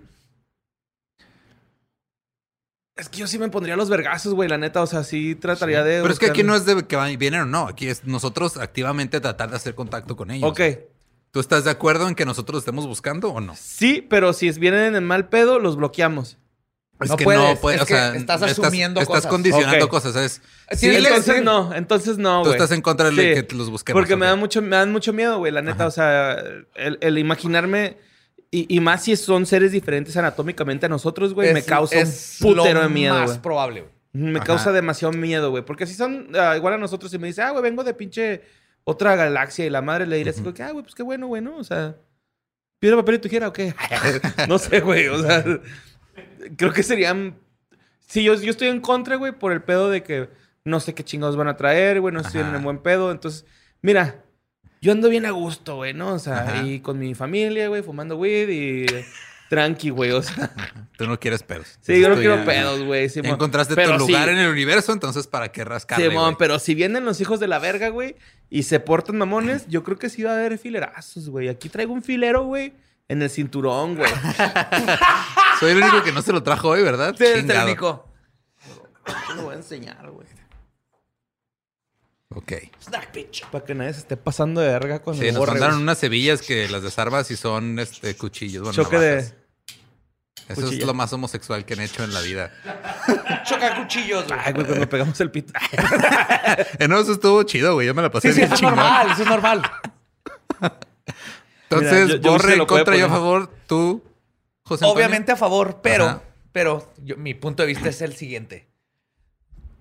Es 2.98 3.08
que 3.08 3.18
yo 3.18 3.26
sí 3.28 3.38
me 3.38 3.48
pondría 3.48 3.76
los 3.76 3.88
vergazos, 3.88 4.34
güey, 4.34 4.48
la 4.48 4.58
neta. 4.58 4.82
O 4.82 4.86
sea, 4.86 5.04
sí 5.04 5.34
trataría 5.36 5.84
de. 5.84 6.00
Pero 6.02 6.12
es 6.12 6.18
que 6.18 6.26
aquí 6.26 6.42
no 6.42 6.54
es 6.56 6.64
de 6.66 6.84
que 6.86 6.96
vienen 7.16 7.40
o 7.42 7.46
no. 7.46 7.68
Aquí 7.68 7.86
es 7.88 8.04
nosotros 8.04 8.56
activamente 8.56 9.20
tratar 9.20 9.50
de 9.50 9.56
hacer 9.56 9.74
contacto 9.74 10.16
con 10.16 10.30
ellos. 10.30 10.50
Ok. 10.50 10.60
¿Tú 11.30 11.40
estás 11.40 11.64
de 11.64 11.70
acuerdo 11.70 12.08
en 12.08 12.14
que 12.14 12.24
nosotros 12.24 12.58
estemos 12.60 12.86
buscando 12.86 13.28
o 13.30 13.40
no? 13.40 13.54
Sí, 13.54 14.04
pero 14.08 14.32
si 14.32 14.50
vienen 14.52 14.96
en 14.96 15.04
mal 15.04 15.28
pedo, 15.28 15.58
los 15.58 15.76
bloqueamos. 15.76 16.38
Es 17.00 17.10
No 17.10 17.16
que 17.16 17.22
puedes, 17.24 17.40
no 17.40 17.54
puedes, 17.60 17.78
es 17.80 17.84
o 17.84 17.86
sea, 17.86 18.16
estás 18.16 18.42
asumiendo 18.42 19.00
estás 19.00 19.16
cosas. 19.18 19.30
condicionando 19.30 19.84
Ok. 19.84 19.90
cosas, 19.90 20.14
¿sabes? 20.14 20.42
Sí, 20.72 20.78
Sí, 20.78 20.86
el- 20.88 21.06
entonces 21.06 21.36
sí. 21.36 21.42
no, 21.44 21.72
entonces 21.72 22.18
no, 22.18 22.42
Tú 22.42 22.50
estás 22.50 22.72
en 22.72 22.80
contra 22.82 23.10
de 23.12 23.36
Sí. 23.36 23.46
que 23.46 23.54
los 23.54 23.70
busquemos. 23.70 24.00
Porque 24.00 24.16
me 24.16 24.26
da 24.26 24.34
mucho, 24.34 24.60
me 24.62 24.74
dan 24.74 24.90
mucho 24.90 25.12
miedo, 25.12 25.38
güey, 25.38 25.52
la 25.52 25.62
neta. 25.62 25.74
Ajá. 25.84 25.86
O 25.86 25.90
sea, 25.92 26.32
el, 26.74 26.98
el 27.00 27.18
imaginarme. 27.18 27.98
Y, 28.50 28.74
y 28.74 28.80
más 28.80 29.04
si 29.04 29.14
son 29.16 29.44
seres 29.44 29.72
diferentes 29.72 30.16
anatómicamente 30.16 30.86
a 30.86 30.88
nosotros, 30.88 31.34
güey, 31.34 31.52
me 31.52 31.62
causa 31.62 32.00
es 32.00 32.38
un 32.40 32.54
putero 32.54 32.80
lo 32.80 32.88
de 32.88 32.88
miedo, 32.88 33.14
más 33.14 33.30
güey. 33.30 33.42
probable, 33.42 33.80
güey. 33.82 33.92
Me 34.12 34.38
Ajá. 34.38 34.46
causa 34.46 34.72
demasiado 34.72 35.12
miedo, 35.12 35.50
güey. 35.50 35.64
Porque 35.64 35.86
si 35.86 35.94
son 35.94 36.30
ah, 36.34 36.56
igual 36.56 36.74
a 36.74 36.78
nosotros 36.78 37.12
y 37.12 37.18
me 37.18 37.26
dice, 37.26 37.42
ah, 37.42 37.50
güey, 37.50 37.62
vengo 37.62 37.84
de 37.84 37.92
pinche 37.92 38.42
otra 38.84 39.16
galaxia 39.16 39.66
y 39.66 39.70
la 39.70 39.82
madre 39.82 40.06
le 40.06 40.16
diría 40.16 40.30
así 40.30 40.40
como 40.40 40.54
que, 40.54 40.62
ah, 40.62 40.70
güey, 40.70 40.82
pues 40.82 40.94
qué 40.94 41.02
bueno, 41.02 41.26
güey, 41.26 41.42
¿no? 41.42 41.58
O 41.58 41.64
sea, 41.64 41.96
piedra, 42.78 42.96
papel 42.96 43.16
y 43.16 43.18
tijera 43.18 43.48
o 43.48 43.52
qué. 43.52 43.74
no 44.48 44.58
sé, 44.58 44.80
güey. 44.80 45.08
O 45.08 45.22
sea, 45.22 45.44
creo 46.56 46.72
que 46.72 46.82
serían. 46.82 47.36
Sí, 48.06 48.24
yo, 48.24 48.34
yo 48.34 48.50
estoy 48.50 48.68
en 48.68 48.80
contra, 48.80 49.16
güey, 49.16 49.32
por 49.32 49.52
el 49.52 49.62
pedo 49.62 49.90
de 49.90 50.02
que 50.02 50.30
no 50.64 50.80
sé 50.80 50.94
qué 50.94 51.04
chingados 51.04 51.36
van 51.36 51.48
a 51.48 51.56
traer, 51.58 52.00
güey, 52.00 52.14
no 52.14 52.20
estoy 52.20 52.40
en 52.40 52.62
buen 52.62 52.78
pedo. 52.78 53.12
Entonces, 53.12 53.44
mira, 53.82 54.24
yo 54.80 54.92
ando 54.92 55.08
bien 55.08 55.26
a 55.26 55.30
gusto, 55.30 55.76
güey, 55.76 55.94
¿no? 55.94 56.14
O 56.14 56.18
sea, 56.18 56.40
Ajá. 56.40 56.62
y 56.64 56.80
con 56.80 56.98
mi 56.98 57.14
familia, 57.14 57.68
güey, 57.68 57.82
fumando 57.82 58.16
weed 58.16 58.48
y 58.48 58.86
tranqui, 59.48 59.90
güey. 59.90 60.12
O 60.12 60.22
sea, 60.22 60.50
Tú 60.98 61.06
no 61.06 61.18
quieres 61.18 61.42
pedos. 61.42 61.78
sí, 61.80 62.00
yo 62.00 62.08
no 62.08 62.16
quiero 62.16 62.36
ya- 62.38 62.44
pedos, 62.44 62.82
güey. 62.84 63.08
Simón. 63.08 63.32
encontraste 63.32 63.74
Pero 63.74 63.96
tu 63.98 64.06
sí, 64.06 64.12
lugar 64.12 64.28
en 64.28 64.38
el 64.38 64.50
universo, 64.50 64.92
entonces 64.92 65.26
¿para 65.26 65.50
qué 65.52 65.64
rascarle, 65.64 66.08
Simón, 66.08 66.36
pero 66.38 66.58
si 66.58 66.74
vienen 66.74 67.04
los 67.04 67.20
hijos 67.20 67.40
de 67.40 67.48
la 67.48 67.58
verga, 67.58 67.88
güey, 67.88 68.16
y 68.50 68.64
se 68.64 68.80
portan 68.80 69.16
mamones, 69.18 69.66
yo 69.68 69.82
creo 69.84 69.98
que 69.98 70.08
sí 70.10 70.22
va 70.22 70.32
a 70.32 70.34
haber 70.34 70.58
filerazos, 70.58 71.28
güey. 71.30 71.48
Aquí 71.48 71.68
traigo 71.68 71.92
un 71.92 72.02
filero, 72.02 72.44
güey, 72.44 72.72
en 73.08 73.22
el 73.22 73.30
cinturón, 73.30 73.96
güey. 73.96 74.10
Soy 75.60 75.70
el 75.72 75.78
único 75.78 76.02
que 76.02 76.12
no 76.12 76.22
se 76.22 76.32
lo 76.32 76.42
trajo 76.42 76.68
hoy, 76.68 76.82
¿verdad? 76.82 77.14
Sí, 77.18 77.24
Chingado. 77.40 77.60
técnico. 77.66 78.08
Te 79.28 79.34
lo 79.34 79.42
voy 79.42 79.54
a 79.54 79.56
enseñar, 79.56 80.10
güey. 80.10 80.26
Ok. 82.34 82.52
Para 83.50 83.64
que 83.64 83.74
nadie 83.74 83.94
se 83.94 84.00
esté 84.00 84.16
pasando 84.16 84.60
de 84.60 84.68
verga 84.68 85.00
cuando 85.00 85.22
Sí, 85.22 85.28
nos 85.30 85.38
borre, 85.38 85.52
mandaron 85.52 85.80
unas 85.82 86.02
hebillas 86.02 86.42
que 86.42 86.68
las 86.68 86.82
de 86.82 86.90
Sarvas 86.90 87.30
y 87.30 87.36
son 87.36 87.78
este, 87.78 88.16
cuchillos. 88.16 88.62
Bueno, 88.64 88.74
Choque 88.82 88.98
de... 88.98 89.18
Eso 90.48 90.66
es 90.70 90.84
lo 90.84 90.94
más 90.94 91.12
homosexual 91.12 91.64
que 91.66 91.74
han 91.74 91.80
hecho 91.80 92.04
en 92.04 92.12
la 92.14 92.20
vida. 92.20 92.50
Choca 93.46 93.76
cuchillos, 93.82 94.26
güey. 94.26 94.40
Ay, 94.42 94.52
güey, 94.54 94.66
cuando 94.66 94.88
pegamos 94.88 95.20
el 95.20 95.30
pito. 95.30 95.52
Eh, 96.78 96.88
no, 96.88 97.00
eso 97.00 97.12
estuvo 97.12 97.42
chido, 97.42 97.74
güey. 97.74 97.86
Yo 97.86 97.94
me 97.94 98.00
la 98.02 98.10
pasé 98.10 98.28
Sí, 98.28 98.34
sí, 98.34 98.40
bien 98.40 98.46
eso 98.46 98.54
es 98.54 98.60
chingón. 98.60 98.76
normal, 98.76 99.10
eso 99.12 99.22
es 99.22 99.28
normal. 99.28 99.62
Entonces, 101.70 101.92
Mira, 101.92 102.06
yo- 102.06 102.16
yo 102.22 102.30
borre 102.32 102.46
se 102.46 102.52
en 102.52 102.58
lo 102.58 102.66
puedo 102.66 102.84
contra, 102.84 102.96
yo 102.96 103.04
a 103.04 103.08
poner. 103.08 103.20
favor. 103.20 103.50
Tú, 103.66 104.02
José 104.64 104.84
Antonio? 104.84 104.94
Obviamente 104.94 105.32
a 105.32 105.36
favor, 105.36 105.80
pero, 105.82 106.04
Ajá. 106.06 106.22
pero 106.52 106.92
yo- 107.04 107.16
mi 107.18 107.34
punto 107.34 107.62
de 107.62 107.66
vista 107.66 107.88
es 107.90 108.00
el 108.00 108.14
siguiente. 108.16 108.67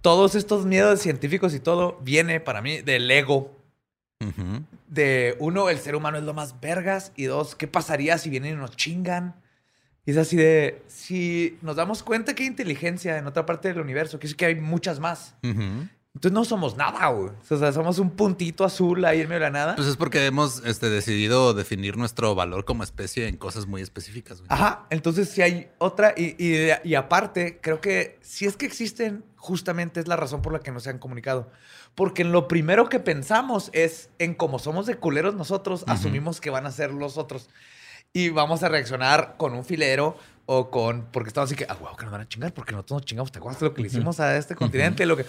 Todos 0.02 0.36
estos 0.36 0.65
miedos 0.65 0.99
científicos 1.02 1.53
y 1.53 1.60
todo 1.60 1.99
viene 2.02 2.40
para 2.40 2.61
mí 2.61 2.82
del 2.82 3.10
ego. 3.11 3.53
De 4.88 5.36
uno, 5.40 5.69
el 5.69 5.80
ser 5.80 5.95
humano 5.95 6.18
es 6.18 6.24
lo 6.24 6.34
más 6.34 6.60
vergas. 6.60 7.11
Y 7.15 7.26
dos, 7.26 7.56
¿qué 7.56 7.68
pasaría 7.68 8.18
si 8.18 8.30
vienen 8.30 8.53
y 8.53 8.57
nos 8.57 8.76
chingan? 8.76 9.36
Y 10.06 10.11
es 10.11 10.18
así 10.18 10.38
de, 10.38 10.82
si 10.88 11.57
nos 11.61 11.76
damos 11.76 12.02
cuenta 12.03 12.34
que 12.34 12.44
hay 12.44 12.48
inteligencia 12.49 13.18
en 13.18 13.28
otra 13.28 13.45
parte 13.45 13.68
del 13.68 13.80
universo, 13.82 14.19
que 14.19 14.28
es 14.28 14.36
que 14.36 14.45
hay 14.45 14.56
muchas 14.56 14.99
más. 15.02 15.36
Entonces 15.41 16.32
no 16.32 16.45
somos 16.45 16.78
nada, 16.78 17.10
güey. 17.10 17.32
O 17.49 17.57
sea, 17.57 17.72
somos 17.74 17.99
un 17.99 18.10
puntito 18.11 18.64
azul 18.64 19.03
ahí 19.06 19.19
en 19.22 19.28
medio 19.28 19.41
de 19.41 19.45
la 19.48 19.52
nada. 19.52 19.76
Pues 19.76 19.88
es 19.88 19.98
porque 19.98 20.26
hemos 20.26 20.65
este, 20.65 20.90
decidido 20.90 21.53
definir 21.53 21.98
nuestro 21.98 22.34
valor 22.34 22.64
como 22.65 22.84
especie 22.84 23.28
en 23.28 23.36
cosas 23.38 23.68
muy 23.68 23.82
específicas, 23.82 24.40
güey. 24.40 24.48
Ajá, 24.49 24.88
entonces 24.90 25.30
si 25.30 25.41
hay 25.44 25.69
otra, 25.78 26.14
y, 26.18 26.36
y- 26.44 26.69
y 26.84 26.95
aparte, 26.95 27.60
creo 27.61 27.82
que 27.82 28.18
si 28.22 28.45
es 28.45 28.56
que 28.57 28.65
existen, 28.65 29.24
justamente 29.38 29.99
es 29.99 30.07
la 30.07 30.15
razón 30.18 30.41
por 30.41 30.51
la 30.53 30.59
que 30.59 30.72
no 30.72 30.80
se 30.80 30.89
han 30.89 30.99
comunicado. 30.99 31.49
Porque 31.95 32.22
en 32.23 32.31
lo 32.31 32.47
primero 32.47 32.89
que 32.89 32.99
pensamos 32.99 33.69
es 33.73 34.09
en 34.19 34.34
cómo 34.35 34.59
somos 34.59 34.85
de 34.85 34.95
culeros 34.95 35.34
nosotros, 35.35 35.84
asumimos 35.88 36.41
que 36.41 36.49
van 36.49 36.65
a 36.65 36.72
ser 36.72 36.91
los 36.91 37.18
otros. 37.18 37.49
Y 38.14 38.30
vamos 38.30 38.64
a 38.64 38.69
reaccionar 38.69 39.35
con 39.38 39.53
un 39.53 39.64
filero 39.65 40.18
o 40.45 40.72
con. 40.72 41.07
Porque 41.11 41.27
estamos 41.27 41.49
así 41.49 41.57
que, 41.57 41.65
ah, 41.69 41.76
wow, 41.80 41.95
que 41.97 42.03
nos 42.03 42.11
van 42.14 42.22
a 42.22 42.27
chingar, 42.27 42.53
porque 42.53 42.72
nosotros 42.72 43.01
nos 43.01 43.05
chingamos. 43.05 43.31
¿Te 43.34 43.39
acuerdas 43.39 43.61
lo 43.61 43.73
que 43.73 43.81
le 43.81 43.89
hicimos 43.89 44.19
a 44.22 44.38
este 44.38 44.55
continente? 44.55 45.05
Lo 45.05 45.18
que... 45.18 45.26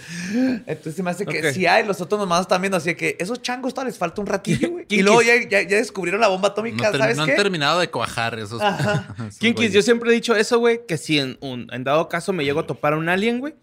Entonces 0.67 0.95
se 0.95 1.03
me 1.03 1.11
hace 1.11 1.27
que 1.27 1.41
Ok. 1.49 1.53
si 1.55 1.67
hay, 1.67 1.85
los 1.85 2.01
otros 2.01 2.21
nomás 2.21 2.43
están 2.43 2.63
viendo 2.63 2.77
así 2.77 2.95
que 2.95 3.17
esos 3.19 3.43
changos 3.43 3.75
todavía 3.75 3.91
les 3.91 3.99
falta 3.99 4.21
un 4.21 4.27
ratillo, 4.29 4.71
güey. 4.71 4.87
Y 4.89 5.03
luego 5.03 5.21
ya, 5.23 5.35
ya- 5.49 5.63
ya 5.63 5.77
descubrieron 5.77 6.21
la 6.21 6.29
bomba 6.29 6.49
No, 6.49 6.53
atómica, 6.53 6.91
ter- 6.93 7.01
¿sabes 7.01 7.17
no 7.17 7.25
qué? 7.27 7.33
han 7.33 7.37
terminado 7.37 7.81
de 7.81 7.91
cuajar 7.91 8.39
esos. 8.39 8.63
esos 9.19 9.39
Kinkis, 9.39 9.73
yo 9.73 9.83
siempre 9.83 10.11
he 10.11 10.15
dicho 10.15 10.37
eso, 10.37 10.59
güey, 10.61 10.87
que 10.87 10.97
si 10.99 11.19
en, 11.19 11.37
un, 11.41 11.69
en 11.73 11.83
dado 11.85 12.09
caso 12.09 12.33
me 12.33 12.45
llego 12.45 12.61
a 12.61 12.67
topar 12.67 12.93
a 12.93 12.97
un 12.97 13.09
alien, 13.09 13.41
güey, 13.41 13.55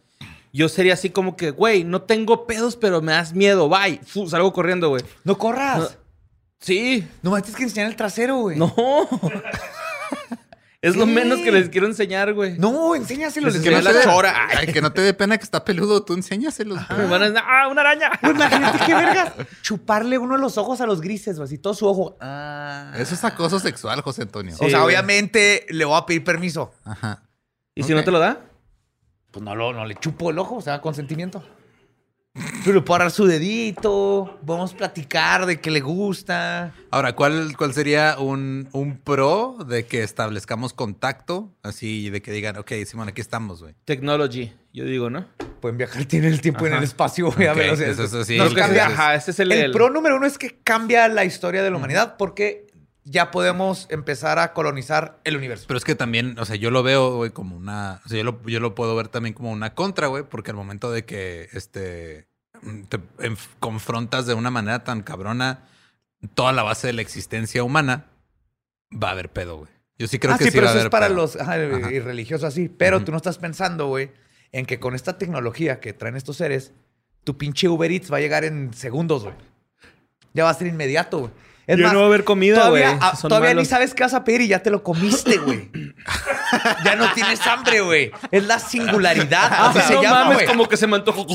yo 0.55 0.69
sería 0.69 0.93
así 0.93 1.09
como 1.09 1.35
que, 1.35 1.51
güey, 1.51 1.83
no 1.83 2.03
tengo 2.03 2.47
pedos, 2.47 2.77
pero 2.77 3.01
me 3.01 3.11
das 3.11 3.33
miedo, 3.33 3.67
bye. 3.67 3.99
Fu, 4.05 4.29
salgo 4.29 4.53
corriendo, 4.53 4.87
güey. 4.87 5.03
No 5.25 5.37
corras. 5.37 5.79
No. 5.79 5.87
Sí, 6.61 7.05
No 7.21 7.31
me 7.31 7.41
tienes 7.41 7.57
que 7.57 7.63
enseñar 7.63 7.87
el 7.87 7.97
trasero, 7.97 8.37
güey. 8.37 8.57
no. 8.57 8.73
es 10.81 10.95
lo 10.95 11.05
menos 11.05 11.39
que 11.41 11.51
les 11.51 11.67
quiero 11.67 11.87
enseñar, 11.87 12.33
güey. 12.33 12.57
No, 12.57 12.95
enséñaselo. 12.95 13.47
Les 13.47 13.55
les 13.55 13.65
enseñé 13.65 13.79
enseñas 13.79 13.95
la 13.95 14.05
la 14.05 14.15
chora. 14.15 14.47
Ay, 14.57 14.67
que 14.67 14.81
no 14.81 14.93
te 14.93 15.01
dé 15.01 15.13
pena 15.13 15.37
que 15.37 15.43
está 15.43 15.65
peludo, 15.65 16.05
tú 16.05 16.13
enséñaselos. 16.13 16.79
Me 16.89 17.05
van 17.05 17.21
a 17.21 17.29
decir, 17.29 17.43
¡ah, 17.45 17.67
una 17.67 17.81
araña! 17.81 18.11
Imagínate 18.23 18.79
qué 18.85 18.93
vergas. 18.95 19.33
Chuparle 19.61 20.17
uno 20.17 20.35
de 20.35 20.41
los 20.41 20.57
ojos 20.57 20.79
a 20.79 20.85
los 20.85 21.01
grises, 21.01 21.35
güey. 21.35 21.47
Así 21.47 21.57
todo 21.57 21.73
su 21.73 21.85
ojo. 21.85 22.15
Ah. 22.21 22.93
Eso 22.95 23.13
es 23.13 23.23
acoso 23.25 23.59
sexual, 23.59 23.99
José 23.99 24.21
Antonio. 24.21 24.55
o 24.55 24.69
sea, 24.69 24.83
güey. 24.83 24.95
obviamente 24.95 25.65
le 25.69 25.83
voy 25.83 25.97
a 25.97 26.05
pedir 26.05 26.23
permiso. 26.23 26.71
Ajá. 26.85 27.23
¿Y 27.75 27.83
si 27.83 27.93
no 27.93 28.05
te 28.05 28.11
lo 28.11 28.19
da? 28.19 28.39
Pues 29.35 29.43
no, 29.43 29.53
lo, 29.53 29.73
no 29.73 29.85
le 29.85 29.95
chupo 29.95 30.29
el 30.29 30.39
ojo, 30.39 30.55
o 30.55 30.61
sea, 30.61 30.79
consentimiento. 30.79 31.43
Pero 32.63 32.75
le 32.75 32.81
puedo 32.81 32.95
agarrar 32.95 33.11
su 33.11 33.25
dedito. 33.25 34.39
Vamos 34.43 34.73
a 34.73 34.77
platicar 34.77 35.45
de 35.45 35.59
que 35.59 35.69
le 35.71 35.81
gusta. 35.81 36.73
Ahora, 36.89 37.17
¿cuál, 37.17 37.53
cuál 37.57 37.73
sería 37.73 38.15
un, 38.17 38.69
un 38.71 38.97
pro 38.97 39.57
de 39.67 39.85
que 39.85 40.03
establezcamos 40.03 40.71
contacto? 40.71 41.53
Así 41.63 42.09
de 42.09 42.21
que 42.21 42.31
digan, 42.31 42.55
ok, 42.57 42.71
Simón, 42.85 43.09
aquí 43.09 43.19
estamos, 43.19 43.61
güey. 43.61 43.75
Technology, 43.83 44.53
yo 44.71 44.85
digo, 44.85 45.09
¿no? 45.09 45.25
Pueden 45.59 45.77
viajar, 45.77 46.05
tienen 46.07 46.31
el 46.31 46.39
tiempo 46.39 46.65
en 46.65 46.75
el 46.75 46.83
espacio, 46.83 47.29
güey. 47.29 47.47
a 47.47 47.53
velocidad. 47.53 47.89
eso 47.89 48.03
es 48.05 48.13
así. 48.13 48.37
Nos 48.37 48.53
Creo 48.53 48.55
que 48.67 48.71
sí, 48.71 48.77
cambia- 48.79 48.85
ajá, 48.87 49.15
es 49.15 49.37
el, 49.37 49.51
El 49.51 49.61
el- 49.65 49.71
pro 49.73 49.89
número 49.89 50.15
uno 50.15 50.25
es 50.27 50.37
que 50.37 50.59
cambia 50.63 51.09
la 51.09 51.25
historia 51.25 51.61
de 51.61 51.71
la 51.71 51.75
humanidad 51.75 52.15
porque 52.17 52.67
ya 53.05 53.29
podemos 53.31 53.85
empezar 53.89 54.39
a 54.39 54.53
colonizar 54.53 55.19
el 55.23 55.37
universo. 55.37 55.65
Pero 55.67 55.77
es 55.77 55.85
que 55.85 55.95
también, 55.95 56.37
o 56.39 56.45
sea, 56.45 56.55
yo 56.55 56.71
lo 56.71 56.83
veo, 56.83 57.15
güey, 57.15 57.29
como 57.29 57.55
una. 57.55 58.01
O 58.05 58.09
sea, 58.09 58.17
yo 58.17 58.23
lo, 58.23 58.41
yo 58.45 58.59
lo 58.59 58.75
puedo 58.75 58.95
ver 58.95 59.07
también 59.07 59.33
como 59.33 59.51
una 59.51 59.75
contra, 59.75 60.07
güey, 60.07 60.23
porque 60.23 60.51
al 60.51 60.57
momento 60.57 60.91
de 60.91 61.05
que 61.05 61.47
este 61.53 62.27
te 62.89 62.99
confrontas 63.59 64.25
de 64.25 64.33
una 64.33 64.49
manera 64.49 64.83
tan 64.83 65.03
cabrona 65.03 65.67
toda 66.33 66.51
la 66.51 66.63
base 66.63 66.87
de 66.87 66.93
la 66.93 67.03
existencia 67.03 67.63
humana, 67.63 68.07
va 68.91 69.09
a 69.09 69.11
haber 69.11 69.29
pedo, 69.31 69.57
güey. 69.57 69.69
Yo 69.97 70.07
sí 70.07 70.17
creo 70.17 70.33
ah, 70.33 70.37
que 70.37 70.45
sí, 70.45 70.51
sí, 70.51 70.57
pero 70.57 70.65
va 70.65 70.71
a 70.71 70.75
eso 70.75 70.85
es 70.85 70.89
para 70.89 71.07
pedo. 71.07 71.17
los 71.17 71.35
ajá, 71.35 71.53
Ajá. 71.53 71.91
y 71.91 71.99
religiosos 71.99 72.45
así. 72.45 72.69
Pero 72.69 73.03
tú 73.03 73.11
no 73.11 73.17
estás 73.17 73.37
pensando, 73.37 73.87
güey, 73.87 74.11
en 74.51 74.65
que 74.65 74.79
con 74.79 74.95
esta 74.95 75.17
tecnología 75.17 75.79
que 75.79 75.93
traen 75.93 76.15
estos 76.15 76.37
seres, 76.37 76.73
tu 77.23 77.37
pinche 77.37 77.69
Uber 77.69 77.91
Eats 77.91 78.11
va 78.11 78.17
a 78.17 78.21
llegar 78.21 78.43
en 78.43 78.73
segundos, 78.73 79.23
güey. 79.23 79.35
Ya 80.33 80.43
va 80.43 80.49
a 80.49 80.53
ser 80.55 80.67
inmediato, 80.67 81.19
güey. 81.19 81.31
Es 81.67 81.77
Yo 81.77 81.83
más, 81.85 81.93
no 81.93 81.99
voy 81.99 82.07
a 82.07 82.11
ver 82.11 82.23
comida, 82.23 82.69
güey. 82.69 82.83
Todavía, 83.21 83.53
ni 83.55 83.65
sabes 83.65 83.95
qué 83.95 84.03
vas 84.03 84.13
a 84.13 84.23
pedir 84.23 84.41
y 84.41 84.47
ya 84.49 84.59
te 84.61 84.69
lo 84.69 84.83
comiste, 84.83 85.37
güey. 85.37 85.71
ya 86.85 86.95
no 86.95 87.11
tienes 87.13 87.45
hambre, 87.47 87.81
güey. 87.81 88.11
Es 88.31 88.45
la 88.45 88.59
singularidad. 88.59 89.49
Ah, 89.51 89.69
así 89.71 89.81
se 89.87 89.93
no 89.95 90.03
llama, 90.03 90.19
mames, 90.25 90.35
güey. 90.37 90.47
como 90.47 90.67
que 90.69 90.77
se 90.77 90.85
me 90.85 90.95
antojó. 90.97 91.25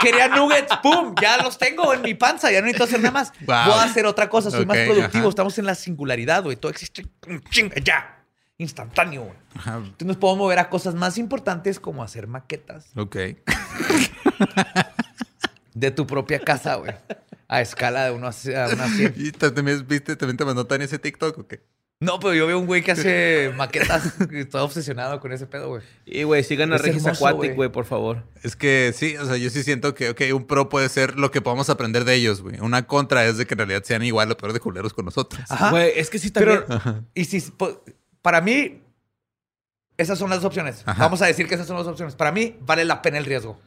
Quería 0.00 0.28
nuggets, 0.28 0.76
¡pum! 0.82 1.14
Ya 1.20 1.38
los 1.38 1.56
tengo 1.58 1.92
en 1.94 2.02
mi 2.02 2.14
panza, 2.14 2.50
ya 2.50 2.60
no 2.60 2.66
necesito 2.66 2.84
hacer 2.84 3.00
nada 3.00 3.12
más. 3.12 3.32
Wow. 3.40 3.56
Voy 3.66 3.74
a 3.78 3.82
hacer 3.84 4.04
otra 4.06 4.28
cosa, 4.28 4.50
soy 4.50 4.66
más 4.66 4.76
productivo. 4.78 5.22
ajá. 5.24 5.28
Estamos 5.30 5.58
en 5.58 5.66
la 5.66 5.74
singularidad, 5.74 6.42
güey. 6.42 6.56
Todo 6.56 6.70
existe 6.70 7.06
ya. 7.82 8.14
Instantáneo, 8.58 9.22
güey. 9.22 9.36
Entonces 9.66 10.06
nos 10.06 10.16
podemos 10.16 10.38
mover 10.38 10.58
a 10.58 10.68
cosas 10.68 10.94
más 10.94 11.16
importantes 11.16 11.78
como 11.80 12.02
hacer 12.02 12.26
maquetas 12.26 12.86
Ok. 12.96 13.16
de 15.74 15.90
tu 15.92 16.06
propia 16.06 16.40
casa, 16.40 16.74
güey. 16.74 16.92
A 17.48 17.60
escala 17.62 18.04
de 18.04 18.10
uno 18.12 18.26
a 18.26 18.32
c- 18.32 18.56
a 18.56 18.68
una 18.68 18.88
100. 18.88 19.14
¿Y 19.16 19.32
también 19.32 19.86
viste, 19.88 20.16
también 20.16 20.36
te 20.36 20.44
mandó 20.44 20.66
Tania 20.66 20.84
ese 20.84 20.98
TikTok 20.98 21.38
o 21.38 21.46
qué? 21.48 21.60
No, 22.00 22.20
pero 22.20 22.32
yo 22.32 22.46
veo 22.46 22.56
un 22.60 22.66
güey 22.66 22.82
que 22.84 22.92
hace 22.92 23.52
maquetas 23.56 24.14
y 24.30 24.38
estoy 24.38 24.60
obsesionado 24.60 25.18
con 25.18 25.32
ese 25.32 25.46
pedo, 25.46 25.68
güey. 25.68 25.82
Y, 26.06 26.22
güey, 26.22 26.44
sigan 26.44 26.72
a 26.72 26.78
Regis 26.78 27.04
Aquatic, 27.06 27.56
güey. 27.56 27.72
por 27.72 27.86
favor. 27.86 28.22
Es 28.44 28.54
que 28.54 28.92
sí, 28.94 29.16
o 29.16 29.26
sea, 29.26 29.36
yo 29.36 29.50
sí 29.50 29.64
siento 29.64 29.96
que, 29.96 30.10
ok, 30.10 30.20
un 30.32 30.46
pro 30.46 30.68
puede 30.68 30.88
ser 30.90 31.18
lo 31.18 31.32
que 31.32 31.40
podamos 31.40 31.70
aprender 31.70 32.04
de 32.04 32.14
ellos, 32.14 32.40
güey. 32.40 32.60
Una 32.60 32.86
contra 32.86 33.24
es 33.26 33.36
de 33.36 33.46
que 33.48 33.54
en 33.54 33.58
realidad 33.58 33.82
sean 33.82 34.04
igual 34.04 34.30
o 34.30 34.36
peor 34.36 34.52
de 34.52 34.60
culeros 34.60 34.94
con 34.94 35.06
nosotros. 35.06 35.42
Ajá. 35.50 35.70
Güey, 35.70 35.90
es 35.96 36.08
que 36.08 36.20
sí 36.20 36.30
también... 36.30 36.62
Pero, 36.68 37.04
y 37.14 37.24
si, 37.24 37.42
para 38.22 38.42
mí, 38.42 38.80
esas 39.96 40.20
son 40.20 40.30
las 40.30 40.44
opciones. 40.44 40.82
Ajá. 40.86 41.02
Vamos 41.02 41.20
a 41.22 41.26
decir 41.26 41.48
que 41.48 41.56
esas 41.56 41.66
son 41.66 41.78
las 41.78 41.86
opciones. 41.88 42.14
Para 42.14 42.30
mí, 42.30 42.54
vale 42.60 42.84
la 42.84 43.02
pena 43.02 43.18
el 43.18 43.24
riesgo. 43.24 43.58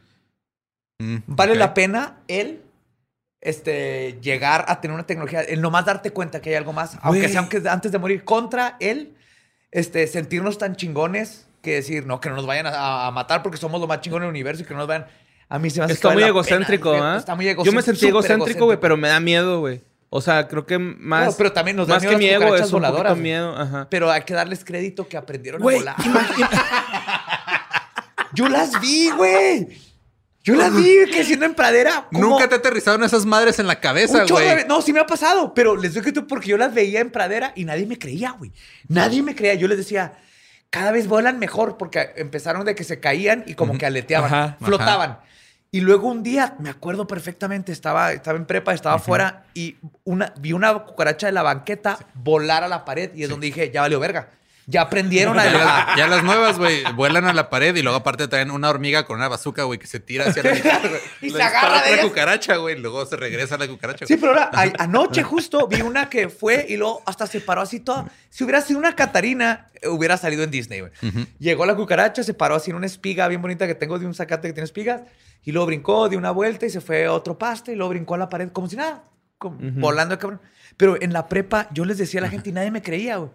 Mm, 0.99 1.17
Vale 1.27 1.55
la 1.55 1.73
pena 1.73 2.19
el 2.29 2.61
este, 3.41 4.19
llegar 4.21 4.65
a 4.67 4.79
tener 4.79 4.93
una 4.93 5.05
tecnología, 5.05 5.41
el 5.41 5.61
nomás 5.61 5.85
darte 5.85 6.11
cuenta 6.11 6.41
que 6.41 6.51
hay 6.51 6.55
algo 6.55 6.73
más, 6.73 6.97
aunque 7.01 7.27
sea 7.27 7.39
aunque 7.39 7.61
antes 7.67 7.91
de 7.91 7.97
morir, 7.97 8.23
contra 8.23 8.77
el 8.79 9.15
este, 9.71 10.05
sentirnos 10.07 10.57
tan 10.57 10.75
chingones 10.75 11.47
que 11.61 11.75
decir, 11.75 12.05
no, 12.05 12.19
que 12.19 12.29
no 12.29 12.35
nos 12.35 12.45
vayan 12.45 12.67
a, 12.67 13.07
a 13.07 13.11
matar 13.11 13.43
porque 13.43 13.57
somos 13.57 13.81
lo 13.81 13.87
más 13.87 14.01
chingón 14.01 14.21
del 14.21 14.29
universo 14.29 14.63
y 14.63 14.65
que 14.65 14.73
no 14.73 14.79
nos 14.79 14.87
vayan. 14.87 15.07
A 15.49 15.59
mí 15.59 15.69
se 15.69 15.79
me 15.79 15.85
hace 15.85 15.95
Está 15.95 16.11
muy 16.11 16.23
egocéntrico. 16.23 16.93
¿ah? 16.93 17.17
Está 17.17 17.35
muy 17.35 17.45
Yo 17.45 17.51
egocéntrico. 17.51 17.75
me 17.75 17.81
sentí 17.81 18.07
egocéntrico, 18.07 18.65
güey, 18.65 18.79
pero 18.79 18.95
me 18.95 19.09
da 19.09 19.19
miedo, 19.19 19.59
güey. 19.59 19.81
O 20.09 20.21
sea, 20.21 20.47
creo 20.47 20.65
que 20.65 20.77
más... 20.77 21.21
Claro, 21.21 21.35
pero 21.37 21.51
también 21.53 21.77
nos 21.77 21.87
da 21.87 21.95
más 21.95 22.03
miedo 22.03 22.11
que 22.11 22.15
las 22.15 22.19
mi 22.19 22.29
ego 22.29 22.43
cucarachas 22.43 22.67
es 22.67 22.73
un 22.73 22.81
voladoras, 22.81 23.17
miedo. 23.17 23.57
Ajá. 23.57 23.87
Pero 23.89 24.11
hay 24.11 24.21
que 24.23 24.33
darles 24.33 24.63
crédito 24.63 25.07
que 25.07 25.17
aprendieron 25.17 25.61
a 25.61 25.65
volar. 25.65 25.95
Yo 28.33 28.47
las 28.47 28.79
vi, 28.79 29.09
güey. 29.09 29.67
Yo 30.43 30.55
las 30.55 30.75
vi 30.75 30.97
creciendo 31.11 31.45
en 31.45 31.53
pradera. 31.53 32.07
como 32.11 32.29
Nunca 32.29 32.47
te 32.49 32.55
aterrizaron 32.55 33.03
esas 33.03 33.25
madres 33.25 33.59
en 33.59 33.67
la 33.67 33.79
cabeza, 33.79 34.25
güey. 34.27 34.65
No, 34.67 34.81
sí 34.81 34.93
me 34.93 34.99
ha 34.99 35.05
pasado, 35.05 35.53
pero 35.53 35.75
les 35.75 35.93
digo 35.93 36.03
que 36.03 36.11
tú 36.11 36.27
porque 36.27 36.49
yo 36.49 36.57
las 36.57 36.73
veía 36.73 36.99
en 36.99 37.11
pradera 37.11 37.53
y 37.55 37.65
nadie 37.65 37.85
me 37.85 37.97
creía, 37.97 38.31
güey. 38.31 38.51
Nadie 38.87 39.21
me 39.21 39.35
creía. 39.35 39.53
Yo 39.53 39.67
les 39.67 39.77
decía, 39.77 40.13
cada 40.69 40.91
vez 40.91 41.07
vuelan 41.07 41.37
mejor 41.37 41.77
porque 41.77 42.13
empezaron 42.15 42.65
de 42.65 42.75
que 42.75 42.83
se 42.83 42.99
caían 42.99 43.43
y 43.45 43.55
como 43.55 43.77
que 43.77 43.85
aleteaban, 43.85 44.33
Ajá, 44.33 44.57
flotaban. 44.61 45.19
Y 45.73 45.79
luego 45.79 46.09
un 46.09 46.21
día, 46.21 46.55
me 46.59 46.69
acuerdo 46.69 47.07
perfectamente, 47.07 47.71
estaba, 47.71 48.11
estaba 48.11 48.37
en 48.37 48.45
prepa, 48.45 48.73
estaba 48.73 48.95
afuera 48.95 49.45
y 49.53 49.77
una, 50.03 50.33
vi 50.37 50.51
una 50.51 50.73
cucaracha 50.79 51.27
de 51.27 51.31
la 51.31 51.43
banqueta 51.43 51.97
volar 52.13 52.65
a 52.65 52.67
la 52.67 52.83
pared 52.83 53.11
y 53.15 53.23
es 53.23 53.29
donde 53.29 53.47
dije, 53.47 53.71
ya 53.71 53.81
valió 53.81 53.97
verga. 53.99 54.29
Ya 54.71 54.81
aprendieron 54.83 55.37
a... 55.37 55.43
Ya 55.43 55.51
las, 55.57 55.97
ya 55.97 56.07
las 56.07 56.23
nuevas, 56.23 56.57
güey, 56.57 56.83
vuelan 56.95 57.25
a 57.27 57.33
la 57.33 57.49
pared 57.49 57.75
y 57.75 57.81
luego 57.81 57.97
aparte 57.97 58.27
traen 58.29 58.51
una 58.51 58.69
hormiga 58.69 59.05
con 59.05 59.17
una 59.17 59.27
bazooka, 59.27 59.63
güey, 59.63 59.77
que 59.77 59.87
se 59.87 59.99
tira 59.99 60.25
hacia 60.27 60.43
la 60.43 60.53
mitad, 60.53 60.79
güey. 60.81 61.01
Y 61.21 61.29
se 61.29 61.41
agarra 61.43 61.81
de 61.83 61.93
ellas. 61.93 62.05
cucaracha, 62.05 62.55
güey, 62.55 62.77
y 62.77 62.79
luego 62.79 63.05
se 63.05 63.17
regresa 63.17 63.57
la 63.57 63.67
cucaracha. 63.67 64.05
Sí, 64.07 64.15
pero 64.15 64.29
ahora, 64.31 64.49
a- 64.53 64.83
anoche 64.83 65.23
justo 65.23 65.67
vi 65.67 65.81
una 65.81 66.09
que 66.09 66.29
fue 66.29 66.65
y 66.69 66.77
luego 66.77 67.01
hasta 67.05 67.27
se 67.27 67.41
paró 67.41 67.61
así 67.61 67.79
toda. 67.81 68.05
Si 68.29 68.43
hubiera 68.45 68.61
sido 68.61 68.79
una 68.79 68.95
Catarina, 68.95 69.67
hubiera 69.89 70.15
salido 70.15 70.43
en 70.43 70.51
Disney, 70.51 70.79
güey. 70.79 70.91
Llegó 71.39 71.65
la 71.65 71.75
cucaracha, 71.75 72.23
se 72.23 72.33
paró 72.33 72.55
así 72.55 72.71
en 72.71 72.77
una 72.77 72.85
espiga 72.85 73.27
bien 73.27 73.41
bonita 73.41 73.67
que 73.67 73.75
tengo 73.75 73.99
de 73.99 74.05
un 74.05 74.13
zacate 74.13 74.47
que 74.47 74.53
tiene 74.53 74.65
espigas. 74.65 75.01
Y 75.43 75.51
luego 75.51 75.65
brincó, 75.65 76.07
dio 76.07 76.17
una 76.17 76.31
vuelta 76.31 76.65
y 76.65 76.69
se 76.69 76.79
fue 76.81 77.05
a 77.05 77.13
otro 77.13 77.37
pasto 77.37 77.71
y 77.71 77.75
luego 77.75 77.89
brincó 77.89 78.15
a 78.15 78.17
la 78.19 78.29
pared 78.29 78.49
como 78.53 78.69
si 78.69 78.75
nada. 78.77 79.03
como 79.37 79.57
Volando 79.59 80.15
de 80.15 80.19
cabrón. 80.21 80.39
Pero 80.77 81.01
en 81.01 81.11
la 81.13 81.27
prepa 81.27 81.67
yo 81.71 81.83
les 81.83 81.97
decía 81.97 82.19
a 82.21 82.23
la 82.23 82.29
gente 82.29 82.51
y 82.51 82.53
nadie 82.53 82.71
me 82.71 82.81
creía, 82.81 83.17
güey. 83.17 83.31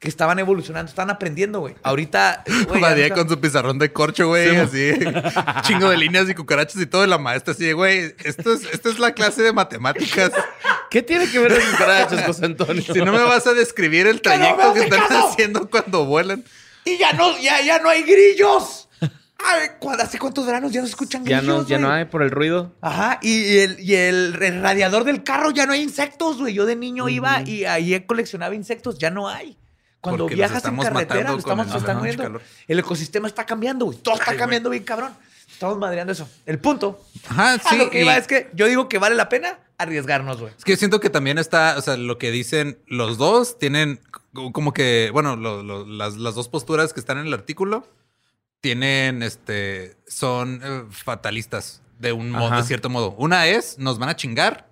Que 0.00 0.08
estaban 0.08 0.38
evolucionando, 0.38 0.88
estaban 0.88 1.10
aprendiendo, 1.10 1.60
güey. 1.60 1.74
Ahorita, 1.82 2.42
güey, 2.68 2.80
Badía 2.80 3.10
con 3.10 3.28
su 3.28 3.38
pizarrón 3.38 3.78
de 3.78 3.92
corcho, 3.92 4.28
güey, 4.28 4.56
así, 4.56 4.92
chingo 5.62 5.90
de 5.90 5.98
líneas 5.98 6.28
y 6.28 6.34
cucarachas 6.34 6.80
y 6.80 6.86
todo, 6.86 7.04
y 7.04 7.06
la 7.06 7.18
maestra 7.18 7.52
así, 7.52 7.70
güey, 7.72 8.14
esto 8.24 8.52
es, 8.54 8.62
esto 8.72 8.88
es 8.88 8.98
la 8.98 9.12
clase 9.12 9.42
de 9.42 9.52
matemáticas. 9.52 10.32
¿Qué 10.90 11.02
tiene 11.02 11.30
que 11.30 11.38
ver 11.38 11.52
las 11.52 11.64
cucarachas, 11.64 12.24
José 12.24 12.46
Antonio? 12.46 12.82
Si 12.82 12.98
no 12.98 13.12
me 13.12 13.22
vas 13.22 13.46
a 13.46 13.52
describir 13.52 14.06
el 14.06 14.20
¡Que 14.22 14.30
no 14.30 14.36
me 14.38 14.40
trayecto 14.54 14.72
que 14.74 14.80
están 14.80 15.00
caso! 15.06 15.28
haciendo 15.28 15.68
cuando 15.70 16.04
vuelan. 16.06 16.42
Y 16.86 16.96
ya 16.96 17.12
no, 17.12 17.38
ya, 17.38 17.60
ya 17.60 17.78
no 17.78 17.90
hay 17.90 18.02
grillos. 18.02 18.88
Ay, 19.02 19.68
¿cu- 19.78 19.90
¿Hace 19.92 20.18
cuántos 20.18 20.46
veranos 20.46 20.72
ya 20.72 20.80
no 20.80 20.86
se 20.86 20.92
escuchan 20.92 21.24
Ya 21.26 21.38
grillos? 21.40 21.62
no, 21.62 21.68
ya 21.68 21.78
no 21.78 21.90
hay 21.92 22.06
por 22.06 22.22
el 22.22 22.30
ruido. 22.30 22.74
Ajá, 22.80 23.18
y, 23.22 23.34
y 23.38 23.58
el, 23.58 23.78
y 23.80 23.94
el, 23.94 24.38
el 24.42 24.62
radiador 24.62 25.04
del 25.04 25.22
carro 25.22 25.50
ya 25.50 25.66
no 25.66 25.72
hay 25.74 25.82
insectos, 25.82 26.38
güey. 26.38 26.54
Yo 26.54 26.64
de 26.66 26.74
niño 26.76 27.08
iba 27.10 27.42
y 27.42 27.66
ahí 27.66 28.00
coleccionaba 28.06 28.54
insectos, 28.54 28.98
ya 28.98 29.10
no 29.10 29.28
hay. 29.28 29.56
Cuando 30.00 30.24
Porque 30.24 30.34
viajas 30.36 30.64
en 30.64 30.76
carretera, 30.76 31.30
nos 31.30 31.38
estamos 31.40 31.68
el- 31.70 31.76
están 31.76 31.98
muriendo. 31.98 32.40
El 32.66 32.78
ecosistema 32.78 33.28
está 33.28 33.44
cambiando, 33.44 33.84
güey. 33.86 33.98
Todo 33.98 34.14
está 34.14 34.36
cambiando 34.36 34.70
bien, 34.70 34.82
cabrón. 34.84 35.12
Estamos 35.50 35.76
madreando 35.78 36.12
eso. 36.12 36.26
El 36.46 36.58
punto 36.58 37.04
Ajá, 37.28 37.54
a 37.54 37.58
sí. 37.58 37.76
lo 37.76 37.90
que 37.90 38.00
iba 38.02 38.16
es 38.16 38.26
que 38.26 38.48
yo 38.54 38.66
digo 38.66 38.88
que 38.88 38.96
vale 38.98 39.14
la 39.14 39.28
pena 39.28 39.58
arriesgarnos, 39.76 40.40
güey. 40.40 40.54
Es 40.56 40.64
que 40.64 40.72
yo 40.72 40.78
siento 40.78 41.00
que 41.00 41.10
también 41.10 41.36
está, 41.36 41.74
o 41.76 41.82
sea, 41.82 41.96
lo 41.98 42.16
que 42.16 42.30
dicen 42.30 42.78
los 42.86 43.18
dos 43.18 43.58
tienen 43.58 44.00
como 44.52 44.72
que, 44.72 45.10
bueno, 45.12 45.36
lo- 45.36 45.62
lo- 45.62 45.84
las, 45.84 46.16
las 46.16 46.34
dos 46.34 46.48
posturas 46.48 46.94
que 46.94 47.00
están 47.00 47.18
en 47.18 47.26
el 47.26 47.34
artículo 47.34 47.86
tienen, 48.62 49.22
este, 49.22 49.96
son 50.06 50.60
eh, 50.62 50.84
fatalistas 50.90 51.82
de 51.98 52.12
un 52.12 52.30
modo, 52.30 52.56
de 52.56 52.62
cierto 52.62 52.88
modo. 52.88 53.14
Una 53.18 53.46
es, 53.46 53.78
nos 53.78 53.98
van 53.98 54.08
a 54.08 54.16
chingar. 54.16 54.69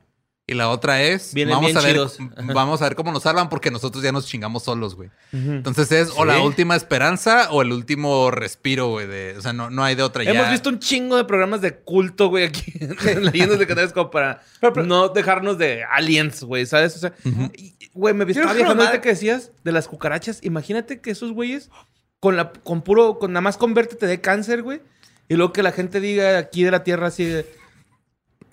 Y 0.50 0.54
la 0.54 0.70
otra 0.70 1.02
es, 1.02 1.34
Vienen 1.34 1.54
vamos 1.56 1.66
bien 1.66 1.76
a 1.76 1.80
ver, 1.82 1.92
chidos. 1.92 2.16
vamos 2.54 2.80
a 2.80 2.84
ver 2.84 2.96
cómo 2.96 3.12
nos 3.12 3.22
salvan 3.24 3.50
porque 3.50 3.70
nosotros 3.70 4.02
ya 4.02 4.12
nos 4.12 4.26
chingamos 4.26 4.62
solos, 4.62 4.94
güey. 4.96 5.10
Entonces 5.30 5.92
es 5.92 6.10
o 6.16 6.24
la 6.24 6.40
última 6.40 6.74
esperanza 6.74 7.50
o 7.50 7.60
el 7.60 7.70
último 7.70 8.30
respiro, 8.30 8.88
güey. 8.88 9.06
de- 9.06 9.34
O 9.36 9.42
sea, 9.42 9.52
no, 9.52 9.68
no 9.68 9.84
hay 9.84 9.94
de 9.94 10.02
otra 10.02 10.24
ya. 10.24 10.30
Hemos 10.30 10.50
visto 10.50 10.70
un 10.70 10.78
chingo 10.78 11.18
de 11.18 11.24
programas 11.24 11.60
de 11.60 11.74
culto, 11.76 12.28
güey, 12.30 12.44
aquí 12.46 12.72
en 12.80 13.26
Leyendas 13.26 13.58
Legendarias 13.58 13.92
como 13.92 14.10
para 14.10 14.42
no 14.86 15.10
dejarnos 15.10 15.58
de 15.58 15.84
aliens, 15.84 16.42
güey, 16.42 16.64
¿sabes? 16.64 16.96
O 16.96 16.98
sea, 16.98 17.12
y- 17.54 17.74
Güey, 17.92 18.14
me 18.14 18.24
que 18.24 18.32
viajando 18.32 19.00
que 19.02 19.08
decías 19.10 19.50
de 19.64 19.72
las 19.72 19.86
cucarachas. 19.88 20.38
Imagínate 20.42 21.00
que 21.00 21.10
esos 21.10 21.32
güeyes 21.32 21.68
con 22.20 22.36
la 22.36 22.52
con 22.52 22.80
puro 22.82 23.18
con 23.18 23.32
nada 23.32 23.42
más 23.42 23.56
convértete 23.58 24.06
de 24.06 24.20
cáncer, 24.22 24.62
güey, 24.62 24.80
y 25.28 25.34
luego 25.34 25.52
que 25.52 25.62
la 25.62 25.72
gente 25.72 26.00
diga 26.00 26.38
aquí 26.38 26.62
de 26.62 26.70
la 26.70 26.84
Tierra 26.84 27.08
así 27.08 27.24
de 27.24 27.44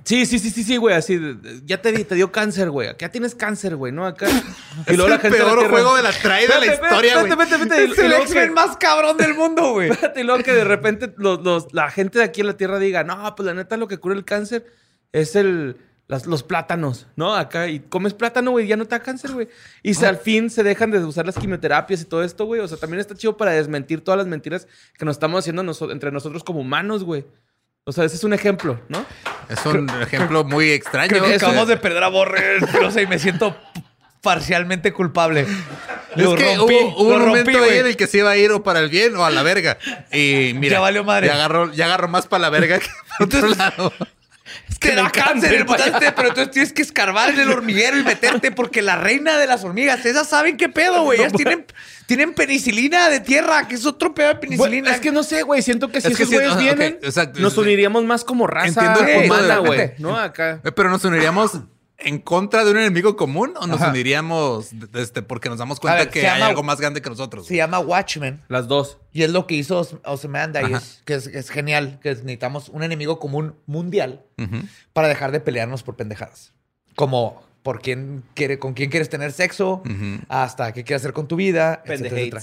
Sí, 0.06 0.26
sí, 0.28 0.38
sí, 0.40 0.52
sí, 0.52 0.64
sí, 0.64 0.78
güey, 0.78 0.96
así 0.96 1.20
ya 1.66 1.82
te, 1.82 1.92
di- 1.92 2.04
te 2.04 2.14
dio 2.14 2.32
cáncer, 2.32 2.70
güey. 2.70 2.90
Acá 2.90 3.10
tienes 3.10 3.34
cáncer, 3.34 3.76
güey, 3.76 3.92
¿no? 3.92 4.06
Acá. 4.06 4.28
Y 4.30 4.34
Es 4.94 5.00
el 5.00 5.20
peor 5.20 5.68
juego 5.70 5.96
de 5.96 6.04
la 6.04 6.12
traída 6.12 6.60
de 6.60 6.68
la 6.68 6.74
historia, 6.74 7.20
güey. 7.20 7.32
espérate, 7.32 7.56
espérate, 7.56 7.84
espérate. 7.84 7.84
Es 7.92 8.00
el 8.00 8.08
luego 8.10 8.24
X-Men 8.24 8.54
más 8.54 8.78
cabrón 8.78 9.18
del 9.18 9.34
mundo, 9.34 9.72
güey. 9.74 9.90
Espérate, 9.90 10.22
y 10.22 10.24
luego 10.24 10.44
que 10.44 10.54
de 10.54 10.64
repente 10.64 11.12
los, 11.18 11.42
los- 11.44 11.74
la 11.74 11.90
gente 11.90 12.20
de 12.20 12.26
aquí 12.26 12.42
en 12.42 12.48
la 12.48 12.56
Tierra 12.56 12.78
diga, 12.78 13.04
no, 13.04 13.36
pues 13.36 13.48
la 13.48 13.54
neta 13.56 13.78
lo 13.78 13.88
que 13.88 13.98
cura 13.98 14.14
el 14.14 14.24
cáncer 14.26 14.66
es 15.12 15.36
el, 15.36 15.78
las- 16.08 16.28
los 16.28 16.44
plátanos, 16.44 17.08
¿no? 17.16 17.34
Acá, 17.36 17.68
y 17.68 17.80
comes 17.80 18.14
plátano, 18.14 18.52
güey, 18.52 18.68
ya 18.68 18.78
no 18.78 18.86
te 18.86 18.92
da 18.92 19.00
cáncer, 19.02 19.32
güey. 19.32 19.48
Y 19.82 19.96
se, 19.96 20.06
al 20.06 20.18
fin 20.18 20.52
se 20.52 20.62
dejan 20.62 20.92
de 20.92 21.00
usar 21.04 21.26
las 21.26 21.36
quimioterapias 21.40 22.02
y 22.02 22.06
todo 22.06 22.24
esto, 22.24 22.46
güey. 22.46 22.62
O 22.62 22.68
sea, 22.68 22.78
también 22.78 23.00
está 23.00 23.16
chido 23.16 23.38
para 23.38 23.54
desmentir 23.54 24.02
todas 24.02 24.20
las 24.20 24.28
mentiras 24.28 24.68
que 25.00 25.04
nos 25.06 25.16
estamos 25.16 25.40
haciendo 25.40 25.64
noso- 25.64 25.92
entre 25.92 26.12
nosotros 26.12 26.44
como 26.44 26.60
humanos, 26.60 27.04
güey. 27.04 27.26
O 27.88 27.92
sea, 27.92 28.04
ese 28.04 28.16
es 28.16 28.24
un 28.24 28.34
ejemplo, 28.34 28.80
¿no? 28.90 29.06
Es 29.48 29.64
un 29.64 29.88
ejemplo 30.02 30.44
muy 30.44 30.72
extraño. 30.72 31.10
Creo 31.10 31.24
que 31.26 31.36
acabamos 31.36 31.68
de 31.68 31.78
perder 31.78 32.04
a 32.04 32.08
Borre, 32.08 32.60
no 32.82 32.90
sé, 32.90 33.04
y 33.04 33.08
me 33.08 33.20
siento 33.20 33.56
parcialmente 34.24 34.92
culpable. 34.92 35.42
Es 35.42 36.28
que 36.30 36.56
rompí, 36.56 36.74
hubo, 36.74 37.14
un 37.14 37.20
rompí, 37.20 37.52
momento 37.52 37.64
ahí 37.64 37.78
en 37.78 37.86
el 37.86 37.96
que 37.96 38.08
se 38.08 38.18
iba 38.18 38.32
a 38.32 38.38
ir 38.38 38.52
o 38.52 38.64
para 38.64 38.80
el 38.80 38.90
bien 38.90 39.16
o 39.16 39.24
a 39.24 39.30
la 39.30 39.44
verga. 39.44 39.78
Y 40.12 40.54
mira, 40.56 40.78
Ya 40.78 40.80
valió 40.80 41.04
madre. 41.04 41.28
Ya 41.28 41.36
agarró, 41.36 41.72
ya 41.74 41.86
agarró 41.86 42.08
más 42.08 42.26
para 42.26 42.42
la 42.42 42.50
verga 42.50 42.80
que 42.80 42.88
para 43.20 43.26
otro 43.26 43.92
Entonces- 44.70 44.96
lado. 44.96 45.10
Te 45.12 45.20
da 45.20 45.26
cáncer 45.26 45.54
el 45.54 45.66
mutante, 45.66 46.12
pero 46.12 46.28
entonces 46.30 46.52
tienes 46.52 46.74
que 46.74 46.82
escarbar 46.82 47.30
en 47.32 47.40
el 47.40 47.50
hormiguero 47.50 47.98
y 47.98 48.04
meterte 48.04 48.52
porque 48.52 48.82
la 48.82 48.96
reina 48.98 49.38
de 49.38 49.48
las 49.48 49.64
hormigas, 49.64 50.06
esas 50.06 50.28
saben 50.28 50.58
qué 50.58 50.70
pedo, 50.70 51.04
güey. 51.04 51.20
Ellas 51.20 51.34
tienen, 51.34 51.66
tienen 52.06 52.34
penicilina 52.34 53.10
de 53.10 53.20
tierra, 53.20 53.68
que 53.68 53.76
es 53.76 53.86
otro 53.86 54.14
pedo 54.14 54.28
de 54.30 54.36
penicilina. 54.36 54.92
Es 54.92 55.00
que 55.00 55.12
no 55.12 55.24
sé, 55.24 55.42
güey. 55.44 55.62
Siento 55.62 55.90
que 55.90 56.02
si 56.02 56.10
Es 56.10 56.18
que 56.18 56.24
esos 56.24 56.30
sí, 56.30 56.36
güeyes 56.36 56.58
vienen, 56.58 57.00
nos 57.40 57.58
uniríamos 57.58 58.04
más 58.04 58.24
como 58.24 58.48
raza 58.48 58.68
Entiendo 58.68 59.00
el 59.12 59.26
humana, 59.26 59.58
güey. 59.58 59.92
¿No? 59.98 60.18
Acá. 60.18 60.62
Eh, 60.64 60.72
Pero 60.72 60.90
nos 60.90 61.04
uniríamos 61.04 61.60
en 61.98 62.20
contra 62.20 62.66
de 62.66 62.72
un 62.72 62.78
enemigo 62.78 63.16
común 63.16 63.54
o 63.60 63.68
nos 63.68 63.82
Ajá. 63.82 63.92
uniríamos 63.92 64.72
este, 64.96 65.22
porque 65.22 65.48
nos 65.50 65.58
damos 65.60 65.80
cuenta 65.80 66.00
ver, 66.00 66.10
que 66.10 66.28
hay 66.28 66.42
algo 66.42 66.62
más 66.64 66.80
grande 66.80 67.02
que 67.02 67.10
nosotros. 67.10 67.48
Se 67.48 67.56
llama 67.56 67.80
Watchmen. 67.80 68.42
Las 68.50 68.68
dos. 68.68 68.98
Y 69.14 69.24
es 69.24 69.30
lo 69.32 69.48
que 69.48 69.56
hizo 69.56 69.80
Os- 69.80 69.96
Ozymandias, 70.04 70.66
Ajá. 70.66 70.82
que 71.06 71.14
es, 71.16 71.28
es 71.28 71.50
genial, 71.50 72.00
que 72.02 72.10
es- 72.12 72.24
necesitamos 72.24 72.70
un 72.70 72.84
enemigo 72.84 73.20
común 73.20 73.56
mundial 73.66 74.24
para 74.94 75.08
dejar 75.08 75.32
de 75.32 75.40
pelearnos 75.40 75.84
por 75.84 75.96
pendejadas. 75.96 76.54
Como 76.96 77.44
por 77.64 77.82
quién 77.82 78.24
quiere, 78.36 78.60
con 78.60 78.74
quién 78.74 78.90
quieres 78.92 79.10
tener 79.10 79.32
sexo, 79.32 79.82
hasta 80.28 80.72
qué 80.74 80.84
quieres 80.84 81.02
hacer 81.02 81.14
con 81.14 81.28
tu 81.28 81.36
vida, 81.36 81.82
etcétera, 81.86 82.20
etcétera. 82.20 82.42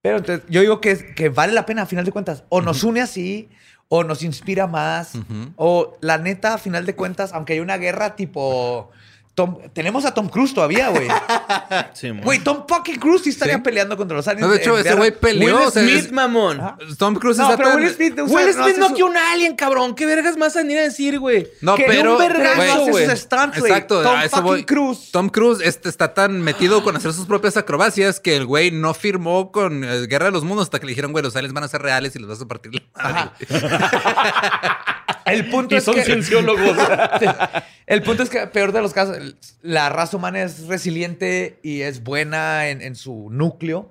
Pero 0.00 0.16
entonces, 0.18 0.44
yo 0.48 0.60
digo 0.62 0.80
que, 0.80 0.90
es- 0.92 1.04
que 1.14 1.28
vale 1.28 1.52
la 1.52 1.64
pena 1.66 1.82
a 1.82 1.86
final 1.86 2.04
de 2.04 2.10
cuentas. 2.12 2.42
O 2.48 2.60
nos 2.60 2.82
une 2.82 3.00
así, 3.00 3.48
o 3.94 4.04
nos 4.04 4.22
inspira 4.22 4.66
más, 4.66 5.12
o 5.56 5.98
la 6.00 6.16
neta, 6.16 6.54
a 6.54 6.58
final 6.58 6.86
de 6.86 6.94
cuentas, 6.96 7.34
aunque 7.34 7.52
hay 7.52 7.60
una 7.60 7.76
guerra 7.76 8.16
tipo... 8.16 8.90
Tom- 9.34 9.56
tenemos 9.72 10.04
a 10.04 10.12
Tom 10.12 10.28
Cruise 10.28 10.52
todavía, 10.52 10.90
güey. 10.90 11.08
Sí, 11.94 12.10
Güey, 12.10 12.38
Tom 12.40 12.64
fucking 12.68 12.98
Cruise 13.00 13.22
sí 13.22 13.30
estaría 13.30 13.54
Sí. 13.56 13.60
peleando 13.62 13.96
contra 13.96 14.16
los 14.16 14.28
aliens. 14.28 14.46
No, 14.46 14.52
de 14.52 14.58
hecho, 14.60 14.76
ese 14.78 14.94
güey 14.94 15.10
peleó. 15.10 15.56
Will 15.56 15.66
o 15.66 15.70
sea, 15.70 15.82
Smith, 15.82 15.96
es- 15.96 16.12
mamón. 16.12 16.60
Ajá. 16.60 16.76
Tom 16.98 17.14
Cruise 17.14 17.38
No, 17.38 17.44
está 17.44 17.56
pero 17.56 17.70
tan- 17.70 17.78
Will 17.82 17.94
Smith... 17.94 18.12
o 18.18 18.28
sea, 18.28 18.36
Will 18.36 18.56
no 18.56 18.64
Smith 18.64 18.76
no 18.78 18.88
su- 18.88 18.94
que 18.94 19.02
un 19.04 19.16
alien, 19.16 19.56
cabrón. 19.56 19.94
¿Qué 19.94 20.04
vergas 20.06 20.36
más 20.36 20.54
venir 20.54 20.78
a 20.78 20.82
decir, 20.82 21.18
güey? 21.18 21.48
No, 21.62 21.76
que 21.76 21.84
pero... 21.86 22.12
un 22.12 22.18
vergazo, 22.18 22.86
güey. 22.88 23.04
Exacto, 23.04 24.02
Tom 24.02 24.20
fucking 24.28 24.42
voy. 24.42 24.64
Cruise. 24.64 25.10
Tom 25.12 25.28
Cruise 25.30 25.60
este, 25.64 25.88
está 25.88 26.12
tan 26.12 26.40
metido 26.42 26.82
con 26.82 26.94
hacer 26.96 27.12
sus 27.14 27.26
propias 27.26 27.56
acrobacias 27.56 28.20
que 28.20 28.36
el 28.36 28.44
güey 28.46 28.70
no 28.70 28.92
firmó 28.94 29.50
con 29.50 29.82
eh, 29.84 30.06
Guerra 30.08 30.26
de 30.26 30.32
los 30.32 30.44
Mundos 30.44 30.64
hasta 30.66 30.78
que 30.78 30.86
le 30.86 30.90
dijeron, 30.90 31.12
güey, 31.12 31.24
los 31.24 31.34
aliens 31.36 31.54
van 31.54 31.64
a 31.64 31.68
ser 31.68 31.80
reales 31.80 32.14
y 32.16 32.18
los 32.18 32.28
vas 32.28 32.42
a 32.42 32.46
partir 32.46 32.72
la 32.96 33.02
madre. 33.02 33.30
El 35.26 35.48
punto 35.50 35.74
Y 35.74 35.78
es 35.78 35.84
son 35.84 35.94
que... 35.94 36.04
cienciólogos. 36.04 36.76
El 37.86 38.02
punto 38.02 38.22
es 38.22 38.30
que, 38.30 38.46
peor 38.46 38.72
de 38.72 38.80
los 38.80 38.92
casos, 38.92 39.16
la 39.60 39.88
raza 39.88 40.16
humana 40.16 40.42
es 40.42 40.66
resiliente 40.66 41.58
y 41.62 41.82
es 41.82 42.02
buena 42.02 42.68
en, 42.68 42.80
en 42.80 42.94
su 42.96 43.28
núcleo. 43.30 43.90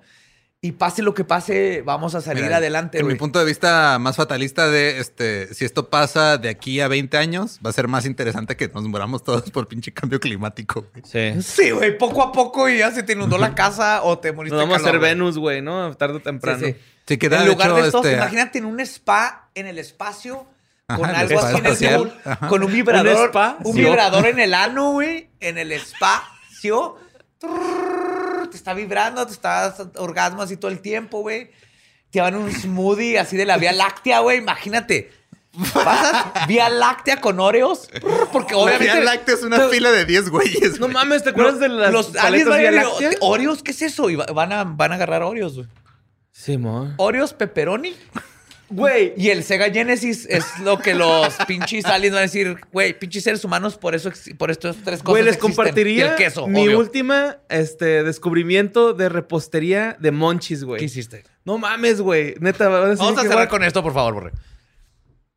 Y 0.64 0.74
pase 0.74 1.02
lo 1.02 1.16
que 1.16 1.24
pase, 1.24 1.82
vamos 1.84 2.14
a 2.14 2.22
salir 2.22 2.44
Mira, 2.44 2.58
adelante, 2.58 2.99
En 2.99 3.08
mi 3.08 3.16
punto 3.16 3.40
de 3.40 3.45
vista 3.45 3.98
más 3.99 4.16
fatalista 4.16 4.70
de 4.70 4.99
este, 4.99 5.52
si 5.56 5.66
esto 5.66 5.90
pasa 5.90 6.38
de 6.38 6.49
aquí 6.49 6.80
a 6.82 6.88
20 6.88 7.18
años, 7.18 7.60
va 7.66 7.72
a 7.72 7.74
ser 7.74 7.88
más 7.88 8.06
interesante 8.06 8.56
que 8.56 8.68
nos 8.68 8.84
muramos 8.84 9.24
todos 9.24 9.49
por 9.49 9.68
pinche 9.68 9.91
cambio 9.91 10.20
climático. 10.20 10.86
Sí. 11.03 11.34
Sí, 11.41 11.72
güey, 11.72 11.98
poco 11.98 12.22
a 12.22 12.32
poco 12.32 12.70
y 12.70 12.78
ya 12.78 12.91
se 12.91 13.02
te 13.02 13.14
inundó 13.14 13.40
la 13.40 13.56
casa 13.56 14.03
o 14.03 14.20
te 14.20 14.34
moriste 14.34 14.56
Nos 14.56 14.66
vamos 14.68 14.82
a 14.82 14.86
calor, 14.86 14.99
güey. 14.99 15.12
Venus, 15.14 15.38
güey, 15.40 15.64
¿no? 15.64 15.95
Tarde 15.95 16.18
o 16.18 16.18
Sí, 16.20 16.24
temprano. 16.26 16.64
sí. 16.64 16.76
Sí, 17.08 17.18
que 17.18 17.28
da, 17.28 17.38
En 17.38 17.45
de 17.45 17.49
lugar 17.49 17.70
hecho, 17.72 17.76
de 17.78 17.86
esto, 17.88 17.98
este, 18.03 18.14
imagínate 18.14 18.60
en 18.60 18.66
un 18.66 18.80
spa 18.82 19.49
en 19.56 19.66
el 19.66 19.80
espacio 19.80 20.45
con 20.95 21.09
Ajá, 21.09 21.19
algo 21.19 21.39
así 21.39 21.57
en 21.57 21.65
el 21.93 22.11
Ajá. 22.26 22.47
con 22.47 22.63
un 22.63 22.72
vibrador, 22.72 23.15
¿Un 23.18 23.26
spa? 23.27 23.57
un 23.63 23.73
Sí. 23.73 23.80
vibrador 23.81 24.26
en 24.27 24.39
el 24.39 24.53
ano, 24.53 24.91
güey, 24.91 25.30
en 25.39 25.57
el 25.57 25.72
espacio. 25.72 26.97
Te 28.51 28.57
está 28.57 28.73
vibrando, 28.73 29.26
te 29.26 29.34
estás 29.34 29.76
orgasmo 29.95 30.41
así 30.41 30.57
todo 30.57 30.72
el 30.72 30.80
tiempo, 30.80 31.22
güey. 31.22 31.51
Te 32.11 32.19
van 32.22 32.35
un 32.35 32.51
smoothie 32.51 33.18
así 33.18 33.38
de 33.38 33.45
la 33.45 33.57
Vía 33.57 33.72
Láctea, 33.72 34.19
güey. 34.19 34.38
Imagínate. 34.39 35.11
Pasas 35.73 36.47
Vía 36.47 36.69
Láctea 36.69 37.19
con 37.22 37.39
Oreos. 37.39 37.89
Porque 38.31 38.53
La 38.53 38.59
obviamente. 38.59 38.93
Vía 38.93 39.03
Láctea 39.03 39.35
es 39.35 39.43
una 39.43 39.59
fila 39.69 39.91
de 39.91 40.05
10 40.05 40.30
güeyes. 40.30 40.80
No 40.80 40.88
mames, 40.88 41.23
¿te 41.23 41.30
acuerdas 41.31 41.59
de 41.59 41.69
las 41.69 41.91
los 41.91 42.07
paletas 42.07 42.57
Vía? 42.57 43.11
Oreos, 43.22 43.63
¿qué 43.63 43.72
es 43.72 43.81
eso? 43.81 44.09
Y 44.09 44.15
va- 44.15 44.26
van 44.26 44.51
a, 44.53 44.63
van 44.65 44.91
a 44.91 44.95
agarrar 44.95 45.23
Oreos, 45.23 45.55
güey. 45.55 45.68
Sí, 46.31 46.57
mo. 46.57 46.93
Oreos 46.97 47.34
pepperoni. 47.34 47.95
Güey, 48.72 49.14
Y 49.18 49.30
el 49.30 49.43
Sega 49.43 49.69
Genesis 49.69 50.26
es 50.30 50.45
lo 50.60 50.80
que 50.80 50.95
los 50.95 51.35
pinches 51.48 51.85
aliens 51.85 52.14
van 52.14 52.19
a 52.19 52.22
decir, 52.23 52.57
güey, 52.72 52.98
pinches 52.98 53.23
seres 53.23 53.43
humanos, 53.43 53.77
por 53.77 53.95
eso 53.95 54.11
por 54.38 54.49
estas 54.49 54.77
tres 54.77 54.99
cosas. 54.99 55.03
Güey, 55.03 55.23
les 55.23 55.35
existen". 55.35 55.56
compartiría 55.56 56.06
Y 56.06 56.10
el 56.10 56.15
queso, 56.15 56.48
mi 56.48 56.65
obvio. 56.68 56.80
última 56.80 57.38
este, 57.49 58.03
descubrimiento 58.03 58.93
de 58.93 59.10
repostería 59.10 59.98
de 59.99 60.11
monchis, 60.11 60.64
güey. 60.64 60.80
¿Qué 60.80 60.85
hiciste? 60.85 61.23
No 61.43 61.57
mames, 61.57 61.99
güey. 62.02 62.35
Neta, 62.39 62.95
sí 62.95 63.03
Vamos 63.03 63.19
a 63.19 63.23
cerrar 63.23 63.49
con 63.49 63.64
esto, 63.64 63.84
por 63.84 63.93
favor, 63.93 64.14
Borre. 64.14 64.31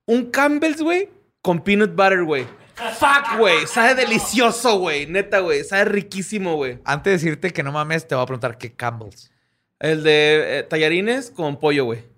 Un 0.07 0.31
Campbell's, 0.31 0.81
güey, 0.81 1.09
con 1.43 1.63
peanut 1.65 1.95
butter, 1.95 2.25
güey. 2.25 2.47
Fuck, 2.75 3.39
güey. 3.39 3.67
Sabe 3.67 3.95
delicioso, 3.95 4.79
güey. 4.79 5.07
Neta, 5.07 5.39
güey. 5.41 5.65
Sabe 5.65 5.87
riquísimo, 5.87 6.57
güey. 6.57 6.79
Antes 6.85 7.05
de 7.05 7.13
decirte 7.13 7.51
que 7.53 7.63
no 7.63 7.73
mames, 7.73 8.07
te 8.07 8.15
voy 8.15 8.23
a 8.23 8.27
preguntar 8.27 8.59
qué 8.59 8.73
Campbell's. 8.75 9.31
El 9.79 10.03
de 10.03 10.59
eh, 10.59 10.63
tallarines 10.65 11.31
con 11.31 11.59
pollo, 11.59 11.85
güey. 11.85 12.14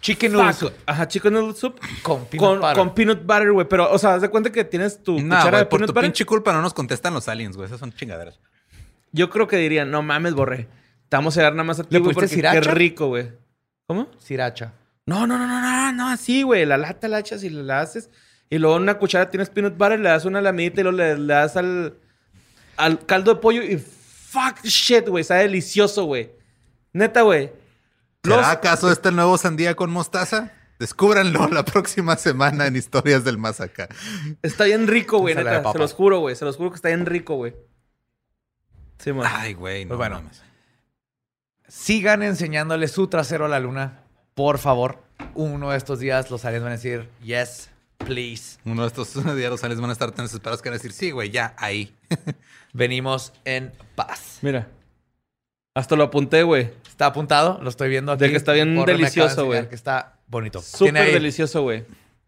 Chicken 0.00 0.32
noodle 0.32 0.52
soup 0.52 0.72
Ajá, 0.86 1.08
chicken 1.08 1.32
noodle 1.32 1.54
soup. 1.54 1.78
con 2.02 2.24
peanut 2.26 2.38
Con, 2.48 2.60
butter. 2.60 2.76
con 2.76 2.94
peanut 2.94 3.22
butter, 3.26 3.52
güey. 3.52 3.68
Pero, 3.68 3.90
o 3.90 3.98
sea, 3.98 4.14
haz 4.14 4.22
de 4.22 4.28
cuenta 4.28 4.50
que 4.52 4.64
tienes 4.64 5.02
tu 5.02 5.18
No, 5.20 5.36
cuchara 5.36 5.58
de 5.58 5.64
por 5.66 5.78
peanut 5.80 5.86
tu 5.88 5.92
butter. 5.94 6.02
pinche 6.10 6.24
culpa 6.24 6.52
no 6.52 6.62
nos 6.62 6.72
contestan 6.74 7.14
los 7.14 7.26
aliens, 7.28 7.56
güey. 7.56 7.66
Esas 7.66 7.80
son 7.80 7.92
chingaderas. 7.92 8.38
Yo 9.12 9.28
creo 9.30 9.46
que 9.48 9.56
dirían, 9.56 9.90
no 9.90 10.02
mames, 10.02 10.34
borré. 10.34 10.68
Te 11.08 11.16
vamos 11.16 11.36
a 11.38 11.42
dar 11.42 11.52
nada 11.52 11.64
más 11.64 11.80
a 11.80 11.84
ti, 11.84 11.88
¿Le 11.94 12.00
pusiste 12.00 12.42
porque 12.42 12.60
qué 12.60 12.70
rico, 12.72 13.08
güey. 13.08 13.32
¿Cómo? 13.86 14.08
Sriracha. 14.18 14.74
No, 15.06 15.26
no, 15.26 15.38
no, 15.38 15.46
no, 15.46 15.60
no, 15.60 15.92
no, 15.92 16.08
así, 16.08 16.42
güey. 16.42 16.66
La 16.66 16.76
lata 16.76 17.08
la 17.08 17.18
echas 17.20 17.42
y 17.42 17.48
la 17.50 17.80
haces. 17.80 18.10
Y 18.50 18.58
luego 18.58 18.76
en 18.76 18.82
una 18.82 18.98
cuchara 18.98 19.30
tienes 19.30 19.48
peanut 19.50 19.76
butter, 19.76 19.98
le 19.98 20.10
das 20.10 20.26
una 20.26 20.40
lamita 20.42 20.80
y 20.80 20.84
luego 20.84 20.98
le, 20.98 21.18
le 21.18 21.32
das 21.34 21.56
al, 21.56 21.94
al 22.76 23.04
caldo 23.06 23.34
de 23.34 23.40
pollo 23.40 23.62
y 23.62 23.78
fuck 23.78 24.62
shit, 24.64 25.08
güey. 25.08 25.22
Está 25.22 25.36
delicioso, 25.36 26.04
güey. 26.04 26.30
Neta, 26.92 27.22
güey. 27.22 27.50
¿Será 28.24 28.36
Los- 28.38 28.46
acaso 28.46 28.90
este 28.90 29.12
nuevo 29.12 29.38
sandía 29.38 29.74
con 29.76 29.90
mostaza? 29.90 30.52
Descúbranlo 30.78 31.48
la 31.48 31.64
próxima 31.64 32.16
semana 32.16 32.66
en 32.66 32.76
Historias 32.76 33.24
del 33.24 33.36
Más 33.38 33.60
Acá. 33.60 33.88
Está 34.42 34.64
bien 34.64 34.86
rico, 34.86 35.18
güey, 35.18 35.34
neta. 35.34 35.72
Se 35.72 35.78
los 35.78 35.92
juro, 35.92 36.20
güey. 36.20 36.36
Se 36.36 36.44
los 36.44 36.56
juro 36.56 36.70
que 36.70 36.76
está 36.76 36.88
bien 36.88 37.04
rico, 37.06 37.34
güey. 37.34 37.54
Sí, 38.98 39.12
man. 39.12 39.26
Ay, 39.28 39.54
güey, 39.54 39.84
no 39.84 39.90
Pues 39.90 39.98
bueno. 39.98 40.16
mames. 40.22 40.42
sigan 41.68 42.22
enseñándole 42.22 42.88
su 42.88 43.08
trasero 43.08 43.44
a 43.44 43.48
la 43.48 43.60
luna. 43.60 44.04
Por 44.34 44.58
favor, 44.58 45.02
uno 45.34 45.70
de 45.70 45.76
estos 45.78 45.98
días 45.98 46.30
los 46.30 46.44
aliens 46.44 46.62
van 46.62 46.72
a 46.72 46.76
decir, 46.76 47.08
yes, 47.22 47.70
please. 47.98 48.58
Uno 48.64 48.82
de 48.82 48.88
estos 48.88 49.14
días 49.36 49.50
los 49.50 49.62
aliens 49.64 49.80
van 49.80 49.90
a 49.90 49.92
estar 49.92 50.12
tan 50.12 50.26
desesperados 50.26 50.62
que 50.62 50.68
van 50.68 50.74
a 50.74 50.78
decir, 50.78 50.92
sí, 50.92 51.10
güey, 51.10 51.30
ya, 51.30 51.54
ahí. 51.58 51.94
Venimos 52.72 53.32
en 53.44 53.72
paz. 53.96 54.38
Mira. 54.42 54.68
Hasta 55.78 55.94
lo 55.94 56.02
apunté, 56.04 56.42
güey. 56.42 56.70
Está 56.88 57.06
apuntado, 57.06 57.60
lo 57.62 57.68
estoy 57.70 57.88
viendo 57.88 58.10
aquí. 58.10 58.24
De 58.24 58.30
que 58.30 58.36
está 58.36 58.52
bien 58.52 58.74
de 58.74 58.84
delicioso, 58.84 59.44
güey. 59.44 59.68
Que 59.68 59.76
está 59.76 60.16
bonito. 60.26 60.60
Súper 60.60 61.12
delicioso, 61.12 61.62
güey. 61.62 61.84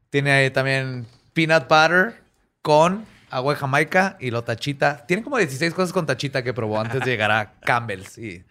Tiene 0.08 0.30
ahí 0.30 0.50
también 0.50 1.04
peanut 1.32 1.64
butter 1.68 2.22
con 2.62 3.04
agua 3.28 3.54
de 3.54 3.58
Jamaica 3.58 4.16
y 4.20 4.30
lo 4.30 4.44
tachita. 4.44 5.04
Tiene 5.04 5.24
como 5.24 5.36
16 5.36 5.74
cosas 5.74 5.92
con 5.92 6.06
tachita 6.06 6.44
que 6.44 6.54
probó 6.54 6.78
antes 6.78 7.00
de 7.00 7.06
llegar 7.06 7.32
a 7.32 7.52
Campbell's. 7.62 8.18
Y... 8.18 8.44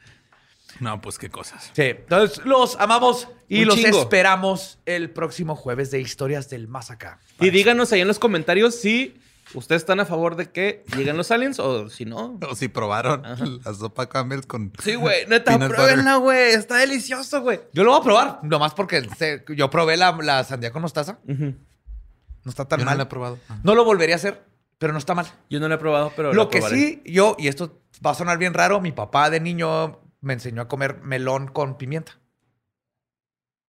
No, 0.81 0.99
pues 0.99 1.17
qué 1.17 1.29
cosas. 1.29 1.71
Sí, 1.73 1.83
entonces 1.83 2.45
los 2.45 2.75
amamos 2.77 3.29
y 3.47 3.61
Un 3.61 3.67
los 3.69 3.75
chingo. 3.77 4.01
esperamos 4.01 4.79
el 4.85 5.09
próximo 5.11 5.55
jueves 5.55 5.91
de 5.91 6.01
Historias 6.01 6.49
del 6.49 6.67
Más 6.67 6.91
Acá. 6.91 7.19
Y 7.39 7.51
díganos 7.51 7.93
ahí 7.93 8.01
en 8.01 8.07
los 8.09 8.19
comentarios 8.19 8.75
si 8.75 9.17
ustedes 9.53 9.81
están 9.81 9.99
a 9.99 10.05
favor 10.05 10.35
de 10.35 10.51
que 10.51 10.83
lleguen 10.95 11.17
los 11.17 11.31
aliens 11.31 11.59
o 11.59 11.89
si 11.89 12.05
no. 12.05 12.37
O 12.49 12.55
si 12.55 12.67
probaron 12.67 13.23
la 13.63 13.73
sopa 13.73 14.07
Campbell 14.07 14.41
con. 14.45 14.71
Sí, 14.81 14.95
güey. 14.95 15.25
Neta, 15.27 15.57
pruébenla, 15.57 16.15
güey. 16.17 16.53
Está 16.53 16.77
delicioso, 16.77 17.41
güey. 17.41 17.59
Yo 17.73 17.83
lo 17.83 17.91
voy 17.91 17.99
a 17.99 18.03
probar, 18.03 18.39
nomás 18.43 18.73
porque 18.73 19.07
yo 19.55 19.69
probé 19.69 19.97
la, 19.97 20.11
la 20.21 20.43
sandía 20.43 20.71
con 20.71 20.81
mostaza. 20.81 21.19
No 21.25 22.49
está 22.49 22.65
tan 22.65 22.79
Yo 22.79 22.85
no 22.85 22.91
mal. 22.91 22.97
la 22.97 23.03
he 23.03 23.07
probado. 23.07 23.37
Ah. 23.49 23.59
No 23.63 23.75
lo 23.75 23.83
volvería 23.83 24.15
a 24.15 24.17
hacer, 24.17 24.43
pero 24.77 24.93
no 24.93 24.99
está 24.99 25.13
mal. 25.13 25.27
Yo 25.49 25.59
no 25.59 25.67
lo 25.67 25.75
he 25.75 25.77
probado, 25.77 26.11
pero 26.15 26.33
Lo 26.33 26.49
que 26.49 26.61
sí, 26.61 27.01
yo, 27.05 27.35
y 27.37 27.47
esto 27.49 27.81
va 28.05 28.11
a 28.11 28.15
sonar 28.15 28.37
bien 28.37 28.53
raro, 28.53 28.79
mi 28.81 28.91
papá 28.91 29.29
de 29.29 29.39
niño 29.39 29.99
me 30.21 30.33
enseñó 30.33 30.61
a 30.61 30.67
comer 30.67 31.01
melón 31.03 31.47
con 31.47 31.77
pimienta. 31.77 32.13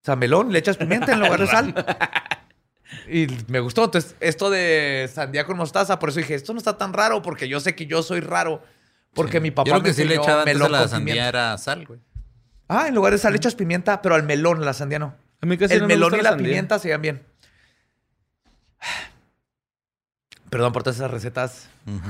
O 0.03 0.05
sea, 0.05 0.17
melón, 0.17 0.51
le 0.53 0.59
echas 0.61 0.77
pimienta 0.79 1.13
en 1.13 1.21
lugar 1.21 1.41
de 1.41 1.47
sal. 1.47 1.75
Y 3.09 3.27
me 3.49 3.61
gustó. 3.61 3.85
Entonces, 3.85 4.17
esto 4.21 4.51
de 4.51 5.09
sandía 5.13 5.45
con 5.47 5.57
mostaza, 5.57 5.99
por 5.99 6.09
eso 6.09 6.19
dije, 6.19 6.35
esto 6.35 6.53
no 6.53 6.59
está 6.59 6.77
tan 6.79 6.93
raro, 6.93 7.23
porque 7.23 7.49
yo 7.49 7.61
sé 7.61 7.75
que 7.75 7.87
yo 7.87 8.03
soy 8.03 8.21
raro. 8.21 8.63
Porque 9.15 9.39
Sí. 9.39 9.41
mi 9.43 9.51
papá 9.51 9.69
Yo 9.69 9.75
lo 9.77 9.81
me 9.83 9.89
que 9.89 9.95
sí 9.95 10.05
le 10.05 10.15
enseñó 10.15 10.23
echaba 10.23 10.41
antes 10.43 10.55
a 10.55 10.59
melón 10.59 10.73
la 10.73 10.79
con 10.81 10.89
sandía 10.89 11.15
pimienta. 11.15 11.29
era 11.29 11.59
sal, 11.59 11.87
güey. 11.87 12.01
Ah, 12.69 12.87
en 12.89 12.95
lugar 12.95 13.13
de 13.13 13.19
sal 13.19 13.33
le 13.33 13.39
echas 13.39 13.55
pimienta, 13.57 14.01
pero 14.03 14.15
al 14.15 14.23
melón, 14.23 14.65
la 14.65 14.73
sandía 14.73 14.99
no. 15.01 15.15
A 15.41 15.47
mí 15.47 15.57
casi 15.59 15.75
El 15.75 15.81
no 15.81 15.87
me 15.89 15.95
melón 15.95 16.11
gusta 16.11 16.21
y 16.21 16.23
la 16.23 16.31
sandía. 16.31 16.47
pimienta 16.47 16.79
se 16.79 16.89
llevan 16.89 17.03
bien. 17.03 17.27
Perdón 20.51 20.73
por 20.73 20.83
todas 20.83 20.97
esas 20.97 21.11
recetas. 21.11 21.69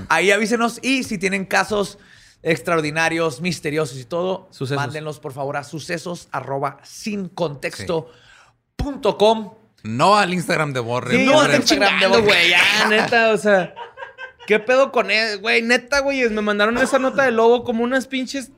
Ahí 0.08 0.30
avísenos 0.30 0.78
y 0.82 1.04
si 1.04 1.18
tienen 1.18 1.44
casos 1.44 1.98
extraordinarios, 2.42 3.40
misteriosos 3.42 3.98
y 3.98 4.04
todo, 4.04 4.48
Sucesos. 4.50 4.76
mándenlos 4.82 5.20
por 5.20 5.32
favor 5.32 5.56
a 5.58 5.64
sucesos 5.64 6.28
arroba 6.32 6.78
sin 6.82 7.28
contexto 7.28 8.10
punto 8.76 9.16
com. 9.18 9.54
No 9.82 10.16
al 10.16 10.32
Instagram 10.34 10.72
de 10.72 10.80
Borre. 10.80 11.16
Sí, 11.16 11.24
no 11.24 11.42
estén 11.42 11.60
Instagram 11.60 12.00
de 12.00 12.06
Borre. 12.06 12.22
güey. 12.22 12.50
Ya, 12.50 12.86
neta, 12.88 13.30
o 13.32 13.38
sea. 13.38 13.74
¿Qué 14.46 14.58
pedo 14.58 14.90
con 14.90 15.10
él, 15.10 15.38
güey? 15.38 15.62
Neta, 15.62 16.00
güey. 16.00 16.28
Me 16.28 16.42
mandaron 16.42 16.76
esa 16.78 16.98
nota 16.98 17.24
de 17.24 17.30
lobo 17.30 17.62
como 17.64 17.84
unas 17.84 18.06
pinches 18.06 18.50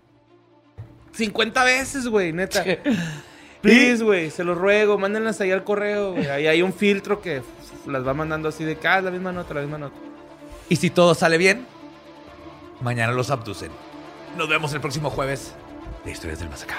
50 1.13 1.65
veces, 1.65 2.09
güey, 2.09 2.33
neta. 2.33 2.65
Please, 3.61 4.03
güey, 4.03 4.31
se 4.31 4.43
los 4.43 4.59
ruego, 4.59 4.99
mándenlas 4.99 5.41
ahí 5.41 5.53
al 5.53 5.63
correo, 5.65 6.13
güey. 6.13 6.27
Ahí 6.29 6.47
hay 6.47 6.63
un 6.63 6.73
filtro 6.73 7.21
que 7.21 7.43
las 7.87 8.07
va 8.07 8.15
mandando 8.15 8.49
así 8.49 8.65
de 8.65 8.77
cada 8.77 9.03
la 9.03 9.11
misma 9.11 9.33
nota, 9.33 9.55
la 9.55 9.61
misma 9.61 9.79
nota. 9.79 9.95
Y 10.69 10.77
si 10.77 10.91
todo 10.91 11.15
sale 11.15 11.39
bien, 11.39 11.67
mañana 12.81 13.13
los 13.13 13.31
abducen. 13.31 13.71
Nos 14.37 14.49
vemos 14.49 14.73
el 14.73 14.81
próximo 14.81 15.11
jueves 15.11 15.53
de 16.05 16.11
Historias 16.11 16.41
del 16.41 16.49
Más 16.49 16.63
Acá. 16.63 16.79